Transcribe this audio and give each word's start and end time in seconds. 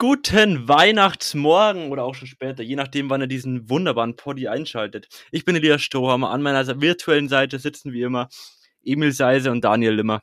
Guten 0.00 0.68
Weihnachtsmorgen 0.68 1.90
oder 1.90 2.04
auch 2.04 2.14
schon 2.14 2.28
später, 2.28 2.62
je 2.62 2.76
nachdem, 2.76 3.10
wann 3.10 3.20
ihr 3.20 3.26
diesen 3.26 3.68
wunderbaren 3.68 4.14
Poddy 4.14 4.46
einschaltet. 4.46 5.08
Ich 5.32 5.44
bin 5.44 5.56
Elias 5.56 5.82
Strohhammer. 5.82 6.30
An 6.30 6.40
meiner 6.40 6.80
virtuellen 6.80 7.28
Seite 7.28 7.58
sitzen 7.58 7.92
wie 7.92 8.02
immer 8.02 8.28
Emil 8.84 9.10
Seise 9.10 9.50
und 9.50 9.64
Daniel 9.64 9.94
Limmer. 9.94 10.22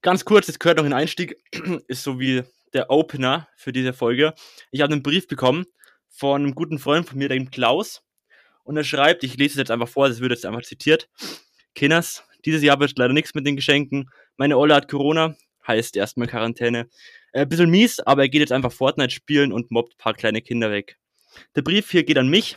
Ganz 0.00 0.24
kurz, 0.24 0.48
es 0.48 0.58
gehört 0.58 0.78
noch 0.78 0.84
ein 0.84 0.92
Einstieg, 0.92 1.36
ist 1.86 2.02
so 2.02 2.18
wie 2.18 2.42
der 2.72 2.90
Opener 2.90 3.46
für 3.54 3.70
diese 3.70 3.92
Folge. 3.92 4.34
Ich 4.72 4.80
habe 4.80 4.92
einen 4.92 5.04
Brief 5.04 5.28
bekommen 5.28 5.64
von 6.08 6.42
einem 6.42 6.56
guten 6.56 6.80
Freund 6.80 7.08
von 7.08 7.18
mir, 7.18 7.28
dem 7.28 7.48
Klaus. 7.48 8.02
Und 8.64 8.76
er 8.76 8.82
schreibt, 8.82 9.22
ich 9.22 9.36
lese 9.36 9.52
es 9.52 9.58
jetzt 9.58 9.70
einfach 9.70 9.88
vor, 9.88 10.08
es 10.08 10.18
wird 10.18 10.32
jetzt 10.32 10.46
einfach 10.46 10.62
zitiert. 10.62 11.08
Kinders, 11.76 12.24
dieses 12.44 12.64
Jahr 12.64 12.80
wird 12.80 12.98
leider 12.98 13.14
nichts 13.14 13.36
mit 13.36 13.46
den 13.46 13.54
Geschenken. 13.54 14.10
Meine 14.36 14.58
Olle 14.58 14.74
hat 14.74 14.88
Corona, 14.88 15.36
heißt 15.64 15.96
erstmal 15.96 16.26
Quarantäne. 16.26 16.88
Ein 17.32 17.42
äh, 17.42 17.46
bisschen 17.46 17.70
mies, 17.70 18.00
aber 18.00 18.22
er 18.22 18.28
geht 18.28 18.40
jetzt 18.40 18.52
einfach 18.52 18.72
Fortnite 18.72 19.10
spielen 19.10 19.52
und 19.52 19.70
mobbt 19.70 19.94
ein 19.94 19.98
paar 19.98 20.14
kleine 20.14 20.42
Kinder 20.42 20.70
weg. 20.70 20.98
Der 21.56 21.62
Brief 21.62 21.90
hier 21.90 22.04
geht 22.04 22.18
an 22.18 22.28
mich, 22.28 22.56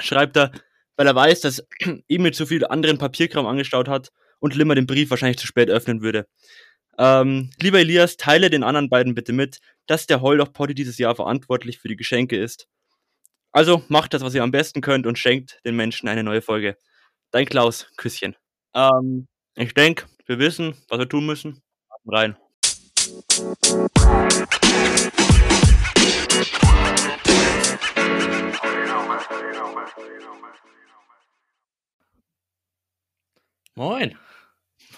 schreibt 0.00 0.36
er, 0.36 0.52
weil 0.96 1.06
er 1.06 1.14
weiß, 1.14 1.40
dass 1.40 1.66
Emil 2.08 2.32
zu 2.32 2.46
viel 2.46 2.66
anderen 2.66 2.98
Papierkram 2.98 3.46
angestaut 3.46 3.88
hat 3.88 4.10
und 4.40 4.54
Limmer 4.54 4.74
den 4.74 4.86
Brief 4.86 5.10
wahrscheinlich 5.10 5.38
zu 5.38 5.46
spät 5.46 5.68
öffnen 5.70 6.02
würde. 6.02 6.26
Ähm, 6.98 7.50
lieber 7.60 7.78
Elias, 7.78 8.16
teile 8.16 8.50
den 8.50 8.64
anderen 8.64 8.88
beiden 8.88 9.14
bitte 9.14 9.32
mit, 9.32 9.60
dass 9.86 10.06
der 10.06 10.20
Heuldoch 10.20 10.52
Potty 10.52 10.74
dieses 10.74 10.98
Jahr 10.98 11.14
verantwortlich 11.14 11.78
für 11.78 11.88
die 11.88 11.96
Geschenke 11.96 12.36
ist. 12.36 12.66
Also 13.52 13.82
macht 13.88 14.14
das, 14.14 14.22
was 14.22 14.34
ihr 14.34 14.42
am 14.42 14.50
besten 14.50 14.80
könnt 14.80 15.06
und 15.06 15.18
schenkt 15.18 15.60
den 15.64 15.76
Menschen 15.76 16.08
eine 16.08 16.24
neue 16.24 16.42
Folge. 16.42 16.76
Dein 17.30 17.46
Klaus, 17.46 17.90
Küsschen. 17.96 18.36
Ähm, 18.74 19.28
ich 19.54 19.74
denke, 19.74 20.06
wir 20.26 20.38
wissen, 20.38 20.74
was 20.88 20.98
wir 20.98 21.08
tun 21.08 21.26
müssen. 21.26 21.62
Rein. 22.06 22.36
Moin. 33.74 34.18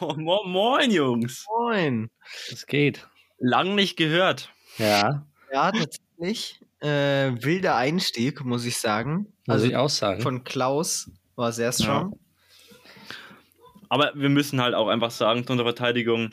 Mo 0.00 0.42
moin, 0.44 0.90
Jungs. 0.90 1.46
Moin. 1.48 2.10
Es 2.50 2.66
geht. 2.66 3.06
Lang 3.38 3.76
nicht 3.76 3.96
gehört. 3.96 4.50
Ja. 4.78 5.26
Ja, 5.52 5.70
tatsächlich. 5.70 6.60
Äh, 6.80 7.32
wilder 7.44 7.76
Einstieg, 7.76 8.44
muss 8.44 8.64
ich 8.64 8.78
sagen. 8.78 9.32
Muss 9.46 9.54
also 9.54 9.66
ich 9.66 9.76
auch 9.76 9.90
sagen. 9.90 10.20
Von 10.22 10.42
Klaus 10.42 11.10
war 11.36 11.52
sehr 11.52 11.72
strong. 11.72 12.12
Ja. 12.12 12.18
Aber 13.88 14.12
wir 14.14 14.30
müssen 14.30 14.60
halt 14.60 14.74
auch 14.74 14.88
einfach 14.88 15.12
sagen, 15.12 15.46
zu 15.46 15.52
unserer 15.52 15.68
Verteidigung, 15.68 16.30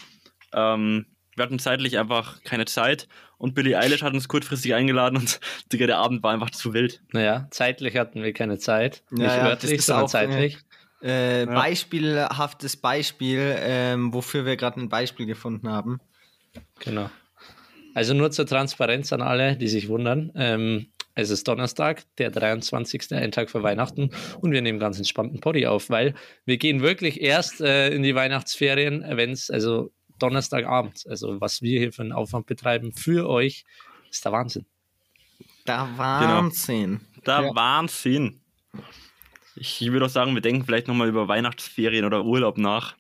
ähm, 0.53 1.05
wir 1.37 1.43
hatten 1.43 1.59
zeitlich 1.59 1.97
einfach 1.99 2.43
keine 2.43 2.65
Zeit 2.65 3.07
und 3.37 3.53
Billie 3.53 3.77
Eilish 3.77 4.01
hat 4.01 4.13
uns 4.13 4.27
kurzfristig 4.27 4.73
eingeladen 4.73 5.17
und 5.17 5.39
Digga, 5.71 5.85
der 5.85 5.99
Abend 5.99 6.23
war 6.23 6.33
einfach 6.33 6.49
zu 6.49 6.73
wild. 6.73 7.01
Naja, 7.13 7.47
zeitlich 7.51 7.95
hatten 7.95 8.23
wir 8.23 8.33
keine 8.33 8.57
Zeit. 8.57 9.03
Nicht 9.11 9.23
ja, 9.23 9.45
wörtlich, 9.45 9.81
sondern 9.83 10.07
zeitlich. 10.07 10.57
Äh, 11.03 11.41
ja. 11.41 11.45
Beispielhaftes 11.45 12.77
Beispiel, 12.77 13.55
ähm, 13.59 14.13
wofür 14.13 14.45
wir 14.45 14.57
gerade 14.57 14.81
ein 14.81 14.89
Beispiel 14.89 15.27
gefunden 15.27 15.69
haben. 15.69 15.99
Genau. 16.79 17.09
Also 17.93 18.15
nur 18.15 18.31
zur 18.31 18.47
Transparenz 18.47 19.13
an 19.13 19.21
alle, 19.21 19.57
die 19.57 19.67
sich 19.67 19.89
wundern. 19.89 20.31
Ähm, 20.35 20.87
es 21.13 21.29
ist 21.29 21.47
Donnerstag, 21.47 22.03
der 22.17 22.29
23. 22.31 23.11
ein 23.13 23.31
Tag 23.31 23.49
vor 23.49 23.63
Weihnachten 23.63 24.11
und 24.39 24.51
wir 24.51 24.61
nehmen 24.61 24.79
ganz 24.79 24.97
entspannten 24.97 25.39
Poddy 25.39 25.65
auf, 25.65 25.89
weil 25.89 26.13
wir 26.45 26.57
gehen 26.57 26.81
wirklich 26.81 27.21
erst 27.21 27.61
äh, 27.61 27.89
in 27.89 28.03
die 28.03 28.13
Weihnachtsferien, 28.13 29.03
wenn 29.07 29.31
es, 29.31 29.49
also 29.49 29.91
Donnerstagabend. 30.19 31.05
Also 31.07 31.39
was 31.41 31.61
wir 31.61 31.79
hier 31.79 31.93
für 31.93 32.01
einen 32.01 32.11
Aufwand 32.11 32.45
betreiben 32.45 32.93
für 32.93 33.29
euch, 33.29 33.65
ist 34.09 34.25
der 34.25 34.31
Wahnsinn. 34.31 34.65
Der 35.67 35.85
genau. 35.85 35.97
Wahnsinn. 35.97 37.01
Genau. 37.13 37.25
Der 37.25 37.47
ja. 37.47 37.55
Wahnsinn. 37.55 38.41
Ich 39.55 39.81
würde 39.81 40.05
auch 40.05 40.09
sagen, 40.09 40.33
wir 40.33 40.41
denken 40.41 40.65
vielleicht 40.65 40.87
nochmal 40.87 41.09
über 41.09 41.27
Weihnachtsferien 41.27 42.05
oder 42.05 42.23
Urlaub 42.23 42.57
nach. 42.57 42.95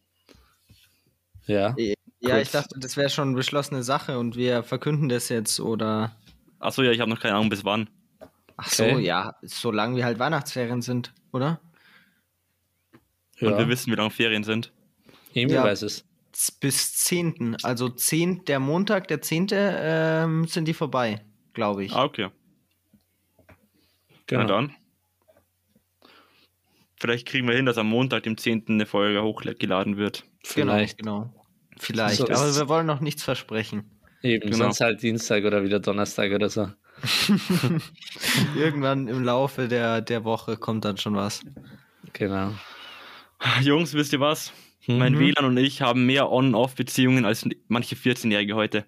Ja. 1.45 1.75
Ja, 2.19 2.31
Kurz. 2.31 2.41
ich 2.41 2.51
dachte, 2.51 2.79
das 2.79 2.97
wäre 2.97 3.09
schon 3.09 3.29
eine 3.29 3.37
beschlossene 3.37 3.83
Sache 3.83 4.17
und 4.17 4.35
wir 4.35 4.63
verkünden 4.63 5.07
das 5.07 5.29
jetzt 5.29 5.59
oder. 5.59 6.15
Achso, 6.59 6.81
ja, 6.81 6.91
ich 6.91 6.99
habe 6.99 7.11
noch 7.11 7.19
keine 7.19 7.35
Ahnung 7.35 7.49
bis 7.49 7.63
wann. 7.63 7.89
Ach 8.57 8.69
so, 8.69 8.83
okay. 8.83 9.01
ja, 9.01 9.35
solange 9.43 9.97
wir 9.97 10.05
halt 10.05 10.17
Weihnachtsferien 10.17 10.81
sind, 10.81 11.13
oder? 11.31 11.61
Ja. 13.39 13.49
Und 13.49 13.57
wir 13.59 13.67
wissen, 13.67 13.91
wie 13.91 13.95
lange 13.95 14.09
Ferien 14.09 14.43
sind. 14.43 14.73
Emil 15.35 15.53
ja. 15.53 15.63
weiß 15.63 15.83
es 15.83 16.06
bis 16.59 16.95
10. 16.95 17.57
Also 17.63 17.89
10, 17.89 18.45
der 18.45 18.59
Montag, 18.59 19.07
der 19.07 19.21
10. 19.21 19.47
Ähm, 19.51 20.45
sind 20.45 20.67
die 20.67 20.73
vorbei, 20.73 21.25
glaube 21.53 21.83
ich. 21.85 21.93
Ah, 21.93 22.03
okay. 22.03 22.29
Genau. 24.27 24.41
Na 24.41 24.47
dann. 24.47 24.75
Vielleicht 26.99 27.27
kriegen 27.27 27.47
wir 27.47 27.55
hin, 27.55 27.65
dass 27.65 27.77
am 27.77 27.87
Montag, 27.87 28.23
dem 28.23 28.37
10. 28.37 28.65
eine 28.67 28.85
Folge 28.85 29.21
hochgeladen 29.21 29.97
wird. 29.97 30.25
Vielleicht. 30.43 30.97
Genau, 30.97 31.21
genau. 31.21 31.45
Vielleicht. 31.77 32.17
So 32.17 32.25
Aber 32.25 32.55
wir 32.55 32.67
wollen 32.67 32.87
noch 32.87 33.01
nichts 33.01 33.23
versprechen. 33.23 33.91
Eben, 34.23 34.49
genau. 34.49 34.65
sonst 34.65 34.81
halt 34.81 35.01
Dienstag 35.03 35.43
oder 35.43 35.63
wieder 35.63 35.79
Donnerstag 35.79 36.31
oder 36.31 36.49
so. 36.49 36.69
Irgendwann 38.55 39.07
im 39.07 39.23
Laufe 39.23 39.67
der, 39.67 40.01
der 40.01 40.23
Woche 40.23 40.57
kommt 40.57 40.85
dann 40.85 40.97
schon 40.97 41.15
was. 41.15 41.41
Genau. 42.13 42.53
Jungs, 43.61 43.93
wisst 43.93 44.13
ihr 44.13 44.19
was? 44.19 44.51
Mhm. 44.87 44.97
Mein 44.97 45.19
WLAN 45.19 45.45
und 45.45 45.57
ich 45.57 45.81
haben 45.81 46.05
mehr 46.05 46.31
On-Off-Beziehungen 46.31 47.25
als 47.25 47.47
manche 47.67 47.95
14-Jährige 47.95 48.55
heute. 48.55 48.85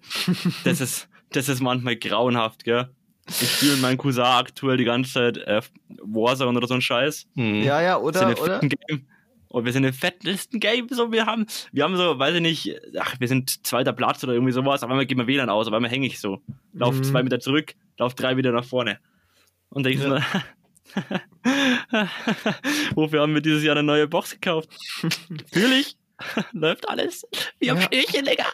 Das 0.64 0.80
ist, 0.80 1.08
das 1.30 1.48
ist 1.48 1.60
manchmal 1.60 1.96
grauenhaft, 1.96 2.64
gell? 2.64 2.88
Ich 3.28 3.52
spiele 3.52 3.72
mit 3.72 3.82
meinem 3.82 3.98
Cousin 3.98 4.24
aktuell 4.24 4.76
die 4.76 4.84
ganze 4.84 5.12
Zeit 5.12 5.36
äh, 5.36 5.60
Warzone 6.02 6.56
oder 6.56 6.66
so 6.66 6.74
ein 6.74 6.80
Scheiß. 6.80 7.28
Mhm. 7.34 7.62
Ja, 7.62 7.80
ja, 7.80 7.98
oder? 7.98 8.40
oder? 8.40 8.60
Game. 8.60 9.06
Und 9.48 9.64
wir 9.64 9.72
sind 9.72 9.82
im 9.82 9.92
Fettlisten-Game, 9.92 10.88
so, 10.90 11.10
wir 11.10 11.26
haben, 11.26 11.46
wir 11.72 11.82
haben 11.82 11.96
so, 11.96 12.18
weiß 12.18 12.36
ich 12.36 12.40
nicht, 12.40 12.80
ach, 12.98 13.16
wir 13.18 13.26
sind 13.26 13.66
zweiter 13.66 13.92
Platz 13.92 14.22
oder 14.22 14.32
irgendwie 14.32 14.52
sowas, 14.52 14.84
auf 14.84 14.90
einmal 14.90 15.06
geht 15.06 15.18
mir 15.18 15.26
WLAN 15.26 15.50
aus, 15.50 15.66
auf 15.66 15.72
einmal 15.72 15.90
hänge 15.90 16.06
ich 16.06 16.20
so. 16.20 16.40
Lauf 16.72 16.94
mhm. 16.94 17.02
zwei 17.02 17.24
Meter 17.24 17.40
zurück, 17.40 17.74
lauf 17.98 18.14
drei 18.14 18.36
wieder 18.36 18.52
nach 18.52 18.64
vorne. 18.64 19.00
Und 19.68 19.84
denke 19.84 20.04
ja. 20.04 20.20
so, 20.20 20.38
Wofür 22.94 23.22
haben 23.22 23.34
wir 23.34 23.40
dieses 23.40 23.62
Jahr 23.62 23.76
eine 23.76 23.82
neue 23.82 24.08
Box 24.08 24.32
gekauft? 24.32 24.70
Natürlich. 25.28 25.96
Läuft 26.52 26.88
alles. 26.88 27.26
Wie 27.58 27.70
am 27.70 27.78
ja. 27.78 27.88
Schälchen, 27.92 28.24
Digga. 28.24 28.46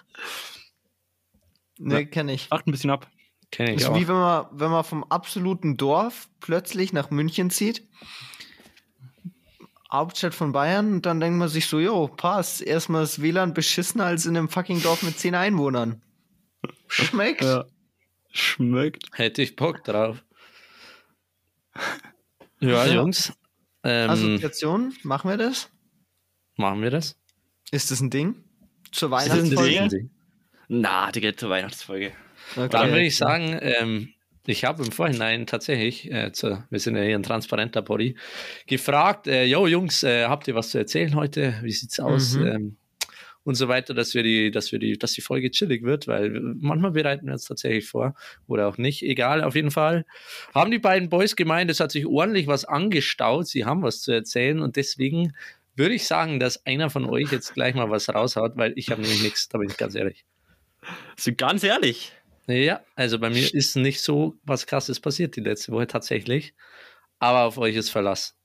Ne, 1.78 2.06
kenne 2.06 2.32
ich. 2.32 2.46
Acht 2.50 2.66
ein 2.66 2.70
bisschen 2.70 2.90
ab. 2.90 3.10
Kenn 3.50 3.68
ich 3.68 3.76
ist 3.76 3.86
auch. 3.86 3.96
wie 3.96 4.08
wenn 4.08 4.16
man, 4.16 4.46
wenn 4.52 4.70
man 4.70 4.84
vom 4.84 5.04
absoluten 5.04 5.76
Dorf 5.76 6.28
plötzlich 6.40 6.92
nach 6.92 7.10
München 7.10 7.50
zieht. 7.50 7.86
Hauptstadt 9.92 10.34
von 10.34 10.52
Bayern 10.52 10.94
und 10.94 11.06
dann 11.06 11.20
denkt 11.20 11.38
man 11.38 11.48
sich 11.48 11.66
so, 11.66 11.78
jo, 11.78 12.08
passt. 12.08 12.60
Erstmal 12.60 13.02
das 13.02 13.22
WLAN 13.22 13.54
beschissener 13.54 14.04
als 14.04 14.26
in 14.26 14.36
einem 14.36 14.48
fucking 14.48 14.82
Dorf 14.82 15.02
mit 15.02 15.18
zehn 15.18 15.34
Einwohnern. 15.34 16.02
Schmeckt. 16.88 17.42
Ja. 17.42 17.64
Schmeckt. 18.32 19.06
Hätte 19.12 19.42
ich 19.42 19.56
Bock 19.56 19.84
drauf. 19.84 20.24
Ja, 22.60 22.86
ja. 22.86 22.94
Jungs. 22.94 23.32
Ähm, 23.84 24.10
Assoziation, 24.10 24.94
machen 25.02 25.30
wir 25.30 25.36
das? 25.36 25.70
Machen 26.56 26.82
wir 26.82 26.90
das? 26.90 27.16
Ist 27.70 27.90
das 27.90 28.00
ein 28.00 28.10
Ding? 28.10 28.44
Zur 28.90 29.10
Weihnachtsfolge? 29.10 29.80
Ein 29.80 29.88
Ding? 29.88 30.10
Na, 30.68 31.12
die 31.12 31.20
geht 31.20 31.38
zur 31.38 31.50
Weihnachtsfolge. 31.50 32.12
Okay. 32.56 32.68
Dann 32.70 32.88
würde 32.88 33.04
ich 33.04 33.16
sagen, 33.16 33.58
ähm, 33.60 34.14
ich 34.46 34.64
habe 34.64 34.84
im 34.84 34.92
Vorhinein 34.92 35.46
tatsächlich, 35.46 36.10
äh, 36.10 36.32
zu, 36.32 36.62
wir 36.70 36.80
sind 36.80 36.96
ja 36.96 37.02
hier 37.02 37.16
ein 37.16 37.22
transparenter 37.22 37.82
Body, 37.82 38.16
gefragt, 38.66 39.26
äh, 39.26 39.44
yo 39.44 39.66
Jungs, 39.66 40.02
äh, 40.02 40.26
habt 40.26 40.48
ihr 40.48 40.54
was 40.54 40.70
zu 40.70 40.78
erzählen 40.78 41.14
heute? 41.14 41.58
Wie 41.62 41.72
sieht's 41.72 42.00
aus? 42.00 42.34
Mhm. 42.34 42.46
Ähm, 42.46 42.76
und 43.46 43.54
so 43.54 43.68
weiter, 43.68 43.94
dass 43.94 44.12
wir 44.12 44.24
die, 44.24 44.50
dass 44.50 44.72
wir 44.72 44.80
die, 44.80 44.98
dass 44.98 45.12
die 45.12 45.20
Folge 45.20 45.52
chillig 45.52 45.84
wird, 45.84 46.08
weil 46.08 46.30
manchmal 46.30 46.90
bereiten 46.90 47.26
wir 47.26 47.32
uns 47.32 47.44
tatsächlich 47.44 47.86
vor 47.86 48.16
oder 48.48 48.66
auch 48.66 48.76
nicht. 48.76 49.04
Egal, 49.04 49.44
auf 49.44 49.54
jeden 49.54 49.70
Fall 49.70 50.04
haben 50.52 50.72
die 50.72 50.80
beiden 50.80 51.08
Boys 51.08 51.36
gemeint, 51.36 51.70
es 51.70 51.78
hat 51.78 51.92
sich 51.92 52.06
ordentlich 52.06 52.48
was 52.48 52.64
angestaut. 52.64 53.46
Sie 53.46 53.64
haben 53.64 53.84
was 53.84 54.00
zu 54.00 54.10
erzählen 54.10 54.58
und 54.58 54.74
deswegen 54.74 55.32
würde 55.76 55.94
ich 55.94 56.08
sagen, 56.08 56.40
dass 56.40 56.66
einer 56.66 56.90
von 56.90 57.04
euch 57.04 57.30
jetzt 57.30 57.54
gleich 57.54 57.76
mal 57.76 57.88
was 57.88 58.08
raushaut, 58.08 58.56
weil 58.56 58.72
ich 58.74 58.90
habe 58.90 59.02
nämlich 59.02 59.22
nichts, 59.22 59.48
da 59.48 59.58
bin 59.58 59.70
ich 59.70 59.76
ganz 59.76 59.94
ehrlich. 59.94 60.24
So 61.16 61.30
ganz 61.32 61.62
ehrlich? 61.62 62.12
Ja, 62.48 62.80
also 62.96 63.20
bei 63.20 63.30
mir 63.30 63.54
ist 63.54 63.76
nicht 63.76 64.00
so 64.00 64.36
was 64.42 64.66
krasses 64.66 64.98
passiert 64.98 65.36
die 65.36 65.40
letzte 65.40 65.70
Woche 65.70 65.86
tatsächlich. 65.86 66.52
Aber 67.20 67.42
auf 67.42 67.58
euch 67.58 67.76
ist 67.76 67.90
Verlass. 67.90 68.35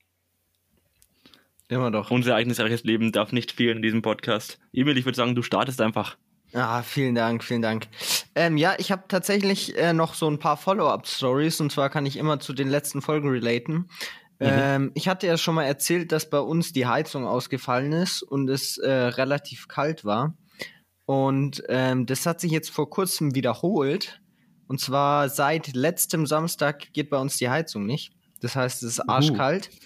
Immer 1.72 1.90
doch. 1.90 2.10
Unser 2.10 2.32
ereignisreiches 2.32 2.84
Leben 2.84 3.12
darf 3.12 3.32
nicht 3.32 3.50
fehlen 3.50 3.76
in 3.76 3.82
diesem 3.82 4.02
Podcast. 4.02 4.58
Emil, 4.74 4.98
ich 4.98 5.06
würde 5.06 5.16
sagen, 5.16 5.34
du 5.34 5.40
startest 5.40 5.80
einfach. 5.80 6.18
Ja, 6.52 6.82
vielen 6.82 7.14
Dank, 7.14 7.42
vielen 7.42 7.62
Dank. 7.62 7.88
Ähm, 8.34 8.58
ja, 8.58 8.74
ich 8.76 8.92
habe 8.92 9.04
tatsächlich 9.08 9.78
äh, 9.78 9.94
noch 9.94 10.12
so 10.12 10.28
ein 10.28 10.38
paar 10.38 10.58
Follow-up-Stories 10.58 11.62
und 11.62 11.72
zwar 11.72 11.88
kann 11.88 12.04
ich 12.04 12.18
immer 12.18 12.40
zu 12.40 12.52
den 12.52 12.68
letzten 12.68 13.00
Folgen 13.00 13.30
relaten. 13.30 13.74
Mhm. 13.74 13.86
Ähm, 14.40 14.90
ich 14.92 15.08
hatte 15.08 15.26
ja 15.26 15.38
schon 15.38 15.54
mal 15.54 15.64
erzählt, 15.64 16.12
dass 16.12 16.28
bei 16.28 16.40
uns 16.40 16.74
die 16.74 16.86
Heizung 16.86 17.26
ausgefallen 17.26 17.92
ist 17.92 18.22
und 18.22 18.50
es 18.50 18.76
äh, 18.76 18.90
relativ 18.90 19.66
kalt 19.66 20.04
war. 20.04 20.36
Und 21.06 21.62
ähm, 21.70 22.04
das 22.04 22.26
hat 22.26 22.38
sich 22.38 22.52
jetzt 22.52 22.68
vor 22.68 22.90
kurzem 22.90 23.34
wiederholt. 23.34 24.20
Und 24.68 24.78
zwar 24.78 25.30
seit 25.30 25.74
letztem 25.74 26.26
Samstag 26.26 26.92
geht 26.92 27.08
bei 27.08 27.16
uns 27.16 27.38
die 27.38 27.48
Heizung 27.48 27.86
nicht. 27.86 28.12
Das 28.42 28.56
heißt, 28.56 28.82
es 28.82 28.98
ist 28.98 29.08
arschkalt. 29.08 29.70
Uh. 29.72 29.78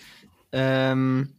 Ähm, 0.50 1.35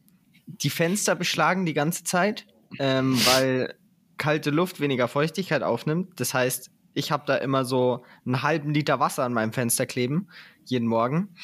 die 0.47 0.69
Fenster 0.69 1.15
beschlagen 1.15 1.65
die 1.65 1.73
ganze 1.73 2.03
Zeit, 2.03 2.47
ähm, 2.79 3.19
weil 3.25 3.75
kalte 4.17 4.49
Luft 4.49 4.79
weniger 4.79 5.07
Feuchtigkeit 5.07 5.61
aufnimmt. 5.61 6.19
Das 6.19 6.33
heißt, 6.33 6.71
ich 6.93 7.11
habe 7.11 7.23
da 7.27 7.35
immer 7.35 7.63
so 7.65 8.03
einen 8.25 8.41
halben 8.41 8.73
Liter 8.73 8.99
Wasser 8.99 9.23
an 9.23 9.33
meinem 9.33 9.53
Fenster 9.53 9.85
kleben, 9.85 10.29
jeden 10.65 10.87
Morgen. 10.87 11.35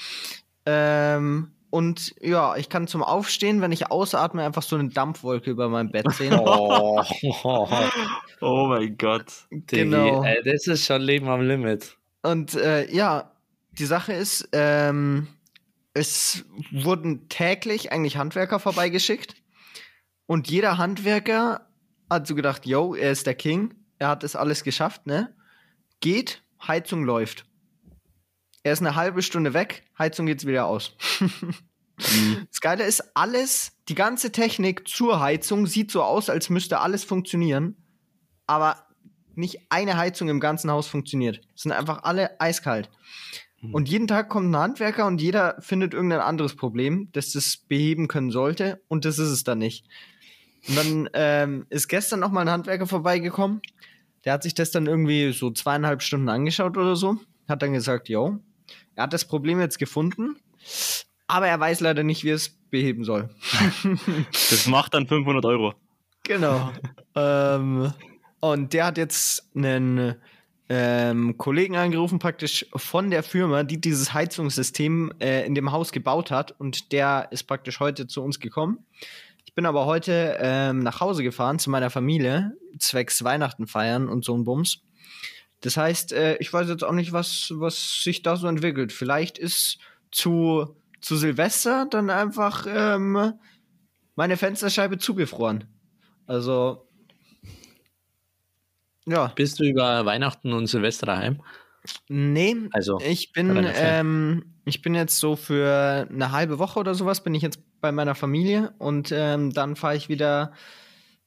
Ähm, 0.65 1.51
und 1.69 2.15
ja, 2.21 2.55
ich 2.55 2.69
kann 2.69 2.87
zum 2.87 3.03
Aufstehen, 3.03 3.61
wenn 3.61 3.71
ich 3.71 3.91
ausatme, 3.91 4.43
einfach 4.43 4.61
so 4.61 4.75
eine 4.75 4.89
Dampfwolke 4.89 5.49
über 5.51 5.69
meinem 5.69 5.91
Bett 5.91 6.11
sehen. 6.11 6.33
oh, 6.39 7.03
oh 8.41 8.67
mein 8.67 8.97
Gott. 8.97 9.25
Genau. 9.49 10.23
Ey, 10.23 10.41
das 10.43 10.67
ist 10.67 10.85
schon 10.85 11.01
Leben 11.01 11.27
am 11.27 11.41
Limit. 11.41 11.97
Und 12.21 12.55
äh, 12.55 12.91
ja, 12.91 13.31
die 13.71 13.85
Sache 13.85 14.13
ist, 14.13 14.47
ähm, 14.51 15.27
es 15.93 16.45
wurden 16.71 17.29
täglich 17.29 17.91
eigentlich 17.91 18.17
Handwerker 18.17 18.59
vorbeigeschickt. 18.59 19.35
Und 20.25 20.49
jeder 20.49 20.77
Handwerker 20.77 21.69
hat 22.09 22.27
so 22.27 22.35
gedacht, 22.35 22.65
yo, 22.65 22.95
er 22.95 23.11
ist 23.11 23.27
der 23.27 23.35
King, 23.35 23.75
er 23.99 24.07
hat 24.07 24.23
das 24.23 24.35
alles 24.35 24.63
geschafft, 24.63 25.05
ne? 25.05 25.35
Geht, 25.99 26.43
Heizung 26.65 27.03
läuft. 27.03 27.45
Er 28.63 28.73
ist 28.73 28.79
eine 28.79 28.95
halbe 28.95 29.21
Stunde 29.21 29.53
weg, 29.53 29.83
Heizung 29.97 30.25
geht's 30.25 30.45
wieder 30.45 30.65
aus. 30.65 30.95
mhm. 31.19 31.55
Das 32.49 32.59
Geile 32.59 32.85
ist, 32.85 33.15
alles, 33.15 33.73
die 33.87 33.95
ganze 33.95 34.31
Technik 34.31 34.87
zur 34.87 35.19
Heizung 35.19 35.67
sieht 35.67 35.91
so 35.91 36.01
aus, 36.01 36.29
als 36.29 36.49
müsste 36.49 36.79
alles 36.79 37.03
funktionieren. 37.03 37.77
Aber 38.47 38.87
nicht 39.35 39.59
eine 39.69 39.97
Heizung 39.97 40.29
im 40.29 40.39
ganzen 40.39 40.71
Haus 40.71 40.87
funktioniert. 40.87 41.41
Es 41.55 41.63
sind 41.63 41.71
einfach 41.71 42.03
alle 42.03 42.39
eiskalt. 42.41 42.89
Mhm. 43.63 43.73
Und 43.73 43.89
jeden 43.89 44.07
Tag 44.07 44.29
kommt 44.29 44.51
ein 44.51 44.57
Handwerker 44.57 45.07
und 45.07 45.21
jeder 45.21 45.55
findet 45.59 45.93
irgendein 45.93 46.19
anderes 46.19 46.55
Problem, 46.55 47.09
das 47.13 47.31
das 47.31 47.57
beheben 47.57 48.07
können 48.07 48.31
sollte. 48.31 48.81
Und 48.87 49.05
das 49.05 49.17
ist 49.17 49.29
es 49.29 49.43
dann 49.43 49.57
nicht. 49.57 49.85
Und 50.67 50.77
dann 50.77 51.09
ähm, 51.13 51.65
ist 51.69 51.87
gestern 51.87 52.19
noch 52.19 52.31
mal 52.31 52.41
ein 52.41 52.49
Handwerker 52.49 52.87
vorbeigekommen. 52.87 53.61
Der 54.25 54.33
hat 54.33 54.43
sich 54.43 54.53
das 54.53 54.71
dann 54.71 54.85
irgendwie 54.85 55.33
so 55.33 55.51
zweieinhalb 55.51 56.01
Stunden 56.01 56.29
angeschaut 56.29 56.77
oder 56.77 56.95
so. 56.95 57.17
Hat 57.47 57.61
dann 57.61 57.73
gesagt, 57.73 58.07
yo, 58.07 58.39
er 58.95 59.03
hat 59.03 59.13
das 59.13 59.25
Problem 59.25 59.59
jetzt 59.59 59.79
gefunden, 59.79 60.37
aber 61.27 61.47
er 61.47 61.59
weiß 61.59 61.81
leider 61.81 62.03
nicht, 62.03 62.23
wie 62.23 62.29
er 62.29 62.35
es 62.35 62.49
beheben 62.69 63.03
soll. 63.03 63.29
das 64.31 64.67
macht 64.67 64.93
dann 64.93 65.07
500 65.07 65.43
Euro. 65.45 65.73
Genau. 66.23 66.71
ähm, 67.15 67.93
und 68.39 68.73
der 68.73 68.85
hat 68.85 68.97
jetzt 68.97 69.49
einen 69.55 70.15
ähm, 70.69 71.37
Kollegen 71.37 71.75
angerufen, 71.75 72.19
praktisch 72.19 72.65
von 72.75 73.11
der 73.11 73.23
Firma, 73.23 73.63
die 73.63 73.79
dieses 73.79 74.13
Heizungssystem 74.13 75.13
äh, 75.19 75.45
in 75.45 75.55
dem 75.55 75.71
Haus 75.71 75.91
gebaut 75.91 76.31
hat. 76.31 76.51
Und 76.59 76.91
der 76.91 77.27
ist 77.31 77.43
praktisch 77.43 77.79
heute 77.79 78.07
zu 78.07 78.23
uns 78.23 78.39
gekommen. 78.39 78.85
Ich 79.45 79.53
bin 79.53 79.65
aber 79.65 79.85
heute 79.85 80.37
ähm, 80.39 80.79
nach 80.79 80.99
Hause 80.99 81.21
gefahren 81.21 81.59
zu 81.59 81.69
meiner 81.69 81.89
Familie, 81.89 82.53
zwecks 82.79 83.23
Weihnachten 83.23 83.67
feiern 83.67 84.07
und 84.07 84.25
so 84.25 84.35
ein 84.35 84.45
Bums. 84.45 84.81
Das 85.61 85.77
heißt, 85.77 86.11
äh, 86.13 86.37
ich 86.37 86.51
weiß 86.51 86.67
jetzt 86.69 86.83
auch 86.83 86.91
nicht, 86.91 87.13
was, 87.13 87.53
was 87.55 88.01
sich 88.01 88.23
da 88.23 88.35
so 88.35 88.47
entwickelt. 88.47 88.91
Vielleicht 88.91 89.37
ist 89.37 89.77
zu, 90.11 90.75
zu 91.01 91.15
Silvester 91.15 91.85
dann 91.89 92.09
einfach 92.09 92.65
ähm, 92.67 93.33
meine 94.15 94.37
Fensterscheibe 94.37 94.97
zugefroren. 94.97 95.65
Also 96.25 96.87
ja. 99.05 99.31
Bist 99.35 99.59
du 99.59 99.63
über 99.63 100.05
Weihnachten 100.05 100.53
und 100.53 100.67
Silvester 100.67 101.05
daheim? 101.05 101.41
Nee, 102.07 102.55
also 102.71 102.99
ich 103.05 103.33
bin, 103.33 103.67
ähm, 103.75 104.45
ich 104.63 104.81
bin 104.81 104.95
jetzt 104.95 105.19
so 105.19 105.35
für 105.35 106.07
eine 106.09 106.31
halbe 106.31 106.57
Woche 106.57 106.79
oder 106.79 106.95
sowas 106.95 107.23
bin 107.23 107.35
ich 107.35 107.41
jetzt 107.41 107.59
bei 107.81 107.91
meiner 107.91 108.15
Familie 108.15 108.73
und 108.77 109.11
ähm, 109.13 109.51
dann 109.51 109.75
fahre 109.75 109.97
ich 109.97 110.07
wieder 110.07 110.53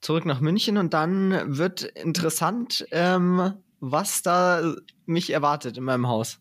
zurück 0.00 0.24
nach 0.24 0.40
München 0.40 0.78
und 0.78 0.94
dann 0.94 1.58
wird 1.58 1.82
interessant, 1.82 2.86
ähm, 2.90 3.52
was 3.80 4.22
da 4.22 4.74
mich 5.04 5.30
erwartet 5.30 5.76
in 5.76 5.84
meinem 5.84 6.08
Haus. 6.08 6.40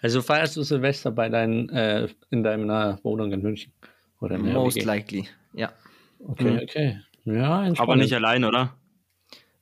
Also 0.00 0.22
feierst 0.22 0.56
du 0.56 0.62
Silvester 0.62 1.10
bei 1.10 1.28
deinen, 1.28 1.68
äh, 1.70 2.08
in 2.30 2.44
deiner 2.44 3.00
Wohnung 3.02 3.32
in 3.32 3.42
München? 3.42 3.72
Oder 4.20 4.36
in 4.36 4.52
Most 4.52 4.84
likely, 4.84 5.28
ja. 5.52 5.72
Okay, 6.20 6.50
mhm. 6.50 6.60
okay. 6.62 7.00
Ja, 7.24 7.72
Aber 7.76 7.96
nicht 7.96 8.14
allein, 8.14 8.44
oder? 8.44 8.74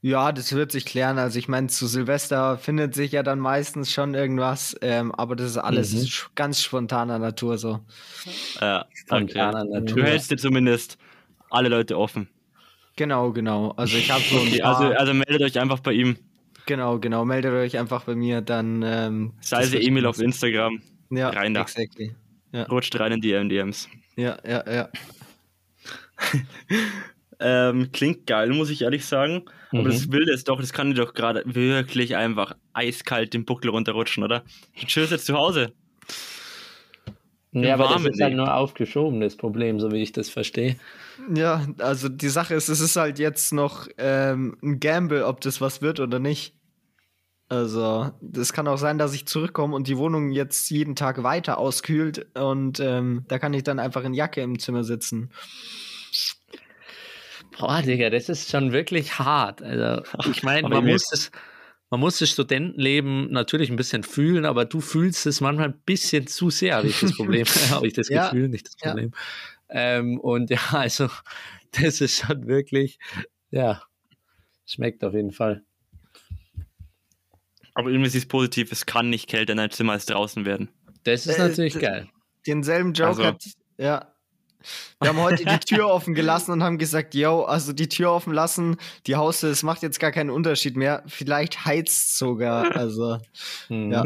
Ja, 0.07 0.31
das 0.31 0.53
wird 0.53 0.71
sich 0.71 0.85
klären. 0.85 1.19
Also 1.19 1.37
ich 1.37 1.49
meine, 1.49 1.67
zu 1.67 1.89
Silvester 1.89 2.59
findet 2.59 2.95
sich 2.95 3.11
ja 3.11 3.25
dann 3.25 3.41
meistens 3.41 3.91
schon 3.91 4.15
irgendwas, 4.15 4.77
ähm, 4.81 5.13
aber 5.13 5.35
das 5.35 5.51
ist 5.51 5.57
alles 5.57 5.93
mhm. 5.95 6.31
ganz 6.37 6.63
spontaner 6.63 7.19
Natur 7.19 7.59
so. 7.59 7.81
Ja, 8.61 8.87
spontaner 8.95 9.63
okay. 9.63 9.81
Natur. 9.81 9.97
Du 9.97 10.03
hältst 10.05 10.31
dir 10.31 10.37
zumindest 10.37 10.97
alle 11.51 11.69
Leute 11.71 11.99
offen. 11.99 12.29
Genau, 12.95 13.33
genau. 13.33 13.73
Also 13.73 13.97
ich 13.97 14.09
habe 14.13 14.23
so 14.23 14.37
okay, 14.37 14.63
also, 14.63 14.85
also 14.85 15.13
meldet 15.13 15.43
euch 15.43 15.59
einfach 15.59 15.81
bei 15.81 15.95
ihm. 15.95 16.17
Genau, 16.67 17.01
genau. 17.01 17.25
Meldet 17.25 17.53
euch 17.53 17.77
einfach 17.77 18.05
bei 18.05 18.15
mir, 18.15 18.43
dann 18.43 18.85
ähm, 18.87 19.33
sei 19.41 19.65
es 19.65 19.75
Emil 19.75 20.07
auf 20.07 20.21
Instagram. 20.21 20.83
Ja, 21.11 21.31
rein 21.31 21.53
da. 21.53 21.63
Exactly. 21.63 22.15
Ja. 22.53 22.63
Rutscht 22.67 22.97
rein 23.01 23.11
in 23.11 23.21
die 23.21 23.33
MDMs. 23.33 23.89
Ja, 24.15 24.39
ja, 24.47 24.73
ja. 24.73 24.89
Ähm, 27.39 27.91
klingt 27.93 28.27
geil, 28.27 28.51
muss 28.51 28.71
ich 28.71 28.83
ehrlich 28.83 29.05
sagen. 29.05 29.45
Mhm. 29.73 29.81
Aber 29.81 29.89
das 29.91 30.11
Wilde 30.11 30.33
ist 30.33 30.49
doch, 30.49 30.61
das 30.61 30.73
kann 30.73 30.91
dir 30.91 31.05
doch 31.05 31.15
gerade 31.15 31.43
wirklich 31.45 32.17
einfach 32.17 32.57
eiskalt 32.73 33.35
den 33.35 33.45
Buckel 33.45 33.71
runterrutschen, 33.71 34.25
oder? 34.25 34.43
Tschüss 34.87 35.11
jetzt 35.11 35.27
zu 35.27 35.35
Hause. 35.35 35.73
Ja, 37.53 37.75
aber 37.75 37.89
das 37.95 38.05
ist 38.05 38.21
halt 38.21 38.35
nur 38.35 38.55
aufgeschoben, 38.55 39.21
das 39.21 39.37
Problem, 39.37 39.81
so 39.81 39.91
wie 39.91 40.03
ich 40.03 40.13
das 40.13 40.29
verstehe. 40.29 40.77
Ja, 41.35 41.67
also 41.79 42.09
die 42.09 42.29
Sache 42.29 42.55
ist, 42.55 42.69
es 42.69 42.81
ist 42.81 42.97
halt 42.97 43.19
jetzt 43.19 43.53
noch 43.53 43.89
ähm, 43.97 44.59
ein 44.63 44.79
Gamble, 44.79 45.25
ob 45.25 45.41
das 45.41 45.61
was 45.61 45.81
wird 45.81 46.01
oder 46.01 46.19
nicht. 46.19 46.55
Also, 47.49 48.11
das 48.21 48.53
kann 48.53 48.67
auch 48.67 48.77
sein, 48.77 48.99
dass 48.99 49.15
ich 49.15 49.27
zurückkomme 49.27 49.75
und 49.75 49.87
die 49.87 49.97
Wohnung 49.97 50.33
jetzt 50.33 50.69
jeden 50.69 50.97
Tag 50.97 51.23
weiter 51.23 51.59
auskühlt 51.59 52.27
und 52.37 52.81
ähm, 52.81 53.25
da 53.29 53.39
kann 53.39 53.55
ich 53.55 53.63
dann 53.63 53.79
einfach 53.79 54.05
in 54.05 54.15
Jacke 54.15 54.43
im 54.43 54.59
Zimmer 54.59 54.83
sitzen. 54.83 55.31
Boah, 57.59 57.83
Digga, 57.83 58.11
das 58.11 58.29
ist 58.29 58.51
schon 58.51 58.73
wirklich 58.73 59.19
hart. 59.19 59.63
Also, 59.63 60.03
ich 60.31 60.43
meine, 60.43 60.69
man 60.69 60.85
muss 60.85 61.13
es, 61.13 61.31
man 61.91 62.01
muss 62.01 62.19
das 62.19 62.31
Studentenleben 62.31 63.31
natürlich 63.31 63.71
ein 63.71 63.77
bisschen 63.77 64.03
fühlen, 64.03 64.45
aber 64.45 64.65
du 64.65 64.81
fühlst 64.81 65.27
es 65.27 65.41
manchmal 65.41 65.69
ein 65.69 65.81
bisschen 65.87 66.27
zu 66.27 66.51
sehr, 66.51 66.77
habe 66.77 66.89
ich 66.89 67.01
das 67.01 67.17
Problem. 67.17 67.47
habe 67.71 67.87
ich 67.87 67.95
das 67.95 68.09
ja, 68.09 68.29
Gefühl, 68.29 68.49
nicht 68.49 68.67
das 68.67 68.77
Problem. 68.77 69.13
Ja. 69.69 69.99
Ähm, 69.99 70.21
und 70.21 70.51
ja, 70.51 70.61
also, 70.73 71.09
das 71.73 72.01
ist 72.01 72.25
schon 72.25 72.47
wirklich, 72.47 72.99
ja, 73.51 73.83
schmeckt 74.67 75.05
auf 75.05 75.15
jeden 75.15 75.33
Fall. 75.33 75.63
Aber 77.75 77.91
irgendwie 77.91 78.09
ist 78.09 78.15
es 78.15 78.27
positiv, 78.27 78.73
es 78.73 78.87
kann 78.87 79.11
nicht 79.11 79.29
kälter 79.29 79.53
in 79.53 79.59
einem 79.59 79.71
Zimmer 79.71 79.93
als 79.93 80.07
draußen 80.07 80.47
werden. 80.47 80.71
Das 81.05 81.27
ist 81.27 81.39
äh, 81.39 81.49
natürlich 81.49 81.79
geil. 81.79 82.09
Denselben 82.47 82.93
Joke 82.95 83.09
also, 83.09 83.25
hat, 83.25 83.45
ja, 83.77 84.16
wir 85.01 85.11
haben 85.11 85.21
heute 85.21 85.45
die 85.45 85.59
Tür 85.59 85.89
offen 85.93 86.15
gelassen 86.15 86.53
und 86.53 86.63
haben 86.63 86.79
gesagt, 86.79 87.15
yo, 87.15 87.43
also 87.43 87.73
die 87.73 87.89
Tür 87.89 88.13
offen 88.13 88.33
lassen, 88.33 88.77
die 89.07 89.17
Haustür, 89.17 89.51
es 89.51 89.63
macht 89.63 89.83
jetzt 89.83 90.01
gar 90.01 90.13
keinen 90.13 90.31
Unterschied 90.31 90.77
mehr. 90.77 91.03
Vielleicht 91.07 91.65
heizt 91.65 92.17
sogar. 92.17 92.75
Also, 92.77 93.19
mhm. 93.69 93.93
ja. 93.93 94.05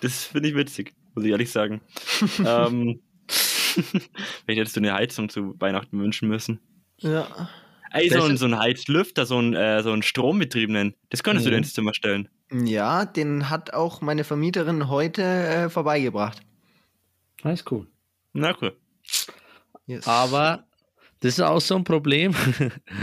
Das 0.00 0.24
finde 0.24 0.48
ich 0.48 0.54
witzig, 0.54 0.94
muss 1.14 1.24
ich 1.24 1.30
ehrlich 1.30 1.50
sagen. 1.50 1.80
ähm, 2.44 3.00
vielleicht 3.26 4.60
hättest 4.60 4.76
du 4.76 4.80
eine 4.80 4.94
Heizung 4.94 5.28
zu 5.28 5.54
Weihnachten 5.58 5.98
wünschen 5.98 6.28
müssen. 6.28 6.60
Ja. 6.98 7.48
Ey, 7.92 8.10
so 8.10 8.22
ein, 8.22 8.36
so 8.36 8.46
ein 8.46 8.58
Heizlüfter, 8.58 9.26
so 9.26 9.40
ein, 9.40 9.54
äh, 9.54 9.82
so 9.82 9.92
ein 9.92 10.02
strombetriebenen, 10.02 10.94
das 11.10 11.22
könntest 11.22 11.44
mhm. 11.44 11.48
du 11.48 11.50
dir 11.52 11.58
ins 11.58 11.72
Zimmer 11.72 11.94
stellen. 11.94 12.28
Ja, 12.52 13.04
den 13.04 13.50
hat 13.50 13.74
auch 13.74 14.00
meine 14.00 14.24
Vermieterin 14.24 14.88
heute 14.88 15.22
äh, 15.22 15.68
vorbeigebracht. 15.68 16.40
Das 17.46 17.60
ist 17.60 17.70
cool. 17.70 17.86
Na 18.32 18.56
cool. 18.60 18.76
Yes. 19.86 20.06
Aber 20.06 20.66
das 21.20 21.34
ist 21.34 21.40
auch 21.40 21.60
so 21.60 21.76
ein 21.76 21.84
Problem. 21.84 22.34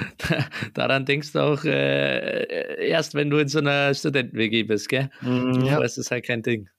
Daran 0.73 1.05
denkst 1.05 1.31
du 1.31 1.39
auch 1.39 1.63
äh, 1.63 2.88
erst, 2.88 3.15
wenn 3.15 3.29
du 3.29 3.38
in 3.38 3.47
so 3.47 3.59
einer 3.59 3.93
Studenten-WG 3.93 4.63
bist, 4.63 4.89
gell? 4.89 5.09
Mhm. 5.21 5.65
Ja. 5.65 5.79
Das 5.79 5.97
ist 5.97 6.12
halt 6.12 6.25
kein 6.25 6.43
Ding. 6.43 6.69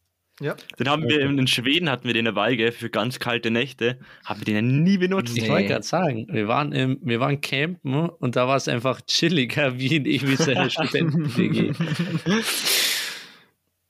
Ja. 0.40 0.56
Den 0.78 0.90
haben 0.90 1.08
wir 1.08 1.20
in 1.20 1.46
Schweden 1.46 1.88
hatten 1.88 2.06
wir 2.06 2.12
den 2.12 2.26
dabei, 2.26 2.54
gell, 2.56 2.72
für 2.72 2.90
ganz 2.90 3.18
kalte 3.18 3.50
Nächte. 3.50 3.98
Haben 4.24 4.40
wir 4.40 4.44
den 4.44 4.54
ja 4.56 4.62
nie 4.62 4.98
benutzt. 4.98 5.36
Ich 5.36 5.48
wollte 5.48 5.68
gerade 5.68 5.84
sagen, 5.84 6.26
wir 6.30 6.48
waren 6.48 6.72
im, 6.72 6.98
wir 7.02 7.20
waren 7.20 7.40
campen 7.40 8.10
und 8.10 8.36
da 8.36 8.46
war 8.46 8.56
es 8.56 8.68
einfach 8.68 9.00
chilliger 9.06 9.78
wie 9.78 9.96
in 9.96 10.36
so 10.36 10.50
einer 10.50 10.68
Studenten-WG. 10.70 11.72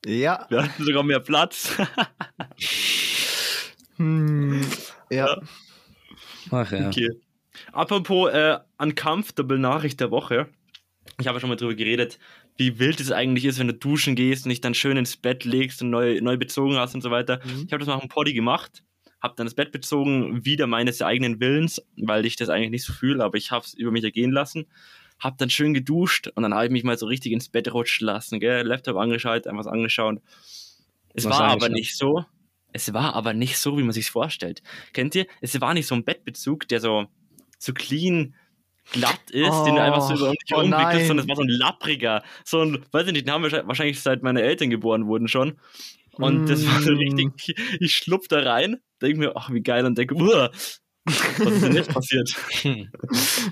ja. 0.06 0.46
Wir 0.48 0.62
hatten 0.62 0.84
sogar 0.84 1.02
mehr 1.02 1.20
Platz. 1.20 1.76
Hm, 3.96 4.60
ja. 5.10 5.40
Ach 6.50 6.70
ja. 6.70 6.88
Okay. 6.88 7.10
Apropos 7.72 8.30
äh, 8.32 8.58
uncomfortable 8.78 9.58
Nachricht 9.58 10.00
der 10.00 10.10
Woche. 10.10 10.48
Ich 11.20 11.28
habe 11.28 11.38
schon 11.38 11.48
mal 11.48 11.56
drüber 11.56 11.74
geredet, 11.74 12.18
wie 12.56 12.78
wild 12.78 13.00
es 13.00 13.12
eigentlich 13.12 13.44
ist, 13.44 13.58
wenn 13.58 13.68
du 13.68 13.74
duschen 13.74 14.16
gehst 14.16 14.46
und 14.46 14.50
dich 14.50 14.60
dann 14.60 14.74
schön 14.74 14.96
ins 14.96 15.16
Bett 15.16 15.44
legst 15.44 15.82
und 15.82 15.90
neu, 15.90 16.20
neu 16.20 16.36
bezogen 16.36 16.76
hast 16.76 16.94
und 16.94 17.02
so 17.02 17.10
weiter. 17.10 17.40
Mhm. 17.44 17.64
Ich 17.66 17.72
habe 17.72 17.78
das 17.78 17.86
mal 17.86 17.94
auf 17.94 18.00
dem 18.00 18.08
Poddy 18.08 18.32
gemacht, 18.32 18.82
habe 19.20 19.34
dann 19.36 19.46
das 19.46 19.54
Bett 19.54 19.70
bezogen, 19.70 20.44
wieder 20.44 20.66
meines 20.66 21.02
eigenen 21.02 21.40
Willens, 21.40 21.80
weil 21.96 22.26
ich 22.26 22.36
das 22.36 22.48
eigentlich 22.48 22.70
nicht 22.70 22.84
so 22.84 22.92
fühle, 22.92 23.22
aber 23.22 23.36
ich 23.36 23.50
habe 23.50 23.64
es 23.64 23.74
über 23.74 23.90
mich 23.90 24.04
ergehen 24.04 24.32
lassen. 24.32 24.66
Hab 25.20 25.38
dann 25.38 25.50
schön 25.50 25.74
geduscht 25.74 26.28
und 26.34 26.42
dann 26.42 26.52
habe 26.52 26.66
ich 26.66 26.72
mich 26.72 26.82
mal 26.82 26.98
so 26.98 27.06
richtig 27.06 27.32
ins 27.32 27.48
Bett 27.48 27.72
rutschen 27.72 28.06
lassen, 28.06 28.40
gell? 28.40 28.66
Laptop 28.66 28.96
angeschaltet, 28.96 29.46
einfach 29.46 29.66
was 29.66 29.72
angeschaut. 29.72 30.20
Es 31.14 31.24
Was 31.24 31.38
war 31.38 31.50
aber 31.50 31.68
nicht 31.68 31.96
so. 31.96 32.24
Es 32.74 32.92
war 32.92 33.14
aber 33.14 33.34
nicht 33.34 33.56
so, 33.56 33.78
wie 33.78 33.84
man 33.84 33.92
sich 33.92 34.10
vorstellt. 34.10 34.60
Kennt 34.92 35.14
ihr? 35.14 35.26
Es 35.40 35.58
war 35.60 35.74
nicht 35.74 35.86
so 35.86 35.94
ein 35.94 36.04
Bettbezug, 36.04 36.66
der 36.66 36.80
so, 36.80 37.06
so 37.56 37.72
clean 37.72 38.34
glatt 38.90 39.30
ist, 39.30 39.48
oh, 39.48 39.64
den 39.64 39.76
du 39.76 39.80
einfach 39.80 40.02
so 40.02 40.14
über 40.14 40.32
dich 40.32 40.52
oh 40.52 40.60
umwickelst, 40.60 41.06
sondern 41.06 41.24
es 41.24 41.28
war 41.28 41.36
so 41.36 41.42
ein 41.42 41.48
lappriger, 41.48 42.24
so 42.44 42.62
ein, 42.62 42.84
weiß 42.90 43.06
ich 43.06 43.12
nicht, 43.12 43.26
den 43.26 43.32
haben 43.32 43.44
wir 43.44 43.66
wahrscheinlich 43.66 44.00
seit 44.00 44.24
meine 44.24 44.42
Eltern 44.42 44.70
geboren 44.70 45.06
wurden 45.06 45.28
schon. 45.28 45.56
Und 46.14 46.44
mm. 46.44 46.46
das 46.46 46.66
war 46.66 46.82
so 46.82 46.92
mm. 46.92 46.96
richtig, 46.96 47.54
ich 47.78 47.94
schlupf 47.94 48.26
da 48.26 48.40
rein, 48.40 48.80
denke 49.00 49.20
mir, 49.20 49.36
ach, 49.36 49.50
wie 49.50 49.62
geil, 49.62 49.86
und 49.86 49.96
denke, 49.96 50.16
Uah, 50.16 50.50
was 51.04 51.52
ist 51.52 51.62
denn 51.62 51.76
jetzt 51.76 51.94
passiert? 51.94 52.34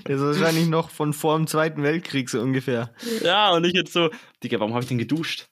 Das 0.03 0.19
ist 0.19 0.41
wahrscheinlich 0.41 0.67
noch 0.67 0.89
von 0.89 1.13
vor 1.13 1.37
dem 1.37 1.47
Zweiten 1.47 1.81
Weltkrieg 1.81 2.29
so 2.29 2.41
ungefähr. 2.41 2.93
Ja, 3.23 3.53
und 3.53 3.63
ich 3.63 3.73
jetzt 3.73 3.93
so, 3.93 4.09
Digga, 4.43 4.59
warum 4.59 4.73
habe 4.73 4.83
ich 4.83 4.89
denn 4.89 4.97
geduscht? 4.97 5.47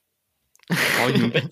Warum 0.68 1.00
habe 1.00 1.12
ich 1.12 1.20
mein 1.20 1.32
Bett 1.32 1.48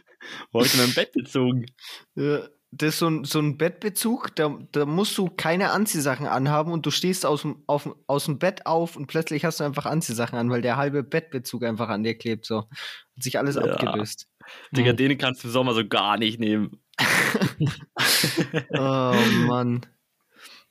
Ich 0.52 0.76
mein 0.76 0.92
Bett 0.94 1.12
bezogen? 1.12 1.66
Ja 2.14 2.48
das 2.72 2.90
ist 2.90 2.98
so 3.00 3.08
ein, 3.08 3.24
so 3.24 3.40
ein 3.40 3.58
Bettbezug, 3.58 4.34
da, 4.36 4.56
da 4.70 4.86
musst 4.86 5.18
du 5.18 5.28
keine 5.28 5.72
Anziehsachen 5.72 6.26
anhaben 6.26 6.72
und 6.72 6.86
du 6.86 6.90
stehst 6.90 7.26
aus 7.26 7.42
dem, 7.42 7.62
auf, 7.66 7.96
aus 8.06 8.26
dem 8.26 8.38
Bett 8.38 8.66
auf 8.66 8.96
und 8.96 9.06
plötzlich 9.06 9.44
hast 9.44 9.58
du 9.58 9.64
einfach 9.64 9.86
Anziehsachen 9.86 10.38
an, 10.38 10.50
weil 10.50 10.62
der 10.62 10.76
halbe 10.76 11.02
Bettbezug 11.02 11.64
einfach 11.64 11.88
an 11.88 12.04
dir 12.04 12.16
klebt. 12.16 12.46
So. 12.46 12.58
Hat 12.58 12.68
sich 13.16 13.38
alles 13.38 13.56
ja. 13.56 13.62
abgelöst. 13.62 14.28
Digga, 14.70 14.92
mhm. 14.92 14.96
den 14.96 15.18
kannst 15.18 15.42
du 15.42 15.48
im 15.48 15.52
Sommer 15.52 15.74
so 15.74 15.86
gar 15.86 16.16
nicht 16.16 16.38
nehmen. 16.38 16.80
oh 18.70 19.14
Mann. 19.46 19.80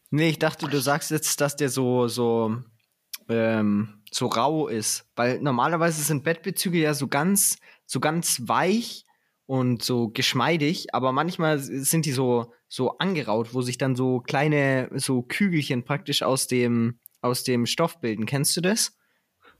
Nee, 0.09 0.29
ich 0.29 0.39
dachte, 0.39 0.67
du 0.67 0.79
sagst 0.79 1.11
jetzt, 1.11 1.41
dass 1.41 1.55
der 1.55 1.69
so, 1.69 2.07
so, 2.07 2.55
ähm, 3.27 4.01
so 4.09 4.27
rau 4.27 4.67
ist. 4.69 5.05
Weil 5.15 5.41
normalerweise 5.41 6.01
sind 6.01 6.23
Bettbezüge 6.23 6.79
ja 6.79 6.93
so 6.93 7.07
ganz, 7.07 7.57
so 7.85 7.99
ganz 7.99 8.41
weich 8.47 9.05
und 9.49 9.81
so 9.81 10.09
geschmeidig, 10.09 10.93
aber 10.93 11.11
manchmal 11.11 11.57
sind 11.57 12.05
die 12.05 12.11
so, 12.11 12.53
so 12.67 12.99
angeraut, 12.99 13.55
wo 13.55 13.63
sich 13.63 13.79
dann 13.79 13.95
so 13.95 14.19
kleine, 14.19 14.91
so 14.93 15.23
Kügelchen 15.23 15.83
praktisch 15.83 16.21
aus 16.21 16.45
dem, 16.45 16.99
aus 17.21 17.43
dem 17.45 17.65
Stoff 17.65 17.99
bilden. 17.99 18.27
Kennst 18.27 18.55
du 18.55 18.61
das? 18.61 18.95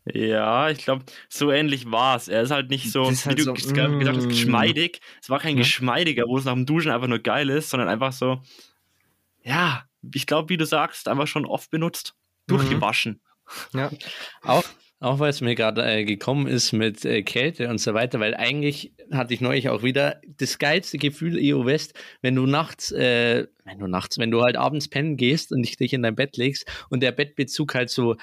Ja, 0.05 0.69
ich 0.69 0.77
glaube, 0.77 1.05
so 1.27 1.51
ähnlich 1.51 1.89
war 1.89 2.17
es. 2.17 2.27
Er 2.27 2.43
ist 2.43 2.51
halt 2.51 2.69
nicht 2.69 2.91
so, 2.91 3.09
wie 3.09 3.15
halt 3.15 3.39
du 3.39 3.43
so, 3.45 3.53
gesagt 3.53 3.79
hast, 3.79 4.25
mm. 4.25 4.29
geschmeidig. 4.29 5.01
Es 5.23 5.31
war 5.31 5.39
kein 5.39 5.55
ja. 5.55 5.63
geschmeidiger, 5.63 6.25
wo 6.27 6.37
es 6.37 6.45
nach 6.45 6.53
dem 6.53 6.67
Duschen 6.67 6.91
einfach 6.91 7.07
nur 7.07 7.17
geil 7.17 7.49
ist, 7.49 7.71
sondern 7.71 7.89
einfach 7.89 8.13
so, 8.13 8.43
ja, 9.41 9.85
ich 10.13 10.27
glaube, 10.27 10.49
wie 10.49 10.57
du 10.57 10.67
sagst, 10.67 11.07
einfach 11.07 11.25
schon 11.25 11.47
oft 11.47 11.71
benutzt, 11.71 12.13
mhm. 12.45 12.57
durchgewaschen. 12.57 13.21
Ja, 13.73 13.89
auch 14.43 14.63
auch 14.99 15.19
weil 15.19 15.29
es 15.29 15.41
mir 15.41 15.55
gerade 15.55 15.83
äh, 15.83 16.03
gekommen 16.03 16.47
ist 16.47 16.73
mit 16.73 17.05
äh, 17.05 17.23
Kälte 17.23 17.69
und 17.69 17.79
so 17.79 17.93
weiter, 17.93 18.19
weil 18.19 18.35
eigentlich 18.35 18.91
hatte 19.11 19.33
ich 19.33 19.41
neulich 19.41 19.69
auch 19.69 19.81
wieder 19.81 20.19
das 20.37 20.59
geilste 20.59 20.97
Gefühl 20.97 21.37
EO 21.37 21.65
West, 21.65 21.93
wenn 22.21 22.35
du 22.35 22.45
nachts, 22.45 22.91
äh, 22.91 23.47
wenn 23.63 23.79
du 23.79 23.87
nachts, 23.87 24.17
wenn 24.17 24.31
du 24.31 24.41
halt 24.41 24.57
abends 24.57 24.89
pennen 24.89 25.15
gehst 25.15 25.51
und 25.51 25.79
dich 25.79 25.93
in 25.93 26.03
dein 26.03 26.15
Bett 26.15 26.35
legst 26.35 26.69
und 26.89 27.01
der 27.01 27.13
Bettbezug 27.13 27.75
halt 27.75 27.89
so 27.89 28.15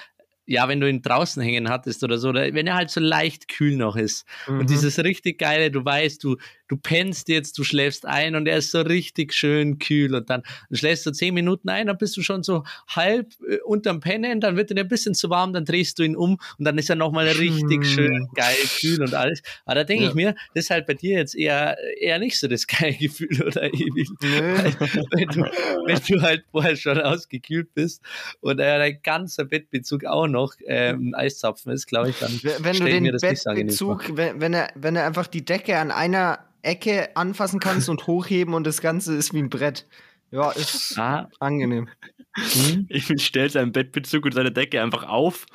ja, 0.47 0.67
wenn 0.69 0.79
du 0.79 0.89
ihn 0.89 1.01
draußen 1.01 1.43
hängen 1.43 1.69
hattest 1.69 2.03
oder 2.03 2.17
so, 2.17 2.29
oder 2.29 2.53
wenn 2.53 2.65
er 2.67 2.75
halt 2.75 2.89
so 2.89 3.01
leicht 3.01 3.49
kühl 3.49 3.75
noch 3.75 3.97
ist. 3.97 4.25
Mhm. 4.47 4.59
Und 4.59 4.69
dieses 4.69 4.97
richtig 5.03 5.39
geile, 5.39 5.69
du 5.69 5.83
weißt, 5.83 6.23
du, 6.23 6.37
du 6.69 6.77
pennst 6.77 7.27
jetzt, 7.27 7.57
du 7.57 7.65
schläfst 7.65 8.05
ein 8.05 8.33
und 8.35 8.47
er 8.47 8.57
ist 8.57 8.71
so 8.71 8.79
richtig 8.79 9.33
schön 9.33 9.77
kühl 9.77 10.15
und 10.15 10.29
dann 10.29 10.43
schläfst 10.71 11.05
du 11.05 11.11
zehn 11.11 11.33
Minuten 11.33 11.67
ein, 11.69 11.87
dann 11.87 11.97
bist 11.97 12.15
du 12.15 12.21
schon 12.21 12.43
so 12.43 12.63
halb 12.87 13.33
äh, 13.47 13.57
unterm 13.65 13.99
Pennen, 13.99 14.39
dann 14.39 14.55
wird 14.55 14.71
er 14.71 14.77
ein 14.77 14.87
bisschen 14.87 15.13
zu 15.15 15.29
warm, 15.29 15.51
dann 15.51 15.65
drehst 15.65 15.99
du 15.99 16.03
ihn 16.03 16.15
um 16.15 16.37
und 16.57 16.65
dann 16.65 16.77
ist 16.77 16.89
er 16.89 16.95
nochmal 16.95 17.27
richtig 17.27 17.79
mhm. 17.79 17.83
schön 17.83 18.27
geil 18.33 18.55
kühl 18.79 19.01
und 19.01 19.13
alles. 19.13 19.41
Aber 19.65 19.75
da 19.75 19.83
denke 19.83 20.03
ja. 20.05 20.09
ich 20.09 20.15
mir, 20.15 20.35
das 20.53 20.65
ist 20.65 20.69
halt 20.69 20.87
bei 20.87 20.93
dir 20.93 21.17
jetzt 21.17 21.35
eher, 21.35 21.77
eher 21.99 22.19
nicht 22.19 22.39
so 22.39 22.47
das 22.47 22.65
geile 22.67 22.93
Gefühl, 22.97 23.43
oder 23.43 23.63
Emil? 23.65 24.07
wenn, 24.21 25.27
du, 25.27 25.41
wenn 25.41 25.99
du 26.07 26.21
halt 26.21 26.45
vorher 26.51 26.77
schon 26.77 26.99
ausgekühlt 27.01 27.73
bist 27.73 28.01
und 28.39 28.59
äh, 28.59 28.77
dein 28.77 29.01
ganzer 29.01 29.43
Bettbezug 29.43 30.05
auch 30.05 30.27
noch 30.27 30.36
ähm, 30.65 31.13
Eiszapfen 31.17 31.71
ist, 31.71 31.87
glaube 31.87 32.09
ich, 32.09 32.19
dann 32.19 32.31
wenn 32.41 32.77
du 32.77 32.85
den 32.85 33.17
Bettbezug, 33.17 34.15
wenn, 34.15 34.41
wenn 34.41 34.53
er, 34.53 34.69
wenn 34.75 34.95
er 34.95 35.05
einfach 35.05 35.27
die 35.27 35.45
Decke 35.45 35.77
an 35.77 35.91
einer 35.91 36.39
Ecke 36.61 37.15
anfassen 37.15 37.59
kannst 37.59 37.89
und 37.89 38.07
hochheben 38.07 38.53
und 38.53 38.65
das 38.65 38.81
Ganze 38.81 39.15
ist 39.15 39.33
wie 39.33 39.39
ein 39.39 39.49
Brett. 39.49 39.85
Ja, 40.31 40.51
ist 40.51 40.97
ah. 40.97 41.29
angenehm. 41.39 41.87
Hm? 42.35 42.85
Ich 42.89 43.11
stelle 43.23 43.49
seinen 43.49 43.71
Bettbezug 43.71 44.25
und 44.25 44.33
seine 44.33 44.51
Decke 44.51 44.81
einfach 44.81 45.07
auf 45.07 45.45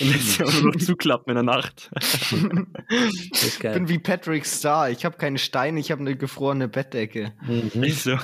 und 0.00 0.12
lässt 0.12 0.34
sie 0.34 0.44
auch 0.44 0.52
nur 0.52 0.72
noch 0.72 0.80
zuklappen 0.84 1.30
in 1.30 1.46
der 1.46 1.54
Nacht. 1.54 1.90
ich 2.90 3.58
bin 3.58 3.88
wie 3.88 3.98
Patrick 3.98 4.44
Star. 4.44 4.90
Ich 4.90 5.04
habe 5.04 5.16
keine 5.16 5.38
Steine, 5.38 5.80
ich 5.80 5.90
habe 5.90 6.02
eine 6.02 6.14
gefrorene 6.16 6.68
Bettdecke. 6.68 7.32
Mhm. 7.42 7.80
Nicht 7.80 8.02
so. 8.02 8.18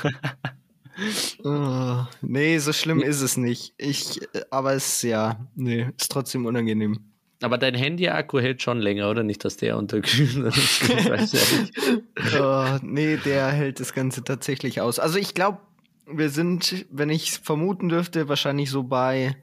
Oh, 1.44 2.04
nee, 2.22 2.58
so 2.58 2.72
schlimm 2.72 3.00
ist 3.00 3.20
es 3.20 3.36
nicht. 3.36 3.74
Ich, 3.78 4.20
aber 4.50 4.74
es 4.74 5.02
ja, 5.02 5.46
nee, 5.54 5.88
ist 5.98 6.10
trotzdem 6.10 6.46
unangenehm. 6.46 6.98
Aber 7.42 7.58
dein 7.58 7.74
Handy-Akku 7.74 8.40
hält 8.40 8.62
schon 8.62 8.80
länger, 8.80 9.10
oder? 9.10 9.22
Nicht, 9.22 9.44
dass 9.44 9.56
der 9.56 9.76
unterkühlt. 9.76 10.30
oh, 12.40 12.78
nee, 12.82 13.16
der 13.18 13.48
hält 13.48 13.80
das 13.80 13.92
Ganze 13.92 14.24
tatsächlich 14.24 14.80
aus. 14.80 14.98
Also 14.98 15.18
ich 15.18 15.34
glaube, 15.34 15.58
wir 16.06 16.30
sind, 16.30 16.86
wenn 16.90 17.10
ich 17.10 17.32
vermuten 17.32 17.88
dürfte, 17.88 18.28
wahrscheinlich 18.28 18.70
so 18.70 18.82
bei 18.82 19.36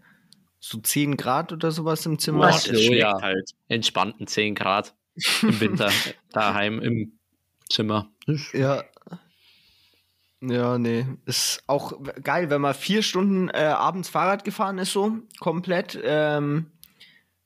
so 0.60 0.80
10 0.80 1.18
Grad 1.18 1.52
oder 1.52 1.72
sowas 1.72 2.06
im 2.06 2.20
Zimmer. 2.20 2.48
Was? 2.48 2.64
So, 2.64 2.74
ja, 2.74 3.20
halt. 3.22 3.52
Entspannten 3.68 4.28
10 4.28 4.56
Grad 4.56 4.94
im 5.42 5.60
Winter 5.60 5.92
daheim 6.32 6.80
im 6.80 7.14
Zimmer. 7.70 8.10
Ja. 8.54 8.84
Ja, 10.42 10.78
nee. 10.78 11.06
Ist 11.26 11.64
auch 11.68 11.94
geil, 12.24 12.50
wenn 12.50 12.62
man 12.62 12.74
vier 12.74 13.04
Stunden 13.04 13.50
äh, 13.50 13.64
abends 13.64 14.10
Fahrrad 14.10 14.44
gefahren 14.44 14.80
ist, 14.80 14.92
so 14.92 15.20
komplett. 15.40 16.00
Ähm, 16.04 16.72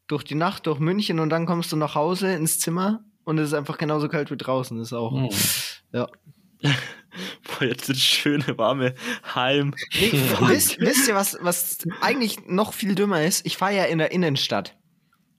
durch 0.08 0.24
die 0.24 0.36
Nacht, 0.36 0.68
durch 0.68 0.80
München 0.80 1.20
und 1.20 1.30
dann 1.30 1.46
kommst 1.46 1.72
du 1.72 1.75
nach 1.75 1.96
Hause 1.96 2.34
ins 2.34 2.60
Zimmer 2.60 3.04
und 3.24 3.40
es 3.40 3.48
ist 3.48 3.54
einfach 3.54 3.78
genauso 3.78 4.08
kalt 4.08 4.32
wie 4.32 4.38
draußen. 4.38 4.78
Das 4.78 4.88
ist 4.88 4.94
auch, 4.94 5.12
mhm. 5.12 5.30
ja. 5.92 6.08
Boah, 7.44 7.66
jetzt 7.66 7.90
das 7.90 7.98
schöne, 7.98 8.58
warme 8.58 8.94
Heim. 9.34 9.74
Nee, 9.94 10.12
wisst, 10.42 10.80
wisst, 10.80 11.08
ihr, 11.08 11.16
was, 11.16 11.38
was 11.42 11.80
eigentlich 12.02 12.46
noch 12.46 12.74
viel 12.74 12.96
dümmer 12.96 13.24
ist? 13.24 13.46
Ich 13.46 13.58
fahre 13.58 13.75
ja 13.75 13.84
in 13.86 13.98
der 13.98 14.12
Innenstadt. 14.12 14.78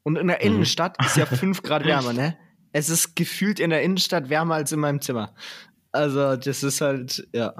Und 0.02 0.16
in 0.16 0.26
der 0.26 0.38
mhm. 0.38 0.46
Innenstadt 0.46 0.96
ist 1.04 1.16
ja 1.16 1.26
5 1.26 1.62
Grad 1.62 1.84
wärmer, 1.84 2.12
ne? 2.12 2.36
Es 2.72 2.88
ist 2.88 3.16
gefühlt 3.16 3.58
in 3.58 3.70
der 3.70 3.82
Innenstadt 3.82 4.28
wärmer 4.28 4.56
als 4.56 4.72
in 4.72 4.80
meinem 4.80 5.00
Zimmer. 5.00 5.34
Also, 5.96 6.36
das 6.36 6.62
ist 6.62 6.80
halt, 6.80 7.26
ja. 7.32 7.54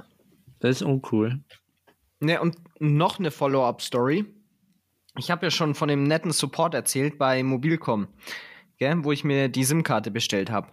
Das 0.59 0.77
ist 0.77 0.81
uncool. 0.81 1.39
Ne, 2.19 2.41
und 2.41 2.55
noch 2.79 3.19
eine 3.19 3.31
Follow-up-Story 3.31 4.25
ich 5.17 5.31
habe 5.31 5.45
ja 5.47 5.51
schon 5.51 5.75
von 5.75 5.87
dem 5.87 6.03
netten 6.03 6.31
Support 6.31 6.73
erzählt 6.73 7.17
bei 7.17 7.43
Mobilcom, 7.43 8.07
gell, 8.77 9.03
wo 9.03 9.11
ich 9.11 9.23
mir 9.23 9.49
die 9.49 9.63
SIM-Karte 9.63 10.11
bestellt 10.11 10.49
habe. 10.49 10.71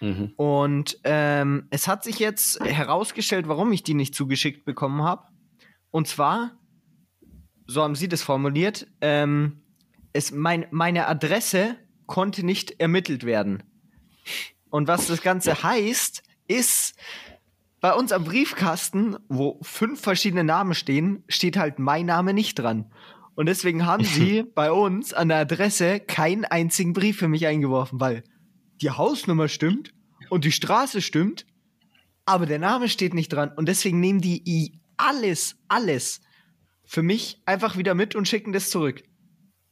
Mhm. 0.00 0.32
Und 0.36 0.98
ähm, 1.04 1.66
es 1.70 1.88
hat 1.88 2.04
sich 2.04 2.18
jetzt 2.18 2.60
herausgestellt, 2.64 3.48
warum 3.48 3.72
ich 3.72 3.82
die 3.82 3.94
nicht 3.94 4.14
zugeschickt 4.14 4.64
bekommen 4.64 5.02
habe. 5.02 5.24
Und 5.90 6.08
zwar, 6.08 6.52
so 7.66 7.82
haben 7.82 7.94
sie 7.94 8.08
das 8.08 8.22
formuliert, 8.22 8.86
ähm, 9.00 9.62
es, 10.12 10.32
mein, 10.32 10.66
meine 10.70 11.06
Adresse 11.06 11.76
konnte 12.06 12.44
nicht 12.44 12.80
ermittelt 12.80 13.24
werden. 13.24 13.62
Und 14.70 14.88
was 14.88 15.06
das 15.06 15.22
Ganze 15.22 15.62
heißt, 15.62 16.22
ist, 16.50 16.94
bei 17.80 17.94
uns 17.94 18.12
am 18.12 18.24
Briefkasten, 18.24 19.16
wo 19.28 19.58
fünf 19.62 20.02
verschiedene 20.02 20.44
Namen 20.44 20.74
stehen, 20.74 21.24
steht 21.28 21.56
halt 21.56 21.78
mein 21.78 22.06
Name 22.06 22.34
nicht 22.34 22.58
dran. 22.58 22.92
Und 23.34 23.46
deswegen 23.46 23.86
haben 23.86 24.04
sie 24.16 24.42
bei 24.42 24.70
uns 24.70 25.14
an 25.14 25.28
der 25.28 25.38
Adresse 25.38 26.00
keinen 26.00 26.44
einzigen 26.44 26.92
Brief 26.92 27.18
für 27.18 27.28
mich 27.28 27.46
eingeworfen, 27.46 28.00
weil 28.00 28.24
die 28.82 28.90
Hausnummer 28.90 29.48
stimmt 29.48 29.94
und 30.28 30.44
die 30.44 30.52
Straße 30.52 31.00
stimmt, 31.00 31.46
aber 32.26 32.46
der 32.46 32.58
Name 32.58 32.88
steht 32.88 33.14
nicht 33.14 33.32
dran. 33.32 33.52
Und 33.56 33.66
deswegen 33.68 34.00
nehmen 34.00 34.20
die 34.20 34.80
alles, 34.96 35.56
alles 35.68 36.20
für 36.84 37.02
mich 37.02 37.40
einfach 37.46 37.76
wieder 37.76 37.94
mit 37.94 38.14
und 38.14 38.28
schicken 38.28 38.52
das 38.52 38.70
zurück. 38.70 39.02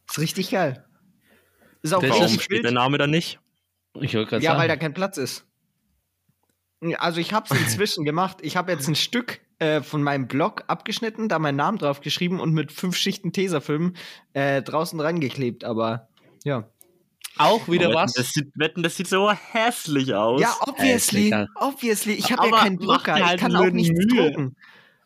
Ist 0.09 0.19
richtig 0.19 0.51
geil. 0.51 0.87
Ist 1.83 1.93
auch 1.93 2.03
Warum 2.03 2.29
steht 2.41 2.65
der 2.65 2.73
Name 2.73 2.97
dann 2.99 3.11
nicht? 3.11 3.39
Ich 4.01 4.13
ja, 4.13 4.27
sagen. 4.29 4.45
weil 4.59 4.69
da 4.69 4.77
kein 4.77 4.95
Platz 4.95 5.19
ist. 5.19 5.48
Also 6.99 7.21
ich 7.21 7.33
habe 7.33 7.47
es 7.51 7.61
inzwischen 7.61 8.05
gemacht. 8.05 8.39
Ich 8.43 8.57
habe 8.57 8.71
jetzt 8.73 8.87
ein 8.89 8.95
Stück 8.95 9.41
äh, 9.59 9.81
von 9.83 10.03
meinem 10.03 10.29
Blog 10.29 10.65
abgeschnitten, 10.69 11.29
da 11.29 11.39
meinen 11.39 11.57
Namen 11.57 11.79
drauf 11.79 12.01
geschrieben 12.01 12.39
und 12.41 12.53
mit 12.53 12.71
fünf 12.73 12.97
Schichten 12.97 13.33
Tesafilm 13.33 13.95
äh, 14.33 14.63
draußen 14.63 15.01
reingeklebt. 15.01 15.65
Aber 15.65 16.09
Ja. 16.45 16.69
Auch 17.37 17.69
wieder 17.69 17.87
wetten, 17.89 17.95
was? 17.95 18.13
Das 18.15 18.33
sieht, 18.33 18.51
wetten, 18.57 18.83
das 18.83 18.97
sieht 18.97 19.07
so 19.07 19.31
hässlich 19.31 20.13
aus. 20.15 20.41
Ja, 20.41 20.55
obviously. 20.61 21.31
Hässlich, 21.31 21.49
Obviously. 21.57 22.13
Ich 22.15 22.33
habe 22.33 22.49
ja 22.49 22.57
keinen 22.57 22.79
Drucker. 22.79 23.15
halt 23.15 23.35
Ich 23.37 23.41
kann 23.41 23.55
auch 23.55 23.67
nichts 23.71 23.91
Mühe. 23.97 24.31
drucken. 24.33 24.57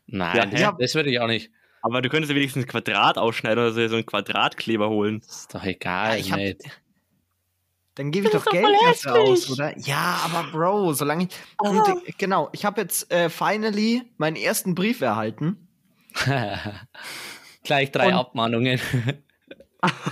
Nein, 0.07 0.51
Ja, 0.53 0.59
ja. 0.59 0.77
das 0.79 0.95
würde 0.95 1.11
ich 1.11 1.21
auch 1.21 1.27
nicht. 1.27 1.51
Aber 1.83 2.01
du 2.01 2.09
könntest 2.09 2.31
ja 2.31 2.37
wenigstens 2.37 2.65
ein 2.65 2.69
Quadrat 2.69 3.19
ausschneiden 3.19 3.59
oder 3.65 3.73
so, 3.73 3.87
so 3.89 3.97
einen 3.97 4.07
Quadratkleber 4.07 4.89
holen. 4.89 5.21
Ist 5.21 5.55
doch 5.55 5.65
egal, 5.65 6.13
Ja, 6.13 6.17
ich 6.17 6.33
hab- 6.33 6.39
mate. 6.39 6.59
Dann 7.95 8.11
gebe 8.11 8.27
ich 8.27 8.33
doch 8.33 8.47
Geld 8.47 8.67
dafür 8.87 9.21
aus, 9.21 9.51
oder? 9.51 9.77
Ja, 9.79 10.21
aber 10.25 10.51
Bro, 10.51 10.95
solange 10.95 11.25
ich. 11.25 11.31
Und, 11.59 11.87
äh, 11.87 12.13
genau, 12.17 12.49
ich 12.53 12.65
habe 12.65 12.81
jetzt 12.81 13.13
äh, 13.13 13.29
finally 13.29 14.03
meinen 14.17 14.37
ersten 14.37 14.75
Brief 14.75 15.03
erhalten. 15.03 15.69
Gleich 17.65 17.91
drei 17.93 18.09
Und- 18.09 18.15
Abmahnungen. 18.15 18.81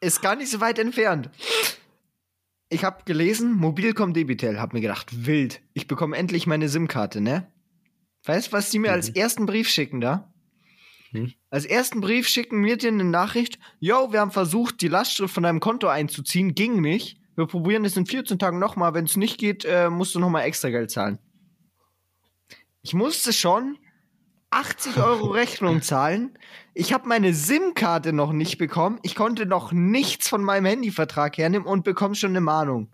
Ist 0.00 0.22
gar 0.22 0.36
nicht 0.36 0.50
so 0.50 0.60
weit 0.60 0.78
entfernt. 0.78 1.30
Ich 2.68 2.84
habe 2.84 3.04
gelesen, 3.04 3.52
Mobilcom 3.54 4.12
Debitel, 4.12 4.58
hab 4.60 4.72
mir 4.72 4.80
gedacht, 4.80 5.26
wild. 5.26 5.60
Ich 5.72 5.86
bekomme 5.88 6.16
endlich 6.16 6.46
meine 6.46 6.68
SIM-Karte, 6.68 7.20
ne? 7.20 7.50
Weißt 8.24 8.48
du, 8.48 8.52
was 8.52 8.70
die 8.70 8.78
mir 8.78 8.92
als 8.92 9.08
ersten 9.08 9.46
Brief 9.46 9.68
schicken 9.68 10.00
da? 10.00 10.32
Hm. 11.12 11.32
Als 11.50 11.64
ersten 11.64 12.00
Brief 12.00 12.28
schicken 12.28 12.60
mir 12.60 12.76
dir 12.76 12.88
eine 12.88 13.04
Nachricht, 13.04 13.58
yo, 13.78 14.12
wir 14.12 14.20
haben 14.20 14.30
versucht, 14.30 14.80
die 14.80 14.88
Lastschrift 14.88 15.32
von 15.34 15.42
deinem 15.42 15.60
Konto 15.60 15.88
einzuziehen, 15.88 16.54
ging 16.54 16.80
nicht. 16.80 17.18
Wir 17.36 17.46
probieren 17.46 17.84
es 17.84 17.96
in 17.96 18.06
14 18.06 18.38
Tagen 18.38 18.58
nochmal. 18.58 18.94
Wenn 18.94 19.04
es 19.04 19.16
nicht 19.16 19.38
geht, 19.38 19.64
äh, 19.64 19.90
musst 19.90 20.14
du 20.14 20.20
nochmal 20.20 20.44
extra 20.44 20.70
Geld 20.70 20.90
zahlen. 20.90 21.18
Ich 22.82 22.94
musste 22.94 23.32
schon 23.32 23.78
80 24.50 24.96
Euro 24.96 25.26
Rechnung 25.32 25.82
zahlen. 25.82 26.38
Ich 26.72 26.92
habe 26.92 27.08
meine 27.08 27.34
SIM-Karte 27.34 28.12
noch 28.12 28.32
nicht 28.32 28.58
bekommen. 28.58 28.98
Ich 29.02 29.14
konnte 29.14 29.44
noch 29.46 29.72
nichts 29.72 30.28
von 30.28 30.42
meinem 30.42 30.66
Handyvertrag 30.66 31.36
hernehmen 31.36 31.66
und 31.66 31.84
bekomme 31.84 32.14
schon 32.14 32.30
eine 32.30 32.40
Mahnung. 32.40 32.88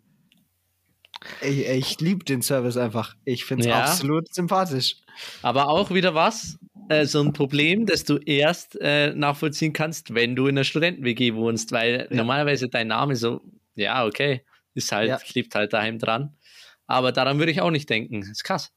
Ey, 1.41 1.79
ich 1.79 2.01
liebe 2.01 2.25
den 2.25 2.43
Service 2.43 2.77
einfach. 2.77 3.15
Ich 3.25 3.45
finde 3.45 3.63
es 3.63 3.69
Ja. 3.69 3.83
absolut 3.85 4.33
sympathisch. 4.35 4.97
Aber 5.43 5.69
auch 5.69 5.91
wieder 5.91 6.15
was? 6.15 6.59
Äh, 6.89 7.07
so 7.07 7.23
ein 7.23 7.33
Problem, 7.33 7.87
das 7.87 8.05
du 8.05 8.19
erst 8.19 8.79
äh, 8.81 9.15
nachvollziehen 9.15 9.73
kannst, 9.73 10.15
wenn 10.15 10.37
du 10.37 10.47
in 10.47 10.57
einer 10.57 10.65
Studenten-WG 10.65 11.35
wohnst, 11.35 11.73
weil 11.73 12.09
Ja. 12.11 12.17
normalerweise 12.17 12.69
dein 12.69 12.89
Name 12.89 13.17
so, 13.17 13.41
ja, 13.75 14.05
okay, 14.05 14.45
ist 14.75 14.93
halt, 14.93 15.09
Ja. 15.09 15.17
klebt 15.19 15.55
halt 15.55 15.73
daheim 15.73 15.99
dran. 15.99 16.37
Aber 16.87 17.13
daran 17.13 17.39
würde 17.39 17.53
ich 17.53 17.61
auch 17.61 17.71
nicht 17.71 17.89
denken. 17.89 18.23
ist 18.23 18.45
krass. 18.45 18.73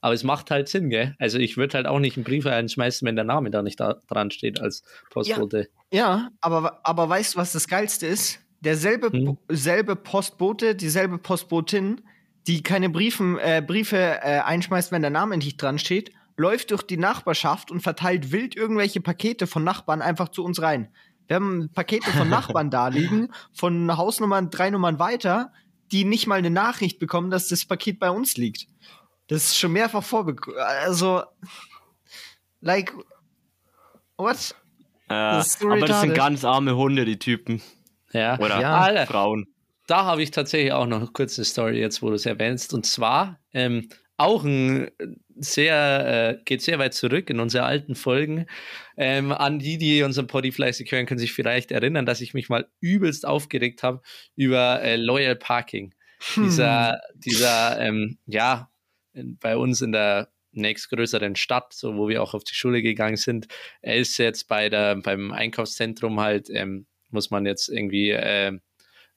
Aber 0.00 0.14
es 0.14 0.24
macht 0.24 0.50
halt 0.50 0.68
Sinn, 0.68 0.90
gell? 0.90 1.14
Also 1.18 1.38
ich 1.38 1.56
würde 1.56 1.74
halt 1.76 1.86
auch 1.86 1.98
nicht 1.98 2.16
einen 2.16 2.24
Brief 2.24 2.46
einschmeißen, 2.46 3.06
wenn 3.06 3.16
der 3.16 3.24
Name 3.24 3.50
da 3.50 3.62
nicht 3.62 3.80
da 3.80 3.94
dran 4.08 4.30
steht 4.30 4.60
als 4.60 4.82
Postbote. 5.10 5.68
Ja, 5.92 6.30
aber, 6.40 6.80
aber 6.84 7.08
weißt 7.08 7.34
du, 7.34 7.38
was 7.38 7.52
das 7.52 7.66
Geilste 7.66 8.06
ist? 8.06 8.40
Derselbe 8.60 9.10
Hm. 9.10 9.38
selbe 9.48 9.96
Postbote, 9.96 10.74
dieselbe 10.74 11.18
Postbotin, 11.18 12.02
die 12.46 12.62
keine 12.62 12.90
Briefen, 12.90 13.38
äh, 13.38 13.62
Briefe 13.66 13.96
äh, 13.96 14.40
einschmeißt, 14.40 14.92
wenn 14.92 15.02
der 15.02 15.10
Name 15.10 15.36
nicht 15.38 15.56
dran 15.60 15.78
steht, 15.78 16.12
läuft 16.36 16.70
durch 16.70 16.82
die 16.82 16.96
Nachbarschaft 16.96 17.70
und 17.70 17.80
verteilt 17.80 18.32
wild 18.32 18.56
irgendwelche 18.56 19.00
Pakete 19.00 19.46
von 19.46 19.64
Nachbarn 19.64 20.02
einfach 20.02 20.28
zu 20.28 20.44
uns 20.44 20.60
rein. 20.62 20.88
Wir 21.26 21.36
haben 21.36 21.70
Pakete 21.72 22.10
von 22.10 22.28
Nachbarn 22.30 22.70
da 22.70 22.88
liegen, 22.88 23.30
von 23.52 23.96
Hausnummern 23.96 24.50
drei 24.50 24.70
Nummern 24.70 24.98
weiter, 24.98 25.52
die 25.92 26.04
nicht 26.04 26.26
mal 26.26 26.36
eine 26.36 26.50
Nachricht 26.50 26.98
bekommen, 26.98 27.30
dass 27.30 27.48
das 27.48 27.64
Paket 27.64 27.98
bei 27.98 28.10
uns 28.10 28.36
liegt. 28.36 28.66
Das 29.28 29.44
ist 29.44 29.58
schon 29.58 29.72
mehrfach 29.72 30.02
vorbekommen. 30.02 30.58
Also, 30.58 31.22
like, 32.60 32.92
what? 34.16 34.54
Äh, 35.08 35.14
Das 35.14 35.58
so 35.58 35.68
aber 35.70 35.86
das 35.86 36.00
sind 36.00 36.14
ganz 36.14 36.44
arme 36.44 36.76
Hunde, 36.76 37.04
die 37.04 37.18
Typen. 37.18 37.62
Ja. 38.12 38.38
Oder 38.38 38.60
Ja. 38.60 38.78
Alter, 38.80 39.06
Frauen. 39.06 39.46
da 39.86 40.04
habe 40.04 40.22
ich 40.22 40.30
tatsächlich 40.30 40.72
auch 40.72 40.86
noch 40.86 41.12
kurz 41.12 41.38
eine 41.38 41.44
Story 41.44 41.78
jetzt, 41.78 42.02
wo 42.02 42.08
du 42.08 42.14
es 42.14 42.26
erwähnst. 42.26 42.74
Und 42.74 42.86
zwar 42.86 43.38
ähm, 43.52 43.88
auch 44.16 44.44
ein 44.44 44.90
sehr, 45.40 46.38
äh, 46.38 46.42
geht 46.44 46.62
sehr 46.62 46.78
weit 46.78 46.94
zurück 46.94 47.30
in 47.30 47.40
unsere 47.40 47.64
alten 47.64 47.94
Folgen. 47.94 48.46
Ähm, 48.96 49.32
an 49.32 49.58
die, 49.58 49.78
die 49.78 50.02
unseren 50.02 50.26
Poddy 50.26 50.52
fleißig 50.52 50.92
hören, 50.92 51.06
können 51.06 51.18
sich 51.18 51.32
vielleicht 51.32 51.72
erinnern, 51.72 52.04
dass 52.04 52.20
ich 52.20 52.34
mich 52.34 52.48
mal 52.48 52.68
übelst 52.80 53.26
aufgeregt 53.26 53.82
habe 53.82 54.02
über 54.36 54.82
äh, 54.82 54.96
Loyal 54.96 55.36
Parking. 55.36 55.94
Dieser, 56.36 57.00
dieser, 57.14 57.80
ähm, 57.80 58.18
ja, 58.26 58.70
in, 59.14 59.38
bei 59.38 59.56
uns 59.56 59.80
in 59.80 59.92
der 59.92 60.30
nächstgrößeren 60.52 61.36
Stadt, 61.36 61.72
so 61.72 61.96
wo 61.96 62.08
wir 62.08 62.22
auch 62.22 62.34
auf 62.34 62.44
die 62.44 62.54
Schule 62.54 62.82
gegangen 62.82 63.16
sind, 63.16 63.46
er 63.80 63.96
ist 63.96 64.18
jetzt 64.18 64.46
bei 64.46 64.68
der, 64.68 64.96
beim 64.96 65.32
Einkaufszentrum 65.32 66.20
halt, 66.20 66.50
ähm, 66.50 66.86
muss 67.08 67.30
man 67.30 67.46
jetzt 67.46 67.68
irgendwie 67.68 68.10
äh, 68.10 68.58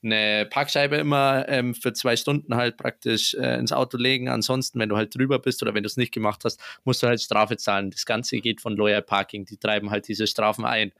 eine 0.04 0.46
Parkscheibe 0.46 0.98
immer 0.98 1.48
ähm, 1.48 1.74
für 1.74 1.94
zwei 1.94 2.16
Stunden 2.16 2.56
halt 2.56 2.78
praktisch 2.78 3.34
äh, 3.36 3.58
ins 3.58 3.72
Auto 3.72 3.98
legen. 3.98 4.30
Ansonsten, 4.30 4.80
wenn 4.80 4.90
du 4.90 4.98
halt 4.98 5.16
drüber 5.16 5.40
bist 5.40 5.62
oder 5.62 5.74
wenn 5.74 5.84
du 5.84 5.88
es 5.88 5.98
nicht 5.98 6.14
gemacht 6.14 6.42
hast, 6.46 6.60
musst 6.84 7.02
du 7.04 7.08
halt 7.08 7.22
Strafe 7.22 7.58
zahlen. 7.58 7.90
Das 7.92 8.06
Ganze 8.06 8.38
geht 8.38 8.62
von 8.62 8.76
Loyal 8.76 9.02
Parking. 9.02 9.46
Die 9.46 9.58
treiben 9.58 9.92
halt 9.92 10.08
diese 10.08 10.28
Strafen 10.28 10.66
ein. 10.66 10.92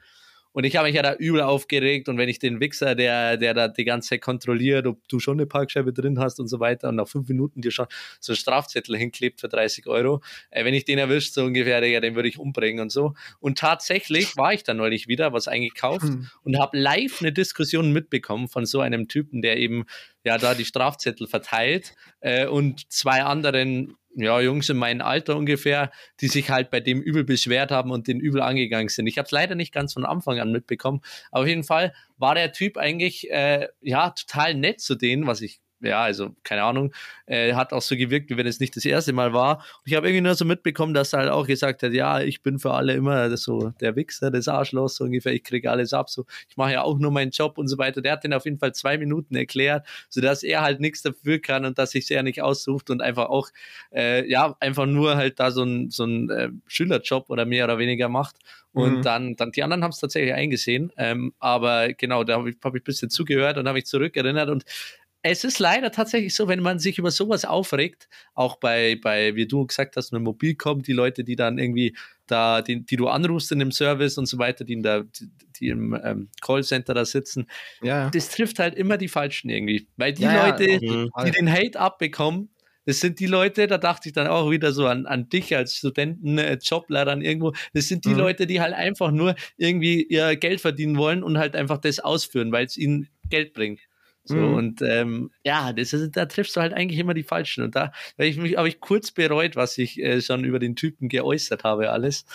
Und 0.54 0.64
ich 0.64 0.76
habe 0.76 0.88
mich 0.88 0.96
ja 0.96 1.02
da 1.02 1.16
übel 1.16 1.42
aufgeregt 1.42 2.08
und 2.10 2.18
wenn 2.18 2.30
ich 2.30 2.40
den 2.40 2.60
Wichser, 2.60 2.96
der, 2.96 3.38
der 3.38 3.54
da 3.54 3.68
die 3.68 3.84
ganze 3.84 4.10
Zeit 4.10 4.22
kontrolliert, 4.22 4.88
ob 4.88 5.08
du 5.08 5.20
schon 5.20 5.38
eine 5.38 5.46
Parkscheibe 5.46 5.92
drin 5.94 6.20
hast 6.20 6.40
und 6.40 6.48
so 6.48 6.60
weiter 6.60 6.90
und 6.90 6.96
nach 6.96 7.08
fünf 7.08 7.28
Minuten 7.28 7.62
dir 7.62 7.72
schon 7.72 7.88
so 8.20 8.32
einen 8.34 8.38
Strafzettel 8.38 8.96
hinklebt 8.98 9.42
für 9.42 9.50
30 9.50 9.88
Euro, 9.88 10.22
äh, 10.52 10.64
wenn 10.64 10.74
ich 10.74 10.86
den 10.86 11.00
erwischt, 11.00 11.34
so 11.34 11.44
ungefähr, 11.44 11.82
Digga, 11.82 12.00
den 12.00 12.16
würde 12.16 12.30
ich 12.30 12.40
umbringen 12.40 12.82
und 12.82 12.92
so. 12.92 13.14
Und 13.40 13.58
tatsächlich 13.58 14.38
war 14.38 14.54
ich 14.54 14.64
da 14.64 14.74
neulich 14.74 15.08
wieder, 15.08 15.34
was 15.34 15.48
eingekauft 15.48 16.04
Hm. 16.04 16.30
und 16.44 16.60
habe 16.60 16.78
live 16.78 17.22
eine 17.22 17.32
Diskussion 17.32 17.92
mitbekommen 17.92 18.48
von 18.48 18.66
so 18.66 18.80
einem 18.80 19.08
Typen, 19.08 19.42
der 19.42 19.58
eben 19.58 19.86
ja 20.24 20.38
da 20.38 20.54
die 20.56 20.66
Strafzettel 20.66 21.28
verteilt 21.28 21.96
äh, 22.22 22.48
und 22.48 22.92
zwei 22.92 23.24
anderen 23.24 23.96
ja, 24.16 24.40
Jungs 24.40 24.70
in 24.70 24.78
meinem 24.78 25.02
Alter 25.02 25.36
ungefähr, 25.36 25.92
die 26.22 26.28
sich 26.28 26.50
halt 26.50 26.70
bei 26.70 26.80
dem 26.80 27.02
übel 27.02 27.24
beschwert 27.24 27.72
haben 27.72 27.92
und 27.92 28.08
den 28.08 28.20
übel 28.20 28.42
angegangen 28.42 28.90
sind. 28.90 29.08
Ich 29.08 29.18
habe 29.18 29.26
es 29.26 29.32
leider 29.32 29.56
nicht 29.56 29.74
ganz 29.74 29.94
von 29.94 30.06
Anfang 30.06 30.40
an 30.40 30.52
mitbekommen. 30.52 31.02
Aber 31.32 31.44
auf 31.44 31.48
jeden 31.48 31.64
Fall 31.64 31.94
war 32.18 32.36
der 32.36 32.52
Typ 32.52 32.78
eigentlich 32.78 33.30
äh, 33.32 33.68
ja 33.82 34.12
total 34.12 34.54
nett 34.54 34.82
zu 34.82 34.96
denen, 34.96 35.26
was 35.26 35.42
ich 35.42 35.62
ja, 35.84 36.02
also 36.02 36.36
keine 36.44 36.64
Ahnung, 36.64 36.94
äh, 37.26 37.54
hat 37.54 37.74
auch 37.74 37.82
so 37.82 37.96
gewirkt, 37.96 38.30
wie 38.30 38.38
wenn 38.38 38.48
es 38.48 38.60
nicht 38.60 38.76
das 38.76 38.86
erste 38.86 39.14
Mal 39.14 39.34
war. 39.34 39.58
Und 39.58 39.86
ich 39.86 39.96
habe 39.96 40.08
irgendwie 40.08 40.22
nur 40.22 40.36
so 40.36 40.46
mitbekommen, 40.46 40.94
dass 40.94 41.14
er 41.14 41.20
halt 41.20 41.30
auch 41.30 41.46
gesagt 41.48 41.84
hat, 41.84 41.94
ja, 41.94 42.22
ich 42.22 42.42
bin 42.42 42.60
für 42.60 42.72
alle 42.74 42.94
immer 42.94 43.36
so 43.38 43.70
der 43.82 43.96
Wichser, 43.96 44.32
das 44.32 44.48
Arschloch, 44.48 44.90
so 44.90 45.04
ungefähr, 45.04 45.34
ich 45.34 45.44
kriege 45.44 45.70
alles 45.70 45.94
ab, 45.94 46.10
so, 46.10 46.26
ich 46.50 46.58
mache 46.58 46.74
ja 46.74 46.82
auch 46.84 46.98
nur 46.98 47.12
meinen 47.12 47.32
Job 47.32 47.58
und 47.58 47.68
so 47.68 47.78
weiter. 47.78 48.02
Der 48.02 48.14
hat 48.14 48.24
den 48.24 48.34
auf 48.34 48.46
jeden 48.46 48.60
Fall 48.60 48.74
zwei 48.74 48.98
Minuten 48.98 49.36
erklärt, 49.36 49.86
sodass 50.10 50.44
er 50.44 50.62
halt 50.62 50.80
nichts 50.80 51.02
dafür 51.02 51.40
kann 51.40 51.66
und 51.66 51.78
dass 51.78 51.92
sich 51.92 52.10
er 52.12 52.24
nicht 52.24 52.42
aussucht 52.42 52.90
und 52.90 53.02
einfach 53.02 53.26
auch, 53.30 53.50
äh, 53.94 54.28
ja, 54.30 54.56
einfach 54.60 54.86
nur 54.86 55.16
halt 55.16 55.40
da 55.40 55.52
so 55.52 55.64
ein, 55.64 55.90
so 55.90 56.06
ein 56.06 56.30
äh, 56.30 56.50
Schülerjob 56.68 57.30
oder 57.30 57.46
mehr 57.46 57.66
oder 57.66 57.78
weniger 57.78 58.10
macht. 58.10 58.36
Und 58.72 59.00
Mhm. 59.00 59.02
dann, 59.02 59.36
dann, 59.36 59.52
die 59.52 59.62
anderen 59.62 59.84
haben 59.84 59.92
es 59.92 60.00
tatsächlich 60.00 60.34
eingesehen. 60.34 60.92
Ähm, 60.98 61.34
aber 61.40 61.94
genau, 61.94 62.24
da 62.24 62.38
habe 62.40 62.50
ich, 62.50 62.56
hab 62.64 62.74
ich 62.76 62.82
ein 62.82 62.84
bisschen 62.86 63.10
zugehört 63.12 63.58
und 63.58 63.68
habe 63.68 63.76
mich 63.78 63.86
zurückerinnert. 63.86 64.50
Und 64.50 64.64
es 65.24 65.44
ist 65.46 65.60
leider 65.60 65.92
tatsächlich 65.92 66.36
so, 66.36 66.48
wenn 66.48 66.62
man 66.62 66.80
sich 66.80 66.98
über 66.98 67.10
sowas 67.10 67.46
aufregt, 67.46 68.10
auch 68.36 68.58
bei, 68.58 69.00
bei 69.02 69.36
wie 69.36 69.48
du 69.48 69.66
gesagt 69.66 69.96
hast, 69.96 70.12
mit 70.12 70.22
Mobilcom, 70.22 70.82
die 70.84 70.92
Leute, 70.94 71.24
die 71.24 71.36
dann 71.38 71.58
irgendwie 71.58 71.96
da, 72.28 72.62
die, 72.62 72.86
die 72.86 72.98
du 72.98 73.08
anrufst 73.08 73.52
in 73.52 73.60
dem 73.60 73.72
Service 73.72 74.18
und 74.18 74.26
so 74.26 74.38
weiter, 74.38 74.66
die, 74.66 74.74
in 74.74 74.84
der, 74.84 75.04
die, 75.04 75.30
die 75.60 75.68
im 75.70 75.98
ähm, 76.04 76.30
Callcenter 76.42 76.94
da 76.94 77.06
sitzen, 77.06 77.48
Ja. 77.82 78.10
das 78.10 78.30
trifft 78.30 78.60
halt 78.60 78.76
immer 78.76 78.98
die 78.98 79.08
Falschen 79.08 79.50
irgendwie. 79.50 79.88
Weil 79.98 80.14
die 80.14 80.24
Ja, 80.24 80.48
Leute, 80.48 80.66
Fall. 81.14 81.26
die 81.26 81.32
den 81.32 81.52
Hate 81.52 81.80
abbekommen, 81.80 82.50
das 82.86 83.00
sind 83.00 83.22
die 83.22 83.28
Leute, 83.28 83.68
da 83.68 83.78
dachte 83.78 84.10
ich 84.10 84.14
dann 84.14 84.28
auch 84.28 84.52
wieder 84.52 84.74
so 84.74 84.88
an, 84.88 85.06
an 85.06 85.30
dich 85.30 85.56
als 85.56 85.76
Studenten, 85.78 86.38
äh, 86.38 86.58
Jobler 86.62 87.06
dann 87.06 87.22
irgendwo. 87.22 87.54
Das 87.74 87.88
sind 87.88 88.04
die 88.04 88.10
Mhm. 88.10 88.18
Leute, 88.18 88.46
die 88.46 88.60
halt 88.60 88.74
einfach 88.74 89.12
nur 89.12 89.36
irgendwie 89.56 90.04
ihr 90.04 90.36
Geld 90.36 90.60
verdienen 90.60 90.98
wollen 90.98 91.24
und 91.24 91.38
halt 91.38 91.56
einfach 91.56 91.78
das 91.78 92.00
ausführen, 92.02 92.52
weil 92.52 92.66
es 92.66 92.76
ihnen 92.78 93.08
Geld 93.30 93.54
bringt. 93.54 93.80
So, 94.26 94.38
Mhm. 94.38 94.54
und 94.54 94.82
ähm, 94.82 95.32
ja, 95.44 95.74
das 95.74 95.92
ist, 95.94 96.12
da 96.16 96.26
triffst 96.26 96.56
du 96.56 96.62
halt 96.62 96.74
eigentlich 96.74 97.00
immer 97.00 97.14
die 97.14 97.24
Falschen. 97.24 97.64
Und 97.66 97.76
da 97.76 97.92
habe 98.18 98.26
ich 98.28 98.38
mich, 98.38 98.56
habe 98.58 98.68
ich 98.70 98.80
kurz 98.80 99.12
bereut, 99.12 99.56
was 99.56 99.78
ich 99.78 100.00
äh, 100.00 100.22
schon 100.22 100.44
über 100.46 100.60
den 100.60 100.76
Typen 100.76 101.10
geäußert 101.10 101.64
habe, 101.64 101.90
alles. 101.92 102.26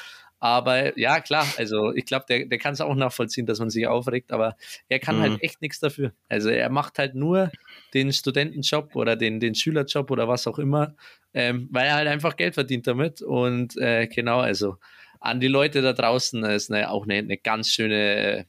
Aber 0.40 0.96
ja, 0.98 1.20
klar, 1.20 1.54
also 1.56 1.92
ich 1.94 2.04
glaube, 2.04 2.26
der, 2.28 2.46
der 2.46 2.58
kann 2.58 2.72
es 2.74 2.80
auch 2.80 2.94
nachvollziehen, 2.94 3.46
dass 3.46 3.58
man 3.58 3.70
sich 3.70 3.86
aufregt, 3.88 4.30
aber 4.32 4.56
er 4.88 4.98
kann 5.00 5.16
Mhm. 5.16 5.20
halt 5.20 5.42
echt 5.42 5.60
nichts 5.62 5.80
dafür. 5.80 6.12
Also 6.28 6.48
er 6.50 6.68
macht 6.70 6.98
halt 6.98 7.14
nur 7.14 7.52
den 7.94 8.12
Studentenjob 8.12 8.94
oder 8.94 9.16
den, 9.16 9.40
den 9.40 9.54
Schülerjob 9.54 10.10
oder 10.10 10.28
was 10.28 10.46
auch 10.46 10.58
immer, 10.58 10.94
ähm, 11.34 11.68
weil 11.72 11.86
er 11.86 11.94
halt 11.94 12.08
einfach 12.08 12.36
Geld 12.36 12.54
verdient 12.54 12.86
damit. 12.86 13.22
Und 13.22 13.76
äh, 13.78 14.06
genau, 14.06 14.38
also 14.40 14.76
an 15.20 15.40
die 15.40 15.48
Leute 15.48 15.82
da 15.82 15.92
draußen 15.92 16.44
ist 16.44 16.70
eine, 16.70 16.90
auch 16.90 17.04
eine, 17.04 17.14
eine 17.14 17.38
ganz 17.38 17.68
schöne, 17.70 18.46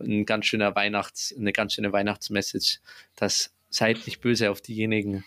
ein 0.00 0.24
ganz 0.26 0.46
schöner 0.46 0.74
Weihnachts, 0.74 1.34
eine 1.36 1.52
ganz 1.52 1.74
schöne 1.74 1.92
Weihnachtsmessage, 1.92 2.78
dass 3.16 3.54
seid 3.70 4.06
nicht 4.06 4.20
böse 4.20 4.50
auf 4.50 4.60
diejenigen, 4.60 5.24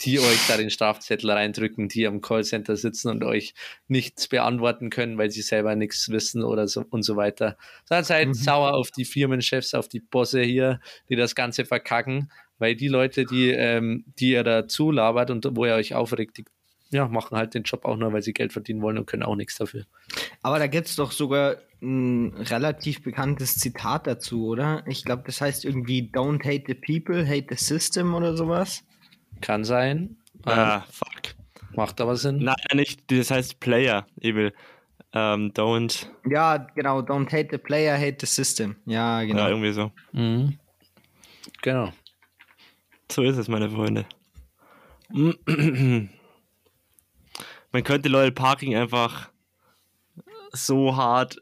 die 0.00 0.18
euch 0.18 0.46
da 0.48 0.56
den 0.56 0.70
Strafzettel 0.70 1.30
reindrücken, 1.30 1.88
die 1.88 2.06
am 2.06 2.20
Callcenter 2.20 2.76
sitzen 2.76 3.08
und 3.08 3.22
euch 3.22 3.54
nichts 3.86 4.26
beantworten 4.26 4.90
können, 4.90 5.16
weil 5.16 5.30
sie 5.30 5.42
selber 5.42 5.76
nichts 5.76 6.08
wissen 6.08 6.42
oder 6.42 6.66
so 6.66 6.84
und 6.90 7.02
so 7.02 7.16
weiter. 7.16 7.56
Seid 7.84 8.10
halt 8.10 8.28
mhm. 8.28 8.34
sauer 8.34 8.74
auf 8.74 8.90
die 8.90 9.04
Firmenchefs, 9.04 9.74
auf 9.74 9.88
die 9.88 10.00
Bosse 10.00 10.42
hier, 10.42 10.80
die 11.08 11.16
das 11.16 11.34
Ganze 11.34 11.64
verkacken, 11.64 12.32
weil 12.58 12.74
die 12.74 12.88
Leute, 12.88 13.24
die, 13.24 13.50
ähm, 13.50 14.04
die 14.18 14.30
ihr 14.30 14.42
da 14.44 14.66
zulabert 14.66 15.30
und 15.30 15.46
wo 15.52 15.66
ihr 15.66 15.74
euch 15.74 15.94
aufregt, 15.94 16.38
die 16.38 16.44
ja, 16.90 17.08
machen 17.08 17.38
halt 17.38 17.54
den 17.54 17.62
Job 17.62 17.84
auch 17.84 17.96
nur, 17.96 18.12
weil 18.12 18.22
sie 18.22 18.34
Geld 18.34 18.52
verdienen 18.52 18.82
wollen 18.82 18.98
und 18.98 19.06
können 19.06 19.22
auch 19.22 19.36
nichts 19.36 19.56
dafür. 19.56 19.86
Aber 20.42 20.58
da 20.58 20.66
gibt 20.66 20.88
es 20.88 20.96
doch 20.96 21.10
sogar 21.10 21.56
ein 21.82 22.34
relativ 22.34 23.02
bekanntes 23.02 23.56
Zitat 23.56 24.06
dazu, 24.06 24.46
oder? 24.46 24.84
Ich 24.86 25.04
glaube, 25.04 25.24
das 25.26 25.40
heißt 25.40 25.64
irgendwie 25.64 26.10
Don't 26.12 26.44
hate 26.44 26.64
the 26.66 26.74
people, 26.74 27.26
hate 27.26 27.46
the 27.50 27.56
system 27.62 28.14
oder 28.14 28.36
sowas. 28.36 28.84
Kann 29.40 29.64
sein. 29.64 30.16
Ah, 30.44 30.76
ähm, 30.76 30.82
fuck. 30.90 31.34
Macht 31.74 32.00
aber 32.00 32.16
Sinn. 32.16 32.38
Nein, 32.38 32.54
nicht. 32.74 33.10
Das 33.10 33.30
heißt 33.30 33.60
Player, 33.60 34.06
Evil. 34.20 34.52
Um, 35.14 35.20
ähm, 35.20 35.52
don't. 35.52 36.06
Ja, 36.30 36.56
genau. 36.56 37.00
Don't 37.00 37.30
hate 37.30 37.48
the 37.50 37.58
player, 37.58 37.98
hate 37.98 38.16
the 38.20 38.26
system. 38.26 38.76
Ja, 38.86 39.22
genau. 39.22 39.40
Ja, 39.40 39.48
irgendwie 39.48 39.72
so. 39.72 39.92
Mhm. 40.12 40.58
Genau. 41.60 41.92
So 43.10 43.22
ist 43.22 43.36
es, 43.36 43.48
meine 43.48 43.68
Freunde. 43.68 44.06
Man 45.10 46.08
könnte 47.84 48.08
Loyal 48.08 48.32
Parking 48.32 48.74
einfach 48.74 49.28
so 50.52 50.96
hart 50.96 51.36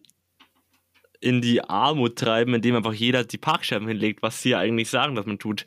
in 1.21 1.41
die 1.41 1.63
Armut 1.63 2.17
treiben, 2.17 2.55
indem 2.55 2.77
einfach 2.77 2.95
jeder 2.95 3.25
die 3.25 3.39
Parkscheiben 3.39 3.87
hinlegt, 3.87 4.23
was 4.23 4.43
sie 4.43 4.51
ja 4.51 4.59
eigentlich 4.59 4.89
sagen, 4.89 5.15
dass 5.15 5.27
man 5.27 5.39
tut. 5.39 5.65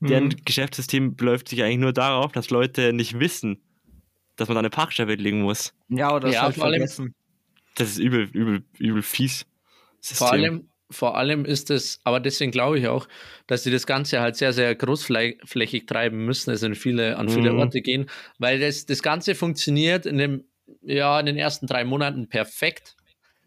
Mhm. 0.00 0.06
Deren 0.06 0.28
Geschäftssystem 0.44 1.16
läuft 1.20 1.48
sich 1.48 1.62
eigentlich 1.62 1.78
nur 1.78 1.92
darauf, 1.92 2.32
dass 2.32 2.50
Leute 2.50 2.92
nicht 2.92 3.18
wissen, 3.18 3.60
dass 4.36 4.48
man 4.48 4.54
da 4.54 4.60
eine 4.60 4.70
Parkscheibe 4.70 5.12
hinlegen 5.12 5.42
muss. 5.42 5.74
Ja, 5.88 6.14
oder 6.14 6.30
ja, 6.30 6.42
halt 6.42 6.56
vor 6.56 6.66
allem, 6.66 7.14
Das 7.76 7.90
ist 7.90 7.98
übel, 7.98 8.28
übel, 8.32 8.64
übel 8.78 9.02
fies. 9.02 9.46
System. 10.00 10.16
Vor 10.18 10.32
allem, 10.32 10.68
vor 10.90 11.16
allem 11.16 11.44
ist 11.44 11.70
es, 11.70 12.00
aber 12.04 12.20
deswegen 12.20 12.52
glaube 12.52 12.78
ich 12.78 12.88
auch, 12.88 13.08
dass 13.46 13.64
sie 13.64 13.70
das 13.70 13.86
Ganze 13.86 14.20
halt 14.20 14.36
sehr, 14.36 14.52
sehr 14.52 14.74
großflächig 14.74 15.86
treiben 15.86 16.24
müssen, 16.24 16.50
also 16.50 16.66
in 16.66 16.74
viele, 16.74 17.16
an 17.16 17.28
viele 17.28 17.52
mhm. 17.52 17.58
Orte 17.58 17.80
gehen, 17.80 18.06
weil 18.38 18.60
das, 18.60 18.86
das 18.86 19.02
Ganze 19.02 19.34
funktioniert 19.34 20.06
in 20.06 20.18
dem, 20.18 20.44
ja, 20.82 21.18
in 21.18 21.26
den 21.26 21.36
ersten 21.36 21.66
drei 21.66 21.84
Monaten 21.84 22.28
perfekt. 22.28 22.96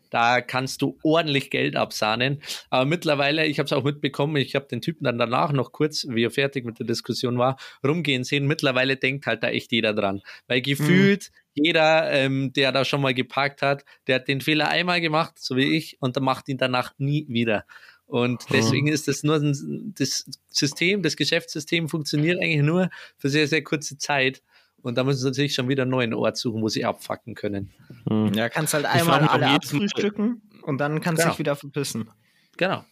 Da 0.10 0.42
kannst 0.42 0.82
du 0.82 0.98
ordentlich 1.04 1.50
Geld 1.50 1.76
absahnen. 1.76 2.42
Aber 2.70 2.86
mittlerweile, 2.86 3.46
ich 3.46 3.60
habe 3.60 3.68
es 3.68 3.74
auch 3.74 3.84
mitbekommen, 3.84 4.36
ich 4.38 4.56
habe 4.56 4.68
den 4.68 4.82
Typen 4.82 5.04
dann 5.04 5.18
danach 5.18 5.52
noch 5.52 5.72
kurz, 5.72 6.06
wie 6.10 6.24
er 6.24 6.32
fertig 6.32 6.66
mit 6.66 6.80
der 6.80 6.86
Diskussion 6.86 7.38
war, 7.38 7.58
rumgehen 7.86 8.24
sehen. 8.24 8.48
Mittlerweile 8.48 8.98
denkt 8.98 9.26
halt 9.26 9.44
da 9.44 9.50
echt 9.50 9.72
jeder 9.72 9.94
dran. 9.94 10.22
Weil 10.48 10.62
gefühlt 10.62 11.32
mhm 11.32 11.38
jeder, 11.60 12.12
ähm, 12.12 12.54
der 12.54 12.72
da 12.72 12.86
schon 12.86 13.02
mal 13.02 13.16
geparkt 13.16 13.64
hat, 13.64 13.84
der 14.06 14.16
hat 14.16 14.28
den 14.28 14.42
Fehler 14.42 14.70
einmal 14.70 15.02
gemacht, 15.02 15.40
so 15.40 15.56
wie 15.56 15.76
ich, 15.76 15.98
und 16.00 16.16
der 16.16 16.22
macht 16.22 16.48
ihn 16.50 16.60
danach 16.60 16.94
nie 17.00 17.26
wieder. 17.30 17.66
Und 18.06 18.46
deswegen 18.54 18.88
ist 18.88 19.10
das 19.10 19.24
nur 19.24 19.36
ein, 19.36 19.94
das 19.98 20.26
System, 20.48 21.04
das 21.04 21.18
Geschäftssystem 21.18 21.90
funktioniert 21.90 22.40
eigentlich 22.42 22.64
nur 22.64 22.90
für 23.18 23.30
sehr, 23.30 23.48
sehr 23.48 23.64
kurze 23.64 23.98
Zeit. 23.98 24.42
Und 24.82 24.98
da 24.98 25.04
müssen 25.04 25.20
sie 25.20 25.28
natürlich 25.28 25.54
schon 25.54 25.68
wieder 25.70 25.84
einen 25.84 25.92
neuen 25.92 26.14
Ort 26.14 26.38
suchen, 26.38 26.62
wo 26.62 26.70
sie 26.70 26.86
abfacken 26.86 27.36
können. 27.36 27.72
Hm. 28.08 28.34
Ja, 28.34 28.50
kannst 28.50 28.74
halt 28.74 28.86
einmal 28.86 29.22
alle 29.22 29.48
abfrühstücken 29.48 30.42
und 30.62 30.78
dann 30.78 31.02
kannst 31.02 31.20
du 31.20 31.24
genau. 31.24 31.34
dich 31.34 31.40
wieder 31.40 31.56
verpissen. 31.56 32.10
Genau. 32.58 32.84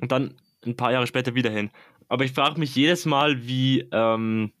Und 0.00 0.12
dann 0.12 0.36
ein 0.66 0.76
paar 0.76 0.92
Jahre 0.92 1.06
später 1.06 1.34
wieder 1.34 1.50
hin. 1.50 1.70
Aber 2.08 2.24
ich 2.24 2.32
frage 2.32 2.58
mich 2.58 2.74
jedes 2.74 3.06
Mal, 3.06 3.46
wie, 3.46 3.88
ähm, 3.92 4.52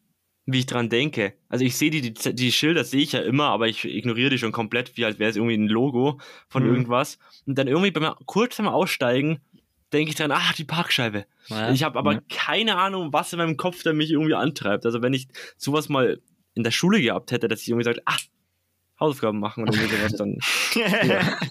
wie 0.46 0.60
ich 0.60 0.66
dran 0.66 0.88
denke. 0.88 1.34
Also 1.48 1.64
ich 1.64 1.76
sehe 1.76 1.90
die, 1.90 2.12
die, 2.12 2.34
die 2.34 2.52
Schilder 2.52 2.84
sehe 2.84 3.02
ich 3.02 3.12
ja 3.12 3.20
immer, 3.20 3.44
aber 3.44 3.68
ich 3.68 3.84
ignoriere 3.84 4.30
die 4.30 4.38
schon 4.38 4.52
komplett, 4.52 4.96
wie 4.96 5.04
als 5.04 5.18
wäre 5.18 5.30
es 5.30 5.36
irgendwie 5.36 5.56
ein 5.56 5.68
Logo 5.68 6.20
von 6.48 6.64
mhm. 6.64 6.70
irgendwas. 6.70 7.18
Und 7.46 7.58
dann 7.58 7.68
irgendwie 7.68 7.90
beim 7.90 8.14
kurz 8.26 8.56
beim 8.56 8.68
Aussteigen 8.68 9.40
denke 9.94 10.10
ich 10.10 10.16
dran, 10.16 10.32
ach, 10.32 10.52
die 10.54 10.64
Parkscheibe. 10.64 11.26
Ja. 11.46 11.70
Ich 11.70 11.82
habe 11.82 11.98
aber 11.98 12.14
ja. 12.14 12.20
keine 12.28 12.76
Ahnung, 12.76 13.12
was 13.12 13.32
in 13.32 13.38
meinem 13.38 13.56
Kopf, 13.56 13.82
der 13.82 13.94
mich 13.94 14.10
irgendwie 14.10 14.34
antreibt. 14.34 14.84
Also 14.84 15.02
wenn 15.02 15.14
ich 15.14 15.28
sowas 15.56 15.88
mal 15.88 16.20
in 16.54 16.64
der 16.64 16.70
Schule 16.70 17.00
gehabt 17.00 17.32
hätte, 17.32 17.48
dass 17.48 17.62
ich 17.62 17.68
irgendwie 17.68 17.84
sage, 17.84 18.02
ah, 18.04 18.16
Hausaufgaben 19.00 19.40
machen 19.40 19.62
oder 19.62 19.72
sowas, 19.72 20.14
dann. 20.16 20.38
ja. 20.74 21.38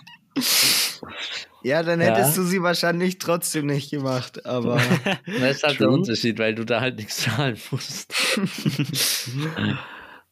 Ja, 1.64 1.82
dann 1.82 2.02
hättest 2.02 2.36
ja. 2.36 2.44
du 2.44 2.48
sie 2.48 2.62
wahrscheinlich 2.62 3.20
trotzdem 3.20 3.68
nicht 3.68 3.90
gemacht, 3.90 4.46
aber. 4.46 4.76
das 5.26 5.58
ist 5.58 5.64
halt 5.64 5.78
True. 5.78 5.88
der 5.88 5.90
Unterschied, 5.92 6.38
weil 6.38 6.56
du 6.56 6.66
da 6.66 6.82
halt 6.82 6.98
nichts 6.98 7.18
zahlen 7.18 7.58
musst. 7.72 8.14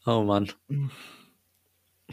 oh 0.05 0.23
Mann. 0.23 0.51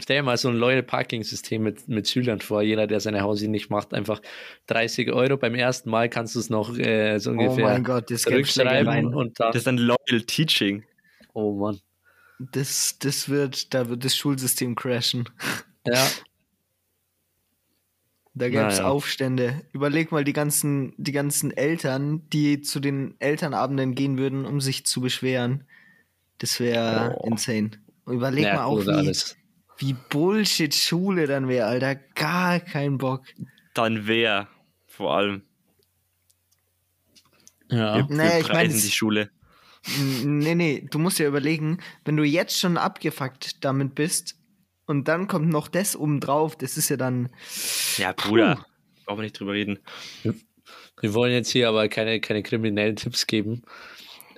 Stell 0.01 0.17
dir 0.17 0.23
mal 0.23 0.37
so 0.37 0.49
ein 0.49 0.55
Loyal 0.55 0.83
Parking 0.83 1.23
System 1.23 1.63
mit, 1.63 1.87
mit 1.87 2.07
Schülern 2.07 2.39
vor. 2.41 2.61
Jeder, 2.61 2.87
der 2.87 2.99
seine 2.99 3.21
Hausi 3.21 3.47
nicht 3.47 3.69
macht, 3.69 3.93
einfach 3.93 4.21
30 4.67 5.11
Euro. 5.11 5.37
Beim 5.37 5.55
ersten 5.55 5.89
Mal 5.89 6.09
kannst 6.09 6.35
du 6.35 6.39
es 6.39 6.49
noch 6.49 6.77
äh, 6.77 7.19
so 7.19 7.31
ungefähr 7.31 7.65
oh 7.65 7.69
mein 7.69 7.83
Gott, 7.83 8.09
das 8.11 8.23
zurückschreiben. 8.23 9.13
Und 9.13 9.39
dann, 9.39 9.51
das 9.51 9.63
ist 9.63 9.67
ein 9.67 9.77
Loyal 9.77 10.21
Teaching. 10.25 10.83
Oh 11.33 11.53
Mann. 11.53 11.79
Das, 12.39 12.97
das 12.99 13.29
wird, 13.29 13.73
da 13.73 13.89
wird 13.89 14.05
das 14.05 14.15
Schulsystem 14.15 14.75
crashen. 14.75 15.29
Ja, 15.85 16.07
da 18.39 18.49
gab 18.49 18.71
es 18.71 18.77
naja. 18.77 18.89
Aufstände. 18.89 19.61
Überleg 19.73 20.11
mal 20.11 20.23
die 20.23 20.33
ganzen, 20.33 20.93
die 20.97 21.11
ganzen 21.11 21.51
Eltern, 21.51 22.27
die 22.29 22.61
zu 22.61 22.79
den 22.79 23.15
Elternabenden 23.19 23.95
gehen 23.95 24.17
würden, 24.17 24.45
um 24.45 24.61
sich 24.61 24.85
zu 24.85 25.01
beschweren. 25.01 25.65
Das 26.37 26.59
wäre 26.59 27.17
oh. 27.19 27.27
insane. 27.27 27.71
Überleg 28.07 28.45
ja, 28.45 28.55
mal 28.55 28.63
auch, 28.63 28.85
wie, 28.85 29.13
wie 29.79 29.93
Bullshit 30.09 30.73
Schule 30.73 31.27
dann 31.27 31.47
wäre, 31.47 31.67
Alter. 31.67 31.95
Gar 31.95 32.59
kein 32.59 32.97
Bock. 32.97 33.23
Dann 33.73 34.07
wäre 34.07 34.47
vor 34.85 35.15
allem. 35.15 35.41
Ja, 37.69 37.97
wir, 37.97 38.09
wir 38.09 38.15
naja, 38.15 38.39
ich 38.39 38.49
meine, 38.49 38.69
die 38.69 38.91
Schule. 38.91 39.31
Nee, 40.23 40.55
nee, 40.55 40.87
du 40.89 40.99
musst 40.99 41.19
ja 41.19 41.27
überlegen, 41.27 41.79
wenn 42.05 42.17
du 42.17 42.23
jetzt 42.23 42.59
schon 42.59 42.77
abgefuckt 42.77 43.63
damit 43.63 43.95
bist, 43.95 44.39
und 44.89 45.07
dann 45.07 45.27
kommt 45.27 45.49
noch 45.49 45.67
das 45.67 45.95
obendrauf. 45.95 46.57
Das 46.57 46.75
ist 46.75 46.89
ja 46.89 46.97
dann. 46.97 47.29
Ja, 47.97 48.11
Bruder. 48.11 48.65
Brauchen 49.05 49.19
wir 49.19 49.23
nicht 49.23 49.39
drüber 49.39 49.53
reden. 49.53 49.77
Wir 50.23 51.13
wollen 51.13 51.31
jetzt 51.31 51.51
hier 51.51 51.69
aber 51.69 51.87
keine, 51.89 52.19
keine 52.19 52.41
kriminellen 52.41 52.95
Tipps 52.95 53.27
geben. 53.27 53.61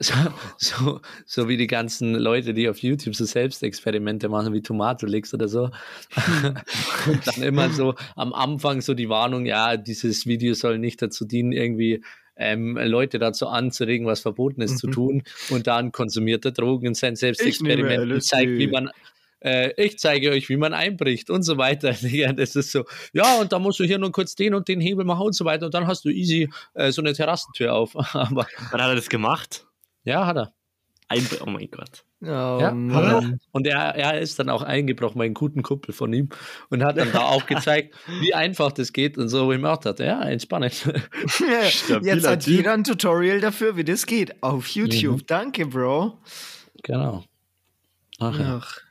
So, 0.01 0.13
so, 0.57 1.01
so 1.27 1.47
wie 1.47 1.57
die 1.57 1.67
ganzen 1.67 2.15
Leute, 2.15 2.55
die 2.55 2.67
auf 2.67 2.79
YouTube 2.79 3.15
so 3.15 3.23
Selbstexperimente 3.23 4.29
machen, 4.29 4.51
wie 4.51 4.63
Tomatolix 4.63 5.31
oder 5.33 5.47
so. 5.47 5.69
Und 7.07 7.27
dann 7.27 7.43
immer 7.43 7.69
so 7.69 7.93
am 8.15 8.33
Anfang 8.33 8.81
so 8.81 8.95
die 8.95 9.09
Warnung, 9.09 9.45
ja, 9.45 9.77
dieses 9.77 10.25
Video 10.25 10.55
soll 10.55 10.79
nicht 10.79 11.03
dazu 11.03 11.25
dienen, 11.25 11.51
irgendwie 11.51 12.03
ähm, 12.35 12.77
Leute 12.77 13.19
dazu 13.19 13.47
anzuregen, 13.47 14.07
was 14.07 14.21
Verbotenes 14.21 14.71
mhm. 14.71 14.77
zu 14.77 14.87
tun. 14.87 15.23
Und 15.51 15.67
dann 15.67 15.91
konsumiert 15.91 16.45
er 16.45 16.51
Drogen 16.51 16.87
in 16.87 16.93
sein 16.95 17.15
Selbstexperiment 17.15 18.11
und 18.11 18.23
zeigt, 18.23 18.57
wie 18.57 18.67
man 18.67 18.89
äh, 19.43 19.71
ich 19.77 19.99
zeige 19.99 20.31
euch, 20.31 20.49
wie 20.49 20.57
man 20.57 20.73
einbricht 20.73 21.29
und 21.29 21.43
so 21.43 21.57
weiter. 21.57 21.93
das 22.35 22.55
ist 22.55 22.71
so, 22.71 22.85
ja, 23.13 23.39
und 23.39 23.51
da 23.51 23.59
musst 23.59 23.79
du 23.79 23.83
hier 23.83 23.99
nur 23.99 24.11
kurz 24.11 24.33
den 24.35 24.55
und 24.55 24.67
den 24.67 24.79
Hebel 24.79 25.05
machen 25.05 25.27
und 25.27 25.35
so 25.35 25.45
weiter 25.45 25.65
und 25.65 25.73
dann 25.73 25.85
hast 25.85 26.05
du 26.05 26.09
easy 26.09 26.49
äh, 26.73 26.91
so 26.91 27.01
eine 27.01 27.13
Terrassentür 27.13 27.73
auf. 27.73 27.95
Aber 28.15 28.47
Wann 28.71 28.81
hat 28.81 28.89
er 28.89 28.95
das 28.95 29.09
gemacht? 29.09 29.65
Ja, 30.03 30.25
hat 30.25 30.37
er. 30.37 30.53
Ein, 31.07 31.27
oh 31.41 31.49
mein 31.49 31.69
Gott. 31.69 32.05
Oh, 32.21 32.25
ja, 32.25 32.69
er. 32.69 33.37
Und 33.51 33.67
er, 33.67 33.95
er 33.95 34.21
ist 34.21 34.39
dann 34.39 34.49
auch 34.49 34.61
eingebrochen, 34.61 35.17
mein 35.17 35.33
guten 35.33 35.61
Kumpel 35.61 35.93
von 35.93 36.13
ihm, 36.13 36.29
und 36.69 36.83
hat 36.83 36.97
dann 36.97 37.11
da 37.11 37.23
auch 37.23 37.45
gezeigt, 37.47 37.95
wie 38.21 38.33
einfach 38.33 38.71
das 38.71 38.93
geht 38.93 39.17
und 39.17 39.27
so, 39.27 39.51
auch 39.65 39.77
dachte, 39.77 40.05
ja, 40.05 40.21
entspannend. 40.21 40.73
Jetzt 42.01 42.27
hat 42.27 42.47
jeder 42.47 42.73
ein 42.73 42.85
Tutorial 42.85 43.41
dafür, 43.41 43.75
wie 43.75 43.83
das 43.83 44.05
geht, 44.05 44.41
auf 44.41 44.67
YouTube. 44.67 45.21
Mhm. 45.21 45.25
Danke, 45.25 45.65
Bro. 45.65 46.17
Genau. 46.83 47.25
Ach, 48.19 48.39
Ach. 48.39 48.81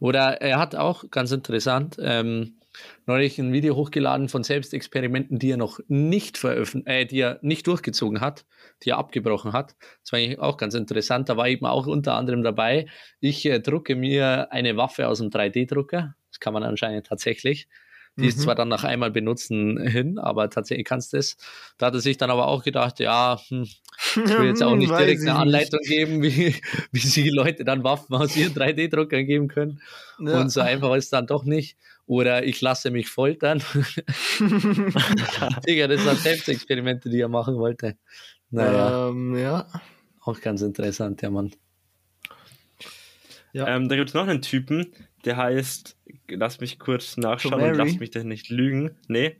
Oder 0.00 0.42
er 0.42 0.58
hat 0.58 0.74
auch, 0.74 1.10
ganz 1.10 1.30
interessant, 1.30 1.96
ähm, 2.00 2.59
neulich 3.06 3.38
ein 3.38 3.52
Video 3.52 3.76
hochgeladen 3.76 4.28
von 4.28 4.44
Selbstexperimenten, 4.44 5.38
die 5.38 5.50
er 5.50 5.56
noch 5.56 5.80
nicht 5.88 6.38
veröffentlicht, 6.38 6.88
äh, 6.88 7.04
die 7.06 7.20
er 7.20 7.38
nicht 7.42 7.66
durchgezogen 7.66 8.20
hat, 8.20 8.44
die 8.82 8.90
er 8.90 8.98
abgebrochen 8.98 9.52
hat. 9.52 9.76
Das 10.02 10.12
war 10.12 10.18
eigentlich 10.18 10.38
auch 10.38 10.56
ganz 10.56 10.74
interessant. 10.74 11.28
Da 11.28 11.36
war 11.36 11.48
eben 11.48 11.66
auch 11.66 11.86
unter 11.86 12.14
anderem 12.14 12.42
dabei, 12.42 12.86
ich 13.20 13.46
äh, 13.46 13.60
drucke 13.60 13.96
mir 13.96 14.52
eine 14.52 14.76
Waffe 14.76 15.08
aus 15.08 15.18
dem 15.18 15.30
3D-Drucker. 15.30 16.14
Das 16.30 16.40
kann 16.40 16.52
man 16.52 16.62
anscheinend 16.62 17.06
tatsächlich. 17.06 17.68
Die 18.20 18.24
mhm. 18.24 18.28
ist 18.28 18.40
zwar 18.40 18.54
dann 18.54 18.68
nach 18.68 18.84
einmal 18.84 19.10
benutzen 19.10 19.80
hin, 19.80 20.18
aber 20.18 20.50
tatsächlich 20.50 20.86
kannst 20.86 21.12
du 21.12 21.16
es. 21.16 21.36
Da 21.78 21.86
hat 21.86 21.94
er 21.94 22.00
sich 22.00 22.18
dann 22.18 22.30
aber 22.30 22.48
auch 22.48 22.62
gedacht, 22.62 23.00
ja, 23.00 23.40
hm, 23.48 23.62
ich 23.62 24.16
will 24.16 24.46
jetzt 24.46 24.62
auch 24.62 24.76
nicht 24.76 24.90
direkt 24.90 25.22
eine 25.22 25.36
Anleitung 25.36 25.80
geben, 25.82 26.22
wie, 26.22 26.54
wie 26.92 26.98
sie 26.98 27.30
Leute 27.30 27.64
dann 27.64 27.82
Waffen 27.84 28.14
aus 28.14 28.36
ihren 28.36 28.54
3D-Druckern 28.54 29.26
geben 29.26 29.48
können. 29.48 29.80
Ja. 30.18 30.40
Und 30.40 30.50
so 30.50 30.60
einfach 30.60 30.94
ist 30.94 31.04
es 31.04 31.10
dann 31.10 31.26
doch 31.26 31.44
nicht. 31.44 31.76
Oder 32.06 32.44
ich 32.44 32.60
lasse 32.60 32.90
mich 32.90 33.08
foltern. 33.08 33.62
Digga, 34.40 35.86
das 35.86 36.04
waren 36.04 36.16
Selbstexperimente, 36.16 37.08
die 37.08 37.20
er 37.20 37.28
machen 37.28 37.56
wollte. 37.56 37.96
Naja. 38.50 39.08
Ähm, 39.08 39.36
ja. 39.36 39.66
Auch 40.20 40.40
ganz 40.40 40.60
interessant, 40.62 41.22
ja, 41.22 41.30
Mann. 41.30 41.52
Ja. 43.52 43.68
Ähm, 43.68 43.88
da 43.88 43.96
gibt 43.96 44.10
es 44.10 44.14
noch 44.14 44.26
einen 44.26 44.42
Typen, 44.42 44.92
der 45.24 45.36
heißt, 45.36 45.96
lass 46.28 46.60
mich 46.60 46.78
kurz 46.78 47.16
nachschauen 47.16 47.62
und 47.62 47.74
lass 47.74 47.98
mich 47.98 48.10
da 48.10 48.24
nicht 48.24 48.48
lügen. 48.48 48.96
Nee. 49.08 49.36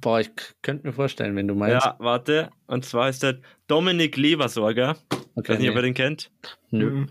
Boah, 0.00 0.20
ich 0.20 0.30
könnte 0.62 0.86
mir 0.86 0.92
vorstellen, 0.92 1.36
wenn 1.36 1.48
du 1.48 1.54
meinst. 1.54 1.84
Ja, 1.84 1.96
warte. 1.98 2.50
Und 2.66 2.84
zwar 2.84 3.08
ist 3.08 3.22
der 3.22 3.38
Dominik 3.66 4.16
Leversorger. 4.16 4.96
Okay, 5.10 5.24
ich 5.42 5.48
weiß 5.48 5.58
nicht, 5.58 5.60
nee. 5.60 5.70
ob 5.70 5.76
ihr 5.76 5.82
den 5.82 5.94
kennt. 5.94 6.30
Nö. 6.70 7.06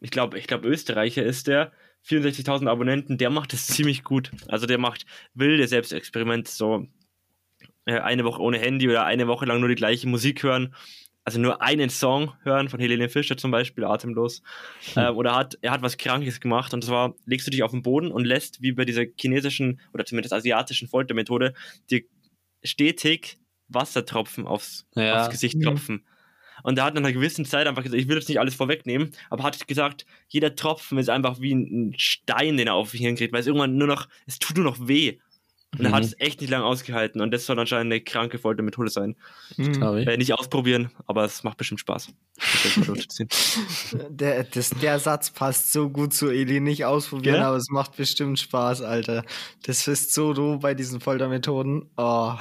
Ich 0.00 0.10
glaube, 0.10 0.38
ich 0.38 0.46
glaube, 0.46 0.68
Österreicher 0.68 1.22
ist 1.22 1.46
der. 1.46 1.72
64.000 2.06 2.66
Abonnenten, 2.66 3.18
der 3.18 3.28
macht 3.28 3.52
es 3.52 3.66
ziemlich 3.66 4.04
gut. 4.04 4.30
Also 4.48 4.66
der 4.66 4.78
macht 4.78 5.04
wilde 5.34 5.68
Selbstexperimente, 5.68 6.50
so 6.50 6.86
äh, 7.84 7.98
eine 7.98 8.24
Woche 8.24 8.40
ohne 8.40 8.58
Handy 8.58 8.88
oder 8.88 9.04
eine 9.04 9.28
Woche 9.28 9.46
lang 9.46 9.60
nur 9.60 9.68
die 9.68 9.74
gleiche 9.74 10.08
Musik 10.08 10.42
hören. 10.42 10.74
Also 11.24 11.38
nur 11.38 11.60
einen 11.60 11.90
Song 11.90 12.32
hören 12.42 12.68
von 12.68 12.80
Helene 12.80 13.08
Fischer 13.08 13.36
zum 13.36 13.50
Beispiel, 13.50 13.84
atemlos. 13.84 14.42
Hm. 14.94 15.02
Ähm, 15.02 15.16
oder 15.16 15.36
hat, 15.36 15.58
er 15.60 15.70
hat 15.72 15.82
was 15.82 15.98
Krankes 15.98 16.40
gemacht 16.40 16.72
und 16.72 16.84
zwar 16.84 17.14
legst 17.26 17.46
du 17.46 17.50
dich 17.50 17.62
auf 17.62 17.72
den 17.72 17.82
Boden 17.82 18.10
und 18.10 18.24
lässt, 18.24 18.62
wie 18.62 18.72
bei 18.72 18.84
dieser 18.84 19.04
chinesischen 19.18 19.80
oder 19.92 20.04
zumindest 20.04 20.32
asiatischen 20.32 20.88
Foltermethode, 20.88 21.54
dir 21.90 22.02
stetig 22.62 23.38
Wassertropfen 23.68 24.46
aufs, 24.46 24.86
ja. 24.94 25.20
aufs 25.20 25.30
Gesicht 25.30 25.56
mhm. 25.56 25.62
tropfen. 25.62 26.04
Und 26.62 26.78
er 26.78 26.84
hat 26.84 26.94
nach 26.94 27.00
einer 27.00 27.12
gewissen 27.12 27.44
Zeit 27.44 27.66
einfach 27.66 27.82
gesagt, 27.82 28.00
ich 28.00 28.08
will 28.08 28.16
jetzt 28.16 28.28
nicht 28.28 28.38
alles 28.38 28.54
vorwegnehmen, 28.54 29.12
aber 29.30 29.44
hat 29.44 29.66
gesagt, 29.66 30.04
jeder 30.28 30.54
Tropfen 30.54 30.98
ist 30.98 31.08
einfach 31.08 31.40
wie 31.40 31.54
ein 31.54 31.94
Stein, 31.96 32.56
den 32.56 32.66
er 32.66 32.74
auf 32.74 32.92
mich 32.92 33.02
hinkriegt, 33.02 33.32
weil 33.32 33.40
es 33.40 33.46
irgendwann 33.46 33.76
nur 33.76 33.88
noch, 33.88 34.08
es 34.26 34.38
tut 34.38 34.56
nur 34.56 34.64
noch 34.64 34.88
weh. 34.88 35.18
Und 35.78 35.84
er 35.84 35.92
hat 35.92 36.00
mhm. 36.00 36.06
es 36.06 36.20
echt 36.20 36.40
nicht 36.40 36.50
lange 36.50 36.64
ausgehalten 36.64 37.20
und 37.20 37.30
das 37.30 37.46
soll 37.46 37.58
anscheinend 37.58 37.92
eine 37.92 38.00
kranke 38.00 38.38
Foltermethode 38.38 38.90
sein. 38.90 39.14
Mhm. 39.56 39.80
Werde 39.80 40.18
nicht 40.18 40.34
ausprobieren, 40.34 40.90
aber 41.06 41.24
es 41.24 41.44
macht 41.44 41.58
bestimmt 41.58 41.78
Spaß. 41.78 42.08
der, 44.10 44.44
das, 44.44 44.70
der 44.70 44.98
Satz 44.98 45.30
passt 45.30 45.72
so 45.72 45.88
gut 45.88 46.12
zu 46.12 46.28
Eli, 46.28 46.58
nicht 46.58 46.84
ausprobieren, 46.84 47.36
ja? 47.36 47.48
aber 47.48 47.56
es 47.56 47.68
macht 47.70 47.96
bestimmt 47.96 48.40
Spaß, 48.40 48.82
Alter. 48.82 49.24
Das 49.62 49.86
ist 49.86 50.12
so 50.12 50.32
du 50.32 50.58
bei 50.58 50.74
diesen 50.74 51.00
Foltermethoden. 51.00 51.88
Oh. 51.96 52.34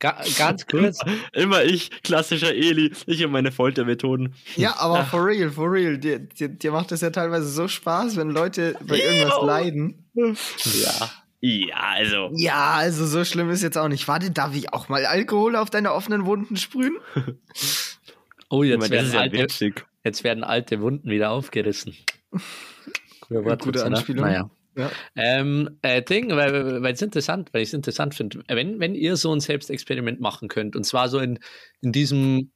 Ga 0.00 0.20
ganz 0.36 0.66
kurz. 0.70 0.98
Immer 1.32 1.62
ich, 1.62 1.90
klassischer 2.02 2.52
Eli, 2.52 2.92
ich 3.06 3.24
und 3.24 3.30
meine 3.30 3.52
Foltermethoden. 3.52 4.34
Ja, 4.56 4.74
aber 4.78 5.00
Ach. 5.00 5.10
for 5.10 5.24
real, 5.24 5.50
for 5.50 5.70
real. 5.70 5.98
Dir, 5.98 6.18
dir, 6.18 6.48
dir 6.48 6.72
macht 6.72 6.90
das 6.90 7.00
ja 7.02 7.10
teilweise 7.10 7.46
so 7.48 7.68
Spaß, 7.68 8.16
wenn 8.16 8.30
Leute 8.30 8.74
bei 8.84 8.98
irgendwas 8.98 9.40
leiden. 9.44 10.04
Ja. 10.14 11.21
Ja, 11.44 11.80
also. 11.80 12.30
Ja, 12.36 12.74
also 12.74 13.04
so 13.04 13.24
schlimm 13.24 13.50
ist 13.50 13.62
jetzt 13.62 13.76
auch 13.76 13.88
nicht. 13.88 14.06
Warte, 14.06 14.30
darf 14.30 14.54
ich 14.54 14.72
auch 14.72 14.88
mal 14.88 15.04
Alkohol 15.04 15.56
auf 15.56 15.70
deine 15.70 15.92
offenen 15.92 16.24
Wunden 16.24 16.56
sprühen? 16.56 16.96
oh, 18.48 18.62
jetzt, 18.62 18.78
meine, 18.78 18.92
werden, 18.92 19.16
alte, 19.16 19.74
jetzt 20.04 20.22
werden 20.22 20.44
alte 20.44 20.80
Wunden 20.80 21.10
wieder 21.10 21.32
aufgerissen. 21.32 21.96
Gute, 23.28 23.56
Gute 23.56 23.84
Anspielung. 23.84 24.24
Naja. 24.24 24.50
Ja. 24.76 24.90
Ähm, 25.16 25.78
äh, 25.82 26.00
Ding, 26.00 26.30
weil, 26.30 26.80
weil 26.80 26.94
es 26.94 27.02
interessant, 27.02 27.52
weil 27.52 27.62
ich 27.62 27.70
es 27.70 27.74
interessant 27.74 28.14
finde, 28.14 28.42
wenn, 28.46 28.78
wenn 28.78 28.94
ihr 28.94 29.16
so 29.16 29.34
ein 29.34 29.40
Selbstexperiment 29.40 30.20
machen 30.20 30.48
könnt, 30.48 30.76
und 30.76 30.84
zwar 30.84 31.08
so 31.08 31.18
in, 31.18 31.40
in 31.80 31.90
diesem 31.90 32.52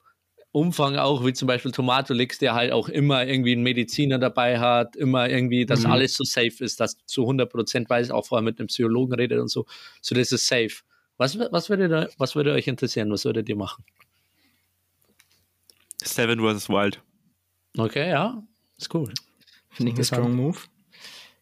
Umfang 0.56 0.96
auch, 0.96 1.22
wie 1.26 1.34
zum 1.34 1.48
Beispiel 1.48 1.70
Tomatolix, 1.70 2.38
der 2.38 2.54
halt 2.54 2.72
auch 2.72 2.88
immer 2.88 3.26
irgendwie 3.26 3.52
einen 3.52 3.62
Mediziner 3.62 4.18
dabei 4.18 4.58
hat, 4.58 4.96
immer 4.96 5.28
irgendwie, 5.28 5.66
dass 5.66 5.80
mhm. 5.80 5.90
alles 5.90 6.14
so 6.14 6.24
safe 6.24 6.64
ist, 6.64 6.80
dass 6.80 6.96
zu 7.04 7.24
100 7.24 7.52
Prozent 7.52 7.90
weiß, 7.90 8.10
auch 8.10 8.24
vorher 8.24 8.42
mit 8.42 8.58
einem 8.58 8.68
Psychologen 8.68 9.12
redet 9.12 9.38
und 9.38 9.48
so, 9.48 9.66
so 10.00 10.14
das 10.14 10.32
ist 10.32 10.46
safe. 10.46 10.82
Was, 11.18 11.38
was, 11.38 11.68
würde, 11.68 12.08
was 12.16 12.36
würde 12.36 12.52
euch 12.52 12.68
interessieren? 12.68 13.10
Was 13.10 13.26
würdet 13.26 13.50
ihr 13.50 13.56
machen? 13.56 13.84
Seven 16.02 16.40
vs. 16.40 16.70
Wild. 16.70 17.02
Okay, 17.76 18.08
ja, 18.08 18.42
ist 18.78 18.94
cool. 18.94 19.12
Finde 19.68 19.92
ich 19.92 19.98
ein 19.98 20.04
strong 20.04 20.34
move. 20.34 20.58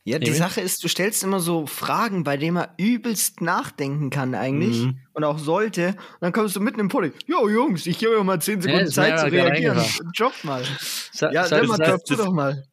Ja, 0.07 0.19
die 0.19 0.33
Sache 0.33 0.61
ist, 0.61 0.85
du 0.85 0.89
stellst 0.89 1.25
immer 1.25 1.41
so 1.41 1.67
Fragen, 1.67 2.25
bei 2.25 2.37
denen 2.37 2.55
man 2.55 2.69
übelst 2.77 3.41
nachdenken 3.41 4.11
kann 4.11 4.35
eigentlich 4.35 4.83
mhm. 4.83 4.99
und 5.15 5.25
auch 5.25 5.39
sollte. 5.39 5.89
Und 5.89 5.97
dann 6.21 6.33
kommst 6.33 6.55
du 6.55 6.61
mitten 6.61 6.79
im 6.79 6.89
Pulli. 6.89 7.13
Jo, 7.27 7.49
Jungs, 7.49 7.87
ich 7.87 7.99
gebe 7.99 8.19
euch 8.19 8.23
mal 8.23 8.39
10 8.39 8.61
Sekunden 8.61 8.85
ja, 8.85 8.93
Zeit 8.93 9.19
zu 9.19 9.27
reagieren. 9.33 9.83
Job 10.13 10.35
mal. 10.43 10.63
Sa 11.11 11.33
ja, 11.33 11.49
dann 11.49 11.67
mal, 11.67 11.79
das, 11.79 12.05
du 12.05 12.17
doch 12.17 12.33
mal. 12.33 12.67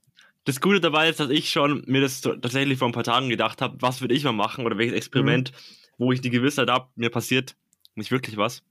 Das 0.43 0.59
Gute 0.59 0.81
dabei 0.81 1.07
ist, 1.07 1.21
dass 1.21 1.29
ich 1.29 1.49
schon 1.49 1.85
mir 1.87 2.01
das 2.01 2.19
tatsächlich 2.19 2.77
vor 2.77 2.89
ein 2.89 2.93
paar 2.93 3.05
Tagen 3.05 3.29
gedacht 3.29 3.61
habe, 3.61 3.77
was 3.79 4.01
würde 4.01 4.13
ich 4.13 4.25
mal 4.25 4.33
machen 4.33 4.65
oder 4.65 4.77
welches 4.77 4.97
Experiment, 4.97 5.53
mhm. 5.53 5.55
wo 5.99 6.11
ich 6.11 6.19
die 6.19 6.31
Gewissheit 6.31 6.69
habe, 6.69 6.89
mir 6.95 7.11
passiert 7.11 7.55
nicht 7.95 8.11
wirklich 8.11 8.35
was. 8.35 8.61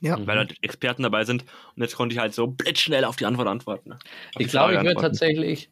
Ja. 0.00 0.18
Weil 0.26 0.36
halt 0.36 0.56
Experten 0.62 1.04
dabei 1.04 1.24
sind. 1.24 1.44
Und 1.76 1.82
jetzt 1.82 1.94
konnte 1.94 2.14
ich 2.14 2.18
halt 2.18 2.34
so 2.34 2.48
blitzschnell 2.48 3.04
auf 3.04 3.14
die 3.14 3.26
Antwort 3.26 3.46
antworten. 3.46 3.94
ich 4.36 4.48
glaube, 4.48 4.74
ich 4.74 4.82
würde 4.82 5.00
tatsächlich 5.00 5.70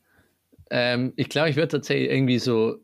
ähm, 0.71 1.13
ich 1.17 1.29
glaube, 1.29 1.51
ich 1.51 1.57
würde 1.57 1.69
tatsächlich 1.69 2.11
irgendwie 2.11 2.39
so 2.39 2.81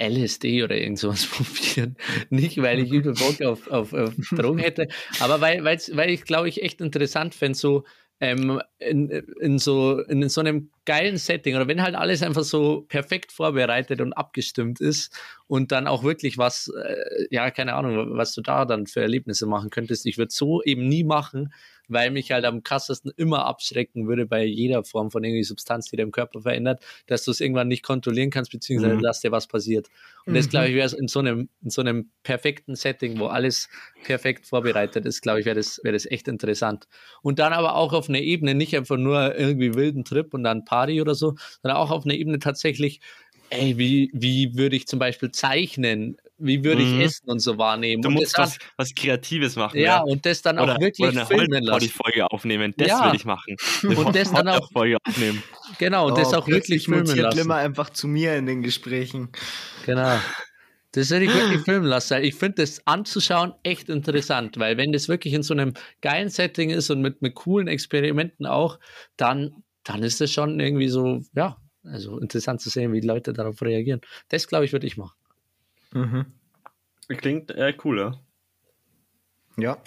LSD 0.00 0.62
oder 0.62 0.76
irgend 0.76 0.98
sowas 0.98 1.26
probieren. 1.30 1.96
Nicht, 2.30 2.60
weil 2.62 2.78
ich 2.78 2.90
übel 2.90 3.14
Bock 3.14 3.40
auf, 3.42 3.68
auf, 3.68 3.92
auf 3.92 4.14
Drogen 4.30 4.58
hätte, 4.58 4.88
aber 5.20 5.40
weil, 5.40 5.64
weil 5.64 6.10
ich, 6.10 6.24
glaube 6.24 6.48
ich, 6.48 6.62
echt 6.62 6.80
interessant 6.80 7.34
fände, 7.34 7.58
so 7.58 7.84
ähm, 8.20 8.60
in, 8.78 9.10
in, 9.10 9.58
so, 9.58 10.00
in 10.00 10.28
so 10.28 10.40
einem 10.40 10.70
geilen 10.84 11.18
Setting 11.18 11.54
oder 11.54 11.68
wenn 11.68 11.82
halt 11.82 11.94
alles 11.94 12.22
einfach 12.22 12.42
so 12.42 12.82
perfekt 12.88 13.30
vorbereitet 13.30 14.00
und 14.00 14.12
abgestimmt 14.12 14.80
ist 14.80 15.16
und 15.46 15.70
dann 15.70 15.86
auch 15.86 16.02
wirklich 16.02 16.36
was, 16.36 16.72
äh, 16.84 17.26
ja, 17.30 17.50
keine 17.50 17.74
Ahnung, 17.74 18.16
was 18.16 18.32
du 18.32 18.40
da 18.40 18.64
dann 18.64 18.86
für 18.86 19.02
Erlebnisse 19.02 19.46
machen 19.46 19.70
könntest. 19.70 20.04
Ich 20.06 20.18
würde 20.18 20.32
so 20.32 20.62
eben 20.62 20.88
nie 20.88 21.04
machen, 21.04 21.52
weil 21.88 22.10
mich 22.10 22.30
halt 22.30 22.44
am 22.44 22.62
krassesten 22.62 23.12
immer 23.16 23.46
abschrecken 23.46 24.06
würde 24.06 24.26
bei 24.26 24.44
jeder 24.44 24.84
Form 24.84 25.10
von 25.10 25.24
irgendwie 25.24 25.44
Substanz, 25.44 25.90
die 25.90 25.96
deinem 25.96 26.12
Körper 26.12 26.42
verändert, 26.42 26.82
dass 27.06 27.24
du 27.24 27.30
es 27.30 27.40
irgendwann 27.40 27.68
nicht 27.68 27.82
kontrollieren 27.82 28.30
kannst, 28.30 28.52
beziehungsweise 28.52 28.96
mhm. 28.96 29.02
dass 29.02 29.20
dir 29.20 29.32
was 29.32 29.46
passiert. 29.46 29.88
Und 30.26 30.32
mhm. 30.32 30.36
das, 30.36 30.48
glaube 30.48 30.68
ich, 30.68 30.74
wäre 30.74 30.96
in 30.96 31.08
so 31.08 31.20
einem, 31.20 31.48
in 31.62 31.70
so 31.70 31.80
einem 31.80 32.10
perfekten 32.22 32.76
Setting, 32.76 33.18
wo 33.18 33.26
alles 33.26 33.68
perfekt 34.04 34.46
vorbereitet 34.46 35.06
ist, 35.06 35.22
glaube 35.22 35.40
ich, 35.40 35.46
wäre 35.46 35.56
das, 35.56 35.80
wäre 35.82 35.94
das 35.94 36.06
echt 36.06 36.28
interessant. 36.28 36.86
Und 37.22 37.38
dann 37.38 37.52
aber 37.52 37.74
auch 37.74 37.92
auf 37.92 38.08
einer 38.08 38.20
Ebene, 38.20 38.54
nicht 38.54 38.76
einfach 38.76 38.96
nur 38.96 39.36
irgendwie 39.36 39.74
wilden 39.74 40.04
Trip 40.04 40.32
und 40.34 40.44
dann 40.44 40.64
Party 40.64 41.00
oder 41.00 41.14
so, 41.14 41.34
sondern 41.62 41.78
auch 41.78 41.90
auf 41.90 42.04
einer 42.04 42.14
Ebene 42.14 42.38
tatsächlich, 42.38 43.00
ey, 43.50 43.78
wie, 43.78 44.10
wie 44.12 44.56
würde 44.56 44.76
ich 44.76 44.86
zum 44.86 44.98
Beispiel 44.98 45.30
zeichnen? 45.30 46.16
Wie 46.38 46.62
würde 46.64 46.82
ich 46.82 46.88
mhm. 46.88 47.00
Essen 47.00 47.28
und 47.28 47.40
so 47.40 47.58
wahrnehmen. 47.58 48.02
Du 48.02 48.08
und 48.08 48.14
musst 48.14 48.38
was, 48.38 48.58
was 48.76 48.94
Kreatives 48.94 49.56
machen. 49.56 49.78
Ja, 49.78 49.84
ja, 49.84 50.00
und 50.00 50.24
das 50.24 50.40
dann 50.42 50.58
oder, 50.58 50.76
auch 50.76 50.80
wirklich 50.80 51.08
oder 51.08 51.20
eine 51.20 51.26
filmen 51.26 51.62
lassen. 51.62 51.88
Folge 51.88 52.30
aufnehmen, 52.30 52.74
das 52.76 52.88
ja. 52.88 53.06
will 53.06 53.16
ich 53.16 53.24
machen. 53.24 53.56
Eine 53.82 53.96
und 53.96 54.16
das 54.16 54.32
dann 54.32 54.48
auch 54.48 54.70
Folge 54.70 54.96
aufnehmen. 55.04 55.42
Genau, 55.78 56.06
und 56.06 56.12
oh, 56.12 56.16
das 56.16 56.32
auch 56.34 56.46
wirklich 56.46 56.84
filmen 56.84 57.06
lassen. 57.06 57.38
immer 57.38 57.56
einfach 57.56 57.90
zu 57.90 58.08
mir 58.08 58.36
in 58.36 58.46
den 58.46 58.62
Gesprächen. 58.62 59.30
Genau. 59.84 60.18
Das 60.92 61.10
würde 61.10 61.26
ich 61.26 61.34
wirklich 61.34 61.60
filmen 61.62 61.86
lassen. 61.86 62.22
Ich 62.22 62.34
finde 62.34 62.62
das 62.62 62.86
anzuschauen 62.86 63.52
echt 63.62 63.88
interessant, 63.88 64.58
weil 64.58 64.76
wenn 64.78 64.92
das 64.92 65.08
wirklich 65.08 65.34
in 65.34 65.42
so 65.42 65.54
einem 65.54 65.74
geilen 66.00 66.30
Setting 66.30 66.70
ist 66.70 66.90
und 66.90 67.02
mit, 67.02 67.20
mit 67.20 67.34
coolen 67.34 67.68
Experimenten 67.68 68.46
auch, 68.46 68.78
dann, 69.16 69.62
dann 69.84 70.02
ist 70.02 70.20
das 70.20 70.32
schon 70.32 70.58
irgendwie 70.60 70.88
so, 70.88 71.20
ja, 71.34 71.58
also 71.84 72.18
interessant 72.18 72.60
zu 72.60 72.70
sehen, 72.70 72.92
wie 72.92 73.00
die 73.00 73.06
Leute 73.06 73.32
darauf 73.32 73.60
reagieren. 73.62 74.00
Das, 74.28 74.48
glaube 74.48 74.64
ich, 74.64 74.72
würde 74.72 74.86
ich 74.86 74.96
machen. 74.96 75.16
Mhm. 75.92 76.26
Klingt 77.08 77.50
äh, 77.50 77.72
cooler. 77.72 78.20
Ja. 79.56 79.78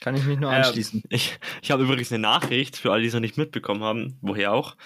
Kann 0.00 0.16
ich 0.16 0.24
mich 0.24 0.38
nur 0.38 0.50
anschließen. 0.50 1.02
Äh, 1.08 1.16
ich 1.16 1.38
ich 1.62 1.70
habe 1.70 1.84
übrigens 1.84 2.12
eine 2.12 2.20
Nachricht 2.20 2.76
für 2.76 2.92
alle, 2.92 3.00
die 3.02 3.08
es 3.08 3.14
noch 3.14 3.20
nicht 3.20 3.38
mitbekommen 3.38 3.82
haben, 3.82 4.18
woher 4.20 4.52
auch. 4.52 4.76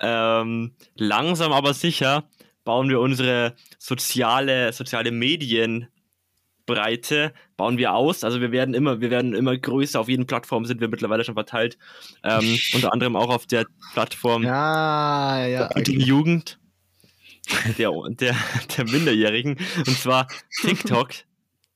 Ähm, 0.00 0.74
langsam 0.96 1.52
aber 1.52 1.72
sicher 1.72 2.28
bauen 2.64 2.88
wir 2.88 2.98
unsere 3.00 3.54
soziale, 3.78 4.72
soziale 4.72 5.12
Medienbreite 5.12 7.32
bauen 7.56 7.78
wir 7.78 7.94
aus. 7.94 8.24
Also 8.24 8.42
wir 8.42 8.52
werden 8.52 8.74
immer, 8.74 9.00
wir 9.00 9.10
werden 9.10 9.32
immer 9.34 9.56
größer. 9.56 9.98
Auf 10.00 10.10
jeden 10.10 10.26
Plattform 10.26 10.66
sind 10.66 10.80
wir 10.80 10.88
mittlerweile 10.88 11.24
schon 11.24 11.36
verteilt. 11.36 11.78
Ähm, 12.22 12.58
unter 12.74 12.92
anderem 12.92 13.16
auch 13.16 13.30
auf 13.30 13.46
der 13.46 13.64
Plattform 13.94 14.42
ja, 14.42 15.46
ja, 15.46 15.68
der 15.68 15.78
okay. 15.78 15.98
Jugend 15.98 16.58
der, 17.78 17.92
der, 18.08 18.36
der 18.76 18.84
Minderjährigen. 18.84 19.58
Und 19.78 19.98
zwar 19.98 20.28
TikTok. 20.60 21.10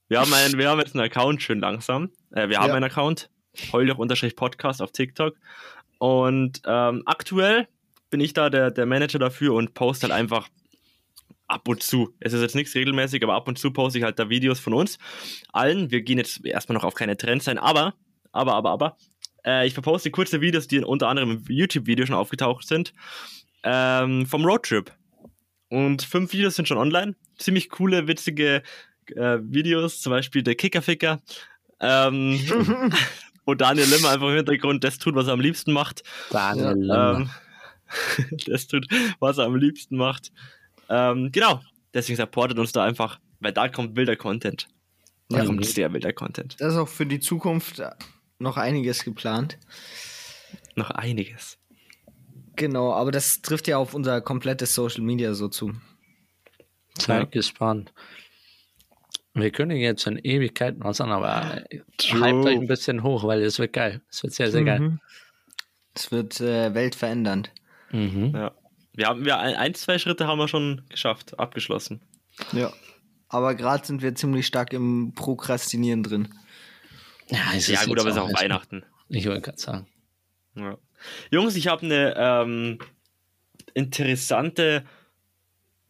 Wir 0.08 0.20
haben, 0.20 0.32
einen, 0.32 0.58
wir 0.58 0.68
haben 0.68 0.80
jetzt 0.80 0.94
einen 0.94 1.04
Account 1.04 1.42
schön 1.42 1.60
langsam. 1.60 2.10
Äh, 2.32 2.48
wir 2.48 2.58
haben 2.58 2.70
ja. 2.70 2.74
einen 2.74 2.84
Account. 2.84 3.30
Heuloch-Podcast 3.72 4.82
auf 4.82 4.92
TikTok. 4.92 5.36
Und 5.98 6.62
ähm, 6.66 7.02
aktuell 7.06 7.68
bin 8.10 8.20
ich 8.20 8.32
da 8.32 8.50
der, 8.50 8.70
der 8.70 8.86
Manager 8.86 9.18
dafür 9.18 9.54
und 9.54 9.74
poste 9.74 10.08
halt 10.08 10.12
einfach 10.12 10.48
ab 11.46 11.68
und 11.68 11.82
zu. 11.82 12.14
Es 12.20 12.32
ist 12.32 12.42
jetzt 12.42 12.54
nichts 12.54 12.74
regelmäßig, 12.74 13.22
aber 13.22 13.34
ab 13.34 13.48
und 13.48 13.58
zu 13.58 13.72
poste 13.72 13.98
ich 13.98 14.04
halt 14.04 14.18
da 14.18 14.28
Videos 14.28 14.60
von 14.60 14.72
uns. 14.72 14.98
Allen. 15.52 15.90
Wir 15.90 16.02
gehen 16.02 16.18
jetzt 16.18 16.44
erstmal 16.44 16.74
noch 16.74 16.84
auf 16.84 16.94
keine 16.94 17.16
Trends 17.16 17.48
ein, 17.48 17.58
aber, 17.58 17.94
aber, 18.32 18.54
aber, 18.54 18.70
aber, 18.70 18.96
äh, 19.44 19.66
ich 19.66 19.74
verposte 19.74 20.10
kurze 20.10 20.40
Videos, 20.40 20.68
die 20.68 20.78
unter 20.80 21.08
anderem 21.08 21.30
im 21.30 21.44
YouTube-Video 21.48 22.06
schon 22.06 22.16
aufgetaucht 22.16 22.66
sind. 22.66 22.92
Ähm, 23.62 24.26
vom 24.26 24.44
Roadtrip. 24.44 24.92
Und 25.70 26.02
fünf 26.02 26.32
Videos 26.32 26.56
sind 26.56 26.68
schon 26.68 26.76
online. 26.78 27.14
Ziemlich 27.38 27.70
coole, 27.70 28.06
witzige 28.06 28.62
äh, 29.16 29.38
Videos, 29.40 30.00
zum 30.02 30.10
Beispiel 30.10 30.42
der 30.42 30.56
Kickerficker. 30.56 31.22
Ähm, 31.80 32.38
wo 33.46 33.54
Daniel 33.54 33.88
Limmer 33.88 34.10
einfach 34.10 34.28
im 34.28 34.34
Hintergrund 34.36 34.84
das 34.84 34.98
tut, 34.98 35.14
was 35.14 35.26
er 35.28 35.32
am 35.32 35.40
liebsten 35.40 35.72
macht. 35.72 36.02
Daniel 36.30 36.74
Limmer. 36.74 37.18
Ähm, 37.20 37.30
das 38.46 38.66
tut, 38.66 38.86
was 39.18 39.38
er 39.38 39.44
am 39.46 39.56
liebsten 39.56 39.96
macht. 39.96 40.30
Ähm, 40.88 41.30
genau, 41.32 41.60
deswegen 41.94 42.16
supportet 42.16 42.58
uns 42.58 42.72
da 42.72 42.84
einfach, 42.84 43.18
weil 43.40 43.52
da 43.52 43.68
kommt 43.68 43.96
wilder 43.96 44.16
Content. 44.16 44.68
Da 45.28 45.38
Ja. 45.38 45.44
kommt 45.46 45.64
sehr 45.64 45.92
wilder 45.92 46.12
Content. 46.12 46.56
Da 46.58 46.68
ist 46.68 46.74
auch 46.74 46.88
für 46.88 47.06
die 47.06 47.20
Zukunft 47.20 47.80
noch 48.40 48.56
einiges 48.56 49.04
geplant. 49.04 49.56
Noch 50.74 50.90
einiges. 50.90 51.58
Genau, 52.60 52.92
aber 52.92 53.10
das 53.10 53.40
trifft 53.40 53.68
ja 53.68 53.78
auf 53.78 53.94
unser 53.94 54.20
komplettes 54.20 54.74
Social 54.74 55.00
Media 55.00 55.32
so 55.32 55.48
zu. 55.48 55.72
Seid 56.98 57.20
Ja. 57.20 57.24
gespannt. 57.24 57.94
Wir 59.32 59.50
können 59.50 59.78
jetzt 59.78 60.06
in 60.06 60.18
Ewigkeiten 60.18 60.84
was 60.84 61.00
an, 61.00 61.10
aber 61.10 61.64
hypt 61.70 62.14
euch 62.14 62.58
ein 62.58 62.66
bisschen 62.66 63.02
hoch, 63.02 63.24
weil 63.24 63.40
es 63.42 63.58
wird 63.58 63.72
geil. 63.72 64.02
Es 64.10 64.22
wird 64.22 64.34
sehr, 64.34 64.50
sehr 64.50 64.62
geil. 64.64 64.80
Mhm. 64.80 65.00
Es 65.94 66.12
wird 66.12 66.38
äh, 66.42 66.74
weltverändernd. 66.74 67.50
Mhm. 67.92 68.32
Ja. 68.34 68.52
Wir 68.92 69.06
haben 69.06 69.24
wir 69.24 69.38
ein, 69.38 69.72
zwei 69.72 69.98
Schritte 69.98 70.26
haben 70.26 70.38
wir 70.38 70.46
schon 70.48 70.82
geschafft, 70.90 71.38
abgeschlossen. 71.38 72.02
Ja. 72.52 72.74
Aber 73.30 73.54
gerade 73.54 73.86
sind 73.86 74.02
wir 74.02 74.14
ziemlich 74.14 74.46
stark 74.46 74.74
im 74.74 75.14
Prokrastinieren 75.14 76.02
drin. 76.02 76.28
Ja, 77.30 77.38
es 77.56 77.68
ja, 77.68 77.82
gut, 77.86 77.98
aber 77.98 78.10
es 78.10 78.16
ist 78.16 78.20
auch 78.20 78.34
Weihnachten. 78.34 78.84
Ich 79.08 79.26
wollte 79.26 79.40
gerade 79.40 79.58
sagen. 79.58 79.86
Ja. 80.56 80.76
Jungs, 81.30 81.56
ich 81.56 81.66
habe 81.68 81.84
eine 81.86 82.14
ähm, 82.16 82.78
interessante, 83.74 84.84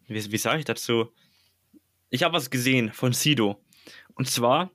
wie, 0.07 0.33
wie 0.33 0.39
sage 0.39 0.61
ich 0.61 0.65
dazu? 0.65 1.13
Ich 2.11 2.23
habe 2.23 2.35
was 2.35 2.51
gesehen 2.51 2.93
von 2.93 3.13
Sido. 3.13 3.61
Und 4.15 4.29
zwar 4.29 4.71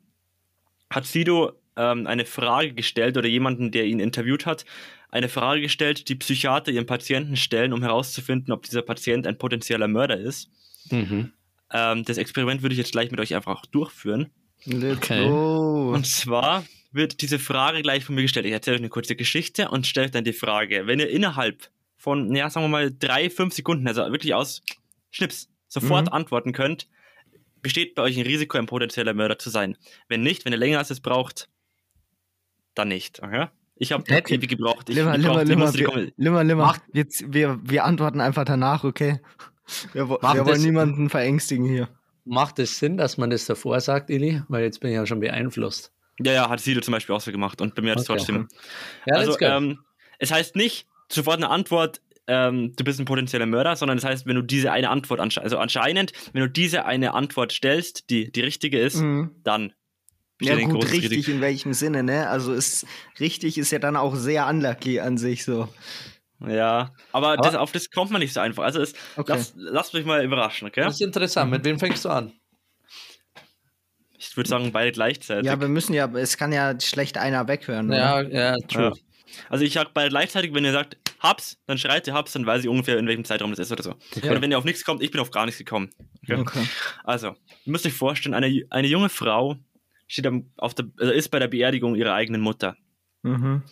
hat 0.89 1.05
Sido 1.05 1.53
ähm, 1.75 2.07
eine 2.07 2.25
Frage 2.25 2.73
gestellt 2.73 3.17
oder 3.17 3.27
jemanden, 3.27 3.71
der 3.71 3.85
ihn 3.85 3.99
interviewt 3.99 4.45
hat, 4.45 4.65
eine 5.09 5.29
Frage 5.29 5.61
gestellt, 5.61 6.09
die 6.09 6.15
Psychiater 6.15 6.71
ihren 6.71 6.85
Patienten 6.85 7.37
stellen, 7.37 7.73
um 7.73 7.81
herauszufinden, 7.81 8.53
ob 8.53 8.63
dieser 8.63 8.81
Patient 8.81 9.27
ein 9.27 9.37
potenzieller 9.37 9.87
Mörder 9.87 10.17
ist. 10.17 10.49
Mhm. 10.89 11.31
Ähm, 11.71 12.03
das 12.03 12.17
Experiment 12.17 12.61
würde 12.61 12.73
ich 12.73 12.79
jetzt 12.79 12.91
gleich 12.91 13.11
mit 13.11 13.19
euch 13.19 13.35
einfach 13.35 13.65
durchführen. 13.65 14.29
Let's 14.65 14.97
Okay. 14.97 15.27
go. 15.27 15.93
Und 15.93 16.05
zwar 16.05 16.65
wird 16.95 17.21
diese 17.21 17.39
Frage 17.39 17.81
gleich 17.81 18.05
von 18.05 18.15
mir 18.15 18.21
gestellt. 18.23 18.45
Ich 18.45 18.51
erzähle 18.53 18.75
euch 18.75 18.81
eine 18.81 18.89
kurze 18.89 19.15
Geschichte 19.15 19.69
und 19.69 19.85
stelle 19.85 20.05
euch 20.07 20.11
dann 20.11 20.23
die 20.23 20.33
Frage, 20.33 20.87
wenn 20.87 20.99
ihr 20.99 21.09
innerhalb 21.09 21.69
von, 21.97 22.33
ja, 22.35 22.49
sagen 22.49 22.65
wir 22.65 22.69
mal, 22.69 22.91
drei, 22.97 23.29
fünf 23.29 23.53
Sekunden, 23.53 23.87
also 23.87 24.01
wirklich 24.11 24.33
aus 24.33 24.61
Schnips, 25.11 25.49
sofort 25.67 26.07
Mhm. 26.07 26.13
antworten 26.13 26.51
könnt, 26.53 26.87
besteht 27.61 27.95
bei 27.95 28.03
euch 28.03 28.17
ein 28.17 28.23
Risiko, 28.25 28.57
ein 28.57 28.65
potenzieller 28.67 29.13
Mörder 29.13 29.37
zu 29.39 29.49
sein. 29.49 29.75
Wenn 30.07 30.21
nicht, 30.23 30.45
wenn 30.45 30.53
ihr 30.53 30.57
länger 30.59 30.77
als 30.79 30.89
es 30.91 30.99
braucht, 31.01 31.49
dann 32.75 32.87
nicht. 32.89 33.21
Okay? 33.23 33.47
Ich 33.77 33.91
habe 33.91 34.03
Okay. 34.03 34.35
ewig 34.35 34.49
gebraucht. 34.49 34.89
Ich, 34.89 34.95
Limmer, 34.95 35.15
ich 35.15 35.21
Limmer, 35.21 35.41
ich 35.41 35.47
Limmer, 35.49 35.73
wir, 35.73 36.11
Limmer, 36.17 36.43
Limmer. 36.43 36.63
Mach- 36.65 36.79
Jetzt, 36.93 37.33
wir, 37.33 37.59
wir 37.63 37.83
antworten 37.83 38.21
einfach 38.21 38.45
danach, 38.45 38.83
okay? 38.83 39.19
Wir, 39.93 40.07
wir 40.09 40.19
das- 40.21 40.45
wollen 40.45 40.61
niemanden 40.61 41.09
verängstigen 41.09 41.65
hier. 41.65 41.89
Macht 42.23 42.59
es 42.59 42.79
Sinn, 42.79 42.97
dass 42.97 43.17
man 43.17 43.29
das 43.31 43.45
davor 43.45 43.79
sagt, 43.81 44.09
Ili? 44.09 44.41
Weil 44.47 44.63
jetzt 44.63 44.79
bin 44.79 44.91
ich 44.91 44.95
ja 44.95 45.05
schon 45.05 45.19
beeinflusst. 45.19 45.91
Ja, 46.19 46.31
ja, 46.31 46.49
hat 46.49 46.59
Sido 46.61 46.81
zum 46.81 46.93
Beispiel 46.93 47.13
auch 47.15 47.21
so 47.21 47.31
gemacht 47.31 47.59
und 47.61 47.75
bei 47.75 47.81
mir 47.81 47.91
hat 47.91 47.99
es 47.99 48.09
Okay. 48.09 48.17
trotzdem 48.17 48.47
Ja, 49.05 49.15
also, 49.15 49.37
ähm, 49.41 49.79
es 50.19 50.31
heißt 50.31 50.55
nicht 50.55 50.87
sofort 51.11 51.37
eine 51.37 51.49
Antwort, 51.49 52.01
ähm, 52.27 52.73
du 52.75 52.83
bist 52.83 52.99
ein 52.99 53.05
potenzieller 53.05 53.45
Mörder, 53.45 53.75
sondern 53.75 53.97
es 53.97 54.03
heißt, 54.05 54.25
wenn 54.25 54.35
du 54.35 54.41
diese 54.41 54.71
eine 54.71 54.89
Antwort 54.89 55.19
anscheinend, 55.19 55.45
also 55.45 55.57
anscheinend, 55.57 56.13
wenn 56.33 56.41
du 56.41 56.49
diese 56.49 56.85
eine 56.85 57.13
Antwort 57.13 57.51
stellst, 57.51 58.09
die 58.09 58.31
die 58.31 58.41
richtige 58.41 58.79
ist, 58.79 58.95
Mhm. 58.95 59.31
dann 59.43 59.73
Ja 60.41 60.55
gut, 60.65 60.83
richtig 60.85 61.11
Risiko. 61.11 61.31
in 61.31 61.41
welchem 61.41 61.73
Sinne, 61.73 62.01
ne? 62.03 62.27
Also 62.29 62.53
ist 62.53 62.85
richtig 63.19 63.57
ist 63.57 63.71
ja 63.71 63.79
dann 63.79 63.95
auch 63.95 64.15
sehr 64.15 64.47
unlucky 64.47 64.99
an 64.99 65.17
sich 65.17 65.43
so. 65.45 65.67
Ja, 66.45 66.91
aber, 67.11 67.29
Aber- 67.33 67.37
das, 67.37 67.55
auf 67.55 67.71
das 67.71 67.89
kommt 67.91 68.11
man 68.11 68.19
nicht 68.21 68.33
so 68.33 68.39
einfach. 68.41 68.63
Also 68.63 68.81
es, 68.81 68.93
Okay. 69.15 69.33
lasst, 69.33 69.53
lasst 69.57 69.93
mich 69.93 70.05
mal 70.05 70.23
überraschen, 70.25 70.67
okay? 70.67 70.81
Das 70.81 70.95
ist 70.95 71.01
interessant. 71.01 71.51
Mit 71.51 71.63
wem 71.63 71.79
fängst 71.79 72.03
du 72.05 72.09
an? 72.09 72.33
Ich 74.29 74.37
würde 74.37 74.49
sagen, 74.49 74.71
beide 74.71 74.91
gleichzeitig. 74.91 75.45
Ja, 75.45 75.59
wir 75.59 75.67
müssen 75.67 75.93
ja, 75.93 76.11
es 76.15 76.37
kann 76.37 76.51
ja 76.51 76.79
schlecht 76.79 77.17
einer 77.17 77.47
weghören. 77.47 77.91
Ja, 77.91 78.19
oder? 78.19 78.29
ja, 78.29 78.55
true. 78.67 78.83
Ja. 78.83 78.93
Also 79.49 79.65
ich 79.65 79.73
sag 79.73 79.93
beide 79.93 80.09
gleichzeitig, 80.09 80.53
wenn 80.53 80.65
ihr 80.65 80.71
sagt, 80.71 80.97
hab's, 81.19 81.57
dann 81.67 81.77
schreit 81.77 82.07
ihr 82.07 82.13
hab's, 82.13 82.33
dann 82.33 82.45
weiß 82.45 82.63
ich 82.63 82.69
ungefähr, 82.69 82.97
in 82.97 83.07
welchem 83.07 83.25
Zeitraum 83.25 83.51
das 83.51 83.59
ist 83.59 83.71
oder 83.71 83.83
so. 83.83 83.95
Oder 84.17 84.41
wenn 84.41 84.51
ihr 84.51 84.57
auf 84.57 84.63
nichts 84.63 84.85
kommt, 84.85 85.01
ich 85.01 85.11
bin 85.11 85.19
auf 85.19 85.31
gar 85.31 85.45
nichts 85.45 85.57
gekommen. 85.57 85.89
Okay? 86.23 86.35
Okay. 86.39 86.67
Also, 87.03 87.27
ihr 87.65 87.71
müsst 87.71 87.85
euch 87.85 87.93
vorstellen, 87.93 88.33
eine, 88.33 88.63
eine 88.69 88.87
junge 88.87 89.09
Frau 89.09 89.57
steht 90.07 90.27
am, 90.27 90.51
auf 90.57 90.73
der, 90.73 90.85
also 90.99 91.11
ist 91.11 91.29
bei 91.29 91.39
der 91.39 91.47
Beerdigung 91.47 91.95
ihrer 91.95 92.13
eigenen 92.13 92.41
Mutter. 92.41 92.77
Mhm. 93.23 93.63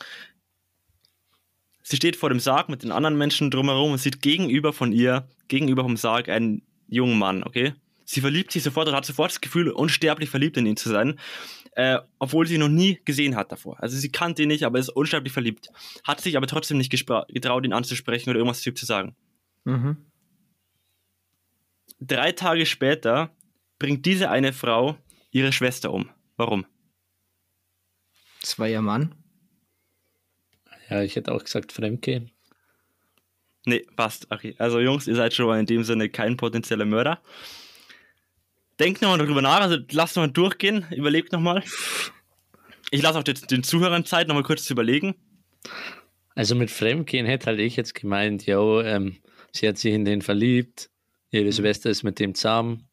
Sie 1.84 1.98
steht 1.98 2.16
vor 2.16 2.30
dem 2.30 2.39
Sarg 2.39 2.70
mit 2.70 2.84
den 2.84 2.92
anderen 2.92 3.18
Menschen 3.18 3.52
drumherum 3.52 3.92
und 3.92 3.98
sieht 3.98 4.22
gegenüber 4.22 4.74
von 4.74 4.92
ihr, 4.92 5.28
gegenüber 5.48 5.84
vom 5.84 5.98
Sarg, 5.98 6.30
einen 6.30 6.63
jungen 6.88 7.20
Mann, 7.20 7.44
okay? 7.44 7.74
Sie 8.06 8.22
verliebt 8.22 8.52
sich 8.52 8.63
sofort 8.63 8.88
und 8.88 8.96
hat 8.96 9.06
sofort 9.06 9.32
das 9.32 9.42
Gefühl, 9.42 9.70
unsterblich 9.70 10.30
verliebt 10.30 10.58
in 10.58 10.66
ihn 10.66 10.78
zu 10.78 10.89
sein, 10.89 11.20
äh, 11.76 12.00
obwohl 12.20 12.48
sie 12.48 12.56
ihn 12.56 12.60
noch 12.60 12.70
nie 12.70 13.00
gesehen 13.06 13.36
hat 13.36 13.52
davor. 13.52 13.82
Also 13.82 13.98
sie 13.98 14.12
kannte 14.12 14.44
ihn 14.44 14.50
nicht, 14.50 14.63
aber 14.63 14.80
ist 14.80 14.89
unsterblich 14.89 15.34
verliebt. 15.34 15.70
Hat 16.04 16.22
sich 16.22 16.38
aber 16.38 16.48
trotzdem 16.48 16.78
nicht 16.78 16.92
getraut, 16.92 17.66
ihn 17.66 17.74
anzusprechen 17.74 18.30
oder 18.30 18.39
irgendwas 18.39 18.62
zu 18.62 18.70
ihm 18.70 18.76
zu 18.76 18.86
sagen. 18.86 19.16
Mhm. 19.63 19.98
Drei 22.00 22.34
Tage 22.34 22.66
später 22.66 23.32
bringt 23.80 24.06
diese 24.06 24.30
eine 24.30 24.54
Frau 24.54 24.98
ihre 25.32 25.54
Schwester 25.54 25.92
um. 25.92 26.10
Warum? 26.36 26.66
Das 28.42 28.60
war 28.60 28.68
ihr 28.68 28.82
Mann. 28.82 29.16
Ja, 30.89 31.02
ich 31.02 31.16
hätte 31.16 31.32
auch 31.32 31.44
gesagt 31.44 31.72
Fremdgehen. 31.72 32.32
Nee, 33.66 33.86
passt. 33.96 34.28
Okay. 34.30 34.56
Also 34.58 34.80
Jungs, 34.80 35.08
ihr 35.08 35.16
seid 35.16 35.34
schon 35.34 35.48
mal 35.48 35.60
in 35.60 35.66
dem 35.66 35.84
Sinne 35.84 36.10
kein 36.10 36.36
potenzieller 36.36 36.86
Mörder. 36.86 37.22
Denkt 38.80 39.02
nochmal 39.02 39.20
darüber 39.20 39.42
nach, 39.42 39.62
also 39.62 39.78
lasst 39.92 40.16
nochmal 40.16 40.32
durchgehen, 40.32 40.86
überlegt 40.92 41.32
nochmal. 41.32 41.64
Ich 42.92 43.02
lasse 43.02 43.20
auch 43.20 43.24
den, 43.24 43.36
den 43.50 43.64
Zuhörern 43.64 44.06
Zeit, 44.06 44.28
nochmal 44.28 44.44
kurz 44.44 44.64
zu 44.66 44.74
überlegen. 44.74 45.16
Also 46.36 46.56
mit 46.56 46.72
Fremdgehen 46.72 47.26
hätte 47.26 47.48
halt 47.48 47.60
ich 47.60 47.76
jetzt 47.76 47.94
gemeint, 47.94 48.46
yo, 48.46 48.82
ähm, 48.82 49.18
sie 49.52 49.68
hat 49.68 49.78
sich 49.78 49.94
in 49.94 50.06
den 50.06 50.22
verliebt, 50.22 50.90
ihre 51.30 51.52
Schwester 51.54 51.90
ist 51.90 52.04
mit 52.04 52.20
dem 52.20 52.34
zusammen 52.34 52.88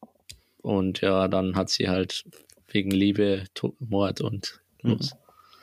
und 0.59 1.01
ja, 1.01 1.27
dann 1.29 1.57
hat 1.57 1.71
sie 1.71 1.89
halt 1.89 2.25
wegen 2.69 2.91
Liebe 2.91 3.45
Mord 3.79 4.21
und 4.21 4.61
los. 4.83 5.13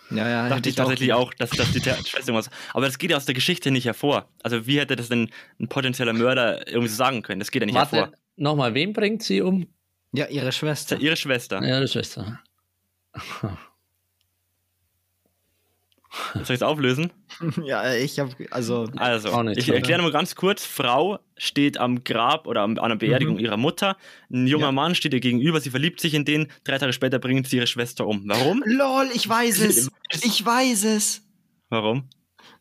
Ja, 0.09 0.27
ja, 0.27 0.49
Dachte 0.49 0.69
ich 0.69 0.75
tatsächlich 0.75 1.13
auch, 1.13 1.33
dass, 1.33 1.49
dass 1.51 1.71
die 1.73 1.79
Ter- 1.81 1.97
Schwester 2.05 2.33
was. 2.33 2.49
Aber 2.73 2.85
das 2.85 2.97
geht 2.97 3.11
ja 3.11 3.17
aus 3.17 3.25
der 3.25 3.35
Geschichte 3.35 3.71
nicht 3.71 3.85
hervor. 3.85 4.29
Also 4.41 4.65
wie 4.65 4.79
hätte 4.79 4.95
das 4.95 5.09
denn 5.09 5.29
ein 5.59 5.67
potenzieller 5.67 6.13
Mörder 6.13 6.65
irgendwie 6.67 6.87
so 6.87 6.95
sagen 6.95 7.21
können? 7.23 7.39
Das 7.39 7.51
geht 7.51 7.61
ja 7.61 7.65
nicht 7.65 7.75
Warte, 7.75 7.95
hervor. 7.97 8.13
nochmal, 8.37 8.73
wen 8.73 8.93
bringt 8.93 9.21
sie 9.21 9.41
um? 9.41 9.67
Ja, 10.17 10.27
ihre 10.27 10.51
Schwester. 10.51 10.95
ja 10.97 11.01
ihre 11.01 11.15
Schwester. 11.17 11.63
Ja, 11.63 11.79
die 11.79 11.87
Schwester. 11.87 12.39
Soll 16.33 16.41
ich 16.43 16.49
es 16.49 16.61
auflösen? 16.63 17.11
Ja, 17.63 17.93
ich 17.93 18.17
habe 18.19 18.31
also 18.49 18.87
Also, 18.95 19.29
Auch 19.29 19.43
nicht, 19.43 19.57
ich 19.59 19.69
erkläre 19.69 20.01
mal 20.01 20.11
ganz 20.11 20.33
kurz. 20.35 20.65
Frau 20.65 21.19
steht 21.37 21.77
am 21.77 22.03
Grab 22.03 22.47
oder 22.47 22.61
an 22.63 22.79
einer 22.79 22.95
Beerdigung 22.95 23.35
Mhm. 23.35 23.41
ihrer 23.41 23.57
Mutter. 23.57 23.95
Ein 24.31 24.47
junger 24.47 24.67
Ja. 24.67 24.71
Mann 24.71 24.95
steht 24.95 25.13
ihr 25.13 25.19
gegenüber. 25.19 25.59
Sie 25.61 25.69
verliebt 25.69 25.99
sich 25.99 26.13
in 26.15 26.25
den. 26.25 26.47
Drei 26.63 26.77
Tage 26.79 26.93
später 26.93 27.19
bringt 27.19 27.47
sie 27.47 27.57
ihre 27.57 27.67
Schwester 27.67 28.07
um. 28.07 28.23
Warum? 28.25 28.63
lol, 28.65 29.07
ich 29.13 29.27
weiß 29.29 29.59
es. 29.61 29.91
Ich 30.23 30.43
weiß 30.43 30.85
es. 30.85 31.21
Warum? 31.69 32.09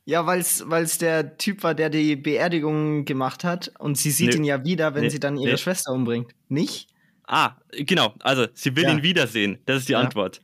Ja, 0.05 0.27
weil 0.27 0.41
es 0.41 0.99
der 0.99 1.39
Typ 1.39 1.63
war, 1.63 1.75
der 1.75 1.89
die 1.89 2.17
Beerdigung 2.17 3.05
gemacht 3.07 3.43
hat 3.45 3.73
und 3.79 3.97
sie 3.97 4.11
sieht 4.11 4.31
Nee. 4.31 4.37
ihn 4.37 4.45
ja 4.45 4.65
wieder, 4.65 4.95
wenn 4.95 5.03
Nee. 5.05 5.09
sie 5.11 5.21
dann 5.21 5.37
ihre 5.39 5.53
Nee. 5.53 5.57
Schwester 5.59 5.93
umbringt. 5.93 6.33
Nicht? 6.49 6.89
Ah, 7.27 7.57
genau. 7.73 8.15
Also, 8.21 8.47
sie 8.55 8.77
will 8.77 8.85
Ja. 8.85 8.93
ihn 8.93 9.03
wiedersehen. 9.03 9.59
Das 9.67 9.79
ist 9.79 9.89
die 9.89 9.93
Ja. 9.93 10.01
Antwort. 10.01 10.41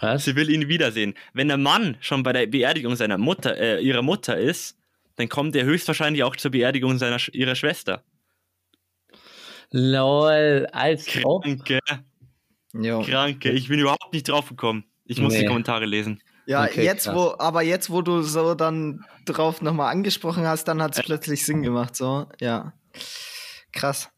Was? 0.00 0.24
Sie 0.24 0.36
will 0.36 0.50
ihn 0.50 0.68
wiedersehen. 0.68 1.14
Wenn 1.34 1.48
der 1.48 1.56
Mann 1.58 1.96
schon 2.00 2.22
bei 2.22 2.32
der 2.32 2.46
Beerdigung 2.46 2.96
seiner 2.96 3.18
Mutter, 3.18 3.56
äh, 3.56 3.80
ihrer 3.82 4.02
Mutter 4.02 4.36
ist, 4.38 4.76
dann 5.16 5.28
kommt 5.28 5.54
er 5.54 5.64
höchstwahrscheinlich 5.64 6.22
auch 6.24 6.34
zur 6.36 6.50
Beerdigung 6.50 6.98
seiner, 6.98 7.18
ihrer 7.32 7.54
Schwester. 7.54 8.02
Lol, 9.70 10.66
als. 10.72 11.06
Kranke, 11.06 11.80
Jo. 12.72 13.02
kranke. 13.02 13.50
Ich 13.50 13.68
bin 13.68 13.78
überhaupt 13.80 14.12
nicht 14.12 14.28
drauf 14.28 14.48
gekommen. 14.48 14.84
Ich 15.04 15.18
muss 15.20 15.34
die 15.34 15.40
Nee. 15.40 15.46
Kommentare 15.46 15.84
lesen. 15.86 16.22
Ja, 16.46 16.64
Okay, 16.64 16.84
jetzt 16.84 17.04
krass. 17.04 17.14
wo, 17.14 17.34
aber 17.38 17.62
jetzt 17.62 17.90
wo 17.90 18.02
du 18.02 18.22
so 18.22 18.54
dann 18.54 19.04
drauf 19.24 19.62
nochmal 19.62 19.90
angesprochen 19.92 20.46
hast, 20.46 20.64
dann 20.68 20.82
hat 20.82 20.96
es 20.96 21.04
plötzlich 21.04 21.44
Sinn 21.44 21.62
gemacht, 21.62 21.96
so, 21.96 22.26
ja. 22.40 22.72
Krass. 23.72 24.10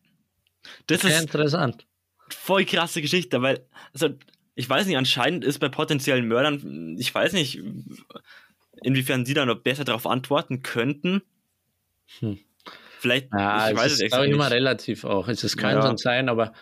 Das 0.87 1.03
Sehr 1.03 1.11
ist 1.17 1.21
interessant. 1.23 1.87
voll 2.31 2.65
krasse 2.65 3.03
Geschichte, 3.03 3.43
weil, 3.43 3.67
also, 3.93 4.11
ich 4.55 4.69
weiß 4.69 4.87
nicht, 4.87 4.97
anscheinend 4.97 5.45
ist 5.45 5.59
bei 5.59 5.69
potenziellen 5.69 6.27
Mördern, 6.29 6.97
ich 6.99 7.15
weiß 7.15 7.33
nicht, 7.35 7.61
inwiefern 8.83 9.25
sie 9.27 9.35
da 9.35 9.45
noch 9.47 9.61
besser 9.61 9.85
darauf 9.85 10.07
antworten 10.07 10.63
könnten. 10.63 11.23
Hm. 12.21 12.39
Vielleicht, 12.99 13.29
Ja, 13.33 13.67
ich 13.67 13.73
es 13.73 13.77
weiß 13.79 13.87
es 13.87 13.93
ist, 13.95 14.01
extra 14.01 14.19
glaube 14.19 14.27
ich, 14.27 14.33
nicht. 14.33 14.41
immer 14.47 14.51
relativ 14.51 15.05
auch. 15.05 15.29
Es 15.29 15.57
kann 15.57 15.77
Ja. 15.77 15.83
schon 15.83 15.97
sein, 15.99 16.29
aber 16.29 16.53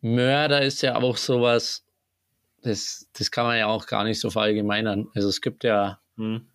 Mörder 0.00 0.62
ist 0.62 0.82
ja 0.82 0.96
auch 0.96 1.16
sowas, 1.16 1.84
das, 2.62 3.08
das 3.16 3.30
kann 3.30 3.46
man 3.46 3.58
ja 3.58 3.66
auch 3.66 3.86
gar 3.86 4.04
nicht 4.04 4.20
so 4.20 4.30
verallgemeinern. 4.30 5.08
Also 5.14 5.28
es 5.28 5.40
gibt 5.40 5.64
ja 5.64 6.00
Hm. 6.16 6.46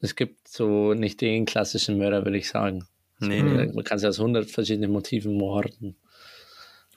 es 0.00 0.16
gibt 0.16 0.48
so 0.48 0.94
nicht 0.94 1.20
den 1.20 1.44
klassischen 1.46 1.98
Mörder, 1.98 2.24
würde 2.24 2.38
ich 2.38 2.48
sagen. 2.48 2.86
Nee. 3.20 3.42
Man 3.42 3.84
kann 3.84 3.98
es 3.98 4.04
aus 4.04 4.18
hundert 4.18 4.50
verschiedenen 4.50 4.90
Motiven 4.90 5.36
morden. 5.36 5.96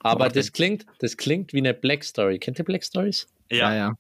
Aber 0.06 0.30
das 0.30 0.52
klingt, 0.52 0.86
das 1.00 1.18
klingt 1.18 1.52
wie 1.52 1.58
eine 1.58 1.74
Black 1.74 2.04
Story. 2.04 2.38
Kennt 2.38 2.60
ihr 2.60 2.66
Black 2.66 2.84
Stories? 2.84 3.28
Ja, 3.50 3.58
ja. 3.58 3.76
ja. 3.76 3.94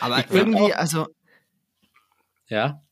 Aber 0.00 0.18
ich 0.20 0.30
irgendwie, 0.30 0.72
also. 0.72 1.08
Ja. 2.48 2.82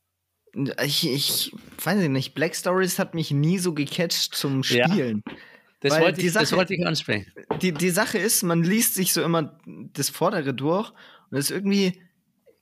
Ich, 0.83 1.07
ich 1.07 1.51
weiß 1.83 2.07
nicht, 2.07 2.35
Black 2.35 2.55
Stories 2.55 2.99
hat 2.99 3.15
mich 3.15 3.31
nie 3.31 3.57
so 3.57 3.73
gecatcht 3.73 4.35
zum 4.35 4.63
Spielen. 4.63 5.23
Ja. 5.27 5.33
Das, 5.79 5.99
wollte 5.99 6.21
ich, 6.21 6.31
Sache, 6.31 6.43
das 6.43 6.51
wollte 6.51 6.75
ich 6.75 6.85
ansprechen. 6.85 7.31
Die, 7.61 7.71
die 7.71 7.89
Sache 7.89 8.19
ist, 8.19 8.43
man 8.43 8.63
liest 8.63 8.93
sich 8.93 9.13
so 9.13 9.23
immer 9.23 9.57
das 9.65 10.09
Vordere 10.09 10.53
durch 10.53 10.91
und 11.31 11.37
es 11.37 11.49
ist 11.49 11.51
irgendwie, 11.51 11.99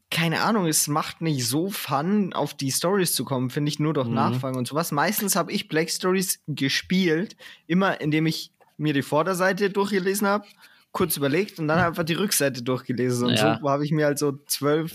keine 0.10 0.42
Ahnung, 0.42 0.68
es 0.68 0.88
macht 0.88 1.20
nicht 1.20 1.46
so 1.46 1.70
Fun, 1.70 2.32
auf 2.32 2.54
die 2.54 2.72
Stories 2.72 3.14
zu 3.14 3.26
kommen, 3.26 3.50
finde 3.50 3.70
ich, 3.70 3.80
nur 3.80 3.94
durch 3.94 4.08
mhm. 4.08 4.14
Nachfragen 4.14 4.58
und 4.58 4.68
sowas. 4.68 4.94
Meistens 4.94 5.36
habe 5.36 5.52
ich 5.52 5.68
Black 5.68 5.90
Stories 5.90 6.42
gespielt, 6.48 7.36
immer 7.68 8.00
indem 8.00 8.26
ich 8.28 8.54
mir 8.80 8.94
die 8.94 9.02
Vorderseite 9.02 9.70
durchgelesen 9.70 10.28
habe, 10.28 10.46
kurz 10.92 11.18
überlegt 11.18 11.60
und 11.60 11.68
dann 11.68 11.80
einfach 11.80 12.04
die 12.04 12.14
Rückseite 12.14 12.64
durchgelesen. 12.64 13.28
Und 13.28 13.36
ja. 13.36 13.60
so 13.62 13.70
habe 13.70 13.86
ich 13.86 13.92
mir 13.92 14.06
halt 14.06 14.20
so 14.20 14.34
zwölf 14.48 14.94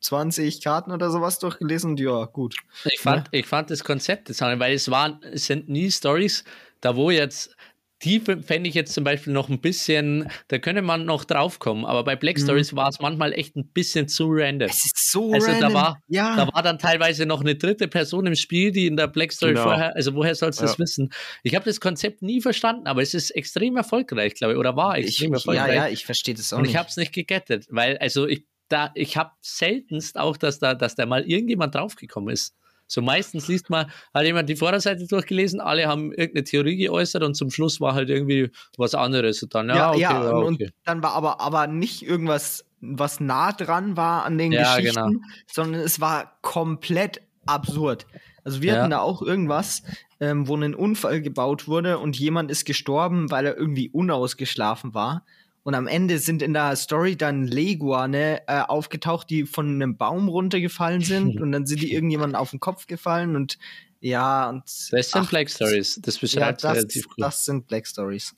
20 0.00 0.62
Karten 0.62 0.92
oder 0.92 1.10
sowas 1.10 1.38
durchgelesen 1.38 1.90
und 1.90 2.00
ja, 2.00 2.24
gut. 2.26 2.56
Ich 2.84 3.00
fand, 3.00 3.28
ja. 3.32 3.40
ich 3.40 3.46
fand 3.46 3.70
das 3.70 3.82
Konzept 3.82 4.28
weil 4.40 4.74
es 4.74 4.90
waren, 4.90 5.20
es 5.22 5.46
sind 5.46 5.68
nie 5.68 5.90
Stories, 5.90 6.44
da 6.80 6.94
wo 6.94 7.10
jetzt 7.10 7.56
die 8.04 8.20
fände 8.20 8.68
ich 8.68 8.74
jetzt 8.74 8.94
zum 8.94 9.02
Beispiel 9.02 9.32
noch 9.32 9.48
ein 9.48 9.60
bisschen, 9.60 10.30
da 10.48 10.58
könnte 10.58 10.82
man 10.82 11.04
noch 11.04 11.24
draufkommen, 11.24 11.84
aber 11.84 12.04
bei 12.04 12.14
Black 12.14 12.36
mhm. 12.38 12.42
Stories 12.42 12.72
mhm. 12.72 12.76
war 12.76 12.88
es 12.88 13.00
manchmal 13.00 13.32
echt 13.32 13.56
ein 13.56 13.68
bisschen 13.68 14.06
zu 14.06 14.28
random. 14.30 14.68
Es 14.68 14.84
ist 14.84 15.10
so 15.10 15.32
also 15.32 15.50
random. 15.50 15.72
Da 15.72 15.74
war, 15.74 16.02
ja. 16.06 16.36
da 16.36 16.52
war 16.52 16.62
dann 16.62 16.78
teilweise 16.78 17.26
noch 17.26 17.40
eine 17.40 17.56
dritte 17.56 17.88
Person 17.88 18.26
im 18.26 18.36
Spiel, 18.36 18.70
die 18.70 18.86
in 18.86 18.96
der 18.96 19.08
Black 19.08 19.32
Story 19.32 19.54
genau. 19.54 19.64
vorher, 19.64 19.96
also 19.96 20.14
woher 20.14 20.34
sollst 20.36 20.60
du 20.60 20.64
ja. 20.64 20.68
das 20.68 20.78
wissen? 20.78 21.10
Ich 21.42 21.56
habe 21.56 21.64
das 21.64 21.80
Konzept 21.80 22.22
nie 22.22 22.40
verstanden, 22.40 22.86
aber 22.86 23.02
es 23.02 23.14
ist 23.14 23.30
extrem 23.30 23.76
erfolgreich, 23.76 24.34
glaube 24.34 24.52
ich, 24.52 24.58
oder 24.58 24.76
war 24.76 24.96
extrem 24.96 25.34
ich, 25.34 25.40
erfolgreich. 25.40 25.68
Ja, 25.68 25.86
ja, 25.86 25.88
ich 25.88 26.04
verstehe 26.04 26.34
das 26.34 26.52
auch 26.52 26.58
Und 26.58 26.62
nicht. 26.62 26.72
ich 26.72 26.76
habe 26.76 26.88
es 26.88 26.96
nicht 26.96 27.12
gegettet, 27.12 27.66
weil, 27.70 27.98
also 27.98 28.28
ich, 28.28 28.44
da, 28.68 28.92
ich 28.94 29.16
habe 29.16 29.32
seltenst 29.40 30.18
auch, 30.18 30.36
dass 30.36 30.60
da, 30.60 30.74
dass 30.74 30.94
da 30.94 31.06
mal 31.06 31.24
irgendjemand 31.24 31.74
draufgekommen 31.74 32.32
ist. 32.32 32.54
So 32.88 33.02
meistens 33.02 33.46
liest 33.46 33.70
man, 33.70 33.86
hat 34.12 34.24
jemand 34.24 34.48
die 34.48 34.56
Vorderseite 34.56 35.06
durchgelesen, 35.06 35.60
alle 35.60 35.86
haben 35.86 36.10
irgendeine 36.12 36.44
Theorie 36.44 36.76
geäußert 36.76 37.22
und 37.22 37.34
zum 37.34 37.50
Schluss 37.50 37.80
war 37.80 37.94
halt 37.94 38.10
irgendwie 38.10 38.50
was 38.76 38.94
anderes. 38.94 39.42
Und 39.42 39.54
dann, 39.54 39.68
ja, 39.68 39.76
ja, 39.76 39.90
okay, 39.90 40.00
ja, 40.00 40.24
ja 40.24 40.32
okay. 40.32 40.46
und 40.46 40.72
dann 40.84 41.02
war 41.02 41.12
aber, 41.12 41.40
aber 41.40 41.66
nicht 41.66 42.02
irgendwas, 42.02 42.64
was 42.80 43.20
nah 43.20 43.52
dran 43.52 43.96
war 43.96 44.24
an 44.24 44.38
den 44.38 44.52
ja, 44.52 44.76
Geschichten, 44.76 45.12
genau. 45.12 45.20
sondern 45.46 45.82
es 45.82 46.00
war 46.00 46.38
komplett 46.42 47.20
absurd. 47.46 48.06
Also 48.44 48.62
wir 48.62 48.72
ja. 48.72 48.80
hatten 48.80 48.90
da 48.90 49.00
auch 49.00 49.20
irgendwas, 49.20 49.82
ähm, 50.20 50.48
wo 50.48 50.56
ein 50.56 50.74
Unfall 50.74 51.20
gebaut 51.20 51.68
wurde 51.68 51.98
und 51.98 52.18
jemand 52.18 52.50
ist 52.50 52.64
gestorben, 52.64 53.30
weil 53.30 53.46
er 53.46 53.56
irgendwie 53.56 53.90
unausgeschlafen 53.90 54.94
war. 54.94 55.24
Und 55.68 55.74
am 55.74 55.86
Ende 55.86 56.18
sind 56.18 56.40
in 56.40 56.54
der 56.54 56.74
Story 56.76 57.14
dann 57.14 57.46
Leguane 57.46 58.40
äh, 58.46 58.62
aufgetaucht, 58.62 59.28
die 59.28 59.44
von 59.44 59.66
einem 59.66 59.98
Baum 59.98 60.30
runtergefallen 60.30 61.02
sind. 61.02 61.38
und 61.42 61.52
dann 61.52 61.66
sind 61.66 61.82
die 61.82 61.92
irgendjemand 61.92 62.36
auf 62.36 62.52
den 62.52 62.58
Kopf 62.58 62.86
gefallen 62.86 63.36
und 63.36 63.58
ja, 64.00 64.48
und. 64.48 64.62
Das 64.64 65.10
sind 65.10 65.20
ach, 65.20 65.28
Black 65.28 65.50
Stories. 65.50 66.00
Das 66.02 66.16
beschreibt 66.16 66.62
ja, 66.62 66.70
das, 66.70 66.78
relativ 66.78 67.08
gut. 67.08 67.16
Das 67.18 67.44
sind 67.44 67.66
Black 67.66 67.86
Stories. 67.86 68.34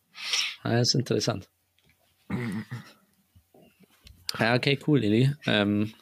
Ah, 0.64 0.72
das 0.72 0.88
ist 0.88 0.94
interessant. 0.96 1.48
ja, 4.40 4.56
okay, 4.56 4.76
cool, 4.88 4.98
Lili. 4.98 5.32
Ähm, 5.46 5.94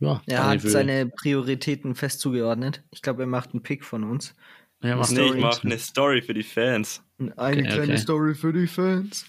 ja, 0.00 0.22
er 0.24 0.46
hat 0.46 0.62
seine 0.62 1.08
Prioritäten 1.08 1.94
fest 1.94 2.20
zugeordnet. 2.20 2.82
Ich 2.90 3.02
glaube, 3.02 3.24
er 3.24 3.28
macht 3.28 3.52
einen 3.52 3.62
Pick 3.62 3.84
von 3.84 4.02
uns. 4.02 4.34
Ja, 4.82 4.96
nee, 5.10 5.26
ich 5.26 5.36
mache 5.42 5.64
eine 5.64 5.78
Story 5.78 6.22
für 6.22 6.32
die 6.32 6.42
Fans. 6.42 7.02
Eine 7.18 7.34
okay, 7.36 7.62
kleine 7.64 7.82
okay. 7.82 7.98
Story 7.98 8.34
für 8.34 8.54
die 8.54 8.66
Fans. 8.66 9.26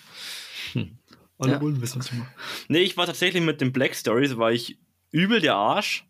Hm. 0.73 0.97
Alle 1.39 1.53
ja. 1.53 1.61
wollen 1.61 1.81
wissen, 1.81 1.99
was 1.99 2.07
ich 2.07 2.17
mache. 2.17 2.31
Nee, 2.67 2.79
ich 2.79 2.97
war 2.97 3.05
tatsächlich 3.05 3.43
mit 3.43 3.61
den 3.61 3.71
Black 3.71 3.95
Stories, 3.95 4.37
war 4.37 4.51
ich 4.51 4.77
übel 5.11 5.39
der 5.39 5.55
Arsch. 5.55 6.05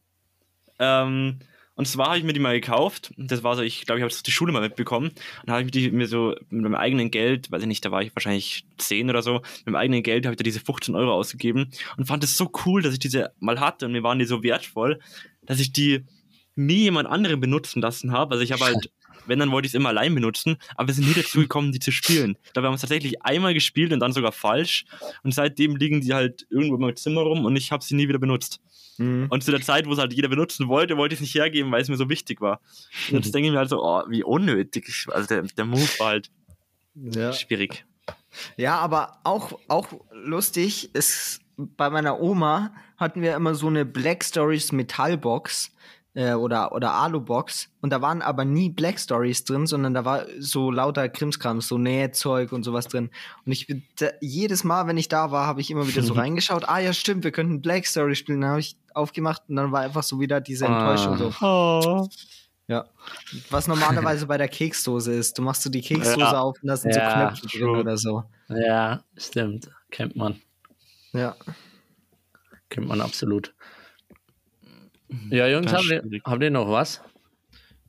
Ähm, 0.80 1.39
und 1.78 1.88
zwar 1.88 2.08
habe 2.08 2.18
ich 2.18 2.24
mir 2.24 2.34
die 2.34 2.39
mal 2.39 2.60
gekauft. 2.60 3.14
Das 3.18 3.43
war 3.43 3.55
so, 3.55 3.62
ich 3.62 3.86
glaube, 3.86 3.99
ich 3.99 4.01
habe 4.01 4.12
es 4.12 4.24
die 4.24 4.32
Schule 4.32 4.51
mal 4.51 4.62
mitbekommen. 4.62 5.12
Und 5.43 5.51
habe 5.51 5.64
ich 5.64 5.72
die 5.72 5.91
mir 5.91 6.08
so 6.08 6.34
mit 6.49 6.64
meinem 6.64 6.76
eigenen 6.76 7.12
Geld, 7.12 7.51
weiß 7.51 7.62
ich 7.62 7.68
nicht, 7.68 7.86
da 7.86 7.91
war 7.91 8.01
ich 8.01 8.16
wahrscheinlich 8.16 8.66
10 8.78 9.10
oder 9.10 9.22
so, 9.22 9.36
mit 9.36 9.68
meinem 9.68 9.76
eigenen 9.76 10.03
Geld 10.03 10.26
habe 10.26 10.34
ich 10.34 10.38
da 10.38 10.43
diese 10.43 10.60
15 10.60 10.95
Euro 10.95 11.14
ausgegeben 11.14 11.70
und 11.97 12.05
fand 12.05 12.24
es 12.24 12.36
so 12.36 12.51
cool, 12.66 12.82
dass 12.82 12.93
ich 12.93 12.99
diese 12.99 13.32
mal 13.39 13.60
hatte 13.60 13.86
und 13.86 13.91
mir 13.91 14.01
waren 14.01 14.18
die 14.18 14.26
so 14.26 14.41
wertvoll, 14.41 14.99
dass 15.43 15.60
ich 15.60 15.72
die 15.72 16.03
nie 16.55 16.84
jemand 16.84 17.08
anderen 17.08 17.39
benutzen 17.39 17.80
lassen 17.80 18.12
habe. 18.12 18.32
Also 18.32 18.43
ich 18.43 18.51
habe 18.53 18.66
halt 18.66 18.91
wenn, 19.28 19.40
dann 19.40 19.52
wollte 19.52 19.66
ich 19.66 19.72
es 19.72 19.76
immer 19.76 19.90
allein 19.90 20.14
benutzen, 20.16 20.58
aber 20.76 20.88
wir 20.88 20.94
sind 20.94 21.08
nie 21.08 21.14
dazu 21.14 21.40
gekommen, 21.42 21.72
die 21.72 21.80
zu 21.80 21.92
spielen. 21.92 22.38
Da 22.54 22.62
haben 22.62 22.72
wir 22.72 22.76
es 22.76 22.82
tatsächlich 22.82 23.24
einmal 23.24 23.54
gespielt 23.54 23.94
und 23.94 24.00
dann 24.00 24.14
sogar 24.14 24.32
falsch. 24.32 24.86
Und 25.24 25.34
seitdem 25.34 25.76
liegen 25.76 26.02
die 26.02 26.14
halt 26.14 26.48
irgendwo 26.50 26.76
in 26.76 26.82
meinem 26.82 26.96
Zimmer 26.96 27.22
rum 27.22 27.46
und 27.46 27.56
ich 27.56 27.72
habe 27.72 27.84
sie 27.84 27.96
nie 27.96 28.08
wieder 28.08 28.20
benutzt. 28.20 28.60
Mhm. 28.98 29.28
Und 29.30 29.44
zu 29.44 29.52
der 29.52 29.62
Zeit, 29.62 29.86
wo 29.86 29.94
es 29.94 30.00
halt 30.00 30.14
jeder 30.14 30.30
benutzen 30.30 30.68
wollte, 30.68 30.98
wollte 30.98 31.14
ich 31.14 31.20
es 31.20 31.22
nicht 31.22 31.36
hergeben, 31.36 31.72
weil 31.72 31.82
es 31.82 31.90
mir 31.90 31.98
so 31.98 32.10
wichtig 32.10 32.42
war. 32.42 32.60
Und 33.10 33.18
jetzt 33.18 33.28
mhm. 33.28 33.32
denke 33.34 33.48
ich 33.48 33.54
mir 33.54 33.60
halt 33.60 33.70
so, 33.70 33.84
oh, 33.84 34.04
wie 34.10 34.24
unnötig. 34.24 35.08
Also 35.12 35.28
der, 35.28 35.44
der 35.44 35.66
Move 35.66 35.88
war 36.00 36.08
halt 36.08 36.32
ja. 36.96 37.34
schwierig. 37.34 37.86
Ja, 38.56 38.78
aber 38.78 39.20
auch, 39.24 39.60
auch 39.68 39.88
lustig 40.12 40.94
ist, 40.94 41.42
bei 41.58 41.90
meiner 41.90 42.20
Oma 42.22 42.74
hatten 42.98 43.22
wir 43.22 43.36
immer 43.36 43.56
so 43.56 43.68
eine 43.68 43.86
Black 43.86 44.24
Stories 44.24 44.72
Metallbox 44.72 45.72
äh, 46.18 46.34
oder, 46.34 46.72
oder 46.72 46.93
Alu-Box. 46.93 47.70
Und 47.80 47.91
da 47.91 48.01
waren 48.01 48.24
aber 48.24 48.43
nie 48.43 48.70
Black 48.70 48.99
Stories 48.99 49.43
drin, 49.43 49.68
sondern 49.68 49.93
da 49.93 50.03
war 50.03 50.26
so 50.39 50.72
lauter 50.72 51.07
Krimskrams, 51.09 51.68
so 51.68 51.78
Nähzeug 51.78 52.51
und 52.51 52.63
sowas 52.63 52.88
drin. 52.88 53.11
Und 53.45 53.51
ich 53.51 53.68
da, 53.99 54.07
jedes 54.20 54.63
Mal, 54.63 54.88
wenn 54.88 54.97
ich 54.97 55.09
da 55.09 55.30
war, 55.30 55.45
habe 55.45 55.61
ich 55.61 55.70
immer 55.70 55.88
wieder 55.88 56.01
so 56.01 56.13
reingeschaut. 56.15 56.68
Ah 56.68 56.80
ja, 56.80 56.91
stimmt, 56.91 57.24
wir 57.24 57.32
könnten 57.32 57.61
Black 57.61 57.86
Story 57.86 58.15
spielen. 58.15 58.41
Dann 58.41 58.49
habe 58.49 58.59
ich 58.61 58.78
aufgemacht 58.95 59.43
und 59.47 59.57
dann 59.57 59.72
war 59.72 59.82
einfach 59.82 60.01
so 60.01 60.20
wieder 60.20 60.41
diese 60.41 60.68
ah. 60.68 60.91
Enttäuschung 60.91 61.18
so. 61.18 61.45
Oh. 61.45 62.07
Ja. 62.68 62.86
Was 63.51 63.68
normalerweise 63.68 64.26
bei 64.26 64.39
der 64.39 64.47
Keksdose 64.47 65.13
ist. 65.13 65.38
Du 65.38 65.43
machst 65.43 65.61
so 65.61 65.70
die 65.70 65.82
Keksdose 65.82 66.20
ja. 66.20 66.39
auf 66.39 66.57
und 66.63 66.68
da 66.68 66.78
sind 66.78 66.95
ja, 66.95 67.11
so 67.36 67.41
Knöpfe 67.41 67.57
drin 67.59 67.70
oder 67.70 67.95
so. 67.95 68.24
Ja, 68.49 69.03
stimmt. 69.15 69.70
Kennt 69.91 70.15
man. 70.15 70.41
Ja. 71.13 71.36
Kennt 72.70 72.88
man 72.88 73.01
absolut. 73.01 73.53
Mhm. 75.10 75.34
Ja, 75.34 75.47
Jungs, 75.47 75.72
habt 75.72 75.86
ihr, 75.86 76.03
habt 76.24 76.43
ihr, 76.43 76.51
noch 76.51 76.70
was? 76.70 77.01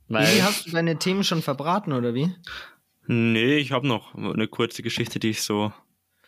Weil 0.07 0.25
wie, 0.27 0.41
hast 0.41 0.67
du 0.67 0.71
deine 0.71 0.97
Themen 0.97 1.23
schon 1.23 1.41
verbraten 1.41 1.93
oder 1.93 2.13
wie? 2.13 2.33
Nee, 3.07 3.57
ich 3.57 3.71
habe 3.71 3.87
noch 3.87 4.15
eine 4.15 4.47
kurze 4.47 4.83
Geschichte, 4.83 5.19
die 5.19 5.29
ich 5.29 5.41
so. 5.41 5.73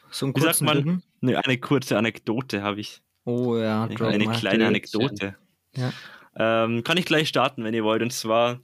So 0.09 0.25
ein 0.25 0.35
wie 0.35 0.63
man, 0.63 1.03
nee, 1.21 1.35
eine 1.35 1.57
kurze 1.57 1.97
Anekdote 1.97 2.63
habe 2.63 2.81
ich. 2.81 3.01
Oh 3.23 3.57
ja, 3.57 3.85
eine, 3.85 4.07
eine 4.07 4.27
kleine 4.31 4.67
Anekdote. 4.67 5.35
Ja. 5.75 5.93
Ähm, 6.35 6.83
kann 6.83 6.97
ich 6.97 7.05
gleich 7.05 7.29
starten, 7.29 7.63
wenn 7.63 7.73
ihr 7.73 7.83
wollt. 7.83 8.01
Und 8.01 8.11
zwar 8.11 8.59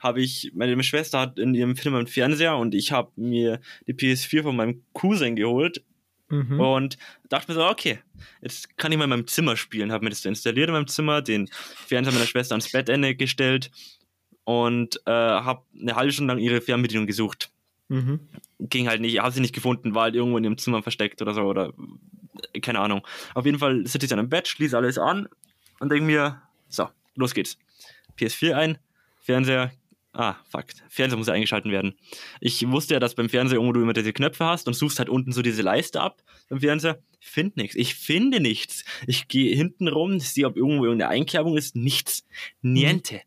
habe 0.00 0.20
ich, 0.20 0.52
meine 0.54 0.82
Schwester 0.82 1.20
hat 1.20 1.38
in 1.38 1.54
ihrem 1.54 1.76
Film 1.76 1.94
einen 1.94 2.06
Fernseher 2.06 2.56
und 2.56 2.74
ich 2.74 2.92
habe 2.92 3.12
mir 3.16 3.60
die 3.86 3.94
PS4 3.94 4.42
von 4.42 4.56
meinem 4.56 4.82
Cousin 4.92 5.36
geholt 5.36 5.84
Mhm. 6.30 6.60
Und 6.60 6.98
dachte 7.28 7.50
mir 7.50 7.54
so, 7.54 7.66
okay, 7.66 8.00
jetzt 8.42 8.76
kann 8.76 8.92
ich 8.92 8.98
mal 8.98 9.04
in 9.04 9.10
meinem 9.10 9.26
Zimmer 9.26 9.56
spielen. 9.56 9.92
Habe 9.92 10.04
mir 10.04 10.10
das 10.10 10.24
installiert 10.24 10.68
in 10.68 10.74
meinem 10.74 10.86
Zimmer, 10.86 11.22
den 11.22 11.48
Fernseher 11.86 12.12
meiner 12.12 12.26
Schwester 12.26 12.54
ans 12.54 12.70
Bettende 12.70 13.14
gestellt 13.14 13.70
und 14.44 15.00
äh, 15.06 15.10
habe 15.10 15.62
eine 15.80 15.96
halbe 15.96 16.12
Stunde 16.12 16.34
lang 16.34 16.42
ihre 16.42 16.60
Fernbedienung 16.60 17.06
gesucht. 17.06 17.50
Mhm. 17.88 18.20
Ging 18.58 18.88
halt 18.88 19.00
nicht, 19.00 19.18
habe 19.20 19.32
sie 19.32 19.40
nicht 19.40 19.54
gefunden, 19.54 19.94
war 19.94 20.04
halt 20.04 20.14
irgendwo 20.14 20.38
in 20.38 20.44
ihrem 20.44 20.58
Zimmer 20.58 20.82
versteckt 20.82 21.22
oder 21.22 21.34
so 21.34 21.42
oder 21.42 21.72
keine 22.62 22.80
Ahnung. 22.80 23.06
Auf 23.34 23.46
jeden 23.46 23.58
Fall 23.58 23.86
sitze 23.86 24.06
ich 24.06 24.10
dann 24.10 24.18
im 24.18 24.28
Bett, 24.28 24.48
schließe 24.48 24.76
alles 24.76 24.98
an 24.98 25.28
und 25.80 25.90
denke 25.90 26.04
mir, 26.04 26.42
so, 26.68 26.88
los 27.14 27.34
geht's. 27.34 27.58
PS4 28.18 28.52
ein, 28.52 28.78
Fernseher, 29.20 29.70
Ah, 30.12 30.36
fuck. 30.48 30.66
Fernseher 30.88 31.18
muss 31.18 31.26
ja 31.26 31.34
eingeschalten 31.34 31.70
werden. 31.70 31.94
Ich 32.40 32.66
wusste 32.68 32.94
ja, 32.94 33.00
dass 33.00 33.14
beim 33.14 33.28
Fernseher 33.28 33.56
irgendwo 33.56 33.74
du 33.74 33.82
immer 33.82 33.92
diese 33.92 34.12
Knöpfe 34.12 34.44
hast 34.44 34.66
und 34.66 34.74
suchst 34.74 34.98
halt 34.98 35.08
unten 35.08 35.32
so 35.32 35.42
diese 35.42 35.62
Leiste 35.62 36.00
ab 36.00 36.22
beim 36.48 36.60
Fernseher. 36.60 36.98
Ich 37.20 37.28
finde 37.28 37.60
nichts. 37.60 37.76
Ich 37.76 37.94
finde 37.94 38.40
nichts. 38.40 38.84
Ich 39.06 39.28
gehe 39.28 39.54
hinten 39.54 39.86
rum, 39.86 40.18
sehe, 40.18 40.46
ob 40.46 40.56
irgendwo 40.56 40.84
irgendeine 40.84 41.10
Einkerbung 41.10 41.56
ist. 41.56 41.76
Nichts. 41.76 42.26
Niente. 42.62 43.20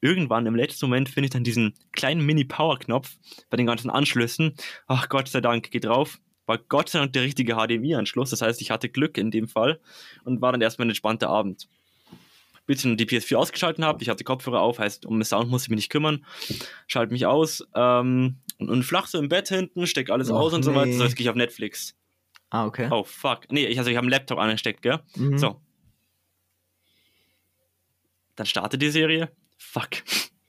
Irgendwann 0.00 0.46
im 0.46 0.56
letzten 0.56 0.86
Moment 0.86 1.08
finde 1.08 1.26
ich 1.26 1.32
dann 1.32 1.44
diesen 1.44 1.74
kleinen 1.92 2.24
Mini-Power-Knopf 2.26 3.16
bei 3.48 3.56
den 3.56 3.66
ganzen 3.66 3.88
Anschlüssen. 3.88 4.54
Ach 4.86 5.08
Gott 5.08 5.28
sei 5.28 5.40
Dank, 5.40 5.70
geh 5.70 5.80
drauf. 5.80 6.18
War 6.46 6.58
Gott 6.58 6.88
sei 6.88 6.98
Dank 6.98 7.12
der 7.12 7.22
richtige 7.22 7.54
HDMI-Anschluss. 7.54 8.30
Das 8.30 8.42
heißt, 8.42 8.60
ich 8.60 8.70
hatte 8.70 8.88
Glück 8.88 9.16
in 9.16 9.30
dem 9.30 9.48
Fall 9.48 9.80
und 10.24 10.40
war 10.42 10.52
dann 10.52 10.60
erstmal 10.60 10.86
ein 10.86 10.90
entspannter 10.90 11.28
Abend 11.28 11.68
bis 12.66 12.84
ich 12.84 12.96
die 12.96 13.06
PS4 13.06 13.36
ausgeschaltet 13.36 13.84
habe. 13.84 14.02
Ich 14.02 14.08
hatte 14.08 14.24
Kopfhörer 14.24 14.60
auf, 14.60 14.78
heißt, 14.78 15.06
um 15.06 15.18
den 15.18 15.24
Sound 15.24 15.48
muss 15.50 15.64
ich 15.64 15.68
mich 15.68 15.76
nicht 15.76 15.90
kümmern. 15.90 16.24
Schalte 16.86 17.12
mich 17.12 17.26
aus 17.26 17.64
ähm, 17.74 18.36
und, 18.58 18.70
und 18.70 18.82
flach 18.82 19.06
so 19.06 19.18
im 19.18 19.28
Bett 19.28 19.48
hinten, 19.48 19.86
steck 19.86 20.10
alles 20.10 20.30
Och, 20.30 20.36
aus 20.36 20.52
und 20.52 20.60
nee. 20.60 20.66
so 20.66 20.74
weiter. 20.74 20.92
So, 20.92 21.04
jetzt 21.04 21.16
gehe 21.16 21.24
ich 21.24 21.30
auf 21.30 21.36
Netflix. 21.36 21.94
Ah, 22.50 22.66
okay. 22.66 22.88
Oh, 22.90 23.04
fuck. 23.04 23.50
Nee, 23.50 23.66
ich, 23.66 23.78
also 23.78 23.90
ich 23.90 23.96
habe 23.96 24.04
einen 24.04 24.10
Laptop 24.10 24.38
angesteckt, 24.38 24.82
gell? 24.82 25.00
Mhm. 25.16 25.38
So. 25.38 25.60
Dann 28.36 28.46
startet 28.46 28.82
die 28.82 28.90
Serie. 28.90 29.30
Fuck. 29.58 30.02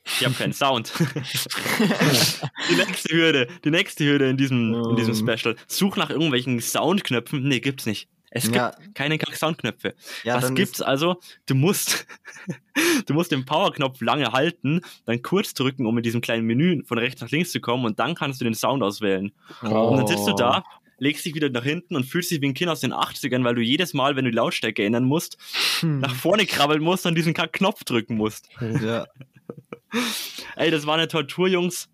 Ich 0.06 0.26
habe 0.26 0.36
keinen 0.36 0.54
Sound. 0.54 0.94
die 2.70 2.76
nächste 2.76 3.14
Hürde, 3.14 3.48
die 3.64 3.72
nächste 3.72 4.06
Hürde 4.06 4.30
in 4.30 4.38
diesem, 4.38 4.74
in 4.74 4.96
diesem 4.96 5.14
Ähm. 5.14 5.38
Special. 5.38 5.56
Such 5.68 5.96
nach 5.98 6.10
irgendwelchen 6.10 6.60
Soundknöpfen. 6.62 7.48
Nee, 7.48 7.60
gibt's 7.60 7.86
nicht. 7.86 8.10
Es 8.30 8.44
gibt 8.44 8.56
Ja. 8.58 8.72
keine 8.94 9.18
Soundknöpfe. 9.34 9.96
Ja, 10.24 10.36
Was 10.42 10.54
gibt's 10.54 10.82
also? 10.82 11.16
Du 11.46 11.56
musst, 11.56 12.06
du 13.06 13.14
musst 13.14 13.32
den 13.32 13.46
Powerknopf 13.46 14.02
lange 14.02 14.32
halten, 14.34 14.82
dann 15.06 15.22
kurz 15.22 15.54
drücken, 15.54 15.86
um 15.86 15.98
in 15.98 16.04
diesem 16.04 16.22
kleinen 16.22 16.46
Menü 16.46 16.84
von 16.86 16.98
rechts 16.98 17.22
nach 17.22 17.30
links 17.32 17.52
zu 17.52 17.62
kommen 17.62 17.86
und 17.86 18.00
dann 18.00 18.16
kannst 18.16 18.42
du 18.42 18.46
den 18.46 18.54
Sound 18.54 18.84
auswählen. 18.84 19.32
Oh. 19.64 19.68
Und 19.68 19.98
dann 19.98 20.08
sitzt 20.08 20.28
du 20.28 20.34
da, 20.34 20.64
legst 21.00 21.26
dich 21.26 21.36
wieder 21.36 21.50
nach 21.50 21.64
hinten 21.64 21.96
und 21.96 22.04
fühlst 22.06 22.30
dich 22.32 22.42
wie 22.42 22.48
ein 22.48 22.54
Kind 22.54 22.70
aus 22.70 22.82
den 22.82 22.92
80ern, 22.94 23.44
weil 23.46 23.56
du 23.56 23.62
jedes 23.62 23.94
Mal, 23.94 24.16
wenn 24.16 24.26
du 24.26 24.32
die 24.32 24.36
Lautstärke 24.38 24.84
ändern 24.84 25.06
musst, 25.06 25.38
Hm. 25.80 26.00
nach 26.00 26.14
vorne 26.14 26.46
krabbeln 26.46 26.82
musst 26.82 27.06
und 27.06 27.16
diesen 27.16 27.34
Knopf 27.34 27.84
drücken 27.86 28.16
musst. 28.18 28.50
Ja. 28.60 29.06
Ey, 30.58 30.70
das 30.72 30.86
war 30.86 30.96
eine 30.96 31.08
Tortur, 31.08 31.48
Jungs. 31.48 31.88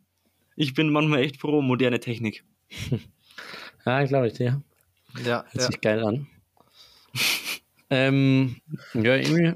Ich 0.55 0.73
bin 0.73 0.89
manchmal 0.89 1.19
echt 1.19 1.37
froh 1.39 1.59
um 1.59 1.67
moderne 1.67 1.99
Technik. 1.99 2.43
Ja, 3.85 4.01
glaube 4.05 4.27
ich 4.27 4.33
dir. 4.33 4.61
Ja, 5.23 5.43
Hört 5.43 5.53
ja. 5.55 5.61
sich 5.61 5.81
geil 5.81 6.03
an. 6.05 6.27
ähm, 7.89 8.55
ja, 8.93 9.15
irgendwie. 9.15 9.53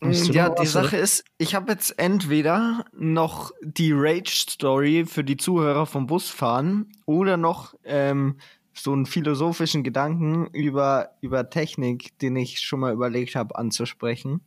Du 0.00 0.10
Ja, 0.32 0.50
die 0.50 0.62
was, 0.62 0.72
Sache 0.72 0.96
ist, 0.96 1.24
ich 1.38 1.54
habe 1.54 1.72
jetzt 1.72 1.98
entweder 1.98 2.84
noch 2.92 3.52
die 3.62 3.92
Rage-Story 3.92 5.06
für 5.06 5.24
die 5.24 5.36
Zuhörer 5.38 5.86
vom 5.86 6.06
Busfahren 6.06 6.92
oder 7.06 7.36
noch 7.38 7.74
ähm, 7.84 8.36
so 8.74 8.92
einen 8.92 9.06
philosophischen 9.06 9.82
Gedanken 9.82 10.46
über, 10.48 11.10
über 11.22 11.48
Technik, 11.48 12.18
den 12.18 12.36
ich 12.36 12.60
schon 12.60 12.80
mal 12.80 12.92
überlegt 12.92 13.34
habe 13.34 13.56
anzusprechen. 13.56 14.40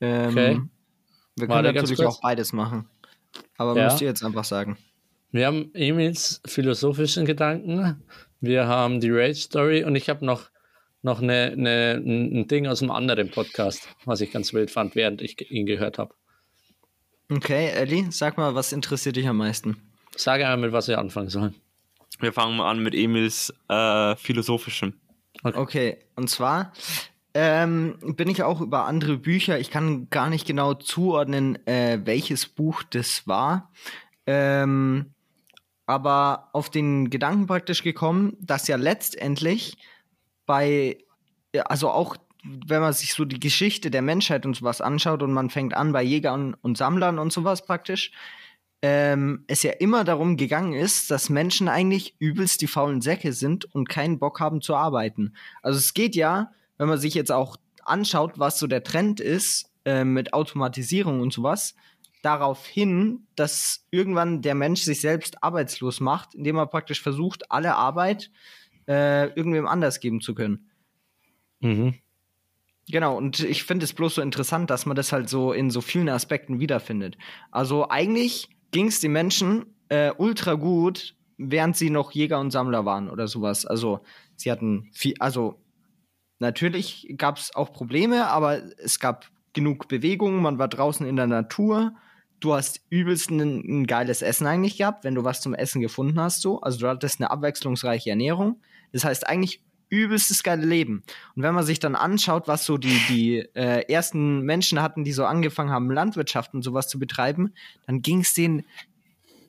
Ähm, 0.00 0.30
Okay. 0.30 0.60
Wir 1.36 1.46
können 1.46 1.74
natürlich 1.74 2.04
auch 2.04 2.20
beides 2.20 2.52
machen. 2.52 2.88
Aber 3.56 3.76
Ja. 3.76 3.84
müsst 3.84 4.00
ihr 4.00 4.08
jetzt 4.08 4.24
einfach 4.24 4.44
sagen. 4.44 4.76
Wir 5.30 5.46
haben 5.46 5.70
Emils 5.74 6.40
philosophischen 6.44 7.24
Gedanken, 7.24 8.02
wir 8.40 8.66
haben 8.66 9.00
die 9.00 9.10
Rage 9.10 9.34
Story 9.34 9.84
und 9.84 9.96
ich 9.96 10.08
habe 10.08 10.24
noch, 10.24 10.50
noch 11.02 11.22
eine, 11.22 11.52
eine, 11.52 12.02
ein 12.04 12.48
Ding 12.48 12.66
aus 12.66 12.82
einem 12.82 12.90
anderen 12.90 13.30
Podcast, 13.30 13.88
was 14.04 14.20
ich 14.20 14.32
ganz 14.32 14.52
wild 14.52 14.70
fand, 14.70 14.94
während 14.94 15.22
ich 15.22 15.50
ihn 15.50 15.66
gehört 15.66 15.98
habe. 15.98 16.14
Okay, 17.30 17.68
Ellie, 17.68 18.06
sag 18.10 18.36
mal, 18.36 18.54
was 18.54 18.72
interessiert 18.72 19.16
dich 19.16 19.28
am 19.28 19.36
meisten? 19.36 19.76
Sage 20.16 20.44
einmal, 20.44 20.68
mit 20.68 20.72
was 20.72 20.88
wir 20.88 20.98
anfangen 20.98 21.28
sollen. 21.28 21.54
Wir 22.18 22.32
fangen 22.32 22.56
mal 22.56 22.70
an 22.70 22.82
mit 22.82 22.94
Emils 22.94 23.54
äh, 23.68 24.16
philosophischem. 24.16 24.94
Okay, 25.42 25.98
und 26.16 26.28
zwar 26.28 26.72
ähm, 27.34 27.96
bin 28.16 28.28
ich 28.28 28.42
auch 28.42 28.60
über 28.60 28.86
andere 28.86 29.16
Bücher, 29.16 29.58
ich 29.58 29.70
kann 29.70 30.10
gar 30.10 30.28
nicht 30.28 30.46
genau 30.46 30.74
zuordnen, 30.74 31.64
äh, 31.66 32.00
welches 32.04 32.46
Buch 32.46 32.82
das 32.82 33.26
war, 33.26 33.70
ähm, 34.26 35.14
aber 35.90 36.50
auf 36.52 36.70
den 36.70 37.10
Gedanken 37.10 37.48
praktisch 37.48 37.82
gekommen, 37.82 38.36
dass 38.40 38.68
ja 38.68 38.76
letztendlich 38.76 39.76
bei, 40.46 40.98
also 41.64 41.90
auch 41.90 42.16
wenn 42.44 42.80
man 42.80 42.92
sich 42.92 43.12
so 43.12 43.24
die 43.24 43.40
Geschichte 43.40 43.90
der 43.90 44.00
Menschheit 44.00 44.46
und 44.46 44.54
sowas 44.54 44.80
anschaut 44.80 45.22
und 45.24 45.32
man 45.32 45.50
fängt 45.50 45.74
an 45.74 45.92
bei 45.92 46.04
Jägern 46.04 46.54
und 46.62 46.78
Sammlern 46.78 47.18
und 47.18 47.32
sowas 47.32 47.66
praktisch, 47.66 48.12
ähm, 48.82 49.44
es 49.48 49.64
ja 49.64 49.72
immer 49.72 50.04
darum 50.04 50.36
gegangen 50.36 50.74
ist, 50.74 51.10
dass 51.10 51.28
Menschen 51.28 51.68
eigentlich 51.68 52.14
übelst 52.20 52.62
die 52.62 52.68
faulen 52.68 53.00
Säcke 53.00 53.32
sind 53.32 53.66
und 53.74 53.88
keinen 53.88 54.20
Bock 54.20 54.38
haben 54.38 54.62
zu 54.62 54.76
arbeiten. 54.76 55.34
Also 55.60 55.78
es 55.78 55.92
geht 55.92 56.14
ja, 56.14 56.52
wenn 56.78 56.88
man 56.88 56.98
sich 56.98 57.14
jetzt 57.14 57.32
auch 57.32 57.56
anschaut, 57.84 58.38
was 58.38 58.60
so 58.60 58.68
der 58.68 58.84
Trend 58.84 59.18
ist 59.18 59.70
äh, 59.84 60.04
mit 60.04 60.34
Automatisierung 60.34 61.20
und 61.20 61.32
sowas, 61.32 61.74
darauf 62.22 62.66
hin, 62.66 63.26
dass 63.36 63.86
irgendwann 63.90 64.42
der 64.42 64.54
Mensch 64.54 64.82
sich 64.82 65.00
selbst 65.00 65.42
arbeitslos 65.42 66.00
macht, 66.00 66.34
indem 66.34 66.56
er 66.56 66.66
praktisch 66.66 67.02
versucht, 67.02 67.50
alle 67.50 67.74
Arbeit 67.74 68.30
äh, 68.88 69.28
irgendwem 69.34 69.66
anders 69.66 70.00
geben 70.00 70.20
zu 70.20 70.34
können. 70.34 70.70
Mhm. 71.60 71.94
Genau, 72.88 73.16
und 73.16 73.40
ich 73.40 73.62
finde 73.64 73.84
es 73.84 73.92
bloß 73.92 74.16
so 74.16 74.22
interessant, 74.22 74.70
dass 74.70 74.86
man 74.86 74.96
das 74.96 75.12
halt 75.12 75.28
so 75.28 75.52
in 75.52 75.70
so 75.70 75.80
vielen 75.80 76.08
Aspekten 76.08 76.58
wiederfindet. 76.58 77.16
Also 77.50 77.88
eigentlich 77.88 78.48
ging 78.72 78.88
es 78.88 79.00
den 79.00 79.12
Menschen 79.12 79.66
äh, 79.88 80.12
ultra 80.16 80.54
gut, 80.54 81.14
während 81.38 81.76
sie 81.76 81.90
noch 81.90 82.12
Jäger 82.12 82.40
und 82.40 82.50
Sammler 82.50 82.84
waren 82.84 83.08
oder 83.08 83.28
sowas. 83.28 83.64
Also 83.64 84.00
sie 84.36 84.50
hatten 84.50 84.90
viel, 84.92 85.14
also 85.20 85.60
natürlich 86.38 87.14
gab 87.16 87.38
es 87.38 87.54
auch 87.54 87.72
Probleme, 87.72 88.28
aber 88.28 88.60
es 88.78 88.98
gab 88.98 89.30
genug 89.52 89.88
Bewegung, 89.88 90.42
man 90.42 90.58
war 90.58 90.68
draußen 90.68 91.06
in 91.06 91.16
der 91.16 91.26
Natur. 91.26 91.94
Du 92.40 92.54
hast 92.54 92.80
übelst 92.88 93.30
ein, 93.30 93.40
ein 93.40 93.86
geiles 93.86 94.22
Essen 94.22 94.46
eigentlich 94.46 94.78
gehabt, 94.78 95.04
wenn 95.04 95.14
du 95.14 95.24
was 95.24 95.40
zum 95.40 95.54
Essen 95.54 95.80
gefunden 95.80 96.18
hast, 96.18 96.40
so. 96.40 96.60
Also 96.60 96.78
du 96.78 96.88
hattest 96.88 97.20
eine 97.20 97.30
abwechslungsreiche 97.30 98.10
Ernährung. 98.10 98.60
Das 98.92 99.04
heißt 99.04 99.26
eigentlich 99.26 99.62
übelstes 99.90 100.42
geile 100.42 100.64
Leben. 100.64 101.02
Und 101.34 101.42
wenn 101.42 101.54
man 101.54 101.64
sich 101.64 101.80
dann 101.80 101.96
anschaut, 101.96 102.48
was 102.48 102.64
so 102.64 102.78
die, 102.78 102.98
die 103.08 103.38
äh, 103.54 103.92
ersten 103.92 104.40
Menschen 104.42 104.80
hatten, 104.80 105.04
die 105.04 105.12
so 105.12 105.26
angefangen 105.26 105.70
haben, 105.70 105.90
Landwirtschaft 105.90 106.54
und 106.54 106.62
sowas 106.62 106.88
zu 106.88 106.98
betreiben, 106.98 107.52
dann 107.86 108.00
ging 108.00 108.20
es 108.20 108.32
denen 108.32 108.64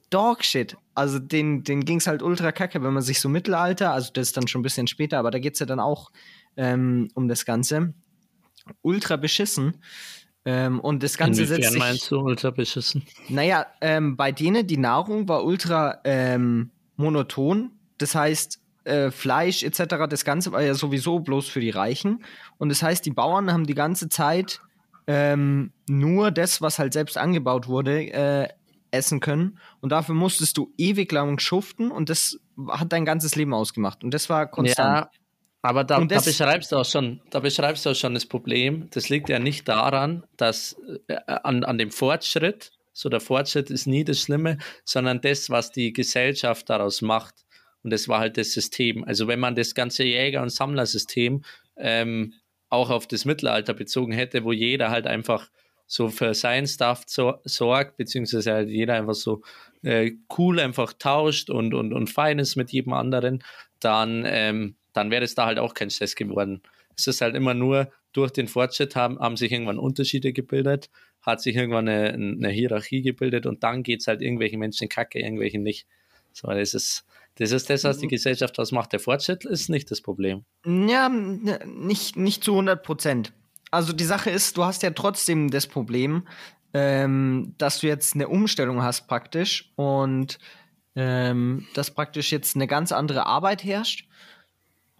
Dogshit. 0.09 0.75
Also 0.93 1.19
den, 1.19 1.63
den 1.63 1.85
ging 1.85 1.97
es 1.97 2.07
halt 2.07 2.21
ultra 2.21 2.51
kacke, 2.51 2.83
wenn 2.83 2.93
man 2.93 3.03
sich 3.03 3.21
so 3.21 3.29
Mittelalter, 3.29 3.93
also 3.93 4.11
das 4.13 4.27
ist 4.27 4.37
dann 4.37 4.47
schon 4.47 4.59
ein 4.59 4.63
bisschen 4.63 4.87
später, 4.87 5.19
aber 5.19 5.31
da 5.31 5.39
geht 5.39 5.53
es 5.53 5.59
ja 5.59 5.65
dann 5.65 5.79
auch 5.79 6.11
ähm, 6.57 7.07
um 7.13 7.27
das 7.27 7.45
Ganze. 7.45 7.93
Ultra 8.81 9.15
beschissen. 9.15 9.77
Ähm, 10.43 10.79
und 10.79 11.03
das 11.03 11.17
Ganze 11.17 11.45
setzt 11.45 11.59
Inwiefern 11.59 11.71
sich. 11.71 11.79
meinst 11.79 12.11
du 12.11 12.19
ultra 12.19 12.49
beschissen? 12.49 13.03
Naja, 13.29 13.67
ähm, 13.79 14.17
bei 14.17 14.31
denen 14.31 14.65
die 14.65 14.77
Nahrung 14.77 15.27
war 15.27 15.43
ultra 15.43 15.99
ähm, 16.03 16.71
monoton. 16.95 17.71
Das 17.97 18.15
heißt, 18.15 18.59
äh, 18.85 19.11
Fleisch 19.11 19.63
etc., 19.63 20.07
das 20.09 20.25
Ganze 20.25 20.51
war 20.51 20.61
ja 20.63 20.73
sowieso 20.73 21.19
bloß 21.19 21.47
für 21.47 21.59
die 21.59 21.69
Reichen. 21.69 22.23
Und 22.57 22.69
das 22.69 22.81
heißt, 22.81 23.05
die 23.05 23.11
Bauern 23.11 23.53
haben 23.53 23.67
die 23.67 23.75
ganze 23.75 24.09
Zeit 24.09 24.61
ähm, 25.07 25.71
nur 25.87 26.31
das, 26.31 26.61
was 26.61 26.79
halt 26.79 26.93
selbst 26.93 27.17
angebaut 27.17 27.67
wurde, 27.67 28.11
äh, 28.11 28.47
essen 28.91 29.19
können. 29.19 29.59
Und 29.79 29.91
dafür 29.91 30.15
musstest 30.15 30.57
du 30.57 30.73
ewig 30.77 31.11
lang 31.11 31.39
schuften 31.39 31.91
und 31.91 32.09
das 32.09 32.39
hat 32.67 32.91
dein 32.91 33.05
ganzes 33.05 33.35
Leben 33.35 33.53
ausgemacht. 33.53 34.03
Und 34.03 34.13
das 34.13 34.29
war 34.29 34.47
konstant. 34.47 35.05
Ja, 35.05 35.20
aber 35.61 35.83
da, 35.83 36.03
da 36.03 36.19
beschreibst 36.19 36.71
du 36.71 36.77
auch 36.77 36.85
schon, 36.85 37.21
da 37.29 37.39
beschreibst 37.39 37.85
du 37.85 37.91
auch 37.91 37.95
schon 37.95 38.13
das 38.13 38.25
Problem. 38.25 38.87
Das 38.91 39.09
liegt 39.09 39.29
ja 39.29 39.39
nicht 39.39 39.67
daran, 39.67 40.23
dass 40.37 40.75
äh, 41.07 41.17
an, 41.25 41.63
an 41.63 41.77
dem 41.77 41.91
Fortschritt, 41.91 42.71
so 42.93 43.09
der 43.09 43.19
Fortschritt 43.19 43.69
ist 43.69 43.85
nie 43.85 44.03
das 44.03 44.19
Schlimme, 44.19 44.57
sondern 44.83 45.21
das, 45.21 45.49
was 45.49 45.71
die 45.71 45.93
Gesellschaft 45.93 46.69
daraus 46.69 47.01
macht. 47.01 47.45
Und 47.83 47.91
das 47.91 48.07
war 48.07 48.19
halt 48.19 48.37
das 48.37 48.51
System. 48.51 49.03
Also 49.03 49.27
wenn 49.27 49.39
man 49.39 49.55
das 49.55 49.75
ganze 49.75 50.03
Jäger- 50.03 50.41
und 50.41 50.49
Sammlersystem 50.49 51.43
ähm, 51.77 52.33
auch 52.69 52.89
auf 52.89 53.07
das 53.07 53.25
Mittelalter 53.25 53.73
bezogen 53.73 54.13
hätte, 54.13 54.43
wo 54.43 54.51
jeder 54.51 54.89
halt 54.89 55.05
einfach 55.07 55.49
so 55.85 56.07
für 56.09 56.33
sein 56.33 56.67
Stuff 56.67 57.03
so, 57.05 57.35
sorgt, 57.43 57.97
beziehungsweise 57.97 58.53
halt 58.53 58.69
jeder 58.69 58.95
einfach 58.95 59.13
so 59.13 59.41
äh, 59.83 60.11
cool 60.37 60.59
einfach 60.59 60.93
tauscht 60.93 61.49
und, 61.49 61.73
und, 61.73 61.93
und 61.93 62.09
fein 62.09 62.39
ist 62.39 62.55
mit 62.55 62.71
jedem 62.71 62.93
anderen, 62.93 63.43
dann, 63.79 64.23
ähm, 64.25 64.77
dann 64.93 65.11
wäre 65.11 65.23
es 65.23 65.35
da 65.35 65.45
halt 65.45 65.59
auch 65.59 65.73
kein 65.73 65.89
Stress 65.89 66.15
geworden. 66.15 66.61
Es 66.97 67.07
ist 67.07 67.21
halt 67.21 67.35
immer 67.35 67.53
nur, 67.53 67.91
durch 68.13 68.31
den 68.31 68.47
Fortschritt 68.47 68.95
haben, 68.95 69.19
haben 69.19 69.37
sich 69.37 69.51
irgendwann 69.51 69.79
Unterschiede 69.79 70.33
gebildet, 70.33 70.89
hat 71.21 71.41
sich 71.41 71.55
irgendwann 71.55 71.87
eine, 71.87 72.09
eine 72.13 72.49
Hierarchie 72.49 73.01
gebildet 73.01 73.45
und 73.45 73.63
dann 73.63 73.83
geht 73.83 74.01
es 74.01 74.07
halt 74.07 74.21
irgendwelchen 74.21 74.59
Menschen 74.59 74.89
kacke, 74.89 75.19
irgendwelchen 75.19 75.63
nicht. 75.63 75.87
So, 76.33 76.47
das 76.49 76.73
ist, 76.73 77.05
das 77.35 77.51
ist 77.51 77.69
das, 77.69 77.83
was 77.85 77.99
die 77.99 78.07
Gesellschaft 78.07 78.59
ausmacht. 78.59 78.91
Der 78.91 78.99
Fortschritt 78.99 79.45
ist 79.45 79.69
nicht 79.69 79.89
das 79.91 80.01
Problem. 80.01 80.43
Ja, 80.65 81.07
n- 81.07 81.57
nicht, 81.65 82.17
nicht 82.17 82.43
zu 82.43 82.51
100 82.51 82.83
Prozent. 82.83 83.31
Also 83.71 83.93
die 83.93 84.03
Sache 84.03 84.29
ist, 84.29 84.57
du 84.57 84.65
hast 84.65 84.83
ja 84.83 84.91
trotzdem 84.91 85.49
das 85.49 85.67
Problem, 85.67 86.27
ähm, 86.73 87.55
dass 87.57 87.79
du 87.79 87.87
jetzt 87.87 88.15
eine 88.15 88.27
Umstellung 88.27 88.81
hast 88.81 89.07
praktisch 89.07 89.71
und 89.75 90.37
ähm, 90.95 91.65
dass 91.73 91.93
praktisch 91.93 92.31
jetzt 92.33 92.55
eine 92.55 92.67
ganz 92.67 92.91
andere 92.91 93.25
Arbeit 93.25 93.63
herrscht. 93.63 94.07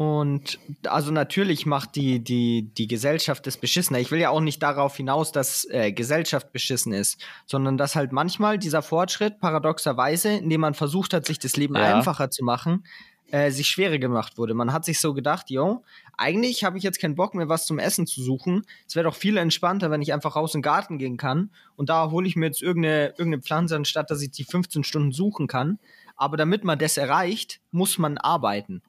Und 0.02 0.58
also 0.88 1.12
natürlich 1.12 1.68
macht 1.68 1.96
die, 1.96 2.24
die, 2.24 2.72
die 2.76 2.88
Gesellschaft 2.88 3.46
das 3.46 3.58
beschissener. 3.58 4.00
Ich 4.00 4.10
will 4.10 4.20
ja 4.20 4.32
auch 4.32 4.40
nicht 4.40 4.64
darauf 4.64 4.98
hinaus, 4.98 5.32
dass 5.32 5.64
äh, 5.70 5.92
Gesellschaft 5.92 6.52
beschissen 6.52 6.92
ist, 6.92 7.24
sondern 7.46 7.78
dass 7.78 7.96
halt 7.96 8.12
manchmal 8.12 8.58
dieser 8.58 8.82
Fortschritt 8.82 9.40
paradoxerweise, 9.40 10.30
indem 10.30 10.62
man 10.62 10.74
versucht 10.74 11.14
hat, 11.14 11.28
sich 11.28 11.38
das 11.38 11.56
Leben 11.56 11.76
Ja. 11.76 11.84
einfacher 11.84 12.32
zu 12.32 12.44
machen, 12.44 12.84
äh, 13.30 13.52
sich 13.52 13.68
schwerer 13.68 14.00
gemacht 14.00 14.40
wurde. 14.40 14.56
Man 14.56 14.74
hat 14.74 14.86
sich 14.86 15.00
so 15.00 15.14
gedacht, 15.14 15.52
yo, 15.52 15.84
eigentlich 16.18 16.64
habe 16.64 16.80
ich 16.80 16.84
jetzt 16.84 17.00
keinen 17.00 17.14
Bock 17.14 17.36
mehr, 17.36 17.48
was 17.48 17.68
zum 17.68 17.78
Essen 17.78 18.08
zu 18.08 18.24
suchen. 18.24 18.64
Es 18.88 18.96
wäre 18.96 19.04
doch 19.04 19.16
viel 19.16 19.38
entspannter, 19.38 19.92
wenn 19.92 20.02
ich 20.02 20.14
einfach 20.14 20.36
raus 20.36 20.56
in 20.56 20.62
den 20.62 20.64
Garten 20.64 20.98
gehen 20.98 21.18
kann 21.18 21.52
und 21.76 21.90
da 21.90 22.10
hole 22.10 22.28
ich 22.28 22.36
mir 22.36 22.48
jetzt 22.48 22.64
irgendeine, 22.64 23.10
irgendeine 23.10 23.44
Pflanze, 23.44 23.76
anstatt 23.76 24.10
dass 24.10 24.24
ich 24.24 24.32
die 24.32 24.46
15 24.46 24.84
Stunden 24.84 25.12
suchen 25.12 25.46
kann. 25.46 25.78
Aber 26.16 26.38
damit 26.38 26.64
man 26.64 26.80
das 26.80 26.98
erreicht, 26.98 27.62
muss 27.70 28.00
man 28.00 28.18
arbeiten. 28.18 28.82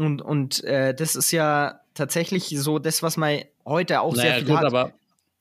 Und, 0.00 0.22
und 0.22 0.64
äh, 0.64 0.94
das 0.94 1.14
ist 1.14 1.30
ja 1.30 1.80
tatsächlich 1.92 2.48
so 2.58 2.78
das, 2.78 3.02
was 3.02 3.18
man 3.18 3.40
heute 3.66 4.00
auch 4.00 4.14
sehr 4.14 4.24
Naja, 4.24 4.36
viel 4.38 4.46
gut, 4.46 4.56
hat. 4.56 4.64
aber 4.64 4.92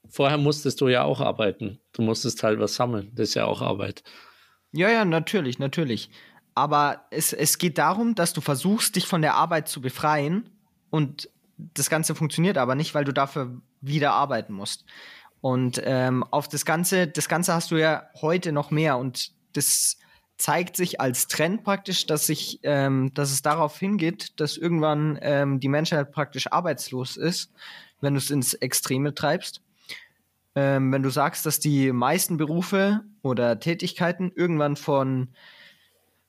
vorher 0.10 0.38
musstest 0.38 0.82
du 0.82 0.90
ja 0.90 1.04
auch 1.04 1.22
arbeiten. 1.22 1.80
Du 1.94 2.02
musstest 2.02 2.44
halt 2.44 2.60
was 2.60 2.76
sammeln. 2.76 3.10
Das 3.16 3.30
ist 3.30 3.36
ja 3.36 3.46
auch 3.46 3.62
Arbeit. 3.62 4.04
Ja, 4.74 4.90
ja, 4.90 5.06
natürlich, 5.06 5.60
natürlich. 5.60 6.10
Aber 6.56 7.06
es, 7.10 7.32
es 7.32 7.58
geht 7.58 7.78
darum, 7.78 8.16
dass 8.16 8.34
du 8.34 8.42
versuchst, 8.42 8.98
dich 8.98 9.08
von 9.08 9.22
der 9.22 9.36
Arbeit 9.36 9.70
zu 9.70 9.80
befreien. 9.80 10.50
Und 10.90 11.30
das 11.58 11.90
Ganze 11.90 12.14
funktioniert 12.14 12.58
aber 12.58 12.76
nicht, 12.76 12.94
weil 12.94 13.06
du 13.06 13.14
dafür 13.14 13.62
wieder 13.80 14.12
arbeiten 14.12 14.52
musst. 14.52 14.84
Und 15.40 15.82
ähm, 15.86 16.22
auf 16.32 16.50
das 16.50 16.66
Ganze, 16.66 17.08
das 17.08 17.30
Ganze 17.30 17.54
hast 17.54 17.72
du 17.72 17.78
ja 17.78 18.10
heute 18.20 18.52
noch 18.52 18.72
mehr. 18.72 18.98
Und 18.98 19.32
das 19.54 19.96
zeigt 20.40 20.78
sich 20.78 21.02
als 21.02 21.28
Trend 21.28 21.64
praktisch, 21.64 22.06
dass 22.06 22.26
sich, 22.26 22.60
ähm, 22.64 23.14
dass 23.14 23.32
es 23.32 23.42
darauf 23.42 23.78
hingeht, 23.78 24.40
dass 24.40 24.58
irgendwann 24.58 25.20
ähm, 25.22 25.60
die 25.60 25.68
Menschheit 25.68 26.12
praktisch 26.14 26.52
arbeitslos 26.52 27.18
ist, 27.18 27.52
wenn 28.00 28.14
du 28.14 28.20
es 28.20 28.32
ins 28.32 28.54
Extreme 28.54 29.14
treibst. 29.14 29.62
Ähm, 30.56 30.94
wenn 30.94 31.04
du 31.04 31.10
sagst, 31.10 31.46
dass 31.46 31.60
die 31.60 31.92
meisten 31.92 32.38
Berufe 32.38 33.02
oder 33.22 33.60
Tätigkeiten 33.60 34.32
irgendwann 34.34 34.78
von 34.78 35.28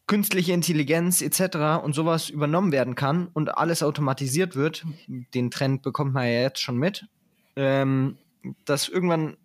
künstliche 0.08 0.52
Intelligenz 0.52 1.22
etc. 1.22 1.84
und 1.84 1.94
sowas 1.94 2.30
übernommen 2.30 2.72
werden 2.72 2.96
kann 2.96 3.28
und 3.28 3.56
alles 3.56 3.80
automatisiert 3.84 4.56
wird, 4.56 4.84
den 5.06 5.52
Trend 5.52 5.82
bekommt 5.82 6.14
man 6.14 6.24
ja 6.24 6.40
jetzt 6.40 6.60
schon 6.60 6.76
mit, 6.76 7.06
ähm, 7.54 8.18
dass 8.64 8.88
irgendwann 8.88 9.36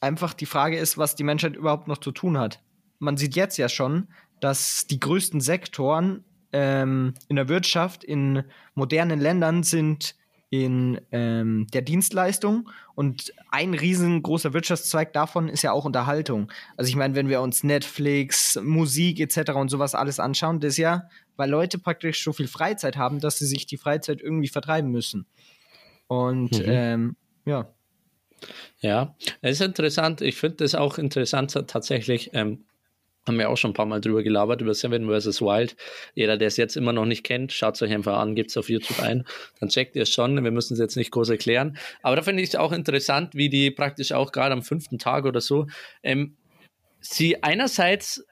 einfach 0.00 0.34
die 0.34 0.46
Frage 0.46 0.76
ist, 0.76 0.98
was 0.98 1.14
die 1.14 1.24
Menschheit 1.24 1.54
überhaupt 1.54 1.86
noch 1.86 1.98
zu 1.98 2.10
tun 2.10 2.36
hat 2.36 2.60
man 2.98 3.16
sieht 3.16 3.36
jetzt 3.36 3.56
ja 3.56 3.68
schon, 3.68 4.08
dass 4.40 4.86
die 4.86 5.00
größten 5.00 5.40
Sektoren 5.40 6.24
ähm, 6.52 7.14
in 7.28 7.36
der 7.36 7.48
Wirtschaft 7.48 8.04
in 8.04 8.44
modernen 8.74 9.20
Ländern 9.20 9.62
sind 9.62 10.14
in 10.50 10.98
ähm, 11.12 11.66
der 11.74 11.82
Dienstleistung 11.82 12.70
und 12.94 13.34
ein 13.50 13.74
riesengroßer 13.74 14.54
Wirtschaftszweig 14.54 15.12
davon 15.12 15.48
ist 15.48 15.62
ja 15.62 15.72
auch 15.72 15.84
Unterhaltung. 15.84 16.50
Also 16.76 16.88
ich 16.88 16.96
meine, 16.96 17.14
wenn 17.14 17.28
wir 17.28 17.42
uns 17.42 17.64
Netflix, 17.64 18.58
Musik 18.62 19.20
etc. 19.20 19.52
und 19.52 19.68
sowas 19.68 19.94
alles 19.94 20.18
anschauen, 20.18 20.60
das 20.60 20.70
ist 20.70 20.78
ja, 20.78 21.08
weil 21.36 21.50
Leute 21.50 21.78
praktisch 21.78 22.24
so 22.24 22.32
viel 22.32 22.48
Freizeit 22.48 22.96
haben, 22.96 23.20
dass 23.20 23.38
sie 23.38 23.46
sich 23.46 23.66
die 23.66 23.76
Freizeit 23.76 24.22
irgendwie 24.22 24.48
vertreiben 24.48 24.90
müssen. 24.90 25.26
Und 26.06 26.58
mhm. 26.58 26.64
ähm, 26.66 27.16
ja. 27.44 27.68
Ja, 28.80 29.16
es 29.42 29.60
ist 29.60 29.66
interessant. 29.66 30.22
Ich 30.22 30.36
finde 30.36 30.58
das 30.58 30.74
auch 30.74 30.96
interessant 30.96 31.52
tatsächlich. 31.66 32.30
Ähm, 32.32 32.64
haben 33.28 33.38
wir 33.38 33.50
auch 33.50 33.56
schon 33.56 33.70
ein 33.70 33.74
paar 33.74 33.86
Mal 33.86 34.00
drüber 34.00 34.22
gelabert, 34.22 34.60
über 34.60 34.74
Seven 34.74 35.08
vs. 35.08 35.40
Wild. 35.40 35.76
Jeder, 36.14 36.36
der 36.36 36.48
es 36.48 36.56
jetzt 36.56 36.76
immer 36.76 36.92
noch 36.92 37.06
nicht 37.06 37.24
kennt, 37.24 37.52
schaut 37.52 37.76
es 37.76 37.82
euch 37.82 37.92
einfach 37.92 38.18
an, 38.18 38.34
gebt 38.34 38.50
es 38.50 38.56
auf 38.56 38.68
YouTube 38.68 39.00
ein, 39.00 39.24
dann 39.60 39.68
checkt 39.68 39.94
ihr 39.96 40.02
es 40.02 40.10
schon. 40.10 40.42
Wir 40.42 40.50
müssen 40.50 40.72
es 40.74 40.80
jetzt 40.80 40.96
nicht 40.96 41.10
groß 41.10 41.28
erklären. 41.28 41.76
Aber 42.02 42.16
da 42.16 42.22
finde 42.22 42.42
ich 42.42 42.48
es 42.50 42.56
auch 42.56 42.72
interessant, 42.72 43.34
wie 43.34 43.48
die 43.48 43.70
praktisch 43.70 44.12
auch 44.12 44.32
gerade 44.32 44.52
am 44.52 44.62
fünften 44.62 44.98
Tag 44.98 45.24
oder 45.24 45.40
so, 45.40 45.66
ähm, 46.02 46.36
sie 47.00 47.42
einerseits 47.42 48.24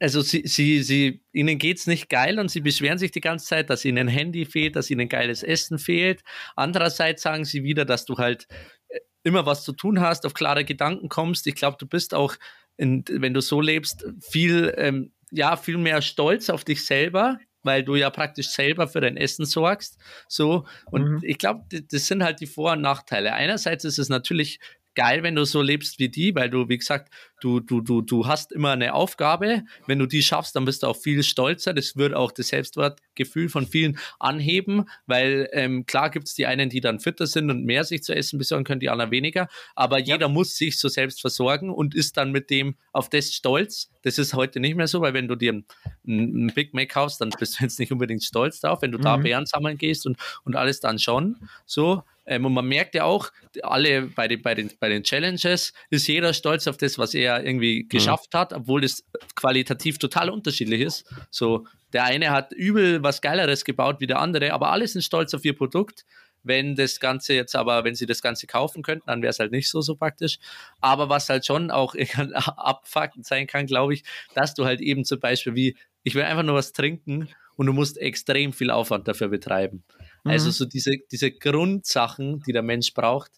also 0.00 0.20
sie, 0.20 0.42
sie, 0.44 0.82
sie, 0.82 1.22
ihnen 1.32 1.58
geht 1.58 1.78
es 1.78 1.86
nicht 1.86 2.08
geil 2.08 2.38
und 2.38 2.50
sie 2.50 2.60
beschweren 2.60 2.98
sich 2.98 3.10
die 3.12 3.20
ganze 3.20 3.46
Zeit, 3.46 3.70
dass 3.70 3.84
ihnen 3.84 3.98
ein 3.98 4.08
Handy 4.08 4.44
fehlt, 4.44 4.76
dass 4.76 4.90
ihnen 4.90 5.08
geiles 5.08 5.42
Essen 5.42 5.78
fehlt. 5.78 6.22
Andererseits 6.56 7.22
sagen 7.22 7.44
sie 7.44 7.62
wieder, 7.62 7.84
dass 7.84 8.04
du 8.04 8.18
halt 8.18 8.46
äh, 8.88 8.98
immer 9.22 9.46
was 9.46 9.64
zu 9.64 9.72
tun 9.72 10.00
hast, 10.00 10.26
auf 10.26 10.34
klare 10.34 10.64
Gedanken 10.64 11.08
kommst. 11.08 11.46
Ich 11.46 11.54
glaube, 11.54 11.76
du 11.78 11.86
bist 11.86 12.12
auch 12.12 12.34
in, 12.76 13.04
wenn 13.08 13.34
du 13.34 13.40
so 13.40 13.60
lebst, 13.60 14.04
viel, 14.20 14.72
ähm, 14.76 15.12
ja, 15.30 15.56
viel 15.56 15.78
mehr 15.78 16.02
stolz 16.02 16.50
auf 16.50 16.64
dich 16.64 16.84
selber, 16.84 17.38
weil 17.62 17.82
du 17.82 17.96
ja 17.96 18.10
praktisch 18.10 18.48
selber 18.48 18.88
für 18.88 19.00
dein 19.00 19.16
Essen 19.16 19.46
sorgst. 19.46 19.98
So. 20.28 20.66
Und 20.90 21.04
mhm. 21.04 21.20
ich 21.22 21.38
glaube, 21.38 21.64
das 21.70 22.06
sind 22.06 22.22
halt 22.22 22.40
die 22.40 22.46
Vor- 22.46 22.72
und 22.72 22.82
Nachteile. 22.82 23.32
Einerseits 23.32 23.84
ist 23.84 23.98
es 23.98 24.08
natürlich 24.08 24.60
geil, 24.94 25.22
wenn 25.22 25.34
du 25.34 25.44
so 25.44 25.62
lebst 25.62 25.98
wie 25.98 26.08
die, 26.08 26.34
weil 26.34 26.50
du, 26.50 26.68
wie 26.68 26.78
gesagt, 26.78 27.12
du, 27.40 27.60
du, 27.60 27.80
du, 27.80 28.00
du 28.00 28.26
hast 28.26 28.52
immer 28.52 28.72
eine 28.72 28.94
Aufgabe. 28.94 29.64
Wenn 29.86 29.98
du 29.98 30.06
die 30.06 30.22
schaffst, 30.22 30.56
dann 30.56 30.64
bist 30.64 30.82
du 30.82 30.86
auch 30.86 30.96
viel 30.96 31.22
stolzer. 31.22 31.74
Das 31.74 31.96
wird 31.96 32.14
auch 32.14 32.32
das 32.32 32.48
Selbstwertgefühl 32.48 33.48
von 33.48 33.66
vielen 33.66 33.98
anheben, 34.18 34.88
weil 35.06 35.48
ähm, 35.52 35.84
klar 35.86 36.10
gibt 36.10 36.28
es 36.28 36.34
die 36.34 36.46
einen, 36.46 36.70
die 36.70 36.80
dann 36.80 37.00
fitter 37.00 37.26
sind 37.26 37.50
und 37.50 37.64
mehr 37.64 37.84
sich 37.84 38.02
zu 38.02 38.14
essen 38.14 38.38
besorgen 38.38 38.64
können, 38.64 38.80
die 38.80 38.90
anderen 38.90 39.10
weniger. 39.10 39.48
Aber 39.74 39.98
ja. 39.98 40.14
jeder 40.14 40.28
muss 40.28 40.56
sich 40.56 40.78
so 40.78 40.88
selbst 40.88 41.20
versorgen 41.20 41.70
und 41.70 41.94
ist 41.94 42.16
dann 42.16 42.32
mit 42.32 42.50
dem 42.50 42.76
auf 42.92 43.10
das 43.10 43.32
stolz. 43.32 43.90
Das 44.02 44.18
ist 44.18 44.34
heute 44.34 44.60
nicht 44.60 44.76
mehr 44.76 44.86
so, 44.86 45.00
weil 45.00 45.14
wenn 45.14 45.28
du 45.28 45.36
dir 45.36 45.52
ein, 45.52 45.64
ein 46.06 46.52
Big 46.54 46.74
Mac 46.74 46.90
kaufst, 46.90 47.20
dann 47.20 47.30
bist 47.38 47.58
du 47.58 47.64
jetzt 47.64 47.78
nicht 47.78 47.92
unbedingt 47.92 48.22
stolz 48.22 48.60
darauf. 48.60 48.82
Wenn 48.82 48.92
du 48.92 48.98
mhm. 48.98 49.02
da 49.02 49.16
Beeren 49.16 49.46
sammeln 49.46 49.76
gehst 49.76 50.06
und, 50.06 50.18
und 50.44 50.56
alles 50.56 50.80
dann 50.80 50.98
schon 50.98 51.36
so. 51.66 52.02
Ähm, 52.26 52.46
und 52.46 52.54
man 52.54 52.66
merkt 52.66 52.94
ja 52.94 53.04
auch, 53.04 53.30
alle 53.62 54.02
bei 54.02 54.28
den, 54.28 54.42
bei, 54.42 54.54
den, 54.54 54.70
bei 54.78 54.88
den 54.88 55.02
Challenges 55.02 55.72
ist 55.90 56.06
jeder 56.06 56.32
stolz 56.32 56.66
auf 56.66 56.76
das, 56.76 56.98
was 56.98 57.14
er 57.14 57.44
irgendwie 57.44 57.84
mhm. 57.84 57.88
geschafft 57.88 58.32
mhm. 58.32 58.38
hat, 58.38 58.52
obwohl 58.52 58.84
es 58.84 59.04
qualitativ 59.34 59.98
total 59.98 60.30
unterschiedlich 60.30 60.80
ist. 60.80 61.12
So, 61.30 61.66
der 61.92 62.04
eine 62.04 62.30
hat 62.30 62.52
übel 62.52 63.02
was 63.02 63.20
Geileres 63.20 63.64
gebaut 63.64 64.00
wie 64.00 64.06
der 64.06 64.20
andere, 64.20 64.52
aber 64.52 64.70
alle 64.70 64.86
sind 64.86 65.02
stolz 65.02 65.34
auf 65.34 65.44
ihr 65.44 65.56
Produkt. 65.56 66.04
Wenn 66.46 66.74
das 66.76 67.00
Ganze 67.00 67.32
jetzt 67.32 67.56
aber, 67.56 67.84
wenn 67.84 67.94
sie 67.94 68.04
das 68.04 68.20
Ganze 68.20 68.46
kaufen 68.46 68.82
könnten, 68.82 69.06
dann 69.06 69.22
wäre 69.22 69.30
es 69.30 69.38
halt 69.38 69.50
nicht 69.50 69.70
so, 69.70 69.80
so 69.80 69.96
praktisch. 69.96 70.38
Aber 70.80 71.08
was 71.08 71.30
halt 71.30 71.46
schon 71.46 71.70
auch 71.70 71.94
abfuckend 72.56 73.24
sein 73.24 73.46
kann, 73.46 73.66
glaube 73.66 73.94
ich, 73.94 74.04
dass 74.34 74.54
du 74.54 74.66
halt 74.66 74.82
eben 74.82 75.06
zum 75.06 75.20
Beispiel 75.20 75.54
wie, 75.54 75.76
ich 76.02 76.14
will 76.14 76.22
einfach 76.22 76.42
nur 76.42 76.56
was 76.56 76.74
trinken 76.74 77.28
und 77.56 77.66
du 77.66 77.72
musst 77.72 77.96
extrem 77.96 78.52
viel 78.52 78.70
Aufwand 78.70 79.08
dafür 79.08 79.28
betreiben. 79.28 79.84
Also 80.24 80.44
mhm. 80.44 80.48
Also 80.48 80.50
so 80.50 80.64
diese, 80.64 80.96
diese 81.10 81.30
Grundsachen, 81.30 82.42
die 82.46 82.52
der 82.52 82.62
Mensch 82.62 82.92
braucht, 82.94 83.30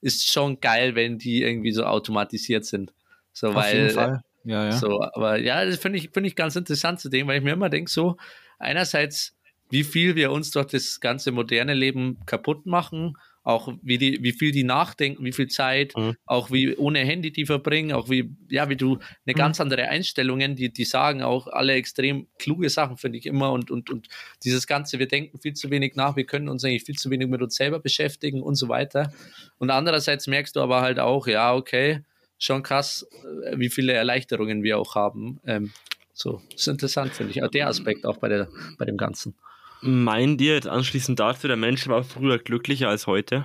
ist 0.00 0.30
schon 0.30 0.60
geil, 0.60 0.94
wenn 0.94 1.18
die 1.18 1.42
irgendwie 1.42 1.72
so 1.72 1.84
automatisiert 1.84 2.64
sind. 2.64 2.92
So, 3.32 3.48
Auf 3.48 3.54
weil, 3.54 3.76
jeden 3.76 3.90
Fall. 3.90 4.22
Ja, 4.44 4.64
ja. 4.64 4.72
So, 4.72 5.00
aber 5.00 5.38
ja, 5.38 5.64
das 5.64 5.78
finde 5.78 5.98
ich, 5.98 6.10
finde 6.10 6.28
ich 6.28 6.36
ganz 6.36 6.56
interessant 6.56 7.00
zu 7.00 7.08
denken, 7.08 7.28
weil 7.28 7.38
ich 7.38 7.44
mir 7.44 7.52
immer 7.52 7.70
denke, 7.70 7.90
so, 7.90 8.16
einerseits, 8.58 9.36
wie 9.70 9.84
viel 9.84 10.16
wir 10.16 10.32
uns 10.32 10.50
durch 10.50 10.66
das 10.66 11.00
ganze 11.00 11.30
moderne 11.30 11.74
Leben 11.74 12.18
kaputt 12.26 12.66
machen 12.66 13.16
auch 13.44 13.72
wie, 13.82 13.98
die, 13.98 14.22
wie 14.22 14.32
viel 14.32 14.52
die 14.52 14.64
nachdenken, 14.64 15.24
wie 15.24 15.32
viel 15.32 15.48
Zeit, 15.48 15.96
mhm. 15.96 16.16
auch 16.26 16.50
wie 16.50 16.76
ohne 16.76 17.00
Handy 17.00 17.32
die 17.32 17.46
verbringen, 17.46 17.92
auch 17.92 18.08
wie, 18.08 18.30
ja, 18.48 18.68
wie 18.68 18.76
du 18.76 18.94
eine 18.94 19.34
mhm. 19.34 19.38
ganz 19.38 19.60
andere 19.60 19.88
Einstellungen, 19.88 20.54
die, 20.54 20.72
die 20.72 20.84
sagen 20.84 21.22
auch 21.22 21.48
alle 21.48 21.74
extrem 21.74 22.28
kluge 22.38 22.70
Sachen, 22.70 22.96
finde 22.96 23.18
ich 23.18 23.26
immer. 23.26 23.52
Und, 23.52 23.70
und, 23.70 23.90
und 23.90 24.08
dieses 24.44 24.66
Ganze, 24.66 24.98
wir 24.98 25.08
denken 25.08 25.38
viel 25.38 25.54
zu 25.54 25.70
wenig 25.70 25.96
nach, 25.96 26.16
wir 26.16 26.24
können 26.24 26.48
uns 26.48 26.64
eigentlich 26.64 26.84
viel 26.84 26.96
zu 26.96 27.10
wenig 27.10 27.28
mit 27.28 27.42
uns 27.42 27.56
selber 27.56 27.80
beschäftigen 27.80 28.42
und 28.42 28.54
so 28.54 28.68
weiter. 28.68 29.12
Und 29.58 29.70
andererseits 29.70 30.26
merkst 30.26 30.54
du 30.54 30.60
aber 30.60 30.80
halt 30.80 31.00
auch, 31.00 31.26
ja, 31.26 31.54
okay, 31.54 32.02
schon 32.38 32.62
krass, 32.62 33.06
äh, 33.44 33.58
wie 33.58 33.70
viele 33.70 33.92
Erleichterungen 33.92 34.62
wir 34.62 34.78
auch 34.78 34.94
haben. 34.94 35.40
Ähm, 35.46 35.72
so, 36.12 36.42
das 36.50 36.62
ist 36.62 36.68
interessant, 36.68 37.12
finde 37.12 37.32
ich. 37.32 37.42
Auch 37.42 37.50
der 37.50 37.68
Aspekt 37.68 38.04
auch 38.04 38.18
bei, 38.18 38.28
der, 38.28 38.48
bei 38.78 38.84
dem 38.84 38.96
Ganzen. 38.96 39.34
Meint 39.82 40.40
ihr 40.40 40.54
jetzt 40.54 40.68
anschließend 40.68 41.18
dazu, 41.18 41.48
der 41.48 41.56
Mensch 41.56 41.88
war 41.88 42.04
früher 42.04 42.38
glücklicher 42.38 42.88
als 42.88 43.08
heute? 43.08 43.44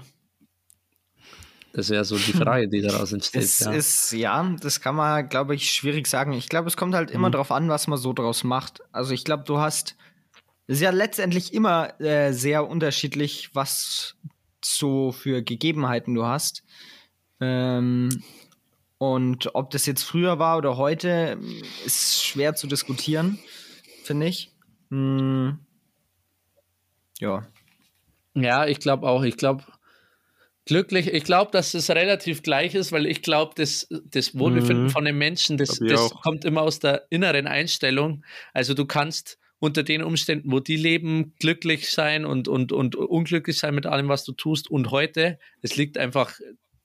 Das 1.73 1.89
wäre 1.89 2.05
so 2.05 2.17
die 2.17 2.33
Frage, 2.33 2.69
die 2.69 2.81
daraus 2.81 3.11
entsteht. 3.11 3.43
Das 3.43 3.59
ja. 3.59 3.71
ist, 3.71 4.11
ja, 4.11 4.55
das 4.61 4.79
kann 4.79 4.95
man, 4.95 5.29
glaube 5.29 5.55
ich, 5.55 5.71
schwierig 5.71 6.07
sagen. 6.07 6.33
Ich 6.33 6.47
glaube, 6.47 6.67
es 6.67 6.77
kommt 6.77 6.95
halt 6.95 7.11
immer 7.11 7.29
mhm. 7.29 7.33
darauf 7.33 7.51
an, 7.51 7.69
was 7.69 7.87
man 7.87 7.97
so 7.97 8.13
draus 8.13 8.43
macht. 8.43 8.81
Also 8.91 9.13
ich 9.13 9.23
glaube, 9.23 9.43
du 9.45 9.57
hast, 9.57 9.95
es 10.67 10.77
ist 10.77 10.81
ja 10.81 10.91
letztendlich 10.91 11.53
immer 11.53 11.99
äh, 11.99 12.33
sehr 12.33 12.67
unterschiedlich, 12.67 13.51
was 13.53 14.15
so 14.63 15.11
für 15.11 15.41
Gegebenheiten 15.41 16.13
du 16.13 16.25
hast. 16.25 16.63
Ähm, 17.39 18.23
und 18.99 19.53
ob 19.55 19.71
das 19.71 19.85
jetzt 19.87 20.03
früher 20.03 20.39
war 20.39 20.57
oder 20.57 20.77
heute, 20.77 21.39
ist 21.85 22.23
schwer 22.23 22.55
zu 22.55 22.67
diskutieren, 22.67 23.39
finde 24.03 24.27
ich. 24.27 24.51
Hm. 24.89 25.59
Ja. 27.19 27.47
Ja, 28.35 28.67
ich 28.67 28.79
glaube 28.79 29.07
auch. 29.07 29.23
Ich 29.23 29.37
glaube, 29.37 29.63
glücklich, 30.65 31.07
ich 31.07 31.23
glaube, 31.23 31.51
dass 31.51 31.73
es 31.73 31.89
relativ 31.89 32.43
gleich 32.43 32.75
ist, 32.75 32.91
weil 32.91 33.07
ich 33.07 33.21
glaube, 33.21 33.53
das, 33.55 33.87
das 33.89 34.37
Wohlbefinden 34.37 34.85
mhm. 34.85 34.89
von 34.89 35.05
den 35.05 35.17
Menschen, 35.17 35.57
das, 35.57 35.79
das 35.79 36.11
kommt 36.11 36.45
immer 36.45 36.61
aus 36.61 36.79
der 36.79 37.07
inneren 37.09 37.47
Einstellung. 37.47 38.23
Also 38.53 38.73
du 38.73 38.85
kannst 38.85 39.39
unter 39.59 39.81
den 39.81 40.03
Umständen, 40.03 40.51
wo 40.51 40.59
die 40.59 40.75
leben, 40.75 41.33
glücklich 41.39 41.91
sein 41.91 42.25
und, 42.25 42.47
und, 42.47 42.71
und 42.71 42.95
unglücklich 42.95 43.57
sein 43.57 43.73
mit 43.73 43.87
allem, 43.87 44.07
was 44.07 44.23
du 44.23 44.33
tust. 44.33 44.69
Und 44.69 44.91
heute, 44.91 45.39
es 45.61 45.75
liegt 45.75 45.97
einfach, 45.97 46.39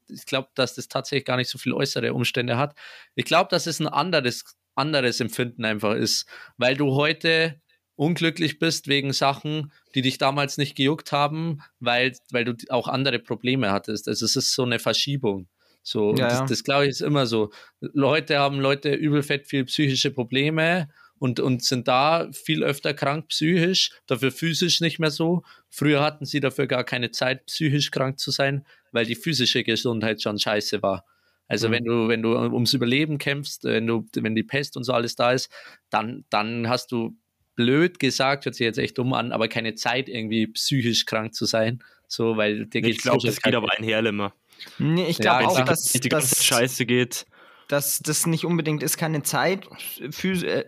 ich 0.09 0.25
glaube, 0.25 0.49
dass 0.55 0.75
das 0.75 0.89
tatsächlich 0.89 1.27
gar 1.27 1.37
nicht 1.37 1.51
so 1.51 1.59
viele 1.59 1.77
äußere 1.77 2.15
Umstände 2.15 2.57
hat. 2.57 2.75
Ich 3.15 3.27
glaube, 3.27 3.49
dass 3.51 3.67
es 3.67 3.79
ein 3.79 3.89
anderes, 3.89 4.57
anderes 4.75 5.21
Empfinden 5.21 5.67
einfach 5.67 5.95
ist, 5.95 6.27
weil 6.57 6.77
du 6.77 6.95
heute 6.95 7.61
unglücklich 7.97 8.59
bist 8.59 8.89
wegen 8.89 9.13
Sachen, 9.13 9.73
die 9.95 10.03
dich 10.03 10.19
damals 10.19 10.59
nicht 10.59 10.77
gejuckt 10.77 11.13
haben, 11.13 11.63
weil, 11.81 12.13
weil 12.31 12.45
du 12.45 12.55
auch 12.69 12.89
andere 12.89 13.19
Probleme 13.19 13.71
hattest. 13.71 14.09
Also 14.09 14.25
es 14.25 14.37
ist 14.37 14.55
so 14.55 14.63
eine 14.63 14.79
Verschiebung. 14.79 15.49
So, 15.83 16.15
ja, 16.15 16.29
das, 16.29 16.39
ja. 16.39 16.47
das 16.47 16.65
glaube 16.65 16.85
ich 16.85 16.91
ist 16.91 17.03
immer 17.03 17.27
so. 17.27 17.53
Leute 17.81 18.39
haben 18.39 18.61
Leute 18.61 18.95
übelfett 18.95 19.49
viel 19.49 19.65
psychische 19.65 20.11
Probleme 20.11 20.89
und, 21.19 21.41
und 21.41 21.63
sind 21.63 21.89
da 21.89 22.29
viel 22.33 22.63
öfter 22.63 22.95
krank 22.95 23.29
psychisch, 23.29 23.91
dafür 24.07 24.31
physisch 24.31 24.81
nicht 24.81 24.99
mehr 24.99 25.11
so. 25.11 25.43
Früher 25.71 26.03
hatten 26.03 26.25
sie 26.25 26.41
dafür 26.41 26.67
gar 26.67 26.85
keine 26.85 27.11
Zeit, 27.11 27.47
psychisch 27.47 27.91
krank 27.91 28.19
zu 28.19 28.31
sein. 28.31 28.65
weil 28.93 29.07
die 29.07 29.15
physische 29.15 29.65
Gesundheit 29.65 30.23
schon 30.23 30.39
scheiße 30.39 30.83
war. 30.83 31.05
Also 31.49 31.69
mhm. 31.69 31.73
wenn 31.73 31.85
du, 31.85 32.09
wenn 32.09 32.23
du 32.23 32.35
ums 32.35 32.73
Überleben 32.73 33.19
kämpfst, 33.19 33.65
wenn 33.65 33.87
du, 33.87 34.07
wenn 34.15 34.35
die 34.35 34.43
Pest 34.43 34.77
und 34.77 34.85
so 34.85 34.93
alles 34.93 35.17
da 35.17 35.33
ist, 35.33 35.51
dann, 35.91 36.25
dann 36.31 36.69
hast 36.69 36.93
du 36.93 37.17
blöd 37.55 37.99
gesagt, 37.99 38.45
hört 38.45 38.55
sich 38.55 38.65
jetzt 38.65 38.79
echt 38.79 38.99
dumm 38.99 39.13
an, 39.13 39.33
aber 39.33 39.49
keine 39.49 39.75
Zeit, 39.75 40.09
irgendwie 40.09 40.47
psychisch 40.47 41.07
krank 41.07 41.35
zu 41.35 41.45
sein. 41.45 41.83
So, 42.09 42.37
weil 42.37 42.67
dir 42.67 42.85
Ich 42.85 42.99
glaube, 42.99 43.27
das 43.27 43.41
geht 43.41 43.55
aber 43.55 43.73
einher 43.77 44.05
immer. 44.05 44.33
Nee, 44.79 45.07
ich 45.07 45.19
glaube 45.19 45.45
ja, 45.45 45.49
auch, 45.49 45.61
dass 45.65 45.85
die 45.85 46.09
ganze 46.09 46.35
dass, 46.35 46.45
Scheiße 46.45 46.87
geht. 46.87 47.27
Dass 47.69 48.01
das 48.01 48.27
nicht 48.27 48.45
unbedingt 48.45 48.83
ist, 48.83 48.97
keine 48.97 49.23
Zeit, 49.23 49.67
für, 50.11 50.35
äh, 50.47 50.65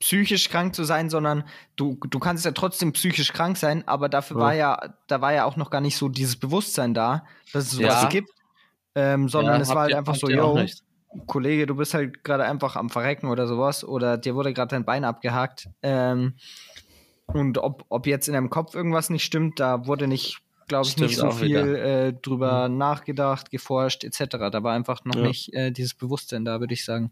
psychisch 0.00 0.48
krank 0.48 0.74
zu 0.74 0.84
sein, 0.84 1.10
sondern 1.10 1.44
du, 1.76 1.98
du 2.08 2.18
kannst 2.18 2.44
ja 2.44 2.52
trotzdem 2.52 2.92
psychisch 2.92 3.32
krank 3.32 3.56
sein, 3.56 3.86
aber 3.88 4.08
dafür 4.08 4.36
ja. 4.36 4.42
war 4.42 4.54
ja, 4.54 4.94
da 5.06 5.20
war 5.20 5.32
ja 5.32 5.44
auch 5.44 5.56
noch 5.56 5.70
gar 5.70 5.80
nicht 5.80 5.96
so 5.96 6.08
dieses 6.08 6.36
Bewusstsein 6.36 6.94
da, 6.94 7.24
dass 7.52 7.64
es 7.64 7.70
sowas 7.72 8.02
ja. 8.02 8.08
gibt. 8.08 8.30
Ähm, 8.94 9.28
sondern 9.28 9.56
ja, 9.56 9.62
es 9.62 9.68
war 9.68 9.82
halt 9.82 9.90
ihr, 9.92 9.98
einfach 9.98 10.14
so, 10.14 10.28
yo, 10.28 10.64
Kollege, 11.26 11.66
du 11.66 11.76
bist 11.76 11.94
halt 11.94 12.22
gerade 12.24 12.44
einfach 12.44 12.76
am 12.76 12.90
Verrecken 12.90 13.28
oder 13.28 13.46
sowas, 13.46 13.84
oder 13.84 14.18
dir 14.18 14.34
wurde 14.34 14.52
gerade 14.52 14.70
dein 14.70 14.84
Bein 14.84 15.04
abgehakt. 15.04 15.68
Ähm, 15.82 16.34
und 17.26 17.58
ob, 17.58 17.84
ob 17.88 18.06
jetzt 18.06 18.28
in 18.28 18.34
deinem 18.34 18.50
Kopf 18.50 18.74
irgendwas 18.74 19.10
nicht 19.10 19.24
stimmt, 19.24 19.60
da 19.60 19.86
wurde 19.86 20.06
nicht, 20.06 20.38
glaube 20.66 20.88
ich, 20.88 20.96
nicht 20.96 21.16
so 21.16 21.30
viel 21.30 21.56
äh, 21.56 22.12
drüber 22.12 22.68
mhm. 22.68 22.78
nachgedacht, 22.78 23.50
geforscht, 23.50 24.04
etc. 24.04 24.36
Da 24.50 24.62
war 24.62 24.74
einfach 24.74 25.04
noch 25.04 25.16
ja. 25.16 25.22
nicht 25.22 25.52
äh, 25.54 25.70
dieses 25.70 25.94
Bewusstsein 25.94 26.44
da, 26.44 26.60
würde 26.60 26.74
ich 26.74 26.84
sagen. 26.84 27.10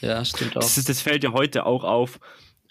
Ja, 0.00 0.24
stimmt 0.24 0.56
auch. 0.56 0.60
Das, 0.60 0.76
ist, 0.76 0.88
das 0.88 1.00
fällt 1.00 1.24
ja 1.24 1.32
heute 1.32 1.66
auch 1.66 1.84
auf, 1.84 2.20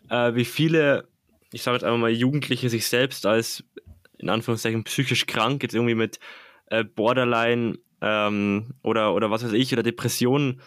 äh, 0.09 0.35
wie 0.35 0.45
viele, 0.45 1.07
ich 1.51 1.63
sage 1.63 1.75
jetzt 1.75 1.83
einfach 1.83 1.99
mal, 1.99 2.11
Jugendliche 2.11 2.69
sich 2.69 2.87
selbst 2.87 3.25
als 3.25 3.63
in 4.17 4.29
Anführungszeichen 4.29 4.83
psychisch 4.83 5.25
krank, 5.25 5.63
jetzt 5.63 5.73
irgendwie 5.73 5.95
mit 5.95 6.19
äh, 6.67 6.83
Borderline 6.83 7.77
ähm, 8.03 8.73
oder, 8.83 9.15
oder 9.15 9.31
was 9.31 9.43
weiß 9.43 9.53
ich, 9.53 9.71
oder 9.73 9.81
Depressionen 9.81 10.61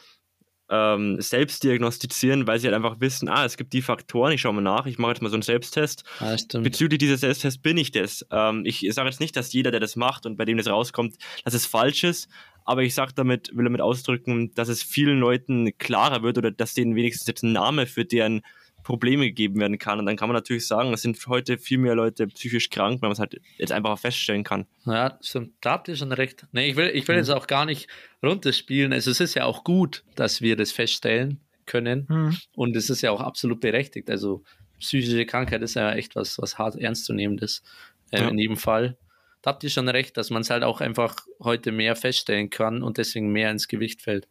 ähm, 0.69 1.21
selbst 1.21 1.63
diagnostizieren, 1.63 2.47
weil 2.47 2.59
sie 2.59 2.67
halt 2.67 2.75
einfach 2.75 2.99
wissen, 2.99 3.29
ah, 3.29 3.45
es 3.45 3.57
gibt 3.57 3.73
die 3.73 3.83
Faktoren, 3.83 4.33
ich 4.33 4.41
schaue 4.41 4.55
mal 4.55 4.63
nach, 4.63 4.87
ich 4.87 4.99
mache 4.99 5.13
jetzt 5.13 5.23
mal 5.23 5.29
so 5.29 5.37
einen 5.37 5.43
Selbsttest. 5.43 6.03
Ah, 6.19 6.35
Bezüglich 6.55 6.99
dieses 6.99 7.21
Selbsttests 7.21 7.61
bin 7.61 7.77
ich 7.77 7.93
das. 7.93 8.27
Ähm, 8.33 8.63
ich 8.65 8.85
sage 8.93 9.09
jetzt 9.09 9.21
nicht, 9.21 9.37
dass 9.37 9.53
jeder, 9.53 9.71
der 9.71 9.81
das 9.81 9.95
macht 9.95 10.27
und 10.27 10.37
bei 10.37 10.45
dem 10.45 10.57
das 10.57 10.67
rauskommt, 10.67 11.17
dass 11.45 11.55
es 11.55 11.67
falsch 11.67 12.03
ist, 12.03 12.29
aber 12.65 12.83
ich 12.83 12.95
sage 12.95 13.13
damit, 13.15 13.51
will 13.55 13.65
damit 13.65 13.81
ausdrücken, 13.81 14.53
dass 14.55 14.69
es 14.69 14.83
vielen 14.83 15.21
Leuten 15.21 15.77
klarer 15.79 16.23
wird 16.23 16.39
oder 16.39 16.51
dass 16.51 16.75
denen 16.75 16.97
wenigstens 16.97 17.29
jetzt 17.29 17.45
ein 17.45 17.53
Name 17.53 17.87
für 17.87 18.05
deren 18.05 18.43
Probleme 18.87 19.27
gegeben 19.27 19.59
werden 19.59 19.79
kann. 19.79 19.99
Und 19.99 20.07
dann 20.07 20.17
kann 20.17 20.29
man 20.29 20.37
natürlich 20.37 20.69
sagen, 20.69 20.93
es 20.93 21.03
sind 21.03 21.19
heute 21.27 21.59
viel 21.59 21.79
mehr 21.79 21.97
Leute 21.97 22.29
psychisch 22.29 22.71
krank, 22.71 23.03
weil 23.03 23.09
man 23.09 23.15
es 23.15 23.19
halt 23.19 23.41
jetzt 23.59 23.73
einfach 23.73 23.99
feststellen 23.99 24.45
kann. 24.45 24.65
Ja, 24.85 25.19
da 25.61 25.71
habt 25.73 25.89
ihr 25.89 25.97
schon 25.97 26.13
recht. 26.13 26.47
Nee, 26.53 26.69
ich 26.69 26.77
will, 26.77 26.93
ich 26.95 27.09
will 27.09 27.17
mhm. 27.17 27.21
jetzt 27.23 27.31
auch 27.31 27.49
gar 27.49 27.67
nicht 27.67 27.89
runterspielen. 28.23 28.93
Also 28.93 29.11
es 29.11 29.19
ist 29.19 29.35
ja 29.35 29.45
auch 29.45 29.65
gut, 29.65 30.05
dass 30.15 30.41
wir 30.41 30.55
das 30.55 30.71
feststellen 30.71 31.41
können. 31.67 32.07
Mhm. 32.09 32.37
Und 32.55 32.77
es 32.77 32.89
ist 32.89 33.03
ja 33.03 33.11
auch 33.11 33.21
absolut 33.21 33.61
berechtigt. 33.61 34.09
Also 34.09 34.45
psychische 34.79 35.27
Krankheit 35.27 35.63
ist 35.63 35.75
ja 35.75 35.93
echt 35.93 36.15
was, 36.15 36.39
was 36.39 36.57
hart 36.57 36.77
ernst 36.77 37.07
zu 37.07 37.13
nehmen 37.13 37.39
ist. 37.39 37.65
Äh, 38.13 38.21
ja. 38.21 38.29
In 38.29 38.39
jedem 38.39 38.57
Fall. 38.57 38.97
Da 39.43 39.51
habt 39.51 39.65
ihr 39.65 39.71
schon 39.71 39.89
recht, 39.89 40.17
dass 40.17 40.31
man 40.31 40.43
es 40.43 40.51
halt 40.51 40.63
auch 40.63 40.81
einfach 40.81 41.17
heute 41.43 41.73
mehr 41.73 41.97
feststellen 41.97 42.51
kann 42.51 42.85
und 42.85 42.99
deswegen 42.99 43.33
mehr 43.33 43.51
ins 43.51 43.67
Gewicht 43.67 44.01
fällt. 44.01 44.29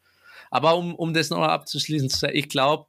Aber 0.50 0.78
um, 0.78 0.96
um 0.96 1.14
das 1.14 1.30
noch 1.30 1.42
abzuschließen, 1.42 2.30
ich 2.32 2.48
glaube, 2.48 2.86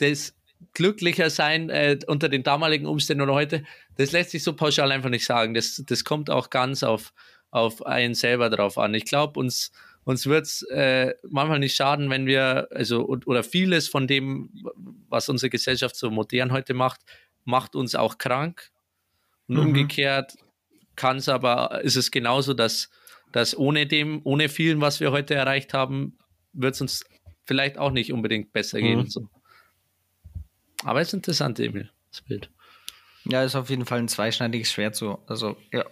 das 0.00 0.34
glücklicher 0.74 1.30
sein 1.30 1.70
äh, 1.70 1.98
unter 2.06 2.28
den 2.28 2.42
damaligen 2.42 2.86
Umständen 2.86 3.22
oder 3.22 3.34
heute, 3.34 3.64
das 3.96 4.12
lässt 4.12 4.30
sich 4.30 4.42
so 4.42 4.54
pauschal 4.54 4.92
einfach 4.92 5.10
nicht 5.10 5.24
sagen. 5.24 5.54
Das, 5.54 5.82
das 5.86 6.04
kommt 6.04 6.30
auch 6.30 6.50
ganz 6.50 6.82
auf, 6.82 7.12
auf 7.50 7.84
einen 7.86 8.14
selber 8.14 8.50
drauf 8.50 8.78
an. 8.78 8.94
Ich 8.94 9.04
glaube, 9.04 9.38
uns, 9.40 9.72
uns 10.04 10.26
wird 10.26 10.46
es 10.46 10.62
äh, 10.62 11.14
manchmal 11.28 11.58
nicht 11.58 11.74
schaden, 11.74 12.10
wenn 12.10 12.26
wir, 12.26 12.68
also, 12.70 13.06
oder 13.06 13.42
vieles 13.42 13.88
von 13.88 14.06
dem, 14.06 14.50
was 15.08 15.28
unsere 15.28 15.50
Gesellschaft 15.50 15.96
so 15.96 16.10
modern 16.10 16.52
heute 16.52 16.74
macht, 16.74 17.00
macht 17.44 17.74
uns 17.74 17.94
auch 17.94 18.18
krank. 18.18 18.70
Und 19.48 19.56
mhm. 19.56 19.66
umgekehrt 19.66 20.34
kann 20.94 21.16
es 21.16 21.28
aber, 21.28 21.80
ist 21.82 21.96
es 21.96 22.10
genauso, 22.10 22.54
dass, 22.54 22.90
dass 23.32 23.56
ohne 23.56 23.86
dem, 23.86 24.20
ohne 24.24 24.48
vielen, 24.48 24.80
was 24.80 25.00
wir 25.00 25.10
heute 25.12 25.34
erreicht 25.34 25.74
haben, 25.74 26.18
wird 26.52 26.74
es 26.74 26.80
uns 26.80 27.04
vielleicht 27.44 27.78
auch 27.78 27.90
nicht 27.90 28.12
unbedingt 28.12 28.52
besser 28.52 28.78
mhm. 28.78 28.82
gehen. 28.82 29.06
So. 29.08 29.28
Aber 30.84 31.00
es 31.00 31.08
ist 31.08 31.14
interessant, 31.14 31.60
Emil, 31.60 31.90
das 32.10 32.22
Bild. 32.22 32.50
Ja, 33.24 33.42
ist 33.42 33.54
auf 33.54 33.70
jeden 33.70 33.84
Fall 33.84 33.98
ein 33.98 34.08
zweischneidiges 34.08 34.72
Schwert 34.72 34.96
so. 34.96 35.22
Also, 35.26 35.56
ja. 35.72 35.84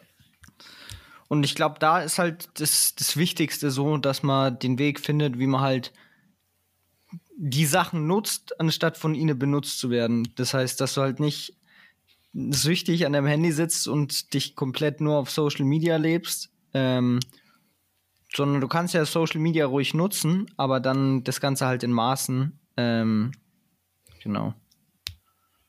Und 1.29 1.45
ich 1.45 1.55
glaube, 1.55 1.79
da 1.79 2.01
ist 2.01 2.19
halt 2.19 2.49
das, 2.55 2.95
das 2.95 3.17
Wichtigste 3.17 3.71
so, 3.71 3.99
dass 3.99 4.23
man 4.23 4.59
den 4.59 4.79
Weg 4.79 4.99
findet, 4.99 5.39
wie 5.39 5.47
man 5.47 5.61
halt 5.61 5.93
die 7.37 7.67
Sachen 7.67 8.07
nutzt, 8.07 8.59
anstatt 8.59 8.97
von 8.97 9.15
ihnen 9.15 9.39
benutzt 9.39 9.79
zu 9.79 9.91
werden. 9.91 10.33
Das 10.37 10.55
heißt, 10.55 10.81
dass 10.81 10.95
du 10.95 11.03
halt 11.03 11.21
nicht 11.21 11.55
süchtig 12.33 13.07
an 13.07 13.13
deinem 13.13 13.27
Handy 13.27 13.53
sitzt 13.53 13.89
und 13.89 14.33
dich 14.35 14.57
komplett 14.57 15.01
nur 15.01 15.17
auf 15.17 15.31
Social 15.31 15.65
Media 15.65 15.97
lebst, 15.97 16.51
ähm, 16.73 17.21
sondern 18.35 18.61
du 18.61 18.69
kannst 18.69 18.95
ja 18.95 19.05
Social 19.05 19.41
Media 19.41 19.67
ruhig 19.67 19.95
nutzen, 19.95 20.51
aber 20.57 20.81
dann 20.81 21.25
das 21.25 21.41
Ganze 21.41 21.67
halt 21.67 21.83
in 21.83 21.93
Maßen. 21.93 22.59
Ähm, 22.77 23.33
genau. 24.23 24.55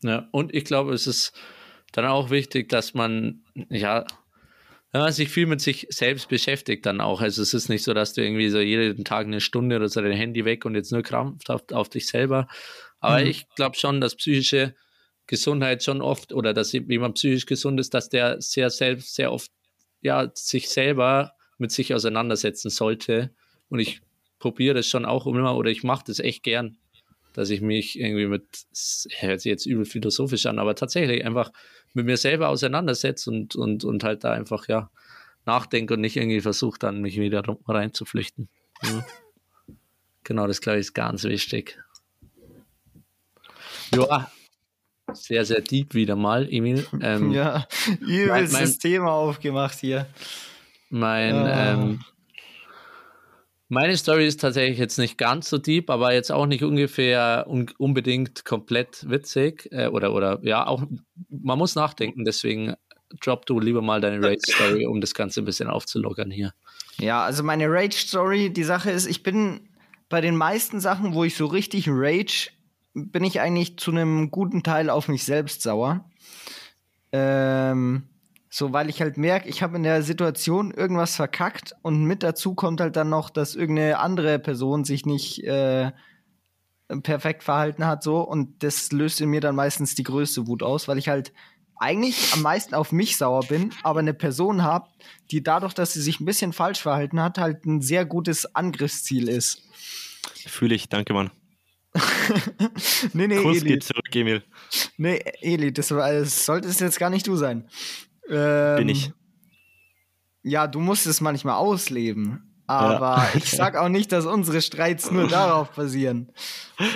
Ja, 0.04 0.28
und 0.32 0.54
ich 0.54 0.66
glaube, 0.66 0.93
es 0.93 1.08
ist 1.08 1.34
dann 1.91 2.06
auch 2.06 2.30
wichtig, 2.30 2.70
dass 2.70 2.93
man, 2.93 3.43
ja, 3.70 4.06
wenn 4.91 5.02
man 5.02 5.12
sich 5.14 5.30
viel 5.30 5.45
mit 5.45 5.62
sich 5.62 5.88
selbst 5.89 6.30
beschäftigt, 6.30 6.86
dann 6.86 7.02
auch. 7.02 7.22
Also 7.22 7.41
es 7.41 7.54
ist 7.54 7.70
nicht 7.70 7.84
so, 7.84 7.93
dass 7.93 8.14
du 8.14 8.24
irgendwie 8.24 8.50
so 8.50 8.60
jeden 8.60 9.06
Tag 9.06 9.28
eine 9.28 9.41
Stunde 9.41 9.76
oder 9.76 9.88
so 9.88 10.02
dein 10.02 10.14
Handy 10.14 10.45
weg 10.45 10.66
und 10.66 10.76
jetzt 10.76 10.91
nur 10.91 11.04
krampfhaft 11.04 11.74
auf 11.74 11.89
dich 11.89 12.08
selber. 12.08 12.47
Aber 13.00 13.22
mhm. 13.22 13.28
ich 13.28 13.47
glaube 13.56 13.78
schon, 13.78 14.02
dass 14.02 14.16
psychische 14.16 14.76
Gesundheit 15.28 15.84
schon 15.84 16.02
oft 16.02 16.34
oder 16.34 16.54
dass 16.54 16.72
jemand 16.72 17.16
psychisch 17.16 17.45
gesund 17.45 17.80
ist, 17.80 17.93
dass 17.93 18.10
der 18.10 18.41
sehr 18.41 18.72
selbst, 18.72 19.14
sehr 19.14 19.32
oft 19.32 19.52
ja, 20.02 20.32
sich 20.34 20.70
selber 20.70 21.34
mit 21.60 21.72
sich 21.72 21.93
auseinandersetzen 21.93 22.70
sollte. 22.70 23.32
Und 23.70 23.80
ich 23.80 24.02
probiere 24.39 24.76
das 24.76 24.88
schon 24.88 25.06
auch 25.06 25.28
immer 25.28 25.56
oder 25.56 25.70
ich 25.70 25.84
mache 25.84 26.06
das 26.08 26.20
echt 26.20 26.41
gern 26.41 26.78
dass 27.39 27.51
ich 27.51 27.61
mich 27.61 27.97
irgendwie 27.97 28.27
mit, 28.27 28.43
hört 29.19 29.39
sich 29.39 29.49
jetzt 29.49 29.65
übel 29.65 29.85
philosophisch 29.85 30.45
an, 30.45 30.59
aber 30.59 30.75
tatsächlich 30.75 31.23
einfach 31.23 31.53
mit 31.93 32.05
mir 32.05 32.17
selber 32.17 32.49
auseinandersetze 32.49 33.29
und, 33.29 33.55
und, 33.55 33.85
und 33.85 34.03
halt 34.03 34.25
da 34.25 34.33
einfach, 34.33 34.67
ja, 34.67 34.91
nachdenke 35.45 35.93
und 35.93 36.01
nicht 36.01 36.17
irgendwie 36.17 36.41
versuche, 36.41 36.77
dann 36.79 36.99
mich 36.99 37.17
wieder 37.17 37.41
reinzuflüchten. 37.65 38.49
Ja. 38.83 39.05
Genau, 40.25 40.45
das 40.45 40.61
glaube 40.61 40.77
ich 40.77 40.87
ist 40.87 40.93
ganz 40.93 41.23
wichtig. 41.23 41.79
Ja, 43.95 44.29
sehr, 45.13 45.43
sehr 45.43 45.61
deep 45.61 45.95
wieder 45.95 46.15
mal, 46.15 46.47
Emil. 46.51 46.85
Ähm, 47.01 47.31
ja, 47.31 47.65
übelstes 48.01 48.77
Thema 48.77 49.13
aufgemacht 49.13 49.79
hier. 49.79 50.07
Mein, 50.89 51.33
ja. 51.33 51.73
ähm, 51.73 52.03
meine 53.70 53.95
Story 53.95 54.26
ist 54.26 54.41
tatsächlich 54.41 54.80
jetzt 54.80 54.97
nicht 54.97 55.17
ganz 55.17 55.49
so 55.49 55.59
deep, 55.59 55.89
aber 55.89 56.13
jetzt 56.13 56.32
auch 56.32 56.47
nicht 56.47 56.63
ungefähr 56.63 57.45
un 57.47 57.67
unbedingt 57.78 58.43
komplett 58.43 59.09
witzig 59.09 59.70
äh, 59.72 59.88
oder 59.88 60.13
oder 60.13 60.39
ja 60.43 60.67
auch 60.67 60.84
man 61.30 61.57
muss 61.57 61.76
nachdenken. 61.76 62.26
Deswegen 62.26 62.74
drop 63.22 63.45
du 63.45 63.59
lieber 63.59 63.82
mal 63.82 64.01
deine 64.01 64.24
Rage 64.26 64.41
Story, 64.51 64.86
um 64.86 65.01
das 65.01 65.13
Ganze 65.13 65.41
ein 65.41 65.45
bisschen 65.45 65.70
aufzulockern 65.70 66.32
hier. 66.32 66.53
Ja, 66.99 67.24
also 67.24 67.43
meine 67.43 67.70
Rage 67.70 67.97
Story. 67.97 68.51
Die 68.51 68.63
Sache 68.63 68.91
ist, 68.91 69.05
ich 69.05 69.24
bin 69.24 69.70
bei 70.09 70.22
den 70.22 70.36
meisten 70.36 70.80
Sachen, 70.80 71.13
wo 71.13 71.24
ich 71.24 71.36
so 71.36 71.45
richtig 71.45 71.86
Rage, 71.88 72.49
bin 72.93 73.24
ich 73.24 73.39
eigentlich 73.39 73.78
zu 73.78 73.91
einem 73.91 74.32
guten 74.32 74.63
Teil 74.63 74.89
auf 74.89 75.07
mich 75.07 75.24
selbst 75.24 75.61
sauer. 75.61 76.09
Ähm, 77.11 78.09
so, 78.50 78.74
weil 78.74 78.89
ich 78.89 79.02
halt 79.02 79.18
merke, 79.18 79.47
ich 79.47 79.62
habe 79.62 79.78
in 79.78 79.84
der 79.84 80.02
Situation 80.02 80.72
irgendwas 80.72 81.16
verkackt 81.16 81.76
und 81.84 82.04
mit 82.04 82.24
dazu 82.24 82.56
kommt 82.56 82.82
halt 82.82 82.95
dann 82.95 83.10
noch, 83.10 83.30
dass 83.30 83.56
irgendeine 83.56 84.00
andere 84.00 84.39
Person 84.39 84.84
sich 84.86 85.06
nicht 85.06 85.43
äh, 85.43 85.91
perfekt 87.04 87.43
verhalten 87.43 87.86
hat, 87.86 88.02
so 88.02 88.22
und 88.22 88.64
das 88.64 88.91
löst 88.91 89.22
in 89.22 89.30
mir 89.30 89.41
dann 89.41 89.56
meistens 89.56 89.93
die 89.93 90.04
größte 90.04 90.47
Wut 90.47 90.64
aus, 90.64 90.88
weil 90.88 90.97
ich 90.97 91.10
halt 91.10 91.32
eigentlich 91.80 92.34
am 92.34 92.41
meisten 92.41 92.74
auf 92.74 92.91
mich 92.91 93.18
sauer 93.18 93.45
bin, 93.45 93.72
aber 93.84 94.00
eine 94.00 94.14
Person 94.14 94.64
habe, 94.64 94.89
die 95.32 95.43
dadurch, 95.43 95.74
dass 95.74 95.93
sie 95.93 96.02
sich 96.02 96.20
ein 96.20 96.26
bisschen 96.26 96.52
falsch 96.52 96.82
verhalten 96.82 97.22
hat, 97.22 97.38
halt 97.38 97.66
ein 97.66 97.82
sehr 97.82 98.06
gutes 98.06 98.56
Angriffsziel 98.56 99.30
ist. 99.30 99.62
Fühle 100.47 100.76
ich, 100.76 100.89
danke, 100.89 101.14
Mann. 101.14 101.32
nee, 103.14 103.28
nee, 103.28 103.41
Kuss 103.41 103.58
Eli. 103.58 103.70
geht 103.70 103.84
zurück, 103.84 104.14
Emil. 104.14 104.43
Nee, 104.97 105.24
Eli, 105.41 105.72
das, 105.72 105.88
das 105.88 106.45
sollte 106.45 106.68
es 106.68 106.80
jetzt 106.80 107.00
gar 107.00 107.10
nicht 107.10 107.26
du 107.28 107.36
sein. 107.36 107.68
Ähm, 108.30 108.77
Bin 108.77 108.89
ich. 108.89 109.11
Ja, 110.43 110.67
du 110.67 110.80
musst 110.80 111.07
es 111.07 111.21
manchmal 111.21 111.55
ausleben. 111.55 112.49
Aber 112.67 113.17
ja. 113.17 113.30
ich 113.36 113.49
sag 113.49 113.75
auch 113.75 113.89
nicht, 113.89 114.11
dass 114.11 114.25
unsere 114.25 114.61
Streits 114.61 115.09
nur 115.09 115.27
darauf 115.30 115.71
basieren. 115.71 116.32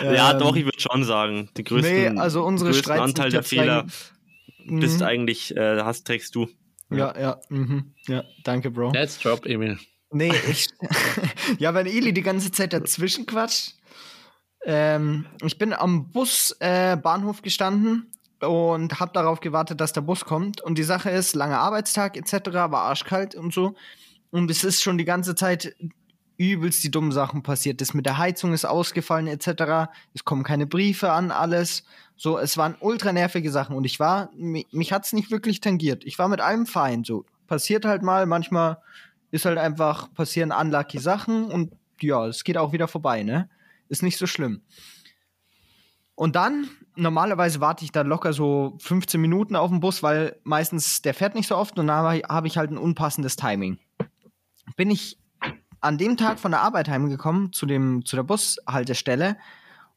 Ja, 0.04 0.32
ähm, 0.32 0.40
doch, 0.40 0.56
ich 0.56 0.66
würde 0.66 0.80
schon 0.80 1.04
sagen. 1.04 1.50
Den 1.58 1.66
größten, 1.66 2.14
nee, 2.14 2.20
also 2.20 2.44
unsere 2.44 2.70
größten 2.70 2.84
Streits 2.84 3.02
Anteil 3.02 3.32
der 3.32 3.44
Fehler 3.44 3.86
bist 4.66 5.00
mhm. 5.00 5.06
eigentlich, 5.06 5.58
äh, 5.58 5.82
hast, 5.82 6.06
trägst 6.06 6.36
du. 6.36 6.48
Ja, 6.92 7.20
ja, 7.20 7.40
mhm. 7.50 7.96
ja, 8.08 8.24
danke, 8.44 8.70
Bro. 8.70 8.92
Let's 8.92 9.18
drop, 9.20 9.48
Emil. 9.48 9.80
Nee, 10.12 10.32
ich. 10.48 10.68
ja, 11.58 11.74
wenn 11.74 11.88
Eli 11.88 12.14
die 12.14 12.22
ganze 12.22 12.52
Zeit 12.52 12.74
dazwischen 12.74 13.26
quatscht. 13.26 13.74
Ähm, 14.66 15.26
ich 15.44 15.58
bin 15.58 15.74
am 15.74 16.12
Busbahnhof 16.12 17.40
äh, 17.40 17.42
gestanden 17.42 18.13
und 18.44 19.00
habe 19.00 19.12
darauf 19.14 19.40
gewartet, 19.40 19.82
dass 19.82 19.94
der 19.94 20.02
Bus 20.02 20.26
kommt. 20.26 20.62
Und 20.62 20.78
die 20.78 20.84
Sache 20.84 21.10
ist, 21.10 21.36
langer 21.36 21.60
Arbeitstag 21.60 22.18
etc., 22.18 22.54
war 22.54 22.84
arschkalt 22.84 23.36
und 23.36 23.54
so. 23.54 23.76
Und 24.32 24.50
es 24.50 24.64
ist 24.64 24.82
schon 24.82 24.98
die 24.98 25.06
ganze 25.06 25.36
Zeit 25.36 25.76
übelst 26.38 26.84
die 26.84 26.92
dummen 26.92 27.12
Sachen 27.12 27.44
passiert. 27.44 27.82
Das 27.82 27.94
mit 27.94 28.06
der 28.06 28.18
Heizung 28.18 28.54
ist 28.54 28.66
ausgefallen 28.66 29.28
etc. 29.28 29.92
Es 30.14 30.26
kommen 30.26 30.44
keine 30.44 30.66
Briefe 30.66 31.12
an, 31.12 31.32
alles. 31.32 31.84
So, 32.16 32.38
es 32.38 32.58
waren 32.58 32.76
ultra 32.80 33.12
nervige 33.12 33.52
Sachen 33.52 33.76
und 33.76 33.86
ich 33.86 34.00
war, 34.00 34.30
mich, 34.36 34.68
mich 34.72 34.92
hat's 34.92 35.14
nicht 35.14 35.32
wirklich 35.32 35.62
tangiert. 35.62 36.04
Ich 36.06 36.20
war 36.20 36.28
mit 36.28 36.42
allem 36.42 36.66
fein. 36.66 37.04
So, 37.04 37.26
passiert 37.48 37.86
halt 37.86 38.02
mal, 38.02 38.26
manchmal 38.26 38.78
ist 39.32 39.46
halt 39.46 39.58
einfach, 39.58 40.14
passieren 40.14 40.52
unlucky 40.52 41.00
Sachen 41.00 41.46
und 41.46 41.74
ja, 42.02 42.28
es 42.28 42.44
geht 42.44 42.58
auch 42.58 42.74
wieder 42.74 42.88
vorbei, 42.88 43.24
ne? 43.24 43.50
Ist 43.90 44.04
nicht 44.04 44.18
so 44.18 44.28
schlimm. 44.28 44.62
Und 46.16 46.36
dann, 46.36 46.70
normalerweise 46.96 47.60
warte 47.60 47.84
ich 47.86 47.92
da 47.92 48.02
locker 48.02 48.34
so 48.34 48.78
15 48.80 49.20
Minuten 49.20 49.56
auf 49.56 49.70
den 49.70 49.80
Bus, 49.80 50.04
weil 50.04 50.40
meistens 50.44 51.02
der 51.02 51.14
fährt 51.14 51.36
nicht 51.36 51.48
so 51.48 51.58
oft 51.58 51.78
und 51.80 51.88
da 51.88 52.22
habe 52.30 52.48
ich 52.48 52.58
halt 52.58 52.72
ein 52.72 52.78
unpassendes 52.78 53.36
Timing. 53.36 53.80
Bin 54.76 54.92
ich 54.92 55.18
an 55.82 55.98
dem 55.98 56.16
Tag 56.18 56.40
von 56.40 56.52
der 56.52 56.62
Arbeit 56.62 56.88
heimgekommen 56.88 57.52
zu, 57.52 57.66
dem, 57.66 58.06
zu 58.06 58.16
der 58.16 58.24
Bushaltestelle 58.24 59.38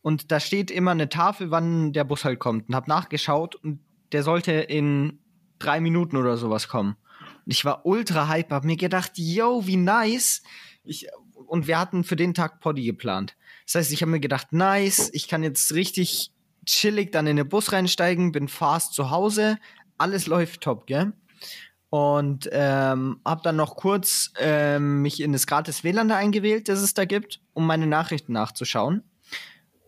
und 0.03 0.33
da 0.33 0.41
steht 0.41 0.71
immer 0.71 0.93
eine 0.93 1.09
Tafel, 1.09 1.51
wann 1.51 1.93
der 1.93 2.05
Bus 2.05 2.25
halt 2.25 2.39
kommt 2.39 2.69
und 2.69 2.75
habe 2.75 2.89
nachgeschaut 2.89 3.55
und 3.57 3.81
der 4.13 4.23
sollte 4.23 4.53
in 4.53 5.19
drei 5.59 5.81
Minuten 5.81 6.17
oder 6.17 6.37
sowas 6.37 6.69
kommen. 6.69 6.97
Und 7.45 7.53
ich 7.53 7.65
war 7.65 7.85
ultra 7.87 8.29
hype, 8.29 8.51
hab 8.51 8.65
mir 8.65 8.77
gedacht, 8.77 9.13
yo, 9.17 9.67
wie 9.67 9.77
nice. 9.77 10.43
Ich, 10.85 11.07
und 11.47 11.67
wir 11.67 11.79
hatten 11.79 12.05
für 12.05 12.17
den 12.17 12.35
Tag 12.35 12.61
Poddy 12.61 12.85
geplant. 12.85 13.37
Das 13.67 13.75
heißt, 13.75 13.93
ich 13.93 14.01
habe 14.01 14.13
mir 14.13 14.21
gedacht, 14.21 14.53
nice, 14.53 15.11
ich 15.13 15.29
kann 15.29 15.43
jetzt 15.43 15.75
richtig 15.75 16.31
chillig 16.65 17.13
dann 17.13 17.27
in 17.27 17.37
den 17.37 17.49
Bus 17.49 17.73
reinsteigen, 17.73 18.33
bin 18.33 18.49
fast 18.49 18.95
zu 18.95 19.11
Hause, 19.11 19.59
alles 19.99 20.27
läuft 20.27 20.63
top, 20.63 20.87
gell? 20.87 21.13
Und 21.91 22.49
ähm, 22.53 23.21
habe 23.25 23.43
dann 23.43 23.57
noch 23.57 23.77
kurz 23.77 24.33
ähm, 24.39 25.03
mich 25.03 25.21
in 25.21 25.33
das 25.33 25.47
gratis 25.47 25.85
WLAN 25.85 26.09
da 26.09 26.17
eingewählt, 26.17 26.69
das 26.69 26.81
es 26.81 26.95
da 26.95 27.05
gibt, 27.05 27.41
um 27.55 27.67
meine 27.67 27.87
Nachrichten 27.87 28.33
nachzuschauen. 28.33 29.03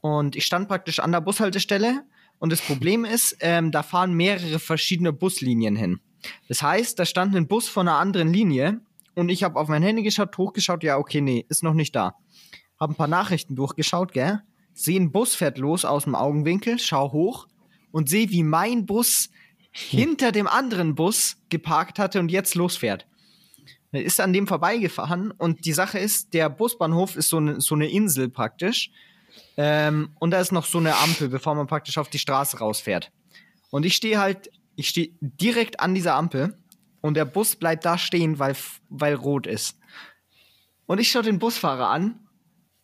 Und 0.01 0.37
ich 0.37 0.47
stand 0.47 0.68
praktisch 0.68 1.01
an 1.01 1.12
der 1.12 1.20
Bushaltestelle 1.20 2.05
und 2.39 2.53
das 2.53 2.61
Problem 2.61 3.05
ist, 3.05 3.37
ähm, 3.41 3.72
da 3.72 3.83
fahren 3.83 4.14
mehrere 4.14 4.59
verschiedene 4.59 5.12
Buslinien 5.12 5.76
hin. 5.76 6.01
Das 6.49 6.62
heißt, 6.62 6.99
da 6.99 7.05
stand 7.05 7.35
ein 7.37 7.49
Bus 7.49 7.68
von 7.68 7.89
einer 7.89 7.99
anderen 7.99 8.33
Linie 8.33 8.81
und 9.14 9.29
ich 9.29 9.43
habe 9.43 9.59
auf 9.59 9.68
mein 9.68 9.83
Handy 9.83 10.03
geschaut, 10.03 10.37
hochgeschaut, 10.39 10.85
ja, 10.85 10.99
okay, 10.99 11.20
nee, 11.20 11.45
ist 11.49 11.62
noch 11.62 11.74
nicht 11.74 11.97
da. 11.97 12.14
Hab 12.79 12.91
ein 12.91 12.97
paar 12.97 13.09
Nachrichten 13.09 13.57
durchgeschaut, 13.57 14.12
gell? 14.12 14.43
Sehe 14.74 15.01
ein 15.01 15.11
Bus 15.11 15.35
fährt 15.35 15.59
los 15.59 15.85
aus 15.85 16.05
dem 16.05 16.14
Augenwinkel, 16.14 16.79
schau 16.79 17.12
hoch 17.12 17.49
und 17.91 18.09
sehe, 18.09 18.31
wie 18.31 18.45
mein 18.45 18.87
Bus 18.87 19.31
hinter 19.72 20.33
dem 20.33 20.47
anderen 20.47 20.95
Bus 20.95 21.37
geparkt 21.49 21.99
hatte 21.99 22.20
und 22.20 22.31
jetzt 22.31 22.55
losfährt. 22.55 23.07
Er 23.91 24.05
ist 24.05 24.20
an 24.20 24.33
dem 24.33 24.47
vorbeigefahren 24.47 25.31
und 25.31 25.64
die 25.64 25.72
Sache 25.72 25.99
ist, 25.99 26.35
der 26.35 26.51
Busbahnhof 26.51 27.16
ist 27.16 27.31
so, 27.31 27.41
ne, 27.41 27.61
so 27.61 27.74
eine 27.74 27.89
Insel 27.89 28.29
praktisch. 28.29 28.91
Ähm, 29.57 30.11
und 30.18 30.31
da 30.31 30.41
ist 30.41 30.53
noch 30.53 30.66
so 30.66 30.79
eine 30.79 30.97
Ampel, 30.97 31.29
bevor 31.29 31.55
man 31.55 31.66
praktisch 31.66 31.97
auf 31.97 32.11
die 32.11 32.18
Straße 32.18 32.59
rausfährt. 32.59 33.11
Und 33.70 33.87
ich 33.87 33.97
stehe 33.97 34.18
halt, 34.18 34.51
ich 34.76 34.89
stehe 34.89 35.11
direkt 35.20 35.81
an 35.81 35.95
dieser 35.95 36.14
Ampel 36.14 36.57
und 37.01 37.14
der 37.14 37.24
Bus 37.24 37.57
bleibt 37.57 37.85
da 37.85 37.97
stehen, 37.97 38.39
weil, 38.39 38.57
weil 38.89 39.14
rot 39.14 39.47
ist. 39.47 39.79
Und 40.87 41.01
ich 41.01 41.11
schaue 41.11 41.22
den 41.22 41.39
Busfahrer 41.39 41.89
an, 41.89 42.28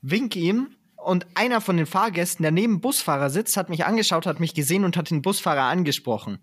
wink 0.04 0.36
ihm 0.36 0.68
und 0.96 1.26
einer 1.34 1.60
von 1.60 1.76
den 1.76 1.86
Fahrgästen, 1.86 2.42
der 2.42 2.52
neben 2.52 2.80
Busfahrer 2.80 3.30
sitzt, 3.30 3.56
hat 3.56 3.70
mich 3.70 3.86
angeschaut, 3.86 4.26
hat 4.26 4.38
mich 4.38 4.54
gesehen 4.54 4.84
und 4.84 4.96
hat 4.96 5.10
den 5.10 5.22
Busfahrer 5.22 5.62
angesprochen. 5.62 6.38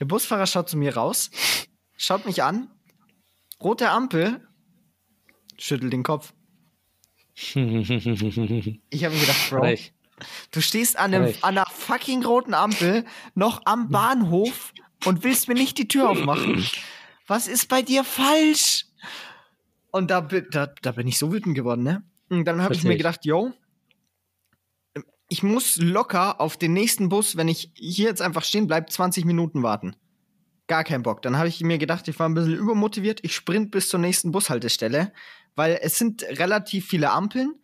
Der 0.00 0.04
Busfahrer 0.04 0.46
schaut 0.46 0.68
zu 0.68 0.76
mir 0.76 0.96
raus, 0.96 1.30
schaut 1.96 2.26
mich 2.26 2.42
an, 2.42 2.68
rote 3.60 3.90
Ampel, 3.90 4.46
schüttelt 5.58 5.92
den 5.92 6.02
Kopf. 6.02 6.34
ich 7.34 7.54
habe 7.54 9.14
mir 9.14 9.20
gedacht, 9.20 9.50
Bro, 9.50 9.60
Reich. 9.60 9.94
du 10.50 10.60
stehst 10.60 10.98
an, 10.98 11.14
einem, 11.14 11.34
an 11.42 11.56
einer 11.58 11.66
fucking 11.66 12.24
roten 12.24 12.54
Ampel 12.54 13.04
noch 13.34 13.62
am 13.64 13.90
Bahnhof 13.90 14.72
und 15.04 15.22
willst 15.22 15.48
mir 15.48 15.54
nicht 15.54 15.78
die 15.78 15.88
Tür 15.88 16.10
aufmachen. 16.10 16.66
Was 17.28 17.46
ist 17.46 17.68
bei 17.68 17.82
dir 17.82 18.02
falsch? 18.02 18.86
Und 19.92 20.10
da, 20.10 20.20
da, 20.20 20.66
da 20.66 20.92
bin 20.92 21.06
ich 21.06 21.18
so 21.18 21.32
wütend 21.32 21.54
geworden, 21.54 21.84
ne? 21.84 22.02
Und 22.32 22.46
dann 22.46 22.62
habe 22.62 22.72
ich 22.72 22.82
mir 22.82 22.96
gedacht, 22.96 23.26
yo, 23.26 23.52
ich 25.28 25.42
muss 25.42 25.76
locker 25.76 26.40
auf 26.40 26.56
den 26.56 26.72
nächsten 26.72 27.10
Bus, 27.10 27.36
wenn 27.36 27.46
ich 27.46 27.70
hier 27.74 28.06
jetzt 28.06 28.22
einfach 28.22 28.42
stehen 28.42 28.66
bleibe, 28.66 28.86
20 28.86 29.26
Minuten 29.26 29.62
warten. 29.62 29.94
Gar 30.66 30.84
kein 30.84 31.02
Bock. 31.02 31.20
Dann 31.20 31.36
habe 31.36 31.48
ich 31.48 31.60
mir 31.60 31.76
gedacht, 31.76 32.08
ich 32.08 32.18
war 32.18 32.26
ein 32.26 32.32
bisschen 32.32 32.56
übermotiviert. 32.56 33.20
Ich 33.22 33.34
sprint 33.34 33.70
bis 33.70 33.90
zur 33.90 34.00
nächsten 34.00 34.32
Bushaltestelle, 34.32 35.12
weil 35.56 35.78
es 35.82 35.98
sind 35.98 36.22
relativ 36.22 36.86
viele 36.86 37.10
Ampeln. 37.10 37.54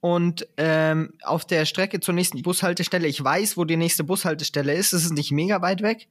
Und 0.00 0.48
ähm, 0.56 1.12
auf 1.22 1.44
der 1.46 1.64
Strecke 1.64 2.00
zur 2.00 2.14
nächsten 2.14 2.42
Bushaltestelle, 2.42 3.06
ich 3.06 3.22
weiß, 3.22 3.56
wo 3.56 3.64
die 3.64 3.76
nächste 3.76 4.02
Bushaltestelle 4.02 4.74
ist. 4.74 4.92
Es 4.92 5.04
ist 5.04 5.12
nicht 5.12 5.30
mega 5.30 5.62
weit 5.62 5.82
weg. 5.82 6.08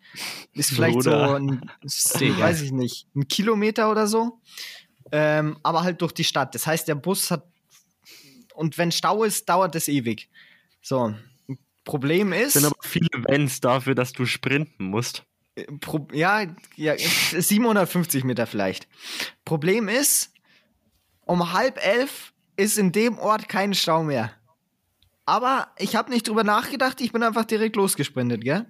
Ist 0.54 0.72
vielleicht 0.72 0.96
Bruder. 0.96 1.28
so 1.28 1.34
ein, 1.36 1.70
weiß 1.84 2.62
ich 2.62 2.72
nicht, 2.72 3.08
ein 3.14 3.28
Kilometer 3.28 3.92
oder 3.92 4.08
so. 4.08 4.40
Ähm, 5.12 5.58
aber 5.64 5.84
halt 5.84 6.02
durch 6.02 6.14
die 6.14 6.24
Stadt. 6.24 6.56
Das 6.56 6.66
heißt, 6.66 6.88
der 6.88 6.96
Bus 6.96 7.30
hat. 7.30 7.46
Und 8.56 8.78
wenn 8.78 8.92
Stau 8.92 9.24
ist, 9.24 9.48
dauert 9.50 9.76
es 9.76 9.88
ewig. 9.88 10.30
So, 10.82 11.14
Problem 11.86 12.34
ist. 12.34 12.48
Es 12.48 12.54
sind 12.54 12.66
aber 12.66 12.76
viele 12.82 13.10
Vents 13.28 13.62
dafür, 13.62 13.96
dass 13.96 14.12
du 14.12 14.26
sprinten 14.26 14.86
musst. 14.86 15.24
Pro, 15.80 16.08
ja, 16.12 16.46
ja, 16.76 16.98
750 16.98 18.24
Meter 18.26 18.46
vielleicht. 18.46 18.88
Problem 19.46 19.88
ist, 19.88 20.34
um 21.22 21.54
halb 21.54 21.84
elf 21.86 22.34
ist 22.58 22.78
in 22.78 22.92
dem 22.92 23.18
Ort 23.18 23.48
kein 23.48 23.74
Stau 23.74 24.04
mehr. 24.04 24.32
Aber 25.26 25.70
ich 25.78 25.96
habe 25.96 26.12
nicht 26.12 26.28
drüber 26.28 26.44
nachgedacht, 26.44 27.02
ich 27.02 27.12
bin 27.12 27.24
einfach 27.24 27.46
direkt 27.46 27.76
losgesprintet, 27.76 28.44
gell? 28.44 28.66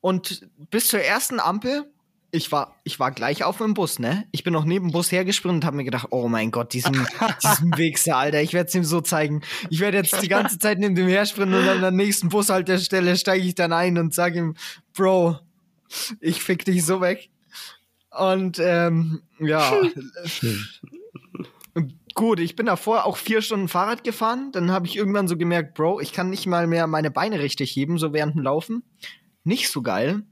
Und 0.00 0.48
bis 0.70 0.88
zur 0.88 1.00
ersten 1.00 1.40
Ampel 1.40 1.90
ich 2.36 2.52
war, 2.52 2.78
ich 2.84 3.00
war 3.00 3.10
gleich 3.10 3.42
auf 3.42 3.58
dem 3.58 3.74
Bus, 3.74 3.98
ne? 3.98 4.26
Ich 4.30 4.44
bin 4.44 4.52
noch 4.52 4.64
neben 4.64 4.88
dem 4.88 4.92
Bus 4.92 5.10
hergesprintet 5.10 5.62
und 5.62 5.64
habe 5.64 5.76
mir 5.76 5.84
gedacht, 5.84 6.08
oh 6.10 6.28
mein 6.28 6.50
Gott, 6.50 6.72
diesen, 6.72 6.92
diesen 7.42 7.76
Wichser, 7.76 8.16
Alter, 8.16 8.42
ich 8.42 8.52
werde 8.52 8.68
es 8.68 8.74
ihm 8.74 8.84
so 8.84 9.00
zeigen. 9.00 9.42
Ich 9.70 9.80
werde 9.80 9.96
jetzt 9.96 10.22
die 10.22 10.28
ganze 10.28 10.58
Zeit 10.58 10.78
neben 10.78 10.94
dem 10.94 11.08
hersprinten 11.08 11.58
und 11.58 11.68
an 11.68 11.80
der 11.80 11.90
nächsten 11.90 12.28
Bushaltestelle 12.28 13.16
steige 13.16 13.44
ich 13.44 13.54
dann 13.54 13.72
ein 13.72 13.98
und 13.98 14.14
sage 14.14 14.38
ihm, 14.38 14.54
Bro, 14.94 15.38
ich 16.20 16.42
fick 16.42 16.64
dich 16.64 16.84
so 16.84 17.00
weg. 17.00 17.30
Und 18.10 18.58
ähm, 18.60 19.22
ja. 19.40 19.72
Gut, 22.14 22.40
ich 22.40 22.56
bin 22.56 22.66
davor 22.66 23.04
auch 23.04 23.18
vier 23.18 23.42
Stunden 23.42 23.68
Fahrrad 23.68 24.02
gefahren. 24.02 24.50
Dann 24.52 24.70
habe 24.70 24.86
ich 24.86 24.96
irgendwann 24.96 25.28
so 25.28 25.36
gemerkt, 25.36 25.74
Bro, 25.74 26.00
ich 26.00 26.12
kann 26.14 26.30
nicht 26.30 26.46
mal 26.46 26.66
mehr 26.66 26.86
meine 26.86 27.10
Beine 27.10 27.40
richtig 27.40 27.76
heben, 27.76 27.98
so 27.98 28.12
während 28.14 28.34
dem 28.34 28.42
Laufen. 28.42 28.82
Nicht 29.44 29.68
so 29.70 29.82
geil. 29.82 30.22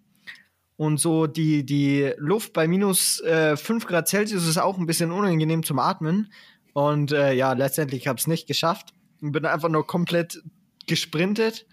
Und 0.77 0.99
so 0.99 1.27
die, 1.27 1.65
die 1.65 2.13
Luft 2.17 2.53
bei 2.53 2.67
minus 2.67 3.21
äh, 3.21 3.57
5 3.57 3.87
Grad 3.87 4.09
Celsius 4.09 4.47
ist 4.47 4.59
auch 4.59 4.77
ein 4.77 4.87
bisschen 4.87 5.13
unangenehm 5.13 5.63
zum 5.63 5.79
Atmen. 5.79 6.33
Und 6.73 7.13
äh, 7.13 7.33
ja, 7.33 7.53
letztendlich 7.53 8.09
habe 8.09 8.17
ich 8.17 8.25
es 8.25 8.27
nicht 8.27 8.49
geschafft. 8.49 8.93
Bin 9.21 9.47
einfach 9.47 9.69
nur 9.69 9.87
komplett 9.87 10.43
gesprintet. 10.87 11.67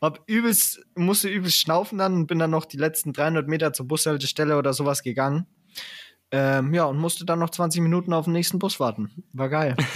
Hab 0.00 0.22
übelst, 0.26 0.84
musste 0.94 1.28
übelst 1.28 1.56
schnaufen 1.56 1.96
dann 1.98 2.14
und 2.14 2.26
bin 2.26 2.38
dann 2.38 2.50
noch 2.50 2.66
die 2.66 2.76
letzten 2.76 3.12
300 3.12 3.48
Meter 3.48 3.72
zur 3.72 3.88
Bushaltestelle 3.88 4.58
oder 4.58 4.74
sowas 4.74 5.02
gegangen. 5.02 5.46
Ähm, 6.30 6.74
ja, 6.74 6.84
und 6.84 6.98
musste 6.98 7.24
dann 7.24 7.38
noch 7.38 7.50
20 7.50 7.80
Minuten 7.80 8.12
auf 8.12 8.24
den 8.24 8.34
nächsten 8.34 8.58
Bus 8.58 8.80
warten. 8.80 9.24
War 9.32 9.48
geil. 9.48 9.76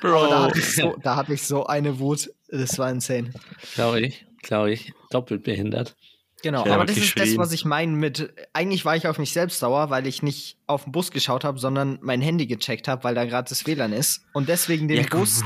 Bro. 0.00 0.28
da 0.28 0.44
hatte, 0.44 0.60
so, 0.62 0.96
da 1.02 1.16
hatte 1.16 1.34
ich 1.34 1.42
so 1.42 1.66
eine 1.66 1.98
Wut. 1.98 2.30
Das 2.48 2.78
war 2.78 2.90
insane. 2.90 3.32
Glaube 3.74 4.00
ich 4.00 4.25
glaube 4.46 4.72
ich, 4.72 4.92
doppelt 5.10 5.42
behindert. 5.42 5.96
Genau, 6.42 6.66
aber 6.66 6.84
das 6.84 6.98
ist 6.98 7.18
das, 7.18 7.36
was 7.38 7.52
ich 7.52 7.64
meine 7.64 7.92
mit, 7.92 8.32
eigentlich 8.52 8.84
war 8.84 8.94
ich 8.94 9.08
auf 9.08 9.18
mich 9.18 9.32
selbst 9.32 9.58
sauer, 9.58 9.88
weil 9.88 10.06
ich 10.06 10.22
nicht 10.22 10.58
auf 10.66 10.84
den 10.84 10.92
Bus 10.92 11.10
geschaut 11.10 11.44
habe, 11.44 11.58
sondern 11.58 11.98
mein 12.02 12.20
Handy 12.20 12.46
gecheckt 12.46 12.88
habe, 12.88 13.04
weil 13.04 13.14
da 13.14 13.24
gerade 13.24 13.48
das 13.48 13.66
WLAN 13.66 13.92
ist 13.92 14.22
und 14.34 14.48
deswegen 14.48 14.86
den, 14.86 14.98
ja, 14.98 15.06
Bus, 15.08 15.42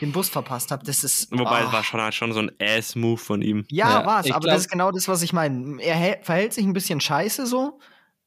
den 0.00 0.10
Bus 0.10 0.30
verpasst 0.30 0.70
habe. 0.70 0.84
Das 0.84 1.04
ist. 1.04 1.30
Wobei, 1.30 1.66
oh. 1.66 1.72
war 1.72 1.84
schon, 1.84 2.00
halt 2.00 2.14
schon 2.14 2.32
so 2.32 2.40
ein 2.40 2.50
Ass-Move 2.60 3.18
von 3.18 3.42
ihm. 3.42 3.66
Ja, 3.70 4.00
ja 4.00 4.06
war's, 4.06 4.30
aber 4.30 4.40
glaub, 4.40 4.54
das 4.54 4.62
ist 4.62 4.70
genau 4.70 4.90
das, 4.90 5.06
was 5.06 5.22
ich 5.22 5.32
meine. 5.32 5.80
Er 5.82 6.18
verhält 6.22 6.54
sich 6.54 6.64
ein 6.64 6.72
bisschen 6.72 7.00
scheiße 7.00 7.46
so 7.46 7.78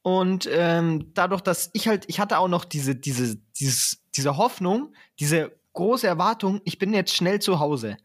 und 0.05 0.47
ähm, 0.51 1.11
dadurch, 1.15 1.41
dass 1.41 1.71
ich 1.73 1.87
halt, 1.87 2.05
ich 2.07 2.19
hatte 2.19 2.37
auch 2.37 2.47
noch 2.47 2.63
diese, 2.63 2.95
diese, 2.95 3.37
dieses, 3.59 4.03
diese 4.15 4.37
Hoffnung, 4.37 4.93
diese 5.19 5.51
große 5.73 6.05
Erwartung, 6.05 6.61
ich 6.63 6.77
bin 6.77 6.93
jetzt 6.93 7.15
schnell 7.15 7.41
zu 7.41 7.59
Hause. 7.59 7.97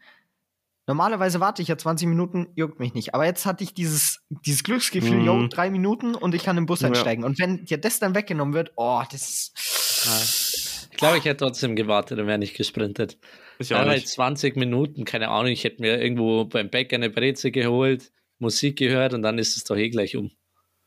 Normalerweise 0.90 1.38
warte 1.38 1.62
ich 1.62 1.68
ja 1.68 1.78
20 1.78 2.08
Minuten, 2.08 2.48
juckt 2.56 2.80
mich 2.80 2.94
nicht. 2.94 3.14
Aber 3.14 3.24
jetzt 3.24 3.46
hatte 3.46 3.62
ich 3.62 3.74
dieses, 3.74 4.26
dieses 4.44 4.64
Glücksgefühl, 4.64 5.18
Mhm. 5.20 5.24
yo, 5.24 5.46
drei 5.46 5.70
Minuten 5.70 6.16
und 6.16 6.34
ich 6.34 6.42
kann 6.42 6.56
im 6.58 6.66
Bus 6.66 6.80
Ja. 6.80 6.88
einsteigen. 6.88 7.24
Und 7.24 7.38
wenn 7.38 7.64
dir 7.64 7.78
das 7.78 8.00
dann 8.00 8.16
weggenommen 8.16 8.54
wird, 8.54 8.72
oh, 8.74 9.00
das 9.08 9.28
ist. 9.30 10.88
Ich 10.90 10.96
glaube, 10.96 11.18
ich 11.18 11.24
hätte 11.26 11.44
trotzdem 11.44 11.76
gewartet 11.76 12.18
und 12.18 12.26
wäre 12.26 12.38
nicht 12.38 12.56
gesprintet. 12.56 13.18
Ist 13.60 13.70
ja 13.70 13.76
auch 13.76 13.82
Aber 13.82 13.92
nicht. 13.94 14.08
20 14.08 14.56
Minuten, 14.56 15.04
keine 15.04 15.28
Ahnung, 15.28 15.52
ich 15.52 15.62
hätte 15.62 15.80
mir 15.80 16.02
irgendwo 16.02 16.44
beim 16.46 16.70
Bäcker 16.70 16.96
eine 16.96 17.08
Breze 17.08 17.52
geholt, 17.52 18.10
Musik 18.40 18.76
gehört 18.76 19.14
und 19.14 19.22
dann 19.22 19.38
ist 19.38 19.56
es 19.56 19.62
doch 19.62 19.76
eh 19.76 19.90
gleich 19.90 20.16
um. 20.16 20.32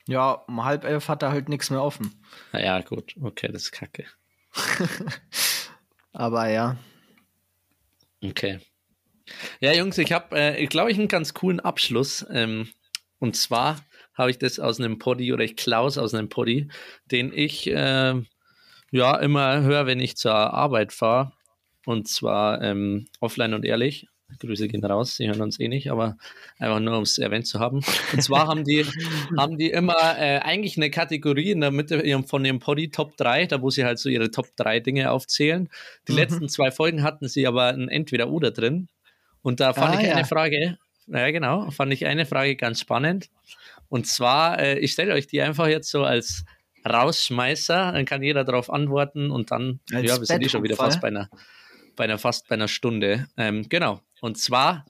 Ja, 0.06 0.32
um 0.34 0.66
halb 0.66 0.84
elf 0.84 1.08
hat 1.08 1.24
er 1.24 1.32
halt 1.32 1.48
nichts 1.48 1.70
mehr 1.70 1.82
offen. 1.82 2.22
Naja, 2.52 2.82
gut, 2.82 3.16
okay, 3.22 3.48
das 3.54 3.62
ist 3.64 3.72
kacke. 3.72 4.04
Aber 6.12 6.50
ja. 6.50 6.76
Okay. 8.22 8.60
Ja, 9.60 9.74
Jungs, 9.74 9.98
ich 9.98 10.12
habe, 10.12 10.36
äh, 10.38 10.66
glaube 10.68 10.92
ich, 10.92 10.98
einen 11.00 11.08
ganz 11.08 11.34
coolen 11.34 11.60
Abschluss. 11.60 12.26
Ähm, 12.32 12.70
und 13.20 13.36
zwar 13.36 13.78
habe 14.14 14.32
ich 14.32 14.38
das 14.38 14.60
aus 14.60 14.80
einem 14.80 15.00
Poddy 15.00 15.34
oder 15.34 15.44
ich 15.44 15.56
klaus 15.56 15.98
aus 15.98 16.14
einem 16.14 16.30
Poddy, 16.30 16.68
den 17.12 17.32
ich 17.34 17.68
äh, 17.68 18.14
ja 18.92 19.16
immer 19.18 19.62
höre, 19.62 19.86
wenn 19.86 20.00
ich 20.00 20.18
zur 20.18 20.34
Arbeit 20.36 20.94
fahre. 20.94 21.34
Und 21.86 22.08
zwar 22.08 22.62
ähm, 22.62 23.06
offline 23.20 23.54
und 23.54 23.66
ehrlich. 23.66 24.08
Grüße 24.40 24.68
gehen 24.68 24.84
raus, 24.84 25.16
sie 25.18 25.28
hören 25.28 25.42
uns 25.42 25.60
eh 25.60 25.68
nicht, 25.68 25.92
aber 25.92 26.18
einfach 26.58 26.80
nur, 26.80 26.98
um 26.98 27.04
es 27.04 27.20
erwähnt 27.20 27.46
zu 27.46 27.60
haben. 27.60 27.82
Und 28.14 28.24
zwar 28.24 28.48
haben 28.48 28.64
die, 28.64 28.84
haben 29.38 29.60
die 29.60 29.70
immer 29.70 30.18
äh, 30.18 30.40
eigentlich 30.40 30.76
eine 30.76 30.90
Kategorie 30.90 31.52
in 31.52 31.62
der 31.62 31.70
Mitte 31.70 32.00
von 32.26 32.44
ihrem 32.44 32.60
Poddy 32.60 32.90
Top 32.90 33.16
3, 33.18 33.46
da 33.46 33.62
wo 33.62 33.70
sie 33.70 33.86
halt 33.86 34.00
so 34.00 34.10
ihre 34.10 34.32
Top 34.32 34.48
3 34.56 34.80
Dinge 34.80 35.12
aufzählen. 35.12 35.70
Die 36.08 36.14
Mhm. 36.14 36.18
letzten 36.18 36.50
zwei 36.50 36.72
Folgen 36.72 37.04
hatten 37.04 37.28
sie 37.28 37.46
aber 37.46 37.68
ein 37.68 37.90
Entweder-Oder 37.90 38.50
drin. 38.50 38.88
Und 39.44 39.60
da 39.60 39.74
fand 39.74 39.96
Ah, 39.98 40.00
ich 40.02 40.08
ja. 40.08 40.16
eine 40.16 40.26
Frage, 40.26 40.78
ja 41.08 41.30
genau, 41.32 41.70
fand 41.70 41.94
ich 41.94 42.06
eine 42.08 42.26
Frage 42.26 42.56
ganz 42.56 42.80
spannend. 42.80 43.30
Und 43.90 44.08
zwar, 44.08 44.58
äh, 44.60 44.80
ich 44.80 44.94
stelle 44.94 45.14
euch 45.14 45.28
die 45.28 45.42
einfach 45.42 45.68
jetzt 45.68 45.92
so 45.92 46.04
als 46.04 46.44
Rausschmeißer, 46.90 47.92
dann 47.92 48.06
kann 48.06 48.24
jeder 48.24 48.44
darauf 48.44 48.70
antworten 48.72 49.30
und 49.32 49.52
dann, 49.52 49.80
Als 49.94 50.10
ja, 50.10 50.20
wir 50.20 50.26
sind 50.26 50.42
eh 50.44 50.50
schon 50.50 50.64
wieder 50.64 50.76
fast 50.76 51.00
bei 51.02 51.10
einer, 51.10 51.30
bei 51.96 52.06
einer, 52.06 52.18
fast 52.18 52.48
bei 52.48 52.56
einer 52.56 52.68
Stunde. 52.68 53.28
Ähm, 53.38 53.68
genau. 53.70 54.02
Und 54.22 54.38
zwar 54.38 54.86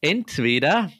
entweder 0.00 0.90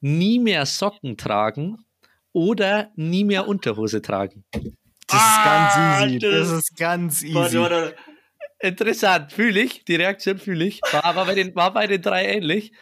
nie 0.00 0.38
mehr 0.38 0.66
Socken 0.66 1.16
tragen 1.16 1.84
oder 2.32 2.90
nie 2.94 3.24
mehr 3.24 3.48
Unterhose 3.48 4.02
tragen. 4.02 4.44
Das 4.52 4.62
ist 4.62 4.72
Ah, 5.12 6.00
ganz 6.00 6.12
easy. 6.12 6.18
Das 6.20 6.48
das- 6.48 6.50
ist 6.58 6.76
ganz 6.76 7.22
easy. 7.22 7.34
Warte, 7.34 7.60
warte. 7.60 7.94
Interessant, 8.64 9.32
fühle 9.32 9.60
ich, 9.60 9.84
die 9.84 9.96
Reaktion 9.96 10.38
fühle 10.38 10.64
ich. 10.64 10.80
War 10.90 11.04
aber 11.04 11.26
bei 11.26 11.34
den, 11.34 11.54
war 11.54 11.72
bei 11.72 11.86
den 11.86 12.00
drei 12.00 12.24
ähnlich. 12.26 12.72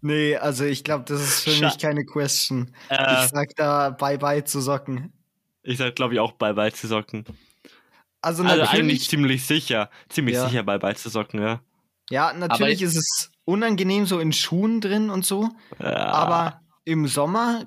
Nee, 0.00 0.36
also 0.36 0.64
ich 0.64 0.84
glaube, 0.84 1.04
das 1.06 1.20
ist 1.20 1.40
für 1.44 1.50
Scha- 1.50 1.64
mich 1.66 1.78
keine 1.78 2.04
Question. 2.04 2.70
Äh, 2.88 3.24
Ich 3.24 3.30
sag 3.30 3.54
da 3.56 3.90
Bye-bye 3.90 4.44
zu 4.44 4.60
Socken. 4.60 5.12
ich 5.62 5.76
sag, 5.78 5.94
glaube 5.96 6.14
ich, 6.14 6.20
auch 6.20 6.32
Bye-Bye 6.32 6.72
zu 6.72 6.86
Socken. 6.86 7.24
Also, 8.22 8.42
Also 8.44 8.54
eigentlich 8.54 8.70
natürlich, 8.70 9.08
ziemlich 9.08 9.46
sicher. 9.46 9.90
Ziemlich 10.08 10.36
Ja. 10.36 10.46
sicher 10.48 10.62
Bye-Bye 10.62 10.94
zu 10.96 11.08
Socken, 11.10 11.40
ja. 11.42 11.60
ja, 12.10 12.32
natürlich 12.32 12.76
ich- 12.80 12.82
ist 12.82 12.96
es 12.96 13.30
unangenehm 13.44 14.06
so 14.06 14.18
in 14.20 14.32
Schuhen 14.32 14.80
drin 14.80 15.10
und 15.10 15.24
so, 15.24 15.48
ja. 15.80 15.96
aber 16.06 16.60
im 16.84 17.06
Sommer 17.06 17.64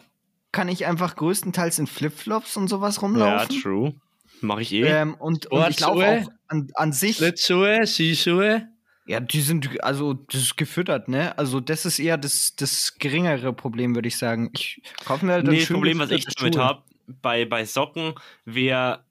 kann 0.52 0.68
ich 0.70 0.86
einfach 0.86 1.16
größtenteils 1.16 1.80
in 1.80 1.88
Flipflops 1.88 2.58
und 2.58 2.68
sowas 2.68 2.96
Ja, 2.96 3.02
rumlaufen. 3.02 3.62
true. 3.62 3.94
Mache 4.42 4.62
ich 4.64 4.74
eh. 4.74 4.82
ähm, 4.88 5.14
und, 5.16 5.46
und 5.48 5.70
ich 5.70 5.80
laufe 5.82 6.06
auch 6.26 6.32
an, 6.52 6.70
an 6.76 6.94
sich. 6.94 7.18
Schlittschuhe, 7.18 7.88
Skischuhe. 7.88 8.68
Ja, 9.08 9.20
die 9.20 9.42
sind, 9.42 9.84
also, 9.84 10.14
das 10.14 10.42
ist 10.42 10.58
gefüttert, 10.58 11.08
ne? 11.08 11.38
Also, 11.38 11.60
das 11.60 11.86
ist 11.86 12.00
eher 12.00 12.18
das, 12.18 12.56
das 12.56 12.98
geringere 13.00 13.52
Problem, 13.52 13.96
würde 13.96 14.08
ich 14.08 14.18
sagen. 14.18 14.52
Ich 14.54 14.82
kaufe 15.06 15.26
mir 15.26 15.34
halt 15.34 15.48
nee, 15.48 15.60
das 15.60 15.70
Problem, 15.70 16.00
was 16.00 16.12
ich 16.12 16.26
damit 16.26 16.58
habe, 16.58 16.84
bei, 17.08 17.46
bei 17.46 17.66
Socken, 17.66 18.14
wäre, 18.46 19.04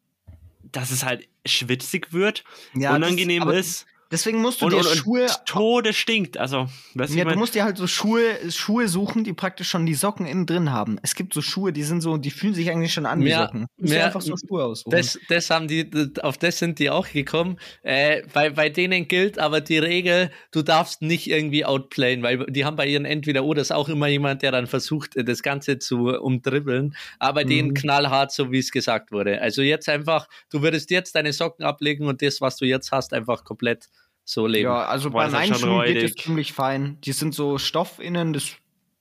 dass 0.70 0.90
es 0.90 1.04
halt 1.04 1.28
schwitzig 1.44 2.12
wird, 2.12 2.44
Ja, 2.74 2.94
unangenehm 2.94 3.40
das, 3.40 3.48
aber 3.48 3.58
ist 3.58 3.86
Deswegen 4.10 4.38
musst 4.40 4.60
du 4.60 4.66
und, 4.66 4.72
dir 4.72 4.78
und, 4.78 4.86
und 4.86 4.96
Schuhe. 4.96 5.26
Tode 5.46 5.92
stinkt. 5.92 6.36
Also, 6.36 6.66
weißt 6.94 7.12
du, 7.14 7.18
Ja, 7.18 7.24
ich 7.26 7.32
du 7.32 7.38
musst 7.38 7.54
dir 7.54 7.64
halt 7.64 7.76
so 7.76 7.86
Schuhe, 7.86 8.22
Schuhe 8.50 8.88
suchen, 8.88 9.22
die 9.24 9.32
praktisch 9.32 9.68
schon 9.68 9.86
die 9.86 9.94
Socken 9.94 10.26
innen 10.26 10.46
drin 10.46 10.72
haben. 10.72 10.98
Es 11.02 11.14
gibt 11.14 11.32
so 11.32 11.40
Schuhe, 11.42 11.72
die 11.72 11.82
sind 11.84 12.00
so, 12.00 12.16
die 12.16 12.30
fühlen 12.30 12.54
sich 12.54 12.70
eigentlich 12.70 12.92
schon 12.92 13.06
an 13.06 13.24
wie 13.24 13.28
Ja, 13.28 13.44
Socken. 13.44 13.66
Du 13.76 13.84
musst 13.84 13.94
ja, 13.94 14.06
einfach 14.06 14.20
so 14.20 14.34
Schuhe 14.36 14.64
aussuchen. 14.64 14.90
Das, 14.90 15.18
das 15.28 15.50
haben 15.50 15.68
die, 15.68 15.88
auf 16.22 16.38
das 16.38 16.58
sind 16.58 16.78
die 16.80 16.90
auch 16.90 17.08
gekommen. 17.08 17.58
Äh, 17.82 18.22
bei, 18.32 18.50
bei 18.50 18.68
denen 18.68 19.06
gilt 19.06 19.38
aber 19.38 19.60
die 19.60 19.78
Regel, 19.78 20.30
du 20.50 20.62
darfst 20.62 21.02
nicht 21.02 21.28
irgendwie 21.28 21.64
outplayen, 21.64 22.22
weil 22.22 22.46
die 22.46 22.64
haben 22.64 22.76
bei 22.76 22.86
ihren 22.86 23.04
Entweder-Oders 23.04 23.70
auch 23.70 23.88
immer 23.88 24.08
jemand, 24.08 24.42
der 24.42 24.50
dann 24.50 24.66
versucht, 24.66 25.14
äh, 25.16 25.24
das 25.24 25.42
Ganze 25.42 25.78
zu 25.78 26.08
umdribbeln, 26.08 26.96
aber 27.18 27.44
denen 27.44 27.68
Mhm. 27.68 27.74
knallhart, 27.74 28.32
so 28.32 28.50
wie 28.50 28.58
es 28.58 28.72
gesagt 28.72 29.12
wurde. 29.12 29.40
Also 29.40 29.62
jetzt 29.62 29.88
einfach, 29.88 30.26
du 30.50 30.62
würdest 30.62 30.90
jetzt 30.90 31.14
deine 31.14 31.32
Socken 31.32 31.64
ablegen 31.64 32.06
und 32.08 32.22
das, 32.22 32.40
was 32.40 32.56
du 32.56 32.64
jetzt 32.64 32.90
hast, 32.92 33.12
einfach 33.12 33.44
komplett 33.44 33.88
so 34.32 34.46
leben. 34.46 34.64
ja, 34.70 34.84
also 34.86 35.10
Boah, 35.10 35.24
bei 35.24 35.30
meinen 35.30 35.54
Schuhen 35.54 35.84
geht 35.86 35.96
es 35.96 36.02
räudig. 36.02 36.22
ziemlich 36.22 36.52
fein. 36.52 36.98
Die 37.02 37.12
sind 37.12 37.34
so 37.34 37.58
Stoff 37.58 37.98
innen, 37.98 38.32
das, 38.32 38.50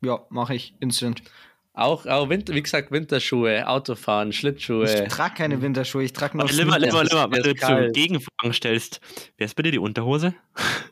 ja, 0.02 0.20
mache 0.30 0.56
ich 0.56 0.74
instant. 0.80 1.22
Auch, 1.74 2.06
auch 2.08 2.28
Winter, 2.28 2.54
wie 2.56 2.62
gesagt, 2.64 2.92
Winterschuhe, 2.92 3.66
Autofahren, 3.68 4.34
Schlittschuhe. 4.34 4.84
Ich 5.04 5.08
trage 5.14 5.36
keine 5.36 5.62
Winterschuhe, 5.62 6.04
ich 6.04 6.12
trage 6.12 6.36
nur 6.36 6.46
Aber 6.46 6.54
Limmer, 6.54 6.74
Sneaker. 6.74 6.88
Limmer, 6.88 7.04
Limmer, 7.06 7.28
mir 7.28 7.36
wenn 7.38 7.44
du 7.44 7.56
zu. 7.56 7.92
Gegenfragen 7.94 8.54
stellst, 8.54 9.00
wer 9.38 9.46
ist 9.46 9.56
bitte 9.56 9.72
die 9.72 9.80
Unterhose? 9.80 10.34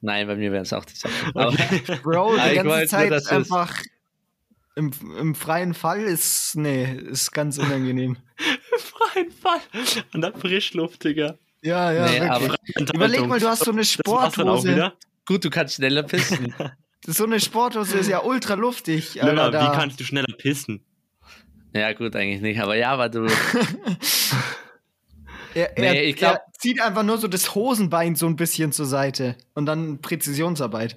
Nein, 0.01 0.27
bei 0.27 0.35
mir 0.35 0.51
wären 0.51 0.61
es 0.61 0.71
auch 0.71 0.85
die 0.85 0.95
Socken. 0.95 1.15
Aber, 1.35 1.51
Bro, 2.03 2.35
die 2.37 2.41
ich 2.51 2.55
ganze 2.55 2.69
weiß 2.69 2.91
nur, 2.91 2.99
Zeit 2.99 3.11
es- 3.11 3.27
einfach 3.27 3.73
im, 4.75 4.91
im 5.19 5.35
freien 5.35 5.73
Fall 5.73 6.01
ist, 6.03 6.55
nee, 6.55 6.85
ist 6.93 7.31
ganz 7.31 7.57
unangenehm. 7.57 8.15
Freien 8.77 9.31
Fall. 9.31 9.59
Und 10.13 10.21
dann 10.21 10.35
Frischluft, 10.35 11.03
Digga. 11.03 11.35
Ja, 11.67 11.91
ja, 11.91 12.05
Nee, 12.05 12.19
aber- 12.21 12.55
Überleg 12.93 13.27
mal, 13.27 13.39
du 13.39 13.47
hast 13.47 13.63
so 13.65 13.71
eine 13.71 13.83
Sporthose. 13.85 14.93
gut, 15.25 15.43
du 15.45 15.49
kannst 15.49 15.75
schneller 15.75 16.03
pissen. 16.03 16.53
So 17.05 17.23
eine 17.25 17.39
Sporthose 17.39 17.99
ist 17.99 18.09
ja 18.09 18.21
ultra 18.23 18.55
luftig. 18.55 19.23
Alter, 19.23 19.47
wie 19.47 19.51
da. 19.51 19.71
kannst 19.71 19.99
du 19.99 20.03
schneller 20.03 20.33
pissen? 20.37 20.83
ja, 21.73 21.93
gut, 21.93 22.15
eigentlich 22.15 22.41
nicht. 22.41 22.59
Aber 22.59 22.75
ja, 22.75 22.91
aber 22.91 23.07
du. 23.07 23.27
Er, 25.53 25.77
er, 25.77 25.93
Nee, 25.93 26.01
ich 26.03 26.15
glaub- 26.17 26.35
er 26.35 26.41
zieht 26.59 26.81
einfach 26.81 27.03
nur 27.03 27.17
so 27.17 27.27
das 27.27 27.55
Hosenbein 27.55 28.15
so 28.15 28.27
ein 28.27 28.35
bisschen 28.35 28.71
zur 28.71 28.85
Seite 28.85 29.35
und 29.53 29.65
dann 29.65 29.99
Präzisionsarbeit. 30.01 30.95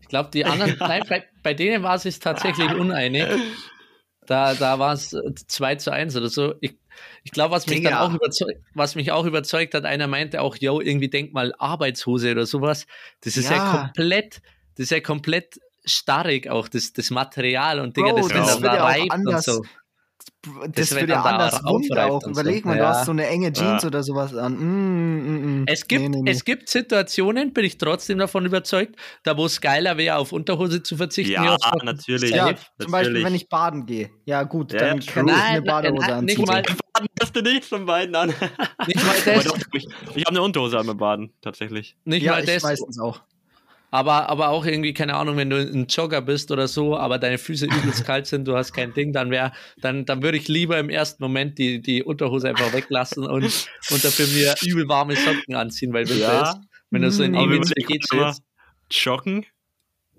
Ich 0.00 0.08
glaube, 0.08 0.30
die 0.32 0.44
anderen, 0.44 0.76
nein, 0.78 1.02
bei, 1.08 1.24
bei 1.42 1.54
denen 1.54 1.82
war 1.82 1.94
es 1.96 2.02
sich 2.02 2.18
tatsächlich 2.20 2.70
uneinig. 2.74 3.24
Da, 4.26 4.54
da 4.54 4.78
war 4.78 4.92
es 4.92 5.16
2 5.48 5.76
zu 5.76 5.92
1 5.92 6.16
oder 6.16 6.28
so. 6.28 6.54
Ich, 6.60 6.76
ich 7.24 7.32
glaube, 7.32 7.52
was 7.54 7.66
mich 7.66 7.82
dann 7.82 7.94
auch 7.94 8.14
überzeugt, 8.14 8.60
was 8.74 8.94
mich 8.94 9.10
auch 9.12 9.24
überzeugt 9.24 9.74
hat, 9.74 9.84
einer 9.84 10.06
meinte 10.06 10.40
auch, 10.42 10.56
yo, 10.56 10.80
irgendwie 10.80 11.08
denk 11.08 11.32
mal 11.32 11.52
Arbeitshose 11.58 12.30
oder 12.30 12.46
sowas. 12.46 12.86
Das 13.22 13.36
ist 13.36 13.50
ja, 13.50 13.56
Ja. 13.56 13.78
komplett, 13.78 14.42
das 14.76 14.84
ist 14.84 14.90
ja 14.90 15.00
komplett 15.00 15.58
starrig 15.84 16.48
auch, 16.48 16.68
das, 16.68 16.92
das 16.92 17.10
Material 17.10 17.80
und 17.80 17.96
Digga, 17.96 18.10
Bro, 18.10 18.16
das, 18.18 18.28
das 18.28 18.62
wird 18.62 18.74
ja 18.74 18.84
auch 18.84 19.10
anders. 19.10 19.44
so. 19.44 19.64
Das, 20.74 20.90
wird 20.90 21.02
wird 21.02 21.10
ja 21.10 21.22
anders 21.22 21.64
auch. 21.64 22.26
Überleg 22.26 22.64
mal, 22.64 22.76
du 22.76 22.82
Ja. 22.82 22.88
hast 22.90 23.06
so 23.06 23.12
eine 23.12 23.26
enge 23.28 23.52
Jeans 23.52 23.82
Ja. 23.82 23.86
oder 23.86 24.02
sowas 24.02 24.34
an. 24.34 24.54
Mm, 24.54 25.18
mm, 25.18 25.60
mm. 25.62 25.64
Es 25.68 25.86
gibt, 25.86 26.02
Nee, 26.02 26.08
nee, 26.08 26.22
nee. 26.22 26.30
es 26.30 26.44
gibt 26.44 26.68
Situationen, 26.68 27.52
bin 27.52 27.64
ich 27.64 27.78
trotzdem 27.78 28.18
davon 28.18 28.44
überzeugt, 28.44 28.96
da 29.22 29.36
wo 29.36 29.46
es 29.46 29.60
geiler 29.60 29.96
wäre, 29.98 30.16
auf 30.16 30.32
Unterhose 30.32 30.82
zu 30.82 30.96
verzichten. 30.96 31.32
Ja, 31.34 31.56
natürlich. 31.84 32.30
ja, 32.30 32.46
safe, 32.46 32.56
zum 32.80 32.90
Beispiel, 32.90 33.08
natürlich. 33.12 33.24
wenn 33.24 33.34
ich 33.34 33.48
baden 33.48 33.86
gehe. 33.86 34.10
Ja, 34.24 34.42
gut, 34.42 34.72
Ja, 34.72 34.78
dann 34.80 35.00
kann 35.00 35.28
ich 35.28 35.34
eine 35.34 35.62
Badehose 35.62 36.06
nein, 36.08 36.24
nicht 36.24 36.38
anziehen. 36.38 36.44
mal- 36.46 36.62
Baden 36.62 37.08
hast 37.22 37.36
du 37.36 37.40
nicht 37.42 37.64
von 37.64 37.86
beiden 37.86 38.14
an. 38.16 38.28
Nicht 38.86 38.96
mal 39.04 39.14
das, 39.24 39.44
ich 39.72 39.86
ich 40.14 40.24
habe 40.24 40.30
eine 40.30 40.42
Unterhose 40.42 40.78
einmal 40.78 40.94
baden, 40.96 41.32
tatsächlich. 41.40 41.96
nicht 42.04 42.22
Ja, 42.24 42.32
mal 42.32 42.40
ich 42.40 42.46
das 42.46 42.62
meistens 42.62 42.98
auch. 43.00 43.22
Aber, 43.92 44.30
aber 44.30 44.48
auch 44.48 44.64
irgendwie, 44.64 44.94
keine 44.94 45.14
Ahnung, 45.14 45.36
wenn 45.36 45.50
du 45.50 45.56
ein 45.58 45.86
Jogger 45.86 46.22
bist 46.22 46.50
oder 46.50 46.66
so, 46.66 46.96
aber 46.96 47.18
deine 47.18 47.36
Füße 47.36 47.66
übelst 47.66 48.04
kalt 48.06 48.26
sind, 48.26 48.48
du 48.48 48.56
hast 48.56 48.72
kein 48.72 48.94
Ding, 48.94 49.12
dann 49.12 49.30
wäre, 49.30 49.52
dann, 49.82 50.06
dann 50.06 50.22
würde 50.22 50.38
ich 50.38 50.48
lieber 50.48 50.78
im 50.78 50.88
ersten 50.88 51.22
Moment 51.22 51.58
die, 51.58 51.82
die 51.82 52.02
Unterhose 52.02 52.48
einfach 52.48 52.72
weglassen 52.72 53.24
und, 53.26 53.44
und 53.90 54.02
dafür 54.04 54.26
mir 54.28 54.54
übel 54.62 54.88
warme 54.88 55.14
Socken 55.14 55.54
anziehen, 55.54 55.92
weil 55.92 56.08
Winter 56.08 56.20
Ja. 56.22 56.42
ist. 56.42 56.56
Wenn 56.90 57.02
du 57.02 57.10
so 57.10 57.22
in 57.22 57.32
mal, 57.32 57.60
chillst. 57.60 58.42
Joggen 58.90 59.44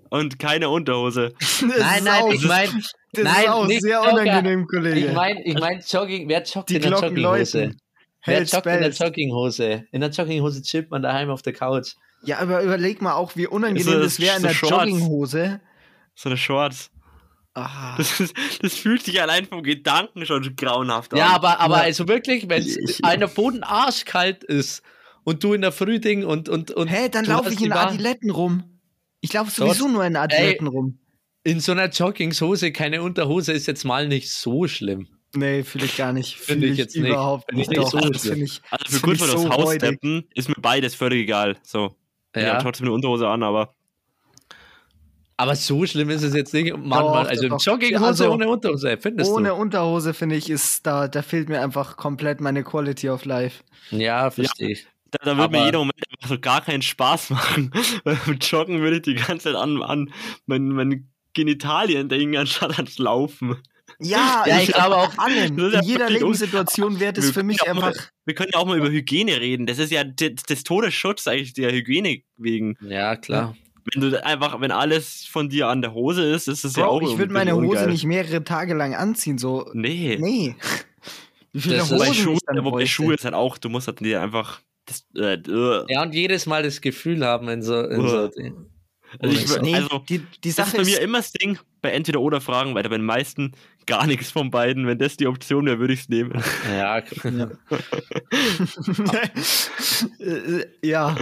und 0.08 0.38
keine 0.38 0.68
Unterhose. 0.68 1.34
Nein, 1.60 2.04
nein, 2.04 2.24
ich 2.32 2.44
meine, 2.44 2.72
das 3.12 3.24
nein, 3.24 3.44
ist 3.44 3.48
auch 3.50 3.66
nicht 3.66 3.82
sehr 3.82 3.96
Jogger. 3.98 4.12
unangenehm, 4.22 4.66
Kollege. 4.68 5.06
ich 5.08 5.12
meine, 5.12 5.44
ich 5.44 5.58
mein 5.58 5.82
Jogging, 5.88 6.28
wer 6.28 6.44
joggt 6.44 6.70
Die 6.70 6.76
in 6.76 6.82
der 6.82 6.92
Jogginghose? 6.92 7.72
Wer 8.24 8.42
joggt 8.44 8.66
in 8.66 8.80
der. 8.80 8.90
Jogginghose? 8.90 9.84
In 9.90 10.00
der 10.00 10.10
Jogginghose 10.10 10.62
chillt 10.62 10.90
man 10.90 11.02
daheim 11.02 11.30
auf 11.30 11.42
der 11.42 11.52
Couch. 11.52 11.94
Ja, 12.24 12.38
aber 12.38 12.62
überleg 12.62 13.02
mal 13.02 13.14
auch, 13.14 13.36
wie 13.36 13.46
unangenehm 13.46 13.84
So- 13.92 13.98
das 13.98 14.18
wäre 14.20 14.36
in 14.36 14.42
so 14.42 14.48
der 14.48 14.54
Shorts. 14.54 14.72
Jogginghose. 14.90 15.60
So 16.14 16.28
eine 16.28 16.38
Shorts. 16.38 16.90
Ah. 17.54 17.94
Das, 17.96 18.18
ist, 18.20 18.34
das 18.62 18.74
fühlt 18.74 19.04
sich 19.04 19.20
allein 19.22 19.46
vom 19.46 19.62
Gedanken 19.62 20.26
schon 20.26 20.56
grauenhaft 20.56 21.12
an. 21.12 21.18
Ja, 21.18 21.28
aber, 21.28 21.60
aber 21.60 21.76
Ja. 21.78 21.82
also 21.84 22.08
wirklich, 22.08 22.48
wenn 22.48 22.66
einer 23.02 23.28
Boden 23.28 23.62
arschkalt 23.62 24.42
ist 24.42 24.82
und 25.22 25.44
du 25.44 25.52
in 25.54 25.60
der 25.60 25.70
Früh 25.72 26.00
Ding 26.00 26.24
und 26.24 26.48
und 26.48 26.72
und 26.72 26.88
Hä, 26.88 27.08
dann 27.08 27.24
laufe 27.24 27.52
ich 27.52 27.60
in 27.62 27.72
Adiletten 27.72 28.30
rum. 28.30 28.64
Ich 29.20 29.32
laufe 29.32 29.50
sowieso 29.52 29.86
nur 29.88 30.04
in 30.04 30.16
Athleten 30.16 30.66
rum. 30.66 30.98
In 31.44 31.60
so 31.60 31.72
einer 31.72 31.88
Joggingshose 31.88 32.72
keine 32.72 33.02
Unterhose 33.02 33.52
ist 33.52 33.66
jetzt 33.66 33.84
mal 33.84 34.08
nicht 34.08 34.30
so 34.32 34.66
schlimm. 34.66 35.08
Nee, 35.36 35.62
fühle 35.62 35.84
ich 35.86 35.96
gar 35.96 36.12
nicht. 36.12 36.36
Finde 36.36 36.66
ich 36.68 36.78
jetzt 36.78 36.94
überhaupt 36.96 37.52
nicht. 37.52 37.68
nicht. 37.70 37.78
Doch, 37.80 37.90
so 37.90 37.98
das 37.98 38.22
schlimm. 38.22 38.32
finde 38.34 38.44
ich. 38.46 38.62
Also 38.70 38.96
für 38.96 39.00
kurz 39.02 39.18
vor 39.18 39.26
das 39.28 39.42
so 39.42 39.50
Haus 39.50 39.74
steppen 39.74 40.24
ist 40.34 40.48
mir 40.48 40.54
beides 40.60 40.94
völlig 40.94 41.22
egal. 41.22 41.56
So. 41.62 41.94
Ich 42.34 42.42
Ja. 42.42 42.54
habe 42.54 42.62
trotzdem 42.62 42.86
eine 42.86 42.94
Unterhose 42.94 43.28
an, 43.28 43.42
aber 43.42 43.74
Aber 45.36 45.56
so 45.56 45.84
schlimm 45.84 46.10
ist 46.10 46.22
es 46.22 46.32
jetzt 46.34 46.54
nicht. 46.54 46.72
Manchmal, 46.76 47.24
Doch, 47.24 47.30
also 47.30 47.48
doch. 47.48 47.60
Jogginghose 47.64 48.04
Also, 48.06 48.32
ohne 48.32 48.48
Unterhose, 48.48 48.96
findest 48.98 49.30
Ohne 49.32 49.54
Unterhose, 49.54 50.14
finde 50.14 50.36
ich, 50.36 50.48
ist 50.48 50.86
da, 50.86 51.08
da 51.08 51.22
fehlt 51.22 51.48
mir 51.48 51.60
einfach 51.60 51.96
komplett 51.96 52.40
meine 52.40 52.62
Quality 52.62 53.10
of 53.10 53.24
Life. 53.24 53.64
du? 53.90 53.96
Ja, 53.96 54.30
verstehe 54.30 54.70
ich. 54.72 54.86
da, 55.10 55.18
da 55.24 55.36
würde 55.36 55.50
mir 55.56 55.64
jeder 55.64 55.78
Moment 55.78 55.96
einfach 56.08 56.28
so 56.28 56.38
gar 56.38 56.60
keinen 56.60 56.82
Spaß 56.82 57.30
machen. 57.30 57.72
Mit 58.26 58.44
Joggen 58.50 58.80
würde 58.80 58.96
ich 58.96 59.02
die 59.02 59.14
ganze 59.14 59.52
Zeit 59.52 59.56
an, 59.56 59.82
an 59.82 60.12
meinen 60.46 60.68
mein 60.68 61.08
Genitalien 61.34 62.08
denken, 62.08 62.36
anstatt 62.36 62.76
ans 62.78 62.98
Laufen. 62.98 63.56
Ja, 64.00 64.44
Ja, 64.46 64.60
ich 64.60 64.72
glaube 64.72 64.96
auch- 64.96 65.16
allem. 65.18 65.56
Das 65.56 65.74
ist 65.74 65.82
In 65.82 65.88
jeder 65.88 66.10
Lebenssituation 66.10 67.00
wäre 67.00 67.12
das 67.12 67.30
für 67.30 67.42
mich 67.42 67.62
einfach. 67.68 67.92
Mal, 67.94 67.94
wir 68.26 68.34
können 68.34 68.50
ja 68.52 68.58
auch 68.60 68.66
mal 68.66 68.76
über 68.78 68.90
Hygiene 68.90 69.40
reden. 69.40 69.66
Das 69.66 69.78
ist 69.78 69.90
ja 69.92 70.04
des, 70.04 70.42
des 70.42 70.64
Todesschutz 70.64 71.26
eigentlich 71.26 71.52
der 71.54 71.72
Hygiene 71.72 72.22
wegen. 72.36 72.76
Ja, 72.80 73.16
klar. 73.16 73.56
Wenn 73.92 74.00
du 74.10 74.24
einfach, 74.24 74.60
wenn 74.60 74.70
alles 74.70 75.26
von 75.26 75.50
dir 75.50 75.68
an 75.68 75.82
der 75.82 75.92
Hose 75.92 76.22
ist, 76.24 76.48
ist 76.48 76.64
es 76.64 76.74
ja 76.76 76.86
auch 76.86 77.02
ich 77.02 77.18
würde 77.18 77.32
meine 77.34 77.52
Hose 77.54 77.66
ungeil. 77.66 77.86
nicht 77.88 78.04
mehrere 78.06 78.42
Tage 78.42 78.72
lang 78.72 78.94
anziehen. 78.94 79.36
So, 79.36 79.68
Nee. 79.74 80.16
nee. 80.20 80.56
Wie 81.52 81.60
viele 81.60 81.76
Das 81.76 81.92
Hosen 81.92 82.14
Schuhe, 82.14 82.32
ich 82.34 82.40
dann 82.46 82.56
wobei 82.58 82.70
bräuchte. 82.70 82.88
Schuhe 82.88 83.14
ist 83.14 83.24
halt 83.24 83.34
auch, 83.34 83.58
du 83.58 83.68
musst 83.68 83.86
halt 83.86 84.00
dir 84.00 84.22
einfach. 84.22 84.60
Das, 84.86 85.06
äh, 85.16 85.34
äh. 85.34 85.84
Ja, 85.88 86.02
und 86.02 86.14
jedes 86.14 86.46
Mal 86.46 86.62
das 86.62 86.80
Gefühl 86.80 87.24
haben 87.24 87.48
in 87.48 87.62
so. 87.62 87.78
In 87.82 88.08
so 88.08 88.16
Also, 89.20 89.36
ich, 89.36 89.46
so. 89.46 89.60
Nee, 89.60 89.74
also 89.76 89.98
die, 90.08 90.18
die 90.42 90.48
das 90.48 90.56
Sache 90.56 90.68
ist 90.70 90.76
bei 90.78 90.84
mir 90.84 90.98
ist, 90.98 91.02
immer 91.04 91.18
das 91.18 91.32
Ding 91.32 91.58
bei 91.82 91.90
entweder 91.90 92.20
oder 92.20 92.40
Fragen, 92.40 92.74
weil 92.74 92.82
bei 92.82 92.88
den 92.96 93.04
meisten 93.04 93.52
gar 93.86 94.06
nichts 94.06 94.30
von 94.30 94.50
beiden. 94.50 94.86
Wenn 94.86 94.98
das 94.98 95.16
die 95.16 95.26
Option 95.26 95.66
wäre, 95.66 95.78
würde 95.78 95.94
ich 95.94 96.00
es 96.00 96.08
nehmen. 96.08 96.42
ja, 96.70 97.00
Äh, 100.18 100.64
ja, 100.86 101.16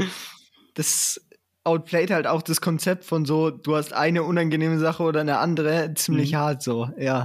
das 0.75 1.21
outplayt 1.65 2.11
halt 2.11 2.27
auch 2.27 2.43
das 2.43 2.61
Konzept 2.61 3.05
von 3.05 3.25
so, 3.25 3.51
du 3.51 3.77
hast 3.77 3.93
eine 3.93 4.25
unangenehme 4.25 4.79
Sache 4.79 5.03
oder 5.05 5.21
eine 5.21 5.39
andere, 5.39 5.95
ziemlich 5.95 6.33
Mhm. 6.33 6.37
hart 6.37 6.63
so, 6.63 6.91
ja. 6.99 7.25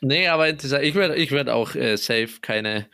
Nee, 0.00 0.26
aber 0.28 0.48
interessant. 0.48 0.82
ich 0.84 0.94
würde 0.94 1.14
ich 1.16 1.30
würd 1.30 1.48
auch 1.48 1.74
äh, 1.74 1.96
safe 1.96 2.40
keine, 2.42 2.88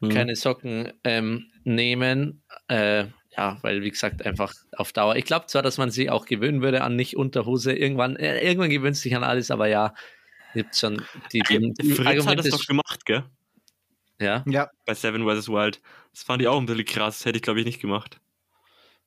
Mhm. 0.00 0.10
keine 0.10 0.36
Socken 0.36 0.92
ähm, 1.02 1.46
nehmen. 1.64 2.42
Äh, 2.68 3.06
ja, 3.36 3.58
weil, 3.62 3.82
wie 3.82 3.90
gesagt, 3.90 4.24
einfach 4.24 4.52
auf 4.76 4.92
Dauer. 4.92 5.16
Ich 5.16 5.24
glaube 5.24 5.46
zwar, 5.46 5.62
dass 5.62 5.78
man 5.78 5.90
sich 5.90 6.10
auch 6.10 6.26
gewöhnen 6.26 6.62
würde 6.62 6.82
an 6.82 6.94
nicht 6.96 7.16
Unterhose. 7.16 7.72
Irgendwann, 7.72 8.14
äh, 8.16 8.40
irgendwann 8.40 8.70
gewöhnt 8.70 8.96
sich 8.96 9.14
an 9.16 9.24
alles, 9.24 9.50
aber 9.50 9.66
ja, 9.68 9.94
gibt 10.54 10.76
schon 10.76 11.02
die, 11.32 11.40
die, 11.48 11.72
die 11.80 11.92
Fritz 11.92 12.26
hat 12.26 12.38
das 12.38 12.48
doch 12.48 12.66
gemacht, 12.66 13.04
gell? 13.04 13.24
Ja, 14.20 14.44
Ja, 14.48 14.68
Bei 14.84 14.94
Seven 14.94 15.22
vs. 15.24 15.48
Wild. 15.48 15.80
Das 16.12 16.22
fand 16.24 16.42
ich 16.42 16.48
auch 16.48 16.58
ein 16.58 16.66
bisschen 16.66 16.84
krass. 16.84 17.24
Hätte 17.24 17.36
ich, 17.36 17.42
glaube 17.42 17.60
ich, 17.60 17.66
nicht 17.66 17.80
gemacht. 17.80 18.20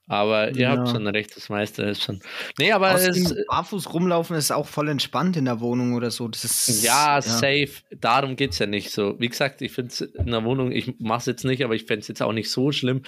aber 0.07 0.51
ihr 0.51 0.61
Ja. 0.61 0.69
habt 0.77 0.89
schon 0.89 1.05
recht, 1.07 1.35
das 1.35 1.49
meiste 1.49 1.83
ist 1.83 2.03
schon. 2.03 2.21
Nee, 2.57 2.71
aber 2.71 2.93
es, 2.95 3.35
barfuß 3.47 3.93
rumlaufen 3.93 4.35
ist 4.37 4.51
auch 4.51 4.67
voll 4.67 4.87
entspannt 4.89 5.35
in 5.37 5.45
der 5.45 5.59
Wohnung 5.59 5.93
oder 5.95 6.11
so. 6.11 6.27
Das 6.29 6.43
ist, 6.45 6.83
Ja, 6.83 7.21
safe. 7.21 7.69
Darum 7.91 8.35
geht 8.37 8.51
es 8.51 8.59
ja 8.59 8.67
nicht 8.67 8.91
so. 8.91 9.19
Wie 9.19 9.29
gesagt, 9.29 9.61
ich 9.61 9.71
finde 9.73 9.91
es 9.91 10.01
in 10.01 10.27
der 10.31 10.43
Wohnung, 10.45 10.71
ich 10.71 10.99
mache 10.99 11.19
es 11.19 11.25
jetzt 11.25 11.43
nicht, 11.45 11.63
aber 11.63 11.75
ich 11.75 11.85
fände 11.85 12.01
es 12.01 12.07
jetzt 12.07 12.21
auch 12.21 12.33
nicht 12.33 12.49
so 12.51 12.71
schlimm, 12.71 13.03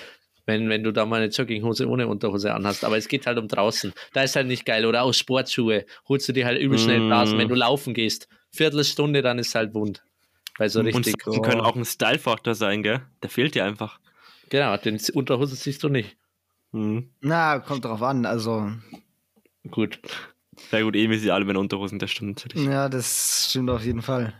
wenn, 0.45 0.69
wenn 0.69 0.83
du 0.83 0.91
da 0.91 1.05
mal 1.05 1.21
eine 1.21 1.31
Jogginghose 1.31 1.87
ohne 1.87 2.07
Unterhose 2.07 2.53
anhast. 2.53 2.83
Aber 2.85 2.97
es 2.97 3.07
geht 3.07 3.25
halt 3.27 3.37
um 3.37 3.47
draußen. 3.47 3.93
Da 4.13 4.23
ist 4.23 4.35
halt 4.35 4.47
nicht 4.47 4.65
geil. 4.65 4.85
Oder 4.85 5.03
auch 5.03 5.13
Sportschuhe. 5.13 5.85
Holst 6.09 6.27
du 6.27 6.33
dir 6.33 6.45
halt 6.45 6.59
übel 6.59 6.77
schnell 6.77 6.99
Mm. 6.99 7.07
Blasen, 7.07 7.37
wenn 7.37 7.47
du 7.47 7.55
laufen 7.55 7.93
gehst. 7.93 8.27
Viertelstunde, 8.51 9.21
dann 9.21 9.39
ist 9.39 9.55
halt 9.55 9.73
wund. 9.73 10.03
Weil 10.57 10.69
so 10.69 10.79
Und 10.79 10.87
richtig. 10.87 11.15
Socken 11.23 11.41
können 11.41 11.61
auch 11.61 11.75
ein 11.75 11.85
Style-Faktor 11.85 12.55
sein, 12.55 12.83
gell? 12.83 13.01
Der 13.23 13.29
fehlt 13.29 13.55
dir 13.55 13.65
einfach. 13.65 13.99
Genau, 14.49 14.77
den 14.77 14.99
Unterhose 15.13 15.55
siehst 15.55 15.81
du 15.83 15.89
nicht. 15.89 16.15
Mhm. 16.71 17.09
Na, 17.21 17.59
kommt 17.59 17.85
drauf 17.85 18.01
an. 18.01 18.25
Also, 18.25 18.71
Gut. 19.71 19.99
Ja 20.71 20.81
gut, 20.81 20.95
eh, 20.95 21.09
wir 21.09 21.17
sind 21.19 21.31
alle 21.31 21.45
mit 21.45 21.57
Unterhosen, 21.57 21.97
das 21.99 22.11
stimmt 22.11 22.43
natürlich. 22.45 22.67
ja, 22.67 22.87
das 22.89 23.47
stimmt 23.49 23.69
auf 23.71 23.83
jeden 23.83 24.01
Fall. 24.03 24.33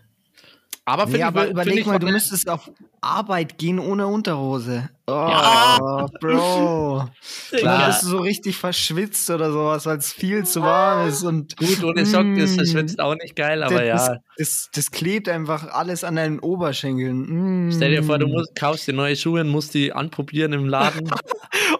Aber, 0.85 1.05
Nee, 1.07 1.17
ich- 1.17 1.25
aber 1.25 1.41
find 1.41 1.51
überleg 1.53 1.79
ich 1.79 1.85
mal, 1.85 1.97
du 1.97 2.07
müsstest 2.09 2.49
auf 2.49 2.69
Arbeit 3.01 3.57
gehen 3.57 3.79
ohne 3.79 4.05
Unterhose. 4.05 4.89
Oh, 5.05 5.11
Ja. 5.11 6.07
Bro. 6.21 7.09
Dann 7.51 7.59
Klar. 7.59 7.87
bist 7.87 8.03
du 8.03 8.07
so 8.07 8.17
richtig 8.19 8.55
verschwitzt 8.55 9.29
oder 9.29 9.51
sowas, 9.51 9.85
weil 9.85 9.97
es 9.97 10.13
viel 10.13 10.45
zu 10.45 10.61
warm 10.61 11.09
ist 11.09 11.23
und 11.23 11.57
Gut, 11.57 11.83
ohne 11.83 12.05
Socken 12.05 12.37
ist 12.37 12.57
das 12.59 12.73
Mm. 12.73 12.99
auch 12.99 13.15
nicht 13.15 13.35
geil, 13.35 13.63
aber 13.63 13.83
das, 13.83 14.07
ja. 14.07 14.15
das, 14.37 14.69
das 14.73 14.91
klebt 14.91 15.27
einfach 15.27 15.67
alles 15.73 16.03
an 16.05 16.15
deinen 16.15 16.39
Oberschenkeln. 16.39 17.67
Mm. 17.67 17.71
Stell 17.73 17.91
dir 17.91 18.03
vor, 18.03 18.17
du 18.17 18.27
musst, 18.27 18.55
kaufst 18.55 18.87
dir 18.87 18.93
neue 18.93 19.15
Schuhe 19.17 19.41
und 19.41 19.49
musst 19.49 19.73
die 19.73 19.91
anprobieren 19.91 20.53
im 20.53 20.65
Laden. 20.65 21.09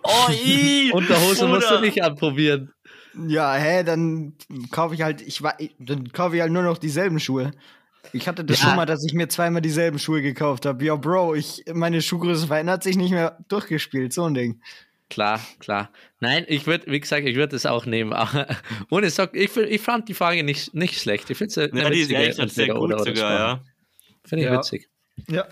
Oh, 0.06 0.30
i! 0.32 0.92
Unterhose 0.94 1.48
musst 1.48 1.72
du 1.72 1.80
nicht 1.80 2.04
anprobieren. 2.04 2.72
Ja, 3.28 3.54
hä, 3.54 3.84
dann 3.84 4.34
kaufe 4.70 4.94
ich 4.94 5.02
halt, 5.02 5.22
ich 5.22 5.42
dann 5.80 6.12
kaufe 6.12 6.36
ich 6.36 6.42
halt 6.42 6.52
nur 6.52 6.62
noch 6.64 6.78
dieselben 6.78 7.20
Schuhe. 7.20 7.52
Ich 8.12 8.28
hatte 8.28 8.44
das 8.44 8.60
Ja. 8.62 8.68
schon 8.68 8.76
mal, 8.76 8.86
dass 8.86 9.04
ich 9.06 9.14
mir 9.14 9.28
zweimal 9.30 9.62
dieselben 9.62 9.98
Schuhe 9.98 10.22
gekauft 10.22 10.66
habe. 10.66 10.84
Ja, 10.84 10.96
Bro, 10.96 11.36
ich, 11.36 11.64
meine 11.74 12.02
Schuhgröße 12.02 12.48
verändert 12.48 12.84
sich 12.84 12.98
nicht 12.98 13.12
mehr 13.12 13.38
durchgespielt, 13.48 14.14
so 14.14 14.26
ein 14.26 14.34
Ding. 14.34 14.62
Klar, 15.10 15.40
klar. 15.60 15.92
Nein, 16.20 16.46
ich 16.48 16.66
würde, 16.66 16.92
wie 16.92 17.00
gesagt, 17.00 17.26
ich 17.28 17.36
würde 17.36 17.56
es 17.56 17.66
auch 17.66 17.86
nehmen. 17.86 18.14
Aber 18.14 18.48
ohne 18.90 19.10
Socken, 19.10 19.40
ich, 19.40 19.50
find- 19.52 19.70
ich 19.70 19.82
fand 19.82 20.10
die 20.10 20.14
Frage 20.14 20.44
nicht, 20.44 20.74
nicht 20.74 21.00
schlecht. 21.00 21.30
Ich 21.30 21.38
finde 21.38 21.50
es 21.50 21.56
Ja, 21.56 21.90
die 21.90 22.00
ist 22.02 22.10
gesagt 22.10 22.52
sehr 22.52 22.74
gut 22.74 22.92
sogar, 23.00 23.34
ja. 23.34 23.62
Finde 24.26 24.44
ich 24.46 24.50
Ja. 24.52 24.58
witzig. 24.58 24.90
Ja. 25.30 25.48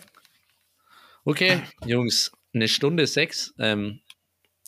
Okay, 1.24 1.62
Jungs, 1.86 2.32
eine 2.54 2.68
Stunde 2.68 3.06
sechs. 3.08 3.54
Ähm, 3.60 4.00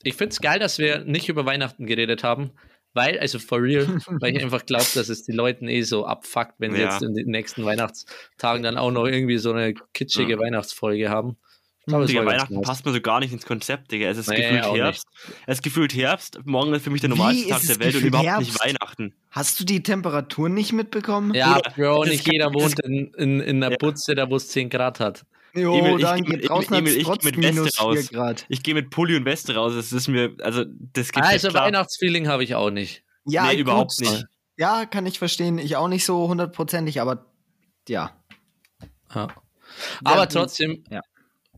ich 0.04 0.16
finde 0.16 0.34
es 0.34 0.42
geil, 0.42 0.60
dass 0.60 0.78
wir 0.78 1.00
nicht 1.06 1.30
über 1.30 1.46
Weihnachten 1.46 1.86
geredet 1.88 2.24
haben, 2.24 2.52
weil, 2.94 3.20
also 3.20 3.40
for 3.40 3.62
real, 3.62 3.88
weil 4.20 4.36
ich 4.36 4.44
einfach 4.44 4.66
glaube, 4.66 4.86
dass 4.94 5.10
es 5.10 5.24
die 5.24 5.32
Leuten 5.32 5.68
eh 5.68 5.82
so 5.82 6.06
abfuckt, 6.06 6.56
wenn 6.60 6.74
sie 6.74 6.82
Ja. 6.82 6.92
jetzt 6.94 7.04
in 7.04 7.14
den 7.14 7.28
nächsten 7.28 7.66
Weihnachtstagen 7.66 8.64
dann 8.64 8.78
auch 8.78 8.92
noch 8.92 9.06
irgendwie 9.06 9.38
so 9.38 9.52
eine 9.52 9.74
kitschige 9.94 10.34
Ja. 10.34 10.40
Weihnachtsfolge 10.40 11.10
haben. 11.10 11.38
Glaube, 11.86 12.06
es 12.06 12.12
Digga, 12.12 12.26
Weihnachten 12.26 12.54
nice. 12.56 12.66
passt 12.66 12.86
mir 12.86 12.94
so 12.94 13.02
gar 13.02 13.20
nicht 13.20 13.34
ins 13.34 13.46
Konzept, 13.46 13.92
Digga. 13.92 14.08
Es 14.08 14.18
ist 14.18 14.30
Nee, 14.30 14.38
gefühlt 14.38 14.76
Herbst. 14.78 15.06
Es 15.48 15.58
ist 15.58 15.64
gefühlt 15.64 15.94
Herbst. 15.94 16.40
Morgen 16.46 16.74
ist 16.74 16.84
für 16.84 16.90
mich 16.92 17.02
der 17.02 17.10
normalste 17.10 17.50
Tag 17.50 17.62
der 17.68 17.80
Welt 17.80 17.96
und 17.96 18.04
überhaupt 18.06 18.40
nicht 18.40 18.52
Herbst? 18.52 18.64
Weihnachten. 18.66 19.14
Hast 19.32 19.60
du 19.60 19.66
die 19.66 19.84
Temperatur 19.84 20.48
nicht 20.48 20.72
mitbekommen? 20.72 21.34
Ja, 21.34 21.60
Bro, 21.76 22.06
nicht 22.06 22.26
jeder 22.32 22.54
wohnt 22.54 22.80
in, 22.86 23.14
in, 23.16 23.42
in 23.42 23.62
einer 23.62 23.72
Ja. 23.74 23.78
Butze, 23.78 24.16
da 24.16 24.30
wo 24.30 24.38
es 24.38 24.48
10 24.48 24.70
Grad 24.70 25.02
hat. 25.02 25.26
Jo, 25.56 25.78
Emil, 25.78 25.96
ich 25.98 26.02
dann 26.02 26.22
geh 26.24 26.32
mit- 26.32 26.42
geht 26.42 26.50
draußen 26.50 26.74
Emil, 26.76 26.92
ich 26.94 26.98
geh 27.00 27.04
trotzdem 27.04 27.36
mit 27.36 27.44
Weste 27.44 27.54
minus 27.62 27.76
4 27.76 27.84
raus. 27.86 28.10
Grad. 28.10 28.46
Ich 28.50 28.64
gehe 28.64 28.74
mit 28.74 28.90
Pulli 28.90 29.16
und 29.16 29.26
Weste 29.26 29.54
raus. 29.56 29.74
Das 29.76 29.92
ist 29.92 30.08
mir, 30.08 30.36
also, 30.42 30.66
das 30.68 31.12
geht 31.12 31.24
Also 31.24 31.50
klar. 31.50 31.66
Weihnachtsfeeling 31.66 32.28
habe 32.28 32.44
ich 32.44 32.56
auch 32.56 32.72
nicht. 32.72 33.04
Ja, 33.26 33.44
nee, 33.46 33.52
gut. 33.52 33.60
überhaupt 33.60 34.00
nicht. 34.00 34.26
Ja, 34.58 34.86
kann 34.86 35.06
ich 35.06 35.20
verstehen. 35.20 35.58
Ich 35.60 35.76
auch 35.76 35.88
nicht 35.88 36.06
so 36.06 36.28
hundertprozentig, 36.28 37.02
aber 37.02 37.26
ja. 37.88 38.12
Ja. 39.14 39.28
Aber 40.04 40.22
gut. 40.24 40.32
trotzdem 40.34 40.84
Ja. 40.90 41.02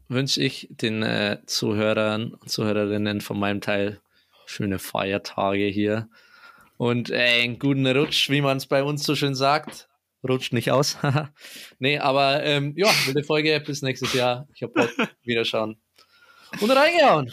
wünsche 0.10 0.42
ich 0.42 0.68
den 0.72 1.02
äh, 1.04 1.40
Zuhörern 1.46 2.34
und 2.34 2.50
Zuhörerinnen 2.50 3.22
von 3.22 3.40
meinem 3.40 3.62
Teil 3.62 4.02
schöne 4.46 4.78
Feiertage 4.80 5.66
hier 5.68 6.08
und 6.78 7.10
äh, 7.10 7.44
einen 7.44 7.60
guten 7.60 7.88
Rutsch, 7.88 8.30
wie 8.30 8.42
man 8.42 8.58
es 8.58 8.66
bei 8.68 8.84
uns 8.84 9.04
so 9.04 9.16
schön 9.16 9.36
sagt. 9.36 9.88
Rutscht 10.28 10.54
nicht 10.54 10.72
aus. 10.72 10.98
nee, 11.80 12.00
aber 12.00 12.44
ähm, 12.44 12.74
ja, 12.76 12.88
wilde 13.06 13.24
Folge. 13.24 13.62
Bis 13.66 13.82
nächstes 13.82 14.14
Jahr. 14.14 14.48
Ich 14.54 14.64
hab 14.64 14.74
Bock. 14.74 14.90
Wiederschauen. 15.24 15.78
Und 16.60 16.72
reingehauen. 16.72 17.32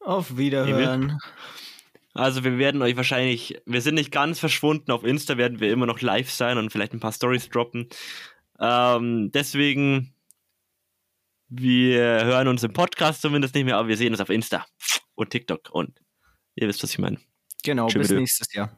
Auf 0.00 0.36
Wiederhören. 0.36 1.18
Also 2.14 2.42
wir 2.42 2.58
werden 2.58 2.82
euch 2.82 2.96
wahrscheinlich, 2.96 3.60
wir 3.64 3.80
sind 3.80 3.94
nicht 3.94 4.10
ganz 4.10 4.40
verschwunden, 4.40 4.90
auf 4.90 5.04
Insta 5.04 5.36
werden 5.36 5.60
wir 5.60 5.70
immer 5.70 5.86
noch 5.86 6.00
live 6.00 6.30
sein 6.30 6.58
und 6.58 6.70
vielleicht 6.70 6.92
ein 6.92 7.00
paar 7.00 7.12
Stories 7.12 7.48
droppen. 7.48 7.88
Ähm, 8.58 9.30
deswegen, 9.32 10.14
wir 11.48 12.24
hören 12.24 12.48
uns 12.48 12.64
im 12.64 12.72
Podcast 12.72 13.22
zumindest 13.22 13.54
nicht 13.54 13.66
mehr, 13.66 13.76
aber 13.76 13.88
wir 13.88 13.96
sehen 13.96 14.12
uns 14.12 14.20
auf 14.20 14.30
Insta 14.30 14.66
und 15.14 15.30
TikTok 15.30 15.70
und 15.70 16.00
ihr 16.56 16.66
wisst, 16.66 16.82
was 16.82 16.90
ich 16.90 16.98
meine. 16.98 17.18
Genau, 17.62 17.88
Tschö, 17.88 17.98
bis 17.98 18.10
nächstes 18.10 18.52
Jahr. 18.52 18.76